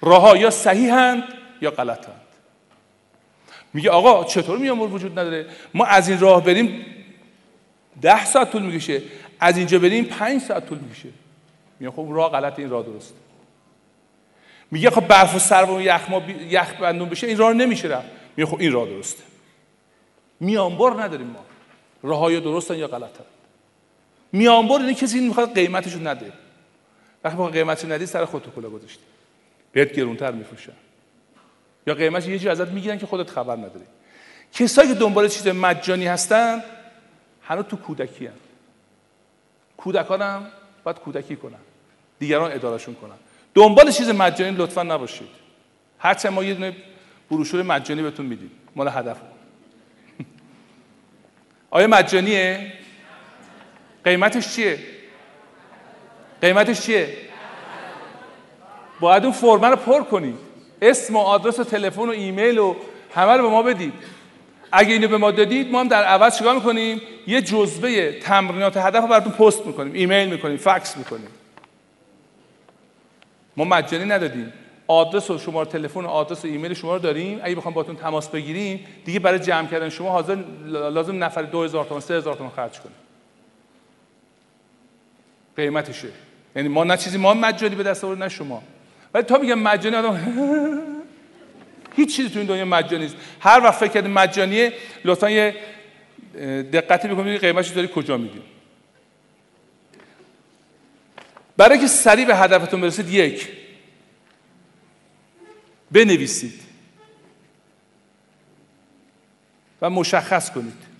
راه 0.00 0.38
یا 0.38 0.50
صحیحند 0.50 1.24
یا 1.60 1.70
غلطند 1.70 2.20
میگه 3.74 3.90
آقا 3.90 4.24
چطور 4.24 4.58
میانبر 4.58 4.86
وجود 4.86 5.18
نداره؟ 5.18 5.46
ما 5.74 5.84
از 5.84 6.08
این 6.08 6.20
راه 6.20 6.44
بریم 6.44 6.93
ده 8.02 8.24
ساعت 8.24 8.50
طول 8.50 8.62
می‌کشه. 8.62 9.02
از 9.40 9.56
اینجا 9.56 9.78
بریم 9.78 10.04
پنج 10.04 10.42
ساعت 10.42 10.66
طول 10.66 10.78
می‌کشه. 10.78 11.08
میگه 11.80 11.92
خب 11.92 12.08
راه 12.10 12.32
غلط 12.32 12.58
این 12.58 12.70
راه 12.70 12.82
درست 12.82 13.14
میگه 14.70 14.90
خب 14.90 15.06
برف 15.08 15.34
و 15.34 15.38
سرب 15.38 15.70
و 15.70 15.80
یخ, 15.80 16.10
ما 16.10 16.22
یخ 16.48 16.74
بندون 16.74 17.08
بشه 17.08 17.26
این 17.26 17.36
راه 17.36 17.52
نمیشه 17.52 17.88
رفت. 17.88 18.08
میگه 18.36 18.50
خب 18.50 18.56
این 18.60 18.72
راه 18.72 18.88
درسته. 18.88 19.22
میانبر 20.40 21.02
نداریم 21.02 21.26
ما. 21.26 21.44
راه 22.02 22.18
های 22.18 22.40
درستن 22.40 22.74
یا 22.74 22.88
غلطن. 22.88 23.24
میانبر 24.32 24.74
اینه 24.74 24.94
کسی 24.94 25.20
می‌خواد 25.20 25.54
قیمتشو 25.54 25.98
نده. 25.98 26.32
وقتی 27.24 27.36
با 27.36 27.46
قیمتی 27.46 27.86
ندی 27.86 28.06
سر 28.06 28.24
خودت 28.24 28.44
کلا 28.56 28.70
گذاشتی. 28.70 29.02
بهت 29.72 29.92
گرونتر 29.92 30.30
میفروشن. 30.30 30.72
یا 31.86 31.94
قیمت 31.94 32.28
یه 32.28 32.38
جور 32.38 32.50
ازت 32.50 32.68
می‌گیرن 32.68 32.98
که 32.98 33.06
خودت 33.06 33.30
خبر 33.30 33.56
نداری. 33.56 33.84
کسایی 34.52 34.88
که 34.88 34.94
دنبال 34.94 35.28
چیز 35.28 35.48
مجانی 35.48 36.06
هستن 36.06 36.62
هنوز 37.44 37.64
تو 37.64 37.76
کودکی 37.76 38.26
هن. 38.26 38.32
کودکان 39.76 40.22
هم 40.22 40.46
باید 40.84 40.98
کودکی 40.98 41.36
کنن. 41.36 41.58
دیگران 42.18 42.52
ادارشون 42.52 42.94
کنن. 42.94 43.16
دنبال 43.54 43.90
چیز 43.90 44.10
مجانی 44.10 44.56
لطفا 44.56 44.82
نباشید. 44.82 45.28
هرچند 45.98 46.32
ما 46.32 46.44
یه 46.44 46.54
دونه 46.54 46.76
بروشور 47.30 47.62
مجانی 47.62 48.02
بهتون 48.02 48.26
میدیم. 48.26 48.50
مال 48.76 48.88
هدف. 48.88 49.16
آیا 51.70 51.86
مجانیه؟ 51.86 52.72
قیمتش 54.04 54.54
چیه؟ 54.54 54.78
قیمتش 56.40 56.80
چیه؟ 56.80 57.16
باید 59.00 59.24
اون 59.24 59.32
فرمه 59.32 59.68
رو 59.68 59.76
پر 59.76 60.02
کنید 60.02 60.38
اسم 60.82 61.16
و 61.16 61.18
آدرس 61.18 61.58
و 61.58 61.64
تلفن 61.64 62.02
و 62.02 62.10
ایمیل 62.10 62.58
و 62.58 62.76
همه 63.14 63.32
رو 63.32 63.42
به 63.42 63.48
ما 63.48 63.62
بدید 63.62 63.92
اگه 64.74 64.92
اینو 64.92 65.08
به 65.08 65.18
ما 65.18 65.30
دادید 65.30 65.72
ما 65.72 65.80
هم 65.80 65.88
در 65.88 66.04
عوض 66.04 66.38
چیکار 66.38 66.54
می‌کنیم؟ 66.54 67.00
یه 67.26 67.42
جزوه 67.42 68.12
تمرینات 68.12 68.76
هدف 68.76 69.02
رو 69.02 69.08
براتون 69.08 69.32
پست 69.32 69.66
می‌کنیم 69.66 69.92
ایمیل 69.92 70.30
می‌کنیم 70.30 70.56
فکس 70.56 70.96
می‌کنیم. 70.96 71.28
ما 73.56 73.64
مجانی 73.64 74.04
ندادیم. 74.04 74.52
آدرس 74.86 75.30
و 75.30 75.38
شماره 75.38 75.68
تلفن 75.68 76.00
و 76.00 76.08
آدرس 76.08 76.44
و 76.44 76.48
ایمیل 76.48 76.74
شما 76.74 76.96
رو 76.96 77.02
داریم. 77.02 77.40
اگه 77.42 77.54
بخوام 77.54 77.74
باتون 77.74 77.96
تماس 77.96 78.28
بگیریم 78.28 78.86
دیگه 79.04 79.20
برای 79.20 79.38
جمع 79.38 79.68
کردن 79.68 79.88
شما 79.88 80.10
حاضر 80.10 80.36
لازم 80.66 81.24
نفر 81.24 81.42
2000 81.42 81.84
تومان 81.84 82.00
3000 82.00 82.34
تومان 82.34 82.52
خرج 82.56 82.80
کنیم. 82.80 82.96
قیمتشه. 85.56 86.08
یعنی 86.56 86.68
ما 86.68 86.84
نه 86.84 86.96
چیزی 86.96 87.18
ما 87.18 87.34
مجانی 87.34 87.74
به 87.74 87.82
دست 87.82 88.04
آورد 88.04 88.22
نه 88.22 88.28
شما. 88.28 88.62
ولی 89.14 89.24
تا 89.24 89.38
میگم 89.38 89.58
مجانی 89.58 89.96
آدم 89.96 90.20
هیچ 91.96 92.16
چیزی 92.16 92.30
تو 92.30 92.38
این 92.38 92.48
دنیا 92.48 92.64
مجانی 92.64 93.04
نیست. 93.04 93.16
هر 93.40 93.60
وقت 93.64 93.74
فکر 93.74 93.90
کردی 93.92 94.08
مجانیه 94.08 94.72
لطفا 95.04 95.30
یه 95.30 95.56
دقتی 96.72 97.08
بکنید 97.08 97.40
قیمتش 97.40 97.68
داری 97.68 97.88
کجا 97.94 98.16
میدیم 98.16 98.42
برای 101.56 101.78
که 101.78 101.86
سریع 101.86 102.26
به 102.26 102.36
هدفتون 102.36 102.80
برسید 102.80 103.08
یک 103.08 103.48
بنویسید 105.90 106.60
و 109.82 109.90
مشخص 109.90 110.50
کنید 110.50 110.94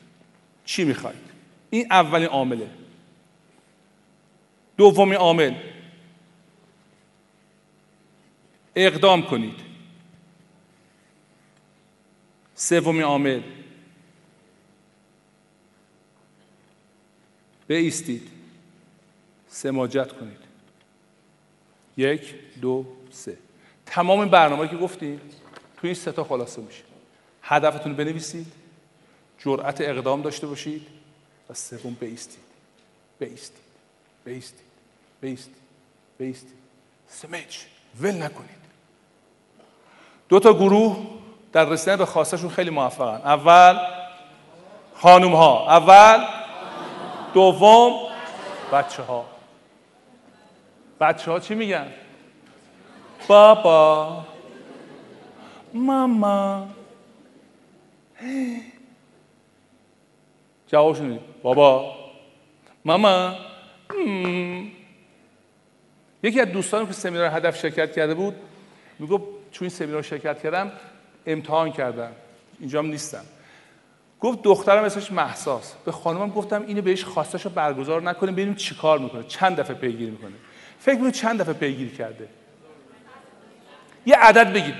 چی 0.64 0.84
می‌خواید. 0.84 1.24
این 1.70 1.86
اولین 1.90 2.28
عامله. 2.28 2.70
دومی 4.76 5.14
عامل 5.14 5.54
اقدام 8.76 9.22
کنید. 9.22 9.73
سومی 12.64 13.00
عامل. 13.00 13.42
بیستید 17.66 18.30
سماجت 19.48 20.12
کنید. 20.12 20.38
یک 21.96 22.34
دو 22.60 22.86
سه. 23.10 23.38
تمام 23.86 24.28
برنامه 24.28 24.68
که 24.68 24.76
گفتیم 24.76 25.20
توی 25.76 25.88
این 25.88 25.94
سه 25.94 26.12
تا 26.12 26.24
خلاصه 26.24 26.62
میشه. 26.62 26.82
هدفتون 27.42 27.94
بنویسید 27.94 28.52
جرأت 29.38 29.80
اقدام 29.80 30.22
داشته 30.22 30.46
باشید 30.46 30.86
و 31.50 31.54
سوم 31.54 31.94
بیستید 32.00 32.44
بیستید 33.18 33.62
بیستید 34.24 34.60
بیستید 35.20 35.54
بیستید 36.18 36.58
سمج 37.08 37.64
ول 38.00 38.22
نکنید. 38.22 38.64
دو 40.28 40.40
تا 40.40 40.54
گروه 40.54 41.23
در 41.54 41.64
رسیدن 41.64 41.96
به 41.96 42.06
خواستشون 42.06 42.50
خیلی 42.50 42.70
موفقن. 42.70 43.20
اول 43.24 43.78
خانوم 44.94 45.34
ها 45.34 45.70
اول 45.70 46.24
دوم 47.34 47.92
بچه 48.72 49.02
ها 49.02 49.24
بچه 51.00 51.30
ها 51.30 51.40
چی 51.40 51.54
میگن؟ 51.54 51.86
بابا. 53.28 54.24
ماما. 55.74 56.68
جوابشون 60.66 61.18
بابا. 61.42 61.94
ماما. 62.84 63.34
یکی 66.22 66.40
از 66.40 66.48
دوستانم 66.48 66.86
که 66.86 66.92
سمینار 66.92 67.26
هدف 67.26 67.58
شرکت 67.58 67.92
کرده 67.92 68.14
بود 68.14 68.34
می‌گفت 68.98 69.24
چون 69.50 69.66
این 69.66 69.70
سمینار 69.70 70.02
شرکت 70.02 70.42
کردم 70.42 70.72
امتحان 71.26 71.72
کردم. 71.72 72.12
اینجا 72.60 72.78
هم 72.78 72.86
نیستم. 72.86 73.24
گفت 74.20 74.42
دخترم 74.42 74.84
اسمش 74.84 75.12
محساس. 75.12 75.74
به 75.84 75.92
خانمم 75.92 76.30
گفتم 76.30 76.64
اینو 76.66 76.82
بهش 76.82 77.04
خواستش 77.04 77.46
برگزار 77.46 78.02
نکنیم 78.02 78.34
ببینیم 78.34 78.54
چیکار 78.54 78.98
می‌کنه. 78.98 79.22
چند 79.22 79.56
دفعه 79.56 79.76
پیگیری 79.76 80.10
می‌کنه. 80.10 80.32
فکر 80.78 80.94
می‌کنید 80.94 81.14
چند 81.14 81.40
دفعه 81.40 81.54
پیگیری 81.54 81.96
کرده. 81.96 82.28
یه 84.06 84.16
عدد 84.16 84.52
بگید. 84.52 84.74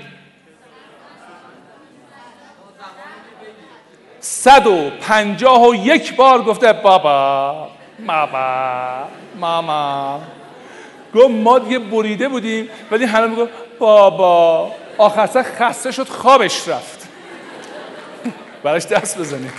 صد 4.19 4.67
و 4.67 4.89
پنجاه 4.89 5.69
و 5.69 5.75
یک 5.75 6.15
بار 6.15 6.43
گفته 6.43 6.73
بابا 6.73 7.69
ماما 7.99 9.07
ماما. 9.39 10.21
گفت 11.15 11.29
ما 11.29 11.59
دیگه 11.59 11.79
بریده 11.79 12.29
بودیم 12.29 12.69
ولی 12.91 13.05
همه 13.05 13.27
می‌گفت 13.27 13.51
بابا. 13.79 14.71
آخر 14.97 15.43
خسته 15.43 15.91
شد 15.91 16.07
خوابش 16.07 16.67
رفت. 16.67 17.07
براش 18.63 18.85
دست 18.85 19.17
بزنید 19.17 19.51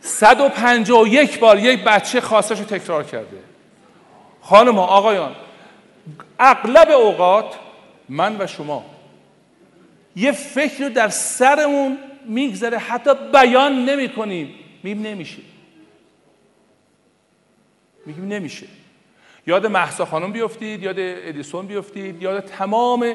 صد 0.00 0.40
و 0.40 0.48
پنجاه 0.48 1.02
و 1.02 1.06
یک 1.06 1.38
بار 1.38 1.58
یک 1.58 1.84
بچه 1.84 2.20
خواستش 2.20 2.58
رو 2.58 2.64
تکرار 2.64 3.04
کرده. 3.04 3.36
خانم 4.42 4.74
ها 4.74 4.86
آقایان 4.86 5.34
اغلب 6.38 6.90
اوقات 6.90 7.54
من 8.08 8.36
و 8.38 8.46
شما 8.46 8.84
یه 10.16 10.32
فکر 10.32 10.84
رو 10.84 10.90
در 10.90 11.08
سرمون 11.08 11.98
میگذره 12.24 12.78
حتی 12.78 13.10
بیان 13.32 13.84
نمی 13.84 14.08
کنیم 14.08 14.54
میم 14.82 15.02
نمیشه. 15.02 15.53
میگیم 18.06 18.28
نمیشه. 18.28 18.66
یاد 19.46 19.66
محسا 19.66 20.04
خانم 20.04 20.32
بیفتید 20.32 20.82
یاد 20.82 20.96
ادیسون 20.98 21.66
بیفتید 21.66 22.22
یاد 22.22 22.44
تمام 22.44 23.14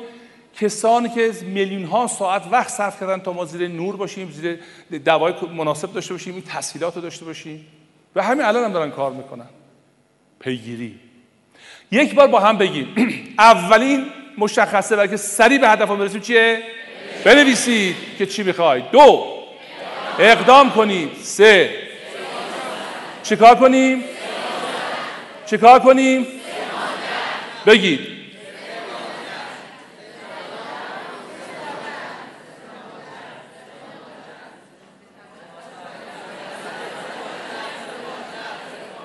کسانی 0.55 1.09
که 1.09 1.31
میلیون 1.41 1.83
ها 1.83 2.07
ساعت 2.07 2.43
وقت 2.51 2.69
صرف 2.69 2.99
کردن 2.99 3.19
تا 3.19 3.33
ما 3.33 3.45
زیر 3.45 3.67
نور 3.67 3.95
باشیم 3.95 4.31
زیر 4.31 4.59
دوای 5.05 5.33
مناسب 5.57 5.93
داشته 5.93 6.13
باشیم 6.13 6.33
این 6.33 6.43
تسهیلات 6.43 6.95
رو 6.95 7.01
داشته 7.01 7.25
باشیم. 7.25 7.65
و 8.15 8.23
همین 8.23 8.45
الان 8.45 8.63
هم 8.63 8.73
دارن 8.73 8.91
کار 8.91 9.11
می‌کنن. 9.11 9.49
پیگیری. 10.39 10.99
یک 11.91 12.15
بار 12.15 12.27
با 12.27 12.39
هم 12.39 12.57
بگیم. 12.57 12.95
اولین 13.39 14.05
مشخصه 14.37 14.95
برای 14.95 15.09
که 15.09 15.17
سریع 15.17 15.59
به 15.59 15.69
هدف 15.69 15.89
برسیم 15.89 16.21
چیه؟ 16.21 16.63
بنویسید 17.25 17.95
که 18.17 18.25
چی 18.25 18.43
می‌خواید. 18.43 18.91
دو. 18.91 19.25
اقدام 20.19 20.71
کنید. 20.71 21.09
سه. 21.21 21.69
چیکار 23.23 23.55
کنیم؟ 23.55 24.03
چیکار 25.49 25.79
کنیم؟ 25.79 26.27
بگید. 27.65 27.99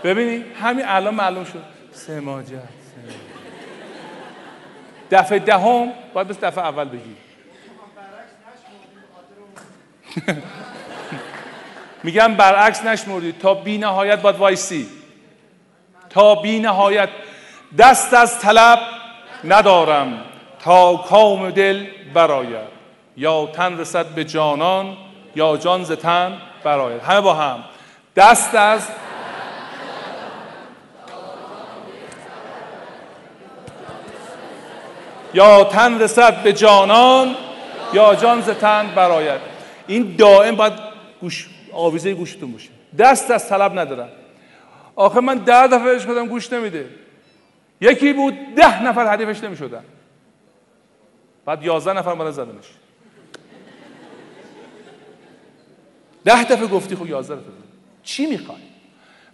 ببینید 0.05 0.45
همین 0.61 0.85
الان 0.89 1.15
معلوم 1.15 1.45
شد. 1.45 1.63
سماجت 1.93 2.53
دفعه 5.11 5.39
دهم 5.39 5.93
باید 6.15 6.29
بس 6.29 6.39
دفعه 6.41 6.65
اول 6.65 6.89
بگید 6.89 7.17
میگم 12.05 12.35
برعکس 12.35 12.85
نشمردید 12.85 13.39
تا 13.39 13.55
بی 13.55 13.79
نهایت 13.79 14.23
باید 14.23 14.37
وایسی. 14.37 15.04
تا 16.15 16.35
بی 16.35 16.59
نهایت 16.59 17.09
دست 17.79 18.15
از 18.15 18.39
طلب 18.39 18.79
ندارم 19.45 20.25
تا 20.65 20.97
کام 20.97 21.51
دل 21.51 21.87
برآید 22.15 22.75
یا 23.17 23.47
تن 23.47 23.79
رسد 23.79 24.07
به 24.07 24.25
جانان 24.25 24.97
یا 25.37 25.57
جان 25.57 25.85
ز 25.85 25.93
تن 25.93 26.39
برآید 26.65 27.03
همه 27.03 27.21
با 27.21 27.35
هم. 27.35 27.65
دست 28.17 28.55
از 28.55 28.89
یا 35.35 35.65
تن 35.65 36.01
رسد 36.01 36.43
به 36.43 36.53
جانان 36.53 37.35
یا 37.93 38.15
جان 38.15 38.41
ز 38.41 38.49
تن 38.51 38.87
براید 38.97 39.41
این 39.87 40.17
دائم 40.19 40.57
باید 40.57 40.73
گوش 41.21 41.49
آویزه 41.73 42.15
گوشتون 42.15 42.53
باشه. 42.53 42.69
دست 42.99 43.31
از 43.31 43.49
طلب 43.49 43.79
ندارم. 43.79 44.09
آخه 44.97 45.21
من 45.21 45.39
ده 45.39 45.67
دفعه 45.67 45.93
بهش 45.93 46.07
کردم 46.07 46.27
گوش 46.27 46.53
نمیده. 46.53 46.89
یکی 47.81 48.13
بود 48.13 48.35
ده 48.57 48.83
نفر 48.83 49.07
حریفش 49.07 49.45
نمی‌شدن. 49.45 49.85
بعد 51.45 51.63
یازده 51.63 51.93
نفر 51.93 52.15
من 52.15 52.31
زدنش. 52.31 52.71
ده 56.25 56.45
دفعه 56.45 56.67
گفتی 56.67 56.97
خب 56.97 57.07
یازده 57.07 57.35
دفعه. 57.35 57.53
چی 58.03 58.27
می‌خوای؟ 58.27 58.59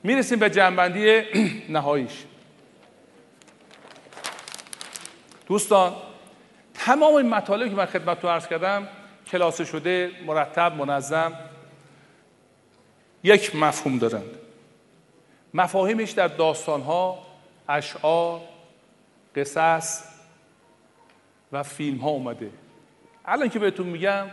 می‌رسیم 0.03 0.39
به 0.39 0.51
جنبندی 0.51 1.23
نهاییش. 1.74 2.24
دوستان 5.47 5.93
تمام 6.74 7.15
این 7.15 7.28
مطالبی 7.28 7.70
که 7.70 7.77
من 7.77 7.87
خدمت 7.87 8.20
تو 8.20 8.28
عرض 8.28 8.47
کردم 8.47 8.89
کلاسه 9.27 9.65
شده 9.65 10.11
مرتب 10.27 10.74
منظم 10.77 11.32
یک 13.23 13.57
مفهوم 13.57 13.99
دارند. 13.99 14.40
مفاهیمش 15.55 16.10
در 16.10 16.28
داستانها 16.28 17.18
اشعار 17.68 18.40
قصص 19.36 20.05
و 21.52 21.62
فیلم 21.62 21.98
ها 21.98 22.09
اومده. 22.09 22.51
الان 23.24 23.48
که 23.48 23.59
بهتون 23.59 23.86
میگم 23.86 24.27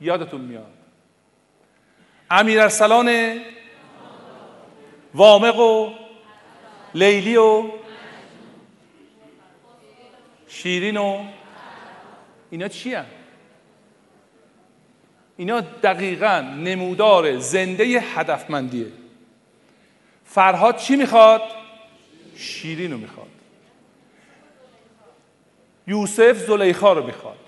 یادتون 0.00 0.40
میاد. 0.40 0.72
امیر 2.30 2.60
ارسلان 2.60 3.38
وامق 5.14 5.58
و 5.58 5.90
لیلی 6.94 7.36
و 7.36 7.70
شیرین 10.48 10.96
و 10.96 11.24
اینا 12.50 12.68
چی 12.68 12.94
هم؟ 12.94 13.06
اینا 15.36 15.60
دقیقا 15.60 16.40
نمودار 16.40 17.38
زنده 17.38 17.84
هدفمندیه. 17.84 18.86
فرهاد 20.28 20.76
چی 20.76 20.96
می‌خواد؟ 20.96 21.42
شیرین 22.36 22.92
رو 22.92 22.98
می‌خواد. 22.98 23.28
یوسف 25.86 26.44
زلیخا 26.46 26.92
رو 26.92 27.06
می‌خواد. 27.06 27.38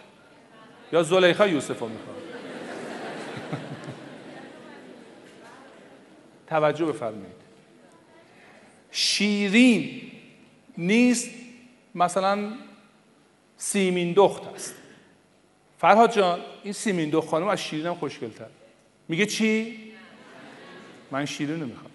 یا 0.93 1.03
زلیخا 1.03 1.47
یوسف 1.47 1.79
رو 1.79 1.89
می‌خواد. 1.89 2.17
توجه 6.47 6.85
بفرمایید. 6.87 7.41
شیرین 8.91 10.03
نیست 10.79 11.31
مثلا 11.95 12.53
سیمین 13.57 14.13
دخت 14.13 14.47
است. 14.55 14.75
فرهاد 15.79 16.13
جان 16.13 16.41
این 16.63 16.73
سیمین 16.73 17.11
دخت 17.11 17.29
خانم 17.29 17.49
از 17.49 17.61
شیرین 17.61 17.87
هم 17.87 17.95
خوشگلتر. 17.95 18.47
میگه 19.09 19.27
چی؟ 19.27 19.79
من 21.11 21.25
شیرین 21.25 21.65
می‌خوام. 21.65 21.90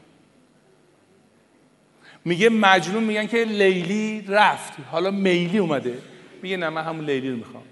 میگه 2.25 2.49
مجنون 2.49 3.03
میگن 3.03 3.27
که 3.27 3.37
لیلی 3.43 4.25
رفت. 4.27 4.73
حالا 4.91 5.11
میلی 5.11 5.57
اومده. 5.57 5.97
میگه 6.41 6.57
نه 6.57 6.69
من 6.69 6.83
همون 6.83 7.05
لیلی 7.05 7.29
رو 7.29 7.37
می‌خوام. 7.37 7.63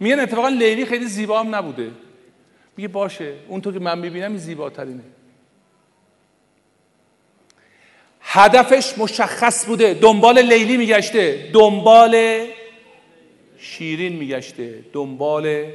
میگن 0.00 0.20
اتفاقا 0.20 0.48
لیلی 0.48 0.84
خیلی 0.86 1.06
زیبا 1.06 1.40
هم 1.40 1.54
نبوده. 1.54 1.90
میگه 2.76 2.88
باشه 2.88 3.34
اونطور 3.48 3.72
که 3.72 3.80
من 3.80 3.98
می‌بینم 3.98 4.36
زیباترینه. 4.36 5.02
هدفش 8.20 8.98
مشخص 8.98 9.66
بوده. 9.66 9.94
دنبال 9.94 10.38
لیلی 10.38 10.76
میگشته. 10.76 11.50
دنبال 11.52 12.46
شیرین 13.58 14.12
میگشته. 14.12 14.84
دنبال 14.92 15.72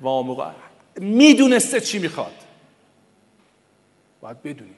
وامقع 0.00 0.50
می‌دونسته 0.96 1.80
چی 1.80 1.98
می‌خواد. 1.98 2.34
باید 4.20 4.42
بدونی. 4.42 4.77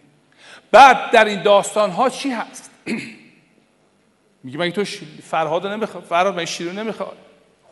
بعد 0.72 1.10
در 1.10 1.24
این 1.24 1.42
داستان 1.42 1.90
ها 1.90 2.09
چی 2.09 2.30
هست؟ 2.30 2.70
میگه 4.44 4.59
مگه 4.59 4.70
تو 4.70 4.84
فرهاد 5.22 5.66
نمی‌خواد 5.66 6.05
فرهاد 6.05 6.36
من 6.36 6.44
شیرین 6.44 6.78
نمی‌خواد 6.78 7.16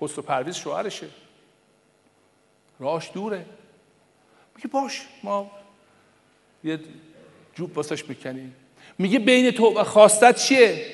خسرو 0.01 0.23
پرویز 0.23 0.57
شوهرشه. 0.57 1.07
راش 2.81 3.11
دوره. 3.15 3.47
میگه 4.57 4.69
باش 4.69 5.03
ما 5.23 5.51
یه 6.65 6.81
جوب 7.55 7.77
واسش 7.77 8.09
می‌کنیم. 8.09 8.57
میگه 8.99 9.19
بین 9.19 9.51
تو 9.51 9.79
و 9.79 9.85
خواستت 9.85 10.37
چیه؟ 10.37 10.87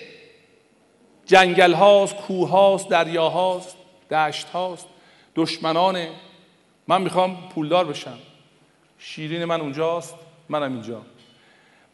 جنگل 1.27 1.73
هاست 1.73 2.17
کوه 2.17 2.49
هاست 2.49 2.89
دریا 2.89 3.29
هاست 3.29 3.77
دشت 4.11 4.49
هاست 4.49 4.87
دشمنانه. 5.35 6.11
من 6.89 7.03
می‌خوام 7.03 7.49
پولدار 7.49 7.85
بشم. 7.85 8.19
شیرین 8.99 9.45
من 9.45 9.61
اونجاست 9.61 10.15
منم 10.49 10.73
اینجا. 10.73 11.03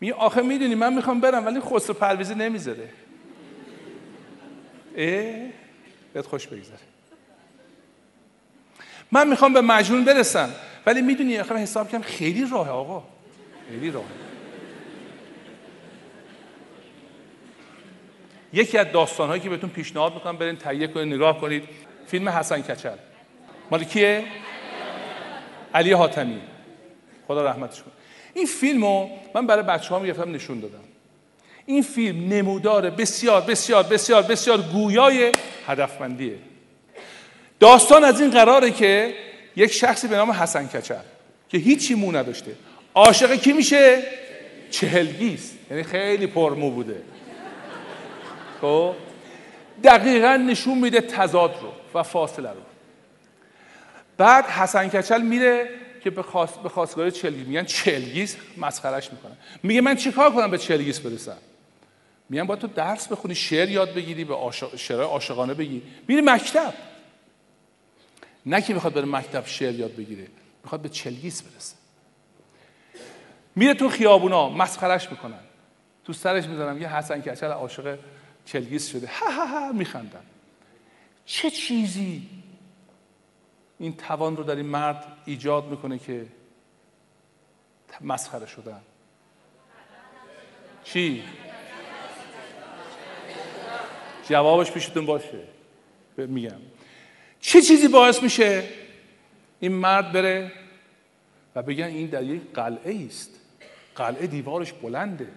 میگه 0.01 0.15
آخه 0.15 0.43
می‌دونی 0.43 0.75
من 0.75 0.95
می‌خوام 0.95 1.21
برم 1.21 1.47
ولی 1.47 1.61
خسرو 1.61 1.95
پرویزی 1.95 2.35
نمی‌ذاره. 2.35 2.89
اه 4.97 5.51
بهت 6.13 6.27
خوش 6.27 6.47
بگذره. 6.47 6.79
من 9.13 9.29
می‌خوام 9.29 9.53
به 9.53 9.61
مجنون 9.61 10.05
برسم 10.05 10.51
ولی 10.87 11.03
می‌دونی 11.03 11.39
آخه 11.39 11.55
حساب 11.55 11.91
کنم 11.91 12.03
خیلی 12.03 12.47
راه 12.51 12.71
آقا. 12.71 13.03
خیلی 13.69 13.91
راه 13.91 14.05
یکی 18.53 18.79
از 18.79 18.87
داستانهایی 18.93 19.41
که 19.41 19.49
بهتون 19.49 19.71
پیشنهاد 19.71 20.15
می‌کنم 20.15 20.37
برین 20.37 20.57
تهیه 20.57 20.87
کنید 20.87 21.15
نگاه 21.15 21.41
کنید. 21.41 21.69
فیلم 22.07 22.29
حسن 22.29 22.63
کچل. 22.63 22.97
مال 23.71 23.85
کیه؟ 23.85 24.25
علی 25.75 25.93
حاتمی. 25.93 26.41
خدا 27.29 27.45
رحمتش 27.47 27.83
کنه. 27.83 27.93
این 28.35 28.47
فیلم 28.47 28.85
رو 28.85 29.11
من 29.35 29.47
برای 29.47 29.63
بچه 29.63 29.95
ها 29.95 30.07
گرفتم 30.07 30.35
نشون 30.35 30.61
دادم. 30.61 30.85
این 31.67 31.83
فیلم 31.83 32.29
نمودار 32.29 32.91
بسیار 32.91 33.41
بسیار 33.41 33.83
بسیار 33.83 34.23
بسیار 34.23 34.59
گویای 34.61 35.33
هدفمندیه. 35.67 36.39
داستان 37.61 38.05
از 38.05 38.21
این 38.21 38.31
قراره 38.31 38.71
که 38.71 39.15
یک 39.57 39.73
شخصی 39.73 40.09
به 40.09 40.17
نام 40.17 40.31
حسن 40.31 40.67
کچل 40.67 41.03
که 41.49 41.59
هیچی 41.59 41.95
مو 41.95 42.13
نداشته. 42.13 42.53
عاشق 42.95 43.35
کی 43.35 43.53
میشه؟ 43.53 44.03
چهلگیست 44.71 45.55
یعنی 45.71 45.83
خیلی 45.83 46.27
پرمو 46.27 46.71
بوده. 46.71 47.03
خب؟ 48.61 48.95
دقیقا 49.85 50.37
نشون 50.37 50.79
میده 50.79 51.01
تضاد 51.01 51.55
رو 51.63 52.01
و 52.01 52.03
فاصله 52.03 52.49
رو. 52.49 52.61
بعد 54.17 54.45
حسن 54.45 54.89
کچل 54.89 55.21
میره 55.21 55.69
که 56.01 56.11
به, 56.11 56.23
خواست، 56.23 56.63
به 56.63 56.69
خواستگاه 56.69 57.11
چلگیز 57.11 57.47
میگن 57.47 57.65
چلگیز 57.65 58.37
مسخرش 58.57 59.13
می‌کنن. 59.13 59.37
میگه 59.63 59.81
من 59.81 59.97
چیکار 59.97 60.31
کنم 60.31 60.51
به 60.51 60.59
چلگیز 60.59 61.01
برسم؟ 61.01 61.39
میگن 62.29 62.45
باید 62.45 62.61
تو 62.61 62.67
درس 62.67 63.09
بخونی 63.09 63.35
شعر 63.35 63.69
یاد 63.69 63.95
بگیری 63.95 64.25
به. 64.25 64.37
شعرهای 64.77 65.07
عاشقانه 65.07 65.55
بگی. 65.55 65.83
میری 66.09 66.21
مکتب. 66.21 66.75
نه 68.47 68.63
که 68.63 68.75
می‌خواد 68.75 68.95
بره 68.95 69.05
مکتب 69.05 69.47
شعر 69.47 69.75
یاد 69.75 69.97
بگیره 69.97 70.27
می‌خواد 70.63 70.81
به 70.81 70.89
چلگیز 70.89 71.43
برسه. 71.43 71.75
میره 73.57 73.75
تو 73.75 73.89
خیابونا 73.89 74.49
مسخرش 74.49 75.11
می‌کنن. 75.11 75.41
تو 76.05 76.13
سرش 76.13 76.45
می‌زنم 76.45 76.83
یه 76.83 76.97
حسن 76.97 77.21
کچل 77.21 77.51
عاشق 77.51 77.99
چلگیز 78.45 78.89
شده. 78.89 79.09
ها 79.21 79.31
ها 79.31 79.47
ها 79.47 79.73
میخندن. 79.73 80.23
چه 81.27 81.51
چیزی؟ 81.51 82.40
این 83.81 83.97
توان 83.97 84.37
رو 84.37 84.45
در 84.45 84.57
این 84.57 84.67
مرد 84.67 85.05
ایجاد 85.25 85.65
می‌کنه 85.65 85.99
که 85.99 86.27
مسخره 88.01 88.47
شدن. 88.47 88.81
چی؟ 90.85 91.23
جوابش 94.29 94.71
پیشتون 94.71 95.07
باشه. 95.07 95.43
میگم. 96.17 96.61
چه 97.41 97.63
چیزی 97.63 97.89
باعث 97.89 98.23
میشه 98.23 98.69
این 99.61 99.73
مرد 99.73 100.13
بره 100.13 100.53
و 101.55 101.63
بگن 101.63 101.85
این 101.85 102.07
در 102.07 102.23
یک 102.23 102.43
قلعه 102.55 103.07
است 103.07 103.31
قلعه 103.97 104.27
دیوارش 104.27 104.73
بلنده. 104.73 105.29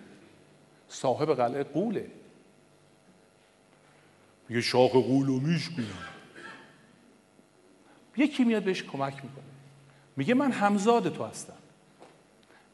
صاحب 0.87 1.33
قلعه 1.33 1.63
قوله. 1.63 2.07
میگه 4.49 4.61
شاخ 4.61 4.91
قول 4.91 5.27
رو 5.27 5.39
میشکنم 5.39 6.12
یکی 8.17 8.43
میاد 8.43 8.63
بهش 8.63 8.83
کمک 8.83 9.13
می‌کنه. 9.13 9.43
میگه 10.15 10.33
من 10.33 10.51
همزاد 10.51 11.15
تو 11.15 11.23
هستم. 11.25 11.53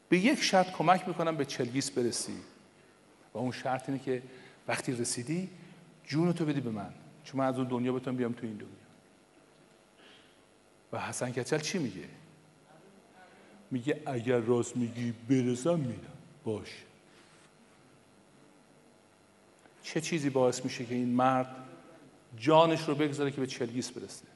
به 0.08 0.18
یک 0.18 0.42
شرط 0.42 0.72
کمک 0.72 1.08
می‌کنم 1.08 1.36
به 1.36 1.44
چلگیس 1.44 1.90
برسی. 1.90 2.36
و 3.34 3.38
اون 3.38 3.52
شرط 3.52 3.88
اینه 3.88 4.00
که 4.00 4.22
وقتی 4.68 4.92
رسیدی 4.92 5.48
جون 6.04 6.32
تو 6.32 6.44
بدی 6.44 6.60
به 6.60 6.70
من. 6.70 6.90
چون 7.24 7.40
من 7.40 7.46
از 7.46 7.58
اون 7.58 7.68
دنیا 7.68 7.92
بتونم 7.92 8.16
بیام 8.16 8.32
تو 8.32 8.46
این 8.46 8.56
دنیا. 8.56 8.70
و 10.92 10.98
حسن 10.98 11.32
کچل 11.32 11.58
چی 11.58 11.78
میگه؟ 11.78 12.08
میگه 13.70 14.02
اگر 14.06 14.38
راست 14.38 14.76
میگی 14.76 15.14
برسم 15.28 15.78
میرم. 15.78 16.18
باش. 16.44 16.84
چه 19.82 20.00
چیزی 20.00 20.30
باعث 20.30 20.64
میشه 20.64 20.84
که 20.84 20.94
این 20.94 21.08
مرد 21.08 21.56
جانش 22.36 22.88
رو 22.88 22.94
بگذاره 22.94 23.30
که 23.30 23.40
به 23.40 23.46
چلگیس 23.46 23.90
برسه؟ 23.90 24.29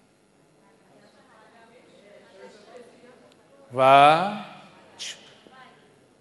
و 3.77 4.33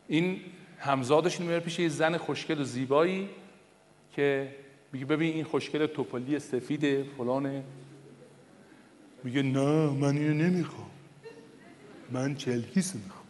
این 0.08 0.42
همزادش 0.80 1.40
میره 1.40 1.60
پیش 1.60 1.80
یه 1.80 1.90
زن 1.90 2.18
خوشگل 2.18 2.62
و 2.62 2.64
زیبایی 2.64 3.30
که 4.16 4.56
میگه 4.94 5.06
ببین 5.06 5.34
این 5.34 5.44
خوشگل 5.44 5.86
توپلی 5.86 6.40
سفید 6.40 7.06
فلانه. 7.18 7.64
میگه 9.24 9.42
نه 9.42 9.90
من 9.90 10.18
اینو 10.18 10.34
نمی‌خوام. 10.34 10.90
من 12.12 12.36
چلگیس 12.36 12.96
می‌خوام. 12.96 13.26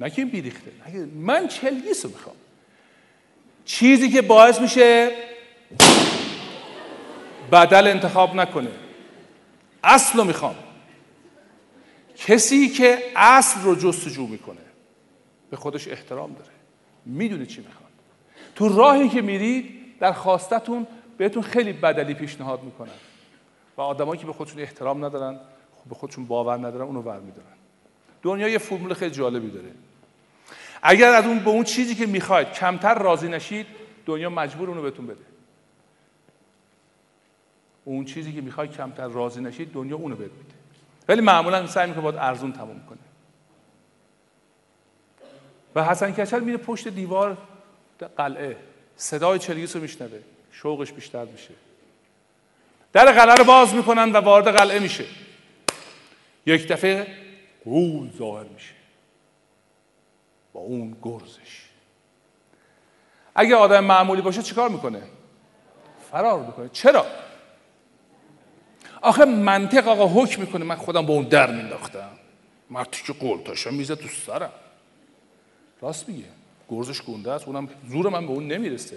نه 0.00 0.10
که 0.10 0.22
این 0.22 0.30
بیریخته 0.30 0.72
من 1.14 1.48
چلگیس 1.48 2.04
می‌خوام. 2.04 2.36
چیزی 3.64 4.10
که 4.10 4.22
باعث 4.22 4.60
میشه 4.60 5.10
بدل 7.52 7.86
انتخاب 7.86 8.34
نکنه. 8.34 8.70
اصل 9.84 10.18
رو 10.18 10.24
می‌خوام. 10.24 10.54
کسی 12.18 12.68
که 12.68 12.98
اصل 13.16 13.60
رو 13.62 13.74
جستجو 13.74 14.26
می‌کنه 14.26 14.60
به 15.50 15.56
خودش 15.56 15.88
احترام 15.88 16.32
داره. 16.32 16.50
می‌دونه 17.06 17.46
چی 17.46 17.60
می‌خواد. 17.60 17.88
تو 18.54 18.68
راهی 18.68 19.08
که 19.08 19.22
میرید 19.22 19.98
در 20.00 20.12
خواستتون 20.12 20.86
بهتون 21.18 21.42
خیلی 21.42 21.72
بدلی 21.72 22.14
پیشنهاد 22.14 22.62
می‌کنن. 22.62 22.90
و 23.76 23.80
آدمایی 23.80 24.20
که 24.20 24.26
به 24.26 24.32
خودشون 24.32 24.60
احترام 24.60 25.04
ندارن 25.04 25.40
به 25.88 25.94
خودشون 25.94 26.26
باور 26.26 26.58
ندارن 26.58 26.80
اونو 26.80 27.02
ور 27.02 27.20
میدارن. 27.20 27.56
دنیا 28.22 28.48
یه 28.48 28.58
فرمول 28.58 28.94
خیلی 28.94 29.14
جالبی 29.14 29.50
داره. 29.50 29.70
اگر 30.82 31.12
از 31.12 31.24
اون 31.24 31.38
به 31.38 31.50
اون 31.50 31.64
چیزی 31.64 31.94
که 31.94 32.06
می‌خواید 32.06 32.52
کمتر 32.52 32.94
راضی 32.94 33.28
نشید 33.28 33.66
دنیا 34.06 34.30
مجبور 34.30 34.68
اونو 34.68 34.82
بهتون 34.82 35.06
بده. 35.06 35.24
اون 37.84 38.04
چیزی 38.04 38.32
که 38.32 38.40
می‌خواید 38.40 38.72
کمتر 38.72 39.08
راضی 39.08 39.40
نشید 39.40 39.72
دنیا 39.72 39.96
اونو 39.96 40.16
بهت 40.16 40.30
میده. 40.30 40.57
ولی 41.08 41.20
معمولا 41.20 41.66
سعی 41.66 41.86
می‌کنه 41.86 42.02
باید 42.02 42.16
ارزون 42.16 42.52
تموم 42.52 42.86
کنه. 42.88 42.98
و 45.74 45.84
حسن 45.84 46.12
کچل 46.12 46.40
میره 46.40 46.56
پشت 46.56 46.88
دیوار 46.88 47.36
قلعه. 48.16 48.56
صدای 48.96 49.38
چلیس 49.38 49.76
رو 49.76 49.82
میشنوه. 49.82 50.20
شوقش 50.52 50.92
بیشتر 50.92 51.24
میشه. 51.24 51.54
در 52.92 53.12
قلعه 53.12 53.34
رو 53.34 53.44
باز 53.44 53.74
می‌کنن 53.74 54.12
و 54.12 54.16
وارد 54.16 54.48
قلعه 54.56 54.78
میشه. 54.78 55.04
یک 56.46 56.68
دفعه 56.68 57.06
غول 57.64 58.10
ظاهر 58.18 58.44
میشه. 58.44 58.74
با 60.52 60.60
اون 60.60 60.96
گرزش. 61.02 61.64
اگه 63.34 63.56
آدم 63.56 63.84
معمولی 63.84 64.22
باشه 64.22 64.42
چیکار 64.42 64.68
می‌کنه؟ 64.68 65.02
فرار 66.10 66.46
می‌کنه. 66.46 66.68
چرا؟ 66.68 67.06
آخه 69.02 69.24
منطق 69.24 69.88
آقا 69.88 70.22
حکم 70.22 70.40
می‌کنه. 70.40 70.64
من 70.64 70.76
خودم 70.76 71.06
با 71.06 71.14
اون 71.14 71.24
در 71.24 71.50
مینداختم 71.50 72.10
مرتی 72.70 73.02
که 73.06 73.12
قلتاشا 73.12 73.70
میزه 73.70 73.96
تو 73.96 74.08
سرم. 74.08 74.52
راست 75.80 76.08
میگه 76.08 76.24
گرزش 76.68 77.00
گونده 77.00 77.32
است. 77.32 77.48
اونم 77.48 77.68
زور 77.88 78.08
من 78.08 78.26
به 78.26 78.32
اون 78.32 78.46
نمی‌رسه. 78.46 78.96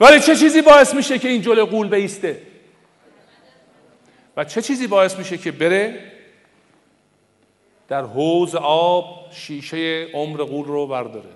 ولی 0.00 0.20
چه 0.20 0.36
چیزی 0.36 0.62
باعث 0.62 0.94
میشه 0.94 1.18
که 1.18 1.28
این 1.28 1.42
جلو 1.42 1.66
قول 1.66 1.88
بیسته؟ 1.88 2.42
و 4.36 4.44
چه 4.44 4.62
چیزی 4.62 4.86
باعث 4.86 5.18
میشه 5.18 5.38
که 5.38 5.52
بره؟ 5.52 6.12
در 7.88 8.02
حوز 8.02 8.54
آب 8.54 9.32
شیشه 9.32 10.06
عمر 10.14 10.42
قول 10.42 10.64
رو 10.64 10.86
برداره. 10.86 11.30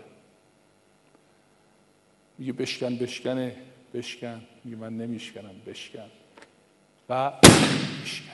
میگه 2.38 2.52
بشکن 2.52 2.96
بشکنه 2.96 3.56
بشکن. 3.94 4.42
میگه 4.64 4.76
من 4.76 4.96
نمیشکنم 4.96 5.54
بشکن. 5.66 6.10
و 7.08 7.32
میشکنه 8.00 8.32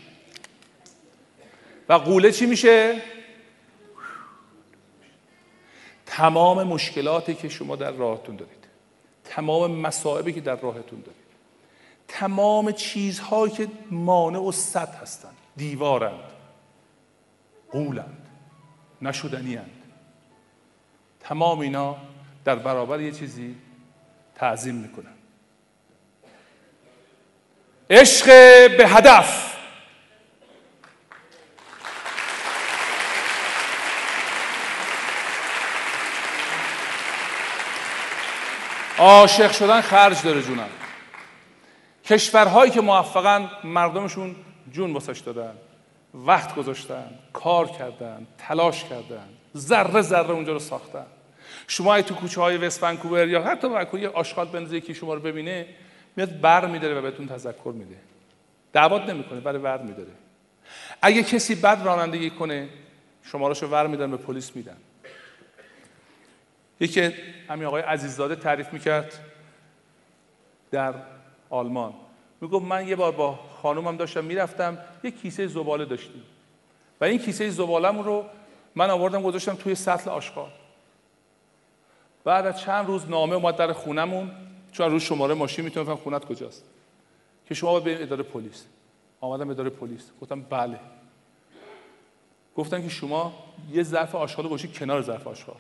و 1.89 1.93
قوله 1.93 2.33
چی 2.33 2.47
میشه؟ 2.47 3.03
تمام 6.07 6.63
مشکلاتی 6.63 7.35
که 7.35 7.49
شما 7.49 7.77
در 7.77 7.91
راهتون 7.91 8.37
دارید. 8.37 8.65
تمام 9.25 9.71
مصائبی 9.71 10.33
که 10.33 10.41
در 10.41 10.57
راهتون 10.57 11.01
دارید. 11.01 11.29
تمام 12.09 12.73
چیزهایی 12.73 13.53
که 13.53 13.69
مانع 13.91 14.39
و 14.39 14.53
صد 14.53 14.95
هستند 14.95 15.37
دیوارند. 15.57 16.33
قولند. 17.71 18.27
نشدنیند. 19.03 19.83
تمام 21.21 21.61
اینا 21.61 21.97
در 22.45 22.57
برابر 22.57 23.01
یه 23.01 23.13
چیزی 23.13 23.55
تعظیم 24.35 24.75
می‌کنن. 24.75 25.18
عشق 27.91 28.27
به 28.77 28.89
هدف. 28.89 29.57
عاشق 38.99 39.53
شدن 39.53 39.81
خرج 39.81 40.23
داره 40.23 40.43
جونم. 40.43 40.69
کشورهایی 42.05 42.71
که 42.71 42.81
موفقن 42.81 43.51
مردمشون 43.65 44.37
جون 44.73 44.93
واسش 44.93 45.19
دادن. 45.19 45.55
وقت 46.15 46.55
گذاشتن 46.55 47.11
کار 47.33 47.67
کردن 47.67 48.27
تلاش 48.39 48.85
کردن. 48.85 49.29
ذره 49.57 50.03
ذره 50.03 50.31
اونجا 50.31 50.53
رو 50.53 50.59
ساختن. 50.59 51.07
شما 51.69 52.03
تو 52.03 52.15
کوچه 52.15 52.41
های 52.41 52.57
وست 52.57 52.83
ونکوور 52.83 53.29
یا 53.29 53.43
حتی 53.43 53.67
ونکوور 53.67 54.03
یه 54.03 54.09
آشغال 54.09 54.47
بنزه 54.49 54.81
که 54.81 54.95
شما 54.95 55.15
رو 55.15 55.21
ببینه 55.21 55.67
میاد 56.19 56.41
بر 56.41 56.67
میداره 56.67 56.95
و 56.95 57.03
بهتون 57.03 57.29
تذکر 57.29 57.73
میده. 57.75 57.97
دعوت 58.73 59.03
نمی‌کنه 59.03 59.41
ولی 59.41 59.59
ور 59.59 59.83
میداره. 59.83 60.11
اگه 61.03 61.23
کسی 61.23 61.55
بد 61.55 61.83
رانندگی 61.85 62.31
کنه 62.31 62.69
شما 63.23 63.49
رو 63.49 63.69
ور 63.69 63.87
میدن 63.87 64.11
به 64.11 64.17
پلیس 64.17 64.57
میدن. 64.57 64.77
یکی 66.81 67.13
همین 67.49 67.65
آقای 67.65 67.83
عزیززاده 67.83 68.37
تعریف 68.37 68.73
می‌کرد 68.73 69.19
در 70.71 70.95
آلمان. 71.51 71.95
می‌گفت 72.41 72.65
من 72.65 72.89
یه 72.89 72.97
بار 72.97 73.13
با 73.13 73.39
خانومم 73.63 73.97
داشتم 73.97 74.25
می‌رفتم 74.25 74.79
یه 75.05 75.11
کیسه 75.11 75.47
زباله 75.47 75.85
داشتیم. 75.85 76.23
و 77.01 77.05
این 77.05 77.19
کیسه 77.19 77.51
زبالم 77.51 77.99
رو 77.99 78.25
من 78.75 78.91
آوردم 78.91 79.23
گذاشتم 79.23 79.55
توی 79.55 79.75
سطل 79.75 80.11
آشغال. 80.11 80.51
بعد 82.25 82.47
از 82.47 82.61
چند 82.61 82.87
روز 82.87 83.11
نامه 83.11 83.35
اومد 83.35 83.57
در 83.57 83.73
خونمون 83.73 84.31
چون 84.79 84.91
روز 84.91 85.03
شماره 85.03 85.35
ماشین 85.35 85.65
می‌تونم 85.65 85.87
بفهم 85.87 85.97
خونت 85.97 86.25
کجاست. 86.25 86.65
که 87.47 87.55
شما 87.55 87.73
باید 87.73 87.85
برید 87.85 88.03
اداره 88.03 88.23
پلیس. 88.23 88.65
آمدم 89.21 89.51
اداره 89.51 89.71
پلیس. 89.71 90.11
گفتم 90.21 90.41
بله. 90.41 90.81
گفتن 92.57 92.83
که 92.83 92.89
شما 92.89 93.45
یه 93.73 93.83
ظرف 93.83 94.15
آشغال 94.15 94.49
گوشی 94.49 94.69
کنار 94.69 95.03
ظرف 95.03 95.27
آشغال. 95.27 95.57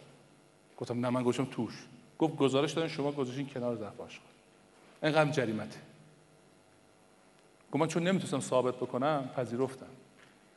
گفتم 0.76 1.00
نه 1.00 1.10
من 1.10 1.22
گوشم 1.22 1.44
توش. 1.44 1.72
گفت 2.18 2.36
گزارش 2.36 2.72
دادن 2.72 2.88
شما 2.88 3.12
گذاشتین 3.12 3.48
کنار 3.48 3.76
ظرف 3.76 4.00
آشغال. 4.00 4.28
اینقدر 5.02 5.30
جریمته. 5.30 5.78
گفت 7.72 7.80
من 7.80 7.86
چون 7.88 8.02
نمی‌تونستم 8.02 8.40
ثابت 8.40 8.74
بکنم 8.74 9.30
پذیرفتم. 9.36 9.86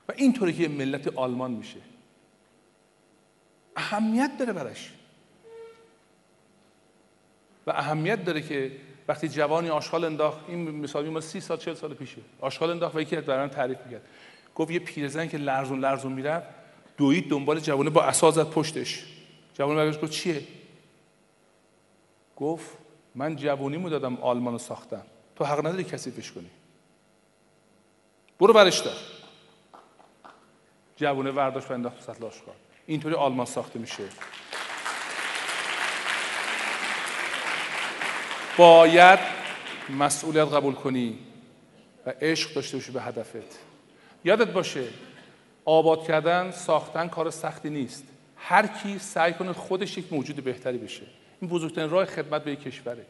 و 0.09 0.13
اینطوری 0.15 0.53
که 0.53 0.67
ملت 0.67 1.17
آلمان 1.17 1.51
میشه. 1.51 1.79
اهمیت 3.75 4.31
داره 4.39 4.53
برش 4.53 4.93
و 7.67 7.71
اهمیت 7.71 8.25
داره 8.25 8.41
که 8.41 8.71
وقتی 9.07 9.29
جوانی 9.29 9.69
آشغال 9.69 10.05
انداخت 10.05 10.39
این 10.47 10.71
مثالی 10.71 11.09
ما 11.09 11.21
سی 11.21 11.39
سال 11.39 11.57
چل 11.57 11.73
سال 11.73 11.93
پیشه. 11.93 12.21
آشغال 12.41 12.69
انداخت 12.69 12.95
و 12.95 13.01
یکی 13.01 13.15
از 13.15 13.23
تعریف 13.23 13.77
می‌کرد. 13.85 14.01
گفت 14.55 14.71
یه 14.71 14.79
پیرزن 14.79 15.27
که 15.27 15.37
لرزون 15.37 15.79
لرزون 15.79 16.13
می‌رفت 16.13 16.47
دوید 16.97 17.29
دنبال 17.29 17.59
جوانه 17.59 17.89
با 17.89 18.03
عصا 18.03 18.31
زد 18.31 18.49
پشتش. 18.49 19.05
جوان 19.53 19.75
برگشت 19.75 20.01
گفت 20.01 20.11
چیه؟ 20.11 20.43
گفت 22.35 22.77
من 23.15 23.35
جوونیمو 23.35 23.89
دادم 23.89 24.17
آلمانو 24.17 24.57
ساختم. 24.57 25.05
تو 25.35 25.45
حق 25.45 25.59
نداری 25.59 25.83
کثیفش 25.83 26.31
کنی. 26.31 26.49
برو 28.39 28.53
برش 28.53 28.79
دار. 28.79 28.95
جوونه 30.95 31.31
ورداشت 31.31 31.71
و 31.71 31.73
انداخت 31.73 32.01
سطل 32.01 32.25
آشغال. 32.25 32.55
اینطوری 32.87 33.15
آلمان 33.15 33.45
ساخته 33.45 33.79
میشه. 33.79 34.03
باید 38.61 39.19
مسئولیت 39.89 40.47
قبول 40.47 40.73
کنی 40.73 41.19
و 42.05 42.13
عشق 42.21 42.53
داشته 42.53 42.77
باشی 42.77 42.91
به 42.91 43.01
هدفت. 43.01 43.59
یادت 44.23 44.47
باشه 44.47 44.87
آباد 45.65 46.07
کردن 46.07 46.51
ساختن 46.51 47.07
کار 47.07 47.29
سختی 47.29 47.69
نیست. 47.69 48.03
هر 48.37 48.67
کی 48.67 48.99
سعی 48.99 49.33
کنه 49.33 49.53
خودش 49.53 49.97
یک 49.97 50.13
موجود 50.13 50.43
بهتری 50.43 50.77
بشه. 50.77 51.01
این 51.41 51.49
بزرگترین 51.49 51.89
راه 51.89 52.05
خدمت 52.05 52.43
به 52.43 52.51
یک 52.51 52.63
کشوره. 52.63 53.05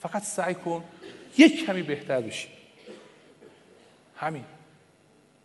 فقط 0.00 0.22
سعی 0.22 0.54
کن 0.54 0.84
یک 1.38 1.66
کمی 1.66 1.82
بهتر 1.82 2.20
بشی. 2.20 2.48
همین. 4.16 4.44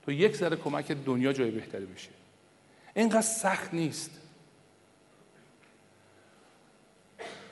تو 0.06 0.12
یک 0.12 0.36
ذره 0.36 0.56
کمک 0.56 0.92
دنیا 0.92 1.34
جای 1.34 1.52
بهتری 1.52 1.86
بشه. 1.86 2.10
اینقدر 2.96 3.22
سخت 3.22 3.74
نیست. 3.74 4.12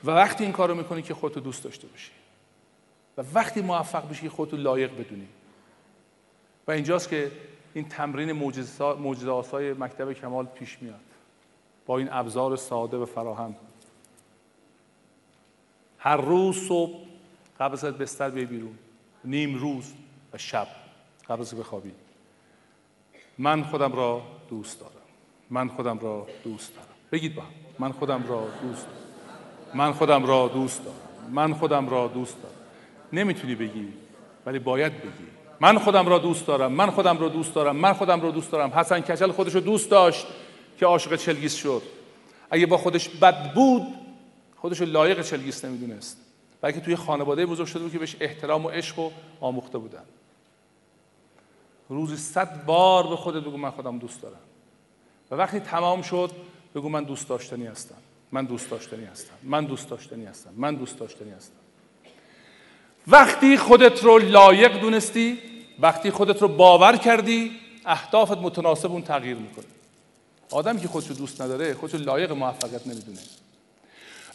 و 0.04 0.12
وقتی 0.12 0.44
این 0.44 0.54
کار 0.54 0.70
رو 0.70 0.76
می‌کنی 0.76 1.02
که 1.02 1.14
خودتو 1.14 1.40
دوست 1.40 1.64
داشته 1.64 1.88
باشی. 1.88 2.12
و 3.18 3.24
وقتی 3.34 3.62
موفق 3.62 4.10
بشی 4.10 4.30
خودتو 4.30 4.58
لایق 4.58 4.92
بدونی. 4.92 5.28
و 6.68 6.72
اینجاست 6.72 7.10
که 7.10 7.32
این 7.74 7.90
تمرین 7.90 8.32
موجزه 8.32 9.32
آسای 9.32 9.74
مکتب 9.74 10.14
کمال 10.14 10.46
پیش 10.46 10.78
میاد. 10.82 11.00
با 11.86 11.98
این 11.98 12.10
ابزار 12.12 12.56
ساده 12.56 12.98
و 12.98 13.06
فراهم. 13.06 13.56
هر 15.98 16.18
روز 16.18 16.68
صبح 16.68 17.00
قبل 17.60 17.74
از 17.74 17.84
بستر 17.86 18.30
بیای 18.30 18.46
بیرون. 18.46 18.78
نیم 19.24 19.56
روز 19.56 19.94
و 20.34 20.38
شب 20.38 20.68
قبل 21.30 21.42
از 21.42 21.56
بخوابی. 21.56 21.92
من 23.38 23.64
خودم 23.64 23.94
را 23.94 24.22
دوست 24.50 24.80
دارم. 24.80 24.94
من 25.50 25.68
خودم 25.68 26.00
را 26.00 26.28
دوست 26.44 26.76
دارم. 26.76 26.88
بگید 27.12 27.36
با 27.36 27.44
من 27.80 27.92
خودم 27.92 28.28
را 28.28 28.48
دوست 28.62 28.86
دارم. 28.86 29.03
من 29.76 29.92
خودم 29.92 30.26
را 30.26 30.48
دوست 30.48 30.84
دارم. 30.86 31.32
من 31.32 31.54
خودم 31.54 31.90
را 31.90 32.08
دوست 32.08 32.42
دارم. 32.42 32.56
نمی‌تونی 33.14 33.56
بگی 33.56 33.88
ولی 34.46 34.60
باید 34.60 34.98
بگی. 34.98 35.28
من 35.60 35.78
خودم 35.78 36.08
را 36.08 36.18
دوست 36.18 36.48
دارم. 36.48 36.72
من 36.72 36.90
خودم 36.90 37.18
را 37.18 37.30
دوست 37.30 37.54
دارم. 37.54 37.76
من 37.76 37.94
خودم 37.94 38.22
را 38.22 38.32
دوست 38.32 38.52
دارم. 38.52 38.70
حسن 38.70 39.00
کچل 39.00 39.32
خودش 39.32 39.56
رو 39.56 39.60
دوست 39.60 39.92
داشت 39.92 40.28
که 40.78 40.86
عاشق 40.86 41.16
چلگیس 41.16 41.56
شد. 41.56 41.82
اگه 42.52 42.66
با 42.66 42.78
خودش 42.78 43.10
بد 43.10 43.54
بود 43.54 43.84
خودش 44.58 44.80
رو 44.80 44.86
لایق 44.86 45.22
چلگیس 45.22 45.66
نمی‌دونست. 45.66 46.18
بلکه 46.62 46.80
توی 46.80 46.96
خانواده 46.96 47.46
بزرگ 47.46 47.68
شده 47.68 47.84
بود 47.84 47.92
که 47.92 48.00
بهش 48.00 48.16
احترام 48.20 48.66
و 48.66 48.70
عشق 48.70 49.00
و 49.00 49.12
آموخته 49.42 49.78
بودن. 49.78 50.04
روزی 51.90 52.18
صد 52.18 52.66
بار 52.66 53.08
به 53.08 53.16
خودت 53.16 53.44
بگو 53.44 53.58
من 53.58 53.72
خودم 53.72 54.00
دوست 54.00 54.22
دارم. 54.22 54.40
و 55.32 55.36
وقتی 55.36 55.60
تمام 55.60 56.02
شد 56.02 56.32
بگو 56.76 56.90
من 56.90 57.04
دوست 57.04 57.30
داشتنی 57.30 57.66
هستم. 57.66 57.96
من 58.34 58.46
دوست 58.46 58.70
داشتنی 58.70 59.06
هستم. 59.06 59.34
من 59.44 59.66
دوست 59.66 59.90
داشتنی 59.90 60.26
هستم. 60.26 60.50
من 60.58 60.76
دوست 60.76 61.00
داشتنی 61.00 61.32
هستم. 61.32 61.54
وقتی 63.08 63.58
خودت 63.58 64.04
رو 64.04 64.18
لایق 64.18 64.80
دونستی 64.80 65.40
وقتی 65.80 66.12
خودت 66.12 66.42
رو 66.42 66.48
باور 66.48 66.98
کردی 66.98 67.52
اهدافت 67.86 68.38
متناسب 68.38 68.92
اون 68.92 69.02
تغییر 69.02 69.38
می‌کنه. 69.38 69.66
آدمی 70.52 70.82
که 70.82 70.88
خودشو 70.88 71.14
دوست 71.14 71.42
نداره 71.42 71.74
خودشو 71.74 71.98
لایق 71.98 72.32
موفقیت 72.32 72.88
نمی‌دونه. 72.88 73.20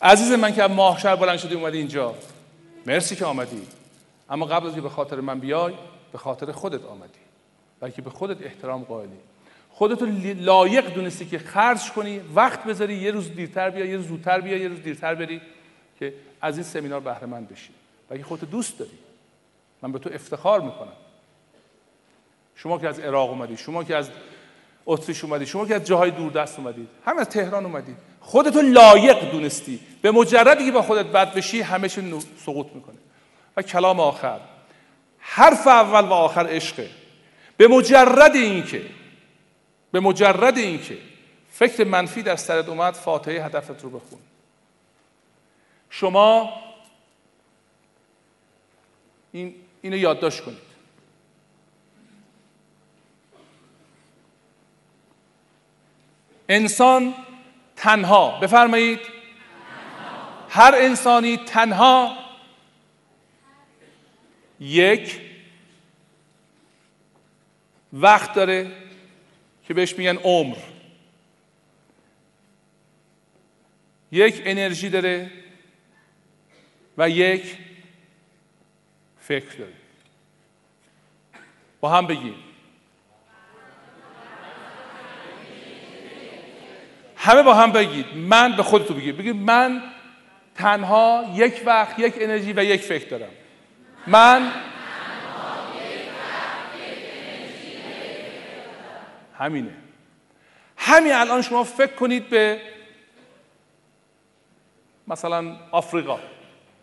عزیز 0.02 0.32
من 0.32 0.54
که 0.54 0.66
ماهشر 0.66 1.16
بلند 1.16 1.38
شدی 1.38 1.54
اومدی 1.54 1.78
اینجا. 1.78 2.14
مرسی 2.86 3.16
که 3.16 3.24
آمدی. 3.24 3.62
اما 4.30 4.46
قبل 4.46 4.66
از 4.66 4.74
که 4.74 4.80
به 4.80 4.88
خاطر 4.88 5.20
من 5.20 5.40
بیای 5.40 5.74
به 6.12 6.18
خاطر 6.18 6.52
خودت 6.52 6.84
آمدی. 6.84 7.18
بلکه 7.80 8.02
به 8.02 8.10
خودت 8.10 8.42
احترام 8.42 8.84
قائلی. 8.84 9.18
خودتو 9.78 10.06
لایق 10.40 10.94
دونستی 10.94 11.26
که 11.26 11.38
خرج 11.38 11.90
کنی 11.92 12.20
وقت 12.34 12.64
بذاری 12.64 12.94
یه 12.94 13.10
روز 13.10 13.34
دیرتر 13.34 13.70
بیا 13.70 13.84
یه 13.84 13.96
روز 13.96 14.06
زودتر 14.06 14.40
بیا 14.40 14.56
یه 14.56 14.68
روز 14.68 14.82
دیرتر 14.82 15.14
بری 15.14 15.40
که 15.98 16.14
از 16.40 16.56
این 16.56 16.64
سمینار 16.64 17.00
بهره 17.00 17.26
مند 17.26 17.48
بشی 17.48 17.70
بلکه 18.08 18.24
خودتو 18.24 18.46
دوست 18.46 18.78
داری 18.78 18.98
من 19.82 19.92
به 19.92 19.98
تو 19.98 20.10
افتخار 20.12 20.60
می‌کنم. 20.60 20.92
شما 22.54 22.78
که 22.78 22.88
از 22.88 22.98
عراق 22.98 23.30
اومدی 23.30 23.56
شما 23.56 23.84
که 23.84 23.96
از 23.96 24.10
اتریش 24.86 25.24
اومدید 25.24 25.48
شما 25.48 25.66
که 25.66 25.74
از 25.74 25.84
جاهای 25.84 26.10
دوردست 26.10 26.58
اومدید 26.58 26.88
هم 27.06 27.18
از 27.18 27.28
تهران 27.28 27.64
اومدید 27.64 27.96
خودتو 28.20 28.60
لایق 28.60 29.30
دونستی. 29.30 29.80
به 30.02 30.10
مجردی 30.10 30.64
که 30.64 30.72
با 30.72 30.82
خودت 30.82 31.06
بد 31.06 31.34
بشی 31.34 31.60
همه 31.60 31.88
سقوط 31.88 32.66
می‌کنه. 32.74 32.98
و 33.56 33.62
کلام 33.62 34.00
آخر 34.00 34.40
حرف 35.18 35.66
اول 35.66 36.04
و 36.04 36.12
آخر 36.12 36.46
عشقه. 36.46 36.90
به 37.56 37.68
مجرد 37.68 38.36
اینکه 38.36 38.97
به 39.92 40.00
مجرد 40.00 40.58
اینکه 40.58 40.98
فکر 41.50 41.84
منفی 41.84 42.22
در 42.22 42.36
سرت 42.36 42.68
اومد 42.68 42.94
فاتحه 42.94 43.44
هدفت 43.44 43.82
رو 43.82 43.90
بخون. 43.90 44.18
شما 45.90 46.52
این 49.32 49.54
اینو 49.82 49.96
یادداشت 49.96 50.44
کنید. 50.44 50.68
انسان 56.48 57.14
تنها 57.76 58.40
بفرمایید. 58.40 59.00
هر 60.48 60.74
انسانی 60.74 61.36
تنها 61.36 62.16
یک 64.60 65.20
وقت 67.92 68.34
داره 68.34 68.72
که 69.68 69.74
بهش 69.74 69.98
میگن 69.98 70.16
عمر. 70.16 70.56
یک 74.12 74.42
انرژی 74.44 74.88
داره 74.88 75.30
و 76.98 77.10
یک 77.10 77.58
فکر 79.18 79.56
داره. 79.58 79.72
با 81.80 81.88
هم 81.88 82.06
بگیم. 82.06 82.34
همه 87.16 87.42
با 87.42 87.54
هم 87.54 87.72
بگید. 87.72 88.06
من 88.16 88.56
به 88.56 88.62
خودتو 88.62 88.94
بگید. 88.94 89.16
بگید 89.16 89.36
من 89.36 89.82
تنها 90.54 91.32
یک 91.34 91.62
وقت 91.66 91.98
یک 91.98 92.14
انرژی 92.16 92.52
و 92.52 92.64
یک 92.64 92.80
فکر 92.80 93.08
دارم. 93.08 93.32
من 94.06 94.52
همینه. 99.38 99.74
همین 100.76 101.12
الان 101.12 101.42
شما 101.42 101.64
فکر 101.64 101.94
کنید 101.94 102.28
به 102.28 102.60
مثلا 105.08 105.56
آفریقا. 105.70 106.18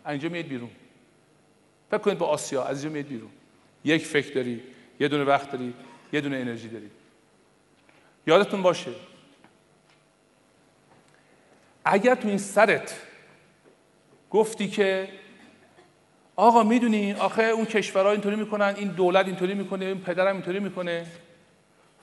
اینجا 0.06 0.28
میید 0.28 0.48
بیرون. 0.48 0.70
فکر 1.90 1.98
کنید 1.98 2.18
به 2.18 2.24
آسیا 2.24 2.64
از 2.64 2.84
اینجا 2.84 2.94
میید 2.94 3.08
بیرون. 3.08 3.30
یک 3.84 4.06
فکر 4.06 4.34
داری 4.34 4.62
یه 5.00 5.08
دونه 5.08 5.24
وقت 5.24 5.50
داری 5.50 5.74
یه 6.12 6.20
دونه 6.20 6.36
انرژی 6.36 6.68
داری. 6.68 6.90
یادتون 8.26 8.62
باشه. 8.62 8.90
اگر 11.84 12.14
تو 12.14 12.28
این 12.28 12.38
سرت 12.38 13.00
گفتی 14.30 14.68
که 14.68 15.08
آقا 16.36 16.62
می‌دونی 16.62 17.12
آخه 17.12 17.42
اون 17.42 17.64
کشورها 17.64 18.10
اینطوری 18.10 18.36
می‌کنن 18.36 18.74
این 18.76 18.88
دولت 18.88 19.26
اینطوری 19.26 19.54
می‌کنه 19.54 19.84
این 19.84 20.00
پدرم 20.00 20.34
اینطوری 20.34 20.60
می‌کنه. 20.60 21.06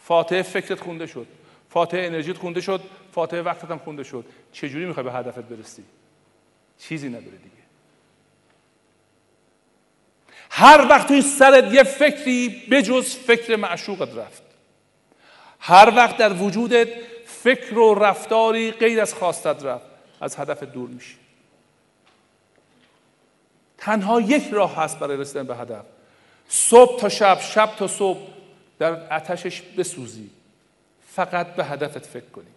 فاتحه 0.04 0.42
فکرت 0.42 0.80
خونده 0.80 1.08
شد. 1.08 1.28
فاتحه 1.70 2.06
انرژیت 2.06 2.38
خونده 2.38 2.62
شد. 2.62 2.82
فاتحه 3.12 3.42
وقتت 3.42 3.72
هم 3.72 3.78
خونده 3.78 4.04
شد. 4.04 4.26
چجوری 4.52 4.86
می‌خوای 4.86 5.04
به 5.04 5.12
هدفت 5.12 5.40
برسی؟ 5.40 5.84
چیزی 6.80 7.10
نداره 7.10 7.26
دیگه. 7.26 7.64
هر 10.50 10.88
وقت 10.90 11.08
توی 11.08 11.22
سرت 11.22 11.74
یه 11.74 11.84
فکری 11.84 12.68
بجز 12.72 13.16
فکر 13.16 13.56
معشوقت 13.56 14.18
رفت. 14.18 14.44
هر 15.60 15.94
وقت 15.96 16.18
در 16.18 16.34
وجودت 16.34 16.88
فکر 17.26 17.78
و 17.78 17.94
رفتاری 17.94 18.72
غیر 18.72 19.02
از 19.02 19.14
خواستت 19.14 19.64
رفت 19.64 19.86
از 20.22 20.40
هدف 20.40 20.64
دور 20.64 20.90
میشی. 20.90 21.16
تنها 23.78 24.22
یک 24.22 24.50
راه 24.52 24.76
هست 24.76 25.00
برای 25.00 25.18
رسیدن 25.18 25.44
به 25.44 25.56
هدف. 25.56 25.86
صبح 26.48 27.00
تا 27.00 27.10
شب 27.10 27.40
شب 27.40 27.76
تا 27.78 27.88
صبح 27.88 28.20
در 28.84 29.16
آتشش 29.16 29.62
بسوزی. 29.62 30.30
فقط 31.08 31.48
به 31.56 31.66
هدفت 31.66 32.06
فکر 32.06 32.26
کنی. 32.26 32.52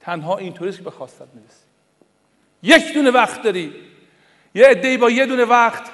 تنها 0.00 0.36
اینطوریست 0.36 0.78
که 0.78 0.84
به 0.84 0.90
خواستت 0.90 1.28
می‌رسی. 1.34 1.64
یک 2.62 2.94
دونه 2.94 3.10
وقت 3.10 3.42
داری. 3.42 3.74
یه 4.54 4.66
عده‌ای 4.66 4.96
با 4.96 5.10
یه 5.10 5.26
دونه 5.26 5.44
وقت 5.44 5.90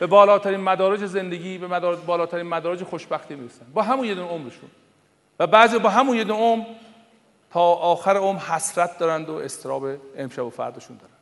به 0.00 0.06
بالاترین 0.06 0.60
مدارج 0.60 1.06
زندگی 1.06 1.58
به 1.58 1.66
بالاترین 2.06 2.46
مدارج 2.46 2.82
خوشبختی 2.82 3.34
می‌رسن. 3.34 3.66
با 3.74 3.82
همون 3.82 4.06
یه 4.06 4.14
دونه 4.14 4.28
عمرشون. 4.28 4.70
و 5.38 5.46
بعضی 5.46 5.78
با 5.78 5.88
همون 5.88 6.16
یه 6.16 6.24
دونه 6.24 6.40
عمر 6.40 6.64
تا 7.50 7.60
آخر 7.60 8.16
عمر 8.16 8.40
حسرت 8.40 8.98
دارند 8.98 9.28
و 9.28 9.34
استراب 9.34 9.86
امشب 10.16 10.44
و 10.44 10.50
فردشون 10.50 10.96
دارن. 10.96 11.12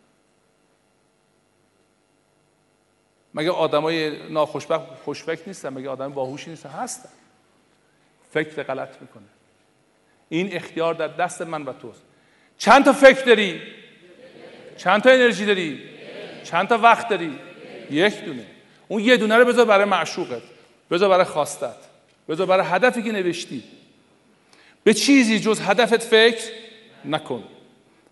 مگه 3.35 3.51
آدمای 3.51 4.29
ناخوشبخت 4.33 4.85
خوشفکر 5.05 5.43
نیستن؟ 5.47 5.69
مگه 5.69 5.89
آدم 5.89 6.13
باهوشی 6.13 6.51
نیستن؟ 6.51 6.69
هستن. 6.69 7.09
فکر 8.35 8.63
غلط 8.63 9.01
می‌کنه. 9.01 9.23
این 10.29 10.57
اختیار 10.57 10.95
در 10.95 11.09
دست 11.09 11.43
من 11.43 11.63
و 11.63 11.73
توست. 11.73 12.03
چند 12.59 12.85
تا 12.85 12.93
فکر 12.93 13.25
داری؟ 13.25 13.61
چند 14.77 15.03
تا 15.03 15.11
انرژی 15.11 15.47
داری؟ 15.47 15.81
چند 16.45 16.69
تا 16.69 16.79
وقت 16.79 17.09
داری؟ 17.09 17.39
یک 17.91 18.25
دونه. 18.25 18.47
اون 18.89 19.03
یه 19.03 19.17
دونه 19.17 19.37
رو 19.37 19.45
بذار 19.45 19.65
برای 19.65 19.85
معشوقت. 19.85 20.43
بذار 20.91 21.09
برای 21.09 21.25
خواستت. 21.25 21.77
بذار 22.29 22.47
برای 22.47 22.67
هدفی 22.67 23.03
که 23.03 23.13
نوشتی. 23.13 23.65
به 24.85 24.95
چیزی 24.95 25.41
جز 25.41 25.61
هدفت 25.61 26.03
فکر 26.03 26.45
نکن. 27.05 27.45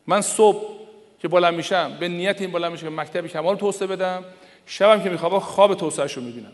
من 0.07 0.21
صبح 0.21 0.83
که 1.19 1.29
بلند 1.29 1.55
میشم 1.55 1.97
به 2.01 2.09
نیت 2.09 2.41
این 2.41 2.53
بلند 2.53 2.73
میشم 2.73 2.85
که 2.85 2.91
مکتب 2.91 3.27
کمال 3.27 3.57
توسعه 3.57 3.89
بدم 3.89 4.25
شبم 4.67 5.03
که 5.03 5.11
میخوابم 5.11 5.39
خواب 5.39 5.75
توسعهش 5.75 6.13
رو 6.13 6.23
می‌بینم. 6.23 6.53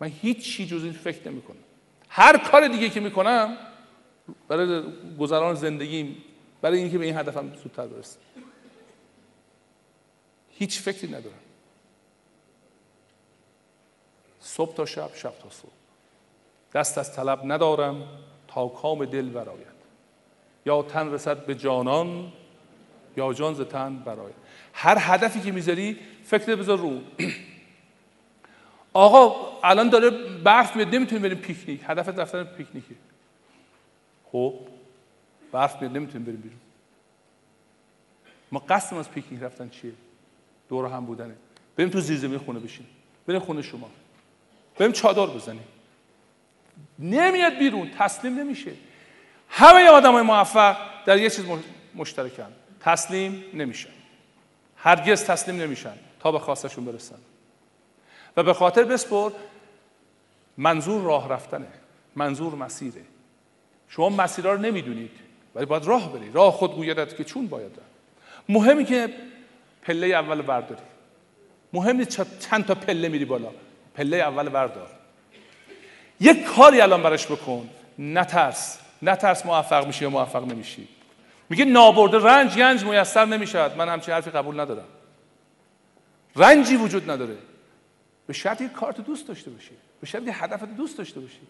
من 0.00 0.12
هیچ 0.22 0.56
چی 0.56 0.66
جز 0.66 0.84
این 0.84 0.92
فکر 0.92 1.28
نمی 1.28 1.42
کنم 1.42 1.56
هر 2.08 2.38
کار 2.38 2.68
دیگه 2.68 2.88
که 2.88 3.00
می‌کنم 3.00 3.56
برای 4.48 4.82
گذران 5.18 5.54
زندگیم 5.54 6.16
برای 6.62 6.78
اینکه 6.78 6.98
به 6.98 7.04
این 7.04 7.16
هدفم 7.16 7.52
زودتر 7.62 7.86
برسم. 7.86 8.18
هیچ 10.50 10.80
فکری 10.80 11.08
ندارم. 11.08 11.38
صبح 14.40 14.74
تا 14.74 14.86
شب 14.86 15.10
شب 15.14 15.32
تا 15.42 15.50
صبح. 15.50 15.70
دست 16.74 16.98
از 16.98 17.16
طلب 17.16 17.40
ندارم 17.44 18.08
تا 18.48 18.68
کام 18.68 19.04
دل 19.04 19.28
براید 19.28 19.80
یا 20.66 20.82
تن 20.82 21.12
رسد 21.12 21.46
به 21.46 21.54
جانان 21.54 22.32
یا 23.16 23.32
جان 23.32 23.54
ز 23.54 23.60
تن 23.60 23.96
براید 23.96 24.34
هر 24.72 24.96
هدفی 25.00 25.40
که 25.40 25.52
می‌ذاری 25.52 25.98
فکر 26.24 26.56
بذار 26.56 26.78
رو. 26.78 27.00
آقا 28.92 29.50
الان 29.62 29.88
داره 29.88 30.10
برف 30.38 30.76
میاد 30.76 30.94
نمی‌تونیم 30.94 31.22
بریم 31.22 31.38
پیکنیک. 31.38 31.80
هدفت 31.86 32.18
رفتن 32.18 32.44
پیکنیکه. 32.44 32.94
خب 34.32 34.54
برف 35.52 35.82
میاد 35.82 35.96
نمی‌تونیم 35.96 36.26
بریم 36.26 36.40
بیرون. 36.40 36.58
ما 38.52 38.58
قصدم 38.68 38.96
از 38.96 39.10
پیکنیک 39.10 39.42
رفتن 39.42 39.68
چیه؟ 39.68 39.92
دور 40.68 40.86
هم 40.86 41.06
بودنه. 41.06 41.34
بریم 41.76 41.90
تو 41.90 42.00
زیرزمین 42.00 42.38
خونه 42.38 42.60
بشین 42.60 42.86
بریم 43.26 43.40
خونه 43.40 43.62
شما. 43.62 43.90
بریم 44.78 44.92
چادر 44.92 45.26
بزنیم. 45.26 45.64
نمیاد 46.98 47.58
بیرون 47.58 47.90
تسلیم 47.98 48.38
نمیشه. 48.38 48.72
همه 49.48 49.88
آدم 49.88 50.12
های 50.12 50.22
موفق 50.22 50.76
در 51.06 51.18
یه 51.18 51.30
چیز 51.30 51.44
مشترکن. 51.94 52.52
تسلیم 52.80 53.44
نمیشن. 53.54 53.90
هرگز 54.76 55.24
تسلیم 55.24 55.60
نمیشن. 55.60 55.94
تا 56.20 56.32
به 56.32 56.38
خواستشون 56.38 56.84
برسن. 56.84 57.18
و 58.36 58.42
به 58.42 58.52
خاطر 58.52 58.84
بسپر 58.84 59.32
منظور 60.56 61.02
راه 61.02 61.28
رفتنه. 61.28 61.66
منظور 62.16 62.54
مسیره. 62.54 63.02
شما 63.88 64.08
مسیرها 64.08 64.52
رو 64.52 64.60
نمی‌دونید 64.60 65.10
ولی 65.54 65.66
باید 65.66 65.84
راه 65.84 66.12
بری. 66.12 66.30
راه 66.32 66.52
خود 66.52 66.74
گویدت 66.74 67.16
که 67.16 67.24
چون 67.24 67.46
باید 67.46 67.70
رفت. 67.70 67.90
مهمی 68.48 68.84
که 68.84 69.08
پله 69.82 70.06
اول 70.06 70.42
برداری 70.42 70.82
مهم 71.72 71.96
نیست 71.96 72.38
چند 72.38 72.66
تا 72.66 72.74
پله 72.74 73.08
میری 73.08 73.24
بالا. 73.24 73.50
پله 73.94 74.16
اول 74.16 74.48
بردار 74.48 74.90
یک 76.20 76.44
کاری 76.44 76.80
الان 76.80 77.02
براش 77.02 77.26
بکن. 77.26 77.68
نترس. 77.98 78.78
نترس 79.02 79.46
موفق 79.46 79.86
میشی 79.86 80.04
یا 80.04 80.10
موفق 80.10 80.44
نمیشی. 80.44 80.88
میگه 81.48 81.64
نابرده 81.64 82.18
رنج 82.18 82.56
گنج 82.56 82.84
میسر 82.84 83.24
نمی‌شد 83.24 83.72
من 83.76 83.88
همچین 83.88 84.14
حرفی 84.14 84.30
قبول 84.30 84.60
ندارم. 84.60 84.84
رنجی 86.36 86.76
وجود 86.76 87.10
نداره. 87.10 87.36
به 88.30 88.34
شرط 88.34 88.60
یک 88.60 88.72
کارت 88.72 89.00
دوست 89.00 89.28
داشته 89.28 89.50
باشی. 89.50 89.70
به 90.00 90.06
شرط 90.06 90.22
یک 90.22 90.34
هدفت 90.34 90.64
دوست 90.64 90.98
داشته 90.98 91.20
باشی. 91.20 91.40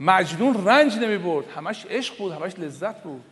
مجنون 0.00 0.66
رنج 0.66 0.96
نمی 0.96 1.18
برد. 1.18 1.50
همش 1.50 1.86
عشق 1.86 2.18
بود 2.18 2.32
همش 2.32 2.58
لذت 2.58 3.02
بود. 3.02 3.24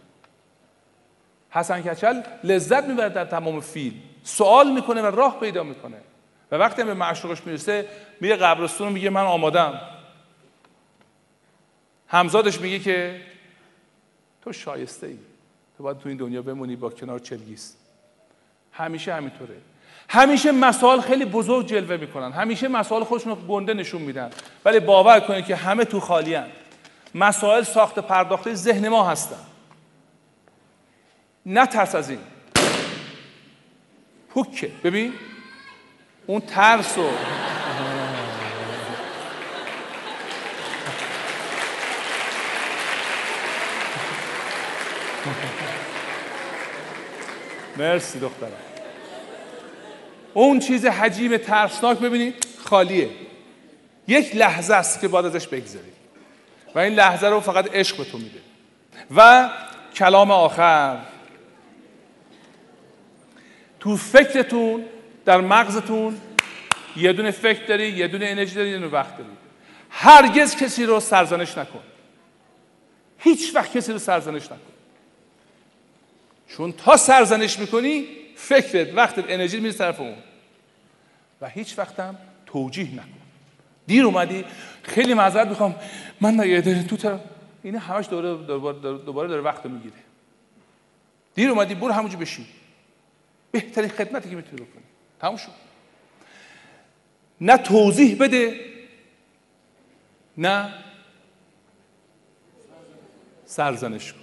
حسن 1.51 1.83
کچل 1.83 2.23
لذت 2.45 2.85
می‌بره 2.85 3.09
در 3.09 3.25
تمام 3.25 3.61
فیلم. 3.61 3.97
سوال 4.25 4.73
می‌کنه 4.73 5.03
و 5.03 5.07
راه 5.07 5.41
پیدا 5.41 5.63
می‌کنه. 5.63 5.97
و 6.51 6.57
وقتی 6.57 6.85
به 6.85 6.95
معشوقش 6.95 7.47
می‌رسه 7.47 7.89
میره 8.21 8.37
قبرستون 8.37 8.93
میگه 8.93 9.11
من 9.11 9.25
آمادم. 9.25 9.81
همزادش 12.09 12.61
میگه 12.61 12.79
که 12.79 13.21
تو 14.43 14.53
شایسته 14.53 15.07
ای 15.07 15.19
تو 15.77 15.83
باید 15.83 15.99
تو 15.99 16.09
این 16.09 16.19
دنیا 16.19 16.43
بمونی 16.43 16.77
با 16.77 16.91
کنار 16.91 17.19
چلگیست 17.19 17.79
همیشه 18.73 19.15
همینطوره. 19.15 19.57
همیشه 20.13 20.53
مسائل 20.53 21.01
خیلی 21.01 21.25
بزرگ 21.25 21.67
جلوه 21.67 21.97
می‌کنن. 21.97 22.33
همیشه 22.33 22.69
مسائل 22.69 23.05
خودشون 23.05 23.33
رو 23.33 23.39
گنده 23.47 23.75
نشون 23.75 24.03
میدن. 24.03 24.31
ولی 24.65 24.81
باور 24.81 25.21
کنید 25.21 25.47
که 25.47 25.57
همه 25.57 25.85
تو 25.85 26.01
خالی 26.01 26.35
هن. 26.35 26.47
مسائل 27.15 27.63
ساخت 27.63 27.99
پرداخته 27.99 28.55
ذهن 28.55 28.89
ما 28.89 29.09
هستن. 29.09 29.37
نه 31.47 31.67
ترس 31.67 31.95
از 31.95 32.11
این. 32.11 32.19
پوکه. 34.29 34.71
ببین 34.85 35.13
اون 36.27 36.41
ترس 36.41 36.99
و 36.99 37.11
مرسی 47.77 48.21
دخترم. 48.21 48.72
اون 50.35 50.59
چیز 50.59 50.87
حجیم 50.87 51.37
ترسناک 51.37 51.99
ببینید 51.99 52.47
خالیه. 52.65 53.11
یک 54.09 54.37
لحظه 54.37 54.75
است 54.75 55.01
که 55.01 55.09
باید 55.09 55.27
ازش 55.27 55.49
بگذارید 55.49 55.93
و 56.75 56.79
این 56.79 56.95
لحظه 56.95 57.27
رو 57.27 57.41
فقط 57.41 57.75
عشق 57.75 57.97
به 57.97 58.05
تو 58.05 58.19
میده. 58.19 58.41
و 59.17 59.51
کلام 59.95 60.31
آخر. 60.31 60.99
تو 63.81 63.97
فکرتون 63.97 64.85
در 65.25 65.41
مغزتون 65.41 66.21
یه 66.97 67.13
دونه 67.13 67.31
فکر 67.31 67.67
داری 67.67 67.89
یه 67.89 68.09
دونه 68.09 68.27
انرژی 68.27 68.55
داری 68.55 68.71
یه 68.71 68.79
دونه 68.79 68.93
وقت 68.93 69.19
داری. 69.19 69.31
هرگز 69.91 70.57
کسی 70.57 70.85
رو 70.85 71.01
سرزنش 71.01 71.59
نکن. 71.59 71.83
هیچ 73.19 73.55
وقت 73.55 73.77
کسی 73.77 73.93
رو 73.93 73.99
سرزنش 73.99 74.45
نکن. 74.45 74.57
چون 76.49 76.73
تا 76.73 76.97
سرزنش 76.97 77.59
می‌کنی 77.59 78.07
فکرت 78.43 78.95
وقتت 78.95 79.25
انرژی 79.29 79.61
میره 79.61 79.75
طرف 79.75 80.01
اون. 80.01 80.15
و 81.41 81.49
هیچ 81.49 81.79
وقتم 81.79 82.19
توجیه 82.47 82.93
نکن. 82.95 83.23
دیر 83.87 84.05
اومدی 84.05 84.45
خیلی 84.83 85.15
معذرت 85.15 85.49
می‌خوام. 85.49 85.75
من 86.21 86.41
نگه 86.41 86.83
تو 86.83 86.97
طرف 86.97 87.21
اینه 87.63 87.79
همش 87.79 88.09
دوباره 88.09 88.99
دوباره 88.99 89.29
داره 89.29 89.43
وقت 89.43 89.67
می‌گیره. 89.67 89.95
دیر 91.35 91.51
اومدی 91.51 91.75
برو 91.75 91.93
همونجا 91.93 92.19
بشین. 92.19 92.47
بهترین 93.51 93.91
خدمتی 93.91 94.31
که 94.31 94.37
می‌تونی 94.37 94.63
بکنی. 94.63 94.85
تموم 95.21 95.37
شد. 95.37 95.53
نه 97.41 97.57
توضیح 97.57 98.17
بده 98.19 98.61
نه 100.39 100.75
سرزنش 103.47 104.13
کن. 104.13 104.19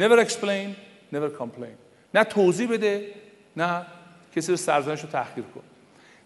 Never 0.00 0.26
explain 0.26 0.68
never 1.14 1.30
complain. 1.40 1.83
نه 2.14 2.24
توضیح 2.24 2.68
بده 2.68 3.14
نه 3.56 3.86
کسی 4.36 4.52
رو 4.52 4.56
سرزنش 4.56 5.00
رو 5.00 5.08
تحقیر 5.08 5.44
کن. 5.44 5.62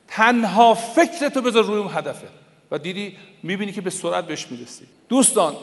تنها 0.09 0.74
فکرتو 0.74 1.43
بذار 1.43 1.65
روی 1.65 1.78
اون 1.78 1.93
هدفه. 1.94 2.28
و 2.70 2.78
دیدی 2.78 3.16
می‌بینی 3.43 3.73
که 3.73 3.81
به 3.81 3.90
سرعت 3.90 4.27
بهش 4.27 4.47
می‌رسی. 4.51 4.85
دوستان 5.09 5.56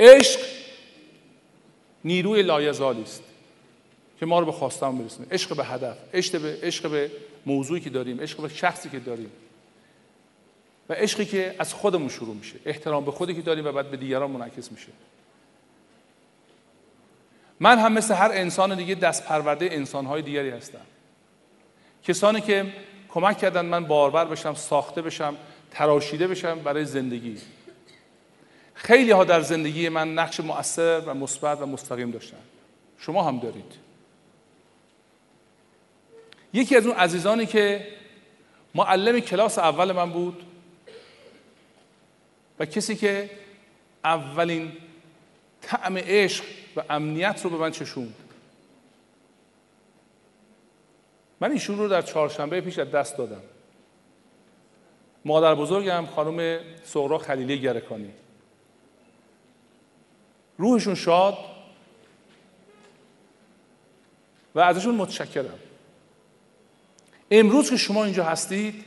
عشق 0.00 0.40
نیروی 2.04 2.42
لایزالی 2.42 3.02
است 3.02 3.22
که 4.20 4.26
ما 4.26 4.40
رو 4.40 4.46
به 4.46 4.52
خواستم 4.52 4.94
میرسونه. 4.94 5.26
عشق 5.30 5.56
به 5.56 5.64
هدف 5.64 5.96
عشق 6.14 6.40
به 6.40 6.58
عشق 6.62 6.90
به 6.90 7.10
موضوعی 7.46 7.80
که 7.80 7.90
داریم 7.90 8.20
عشق 8.20 8.42
به 8.42 8.48
شخصی 8.48 8.88
که 8.88 8.98
داریم. 8.98 9.30
و 10.88 10.92
عشقی 10.92 11.24
که 11.24 11.54
از 11.58 11.74
خودمون 11.74 12.08
شروع 12.08 12.34
میشه. 12.34 12.56
احترام 12.64 13.04
به 13.04 13.10
خودی 13.10 13.34
که 13.34 13.42
داریم 13.42 13.66
و 13.66 13.72
بعد 13.72 13.90
به 13.90 13.96
دیگران 13.96 14.30
منعکس 14.30 14.72
میشه. 14.72 14.88
من 17.60 17.78
هم 17.78 17.92
مثل 17.92 18.14
هر 18.14 18.30
انسان 18.32 18.74
دیگه 18.74 18.94
دست 18.94 19.24
پرورده 19.24 19.68
انسانهای 19.72 20.22
دیگری 20.22 20.50
هستم. 20.50 20.80
کسانی 22.04 22.40
که 22.40 22.66
کمک 23.08 23.38
کردن 23.38 23.64
من 23.64 23.84
باربر 23.84 24.24
بشم 24.24 24.54
ساخته 24.54 25.02
بشم 25.02 25.36
تراشیده 25.70 26.26
بشم 26.26 26.58
برای 26.58 26.84
زندگی. 26.84 27.36
خیلی 28.74 29.10
ها 29.10 29.24
در 29.24 29.40
زندگی 29.40 29.88
من 29.88 30.14
نقش 30.14 30.40
مؤثر 30.40 31.00
و 31.00 31.14
مثبت 31.14 31.60
و 31.60 31.66
مستقیم 31.66 32.10
داشتن. 32.10 32.38
شما 32.98 33.22
هم 33.22 33.38
دارید. 33.38 33.72
یکی 36.52 36.76
از 36.76 36.86
اون 36.86 36.96
عزیزانی 36.96 37.46
که 37.46 37.86
معلم 38.74 39.20
کلاس 39.20 39.58
اول 39.58 39.92
من 39.92 40.10
بود 40.10 40.42
و 42.58 42.66
کسی 42.66 42.96
که 42.96 43.30
اولین 44.04 44.72
طعم 45.62 45.98
عشق 45.98 46.44
و 46.78 46.82
امنیت 46.90 47.40
رو 47.44 47.50
به 47.50 47.56
من 47.56 47.70
چشوند. 47.70 48.14
من 51.40 51.52
ایشون 51.52 51.78
رو 51.78 51.88
در 51.88 52.02
چهارشنبه 52.02 52.60
پیش 52.60 52.78
از 52.78 52.90
دست 52.90 53.16
دادم. 53.16 53.42
مادر 55.24 55.54
بزرگم 55.54 56.06
خانم 56.06 56.60
سغرا 56.84 57.18
خلیلی 57.18 57.60
گرکانی. 57.60 58.10
روحشون 60.58 60.94
شاد 60.94 61.38
و 64.54 64.60
ازشون 64.60 64.94
متشکرم. 64.94 65.58
امروز 67.30 67.70
که 67.70 67.76
شما 67.76 68.04
اینجا 68.04 68.24
هستید 68.24 68.84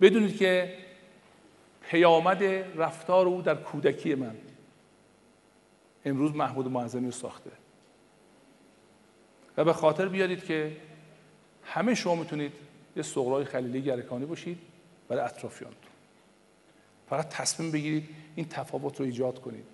بدونید 0.00 0.36
که 0.36 0.78
پیامد 1.90 2.42
رفتار 2.76 3.26
او 3.26 3.42
در 3.42 3.54
کودکی 3.54 4.14
من. 4.14 4.36
امروز 6.06 6.34
محمود 6.34 6.68
معظمی 6.68 7.06
رو 7.06 7.12
ساخته. 7.12 7.50
و 9.56 9.64
به 9.64 9.72
خاطر 9.72 10.08
بیارید 10.08 10.44
که 10.44 10.76
همه 11.64 11.94
شما 11.94 12.14
می‌تونید 12.14 12.52
یه 12.96 13.02
سغرای 13.02 13.44
خلیلی 13.44 13.82
گرکانی 13.82 14.26
باشید 14.26 14.58
برای 15.08 15.22
اطرافیانتون. 15.22 15.90
فقط 17.10 17.28
تصمیم 17.28 17.70
بگیرید 17.70 18.08
این 18.36 18.48
تفاوت 18.48 19.00
رو 19.00 19.06
ایجاد 19.06 19.40
کنید 19.40 19.64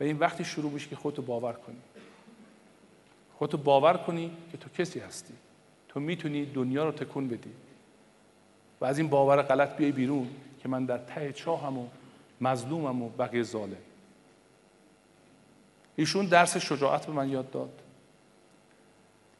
و 0.00 0.04
این 0.04 0.18
وقتی 0.18 0.44
شروع 0.44 0.72
بشه 0.72 0.88
که 0.88 0.96
خودتو 0.96 1.22
باور 1.22 1.52
کنی. 1.52 1.80
خودتو 3.38 3.56
باور 3.56 3.96
کنی 3.96 4.36
که 4.52 4.58
تو 4.58 4.70
کسی 4.70 4.98
هستی. 4.98 5.34
تو 5.88 6.00
می‌تونی 6.00 6.46
دنیا 6.46 6.84
رو 6.84 6.92
تکون 6.92 7.28
بدی. 7.28 7.52
و 8.80 8.84
از 8.84 8.98
این 8.98 9.08
باور 9.08 9.42
غلط 9.42 9.76
بیای 9.76 9.92
بیرون 9.92 10.30
که 10.62 10.68
من 10.68 10.84
در 10.84 10.98
ته 10.98 11.32
چاهم 11.32 11.78
و 11.78 11.86
مظلومم 12.40 13.02
و 13.02 13.08
بقیه 13.08 13.42
ظالم. 13.42 13.76
ایشون 15.96 16.26
درس 16.26 16.56
شجاعت 16.56 17.06
به 17.06 17.12
من 17.12 17.30
یاد 17.30 17.50
داد. 17.50 17.70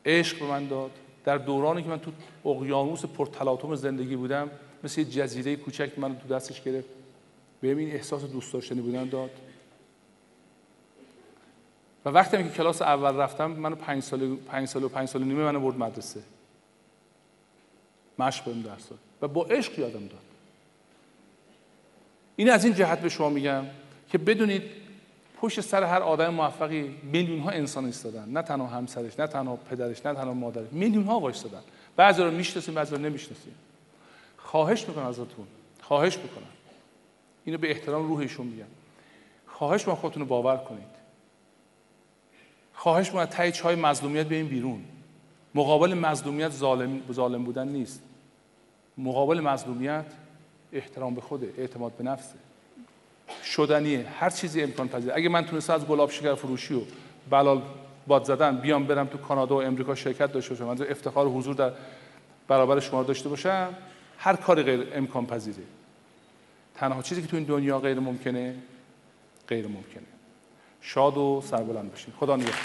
عشق 0.07 0.39
به 0.39 0.47
من 0.47 0.69
داد. 0.69 0.91
در 1.25 1.39
دورانی 1.39 1.83
که 1.83 1.89
من 1.89 2.01
تو 2.01 2.13
اقیانوس 2.49 3.05
پرتلاطم 3.05 3.75
زندگی 3.75 4.17
بودم 4.17 4.51
مثل 4.85 5.01
یه 5.01 5.07
جزیره 5.07 5.57
کوچک 5.57 5.99
من 5.99 6.19
تو 6.19 6.29
دستش 6.29 6.63
گرفت. 6.63 6.89
بهم 7.61 7.77
این 7.77 7.91
احساس 7.91 8.25
دوست 8.25 8.53
داشتنی 8.53 8.81
بودن 8.81 9.09
داد. 9.09 9.31
و 12.05 12.09
وقتی 12.09 12.37
که 12.37 12.49
کلاس 12.49 12.83
اول 12.83 13.17
رفتم 13.17 13.51
منو 13.51 13.77
پنج 13.77 14.03
سال 14.03 14.37
پنج 14.37 14.69
سال 14.69 14.85
و 14.85 14.89
پنج 14.89 15.09
سال 15.09 15.25
نیمه 15.25 15.43
منو 15.43 15.61
برد 15.61 15.79
مدرسه. 15.79 16.21
مشق 18.19 18.45
بهم 18.45 18.63
درس 18.63 18.89
داد 18.89 18.99
و 19.23 19.29
با 19.29 19.45
عشق 19.45 19.79
یادم 19.79 20.07
داد. 20.07 20.21
این 22.37 22.51
از 22.51 22.65
این 22.65 22.75
جهت 22.75 23.01
به 23.01 23.09
شما 23.09 23.29
میگم 23.29 23.65
که 24.09 24.19
بدونید 24.19 24.63
پشت 25.41 25.61
سر 25.61 25.85
هر 25.85 26.03
آدم 26.03 26.35
موفقی. 26.35 26.97
میلیون 27.03 27.41
ها 27.41 27.51
انسان 27.51 27.85
ایستادن. 27.85 28.29
نه 28.29 28.43
تنها 28.43 28.67
همسرش 28.67 29.21
نه 29.21 29.27
تنها 29.27 29.57
پدرش 29.57 30.07
نه 30.07 30.15
تنها 30.15 30.35
مادرش. 30.35 30.69
میلیون 30.73 31.05
ها 31.05 31.21
وایستادن 31.21 31.61
بعضی 31.97 32.23
رو 32.23 32.31
می‌شناسیم 32.31 32.75
بعضی 32.75 32.97
رو 32.97 33.01
نمی‌شناسیم. 33.01 33.55
خواهش 34.37 34.89
می‌کنم 34.89 35.07
ازتون. 35.07 35.47
خواهش 35.83 36.19
می‌کنم. 36.19 36.47
اینو 37.45 37.59
به 37.59 37.71
احترام 37.71 38.09
روحشون 38.09 38.47
میگم. 38.47 38.65
خواهش 39.47 39.89
ما 39.89 39.95
خودتون 39.95 40.23
رو 40.23 40.29
باور 40.29 40.57
کنید. 40.57 41.01
خواهش 42.75 43.07
می‌کنم 43.07 43.25
تای 43.25 43.53
چای 43.53 43.77
مظلومیت 43.77 44.27
به 44.27 44.35
این 44.35 44.47
بیرون. 44.47 44.85
مقابل 45.55 45.95
مظلومیت 45.95 46.51
ظالم, 46.51 47.03
ظالم 47.13 47.45
بودن 47.45 47.69
نیست. 47.69 48.03
مقابل 48.99 49.41
مظلومیت 49.41 50.07
احترام 50.73 51.15
به 51.15 51.21
خوده 51.21 51.55
اعتماد 51.59 51.93
به 51.93 52.05
نفسه. 52.05 52.35
شدنیه 53.45 54.07
هر 54.21 54.31
چیزی 54.31 54.63
امکان 54.63 54.89
پذیره. 54.89 55.17
اگه 55.17 55.29
من 55.29 55.45
تونستم 55.45 55.73
از 55.73 55.87
گلاب 55.87 56.11
شکر 56.11 56.35
فروشی 56.35 56.75
و 56.75 56.81
بلال 57.31 57.63
باد 58.07 58.25
زدن 58.25 58.57
بیام 58.57 58.87
برم 58.87 59.07
تو 59.07 59.19
کانادا 59.19 59.55
و 59.55 59.63
امریکا 59.63 59.95
شرکت 59.95 60.33
داشته 60.33 60.55
باشم. 60.55 60.69
از 60.69 60.83
افتخار 60.83 61.27
و 61.27 61.39
حضور 61.39 61.55
در 61.55 61.73
برابر 62.49 62.81
شما 62.81 63.03
داشته 63.03 63.29
باشم. 63.29 63.75
هر 64.19 64.37
کاری 64.37 64.63
غیر 64.63 64.89
امکان 64.95 65.27
پذیره. 65.27 65.63
تنها 66.75 67.03
چیزی 67.03 67.23
که 67.23 67.29
تو 67.29 67.37
این 67.37 67.45
دنیا 67.47 67.79
غیر 67.79 68.01
ممکنه 68.01 68.55
غیر 69.49 69.67
ممکنه. 69.67 70.03
شاد 70.81 71.17
و 71.17 71.43
سربلند 71.47 71.91
باشین. 71.91 72.15
خدا 72.21 72.37
نگهدار. 72.37 72.57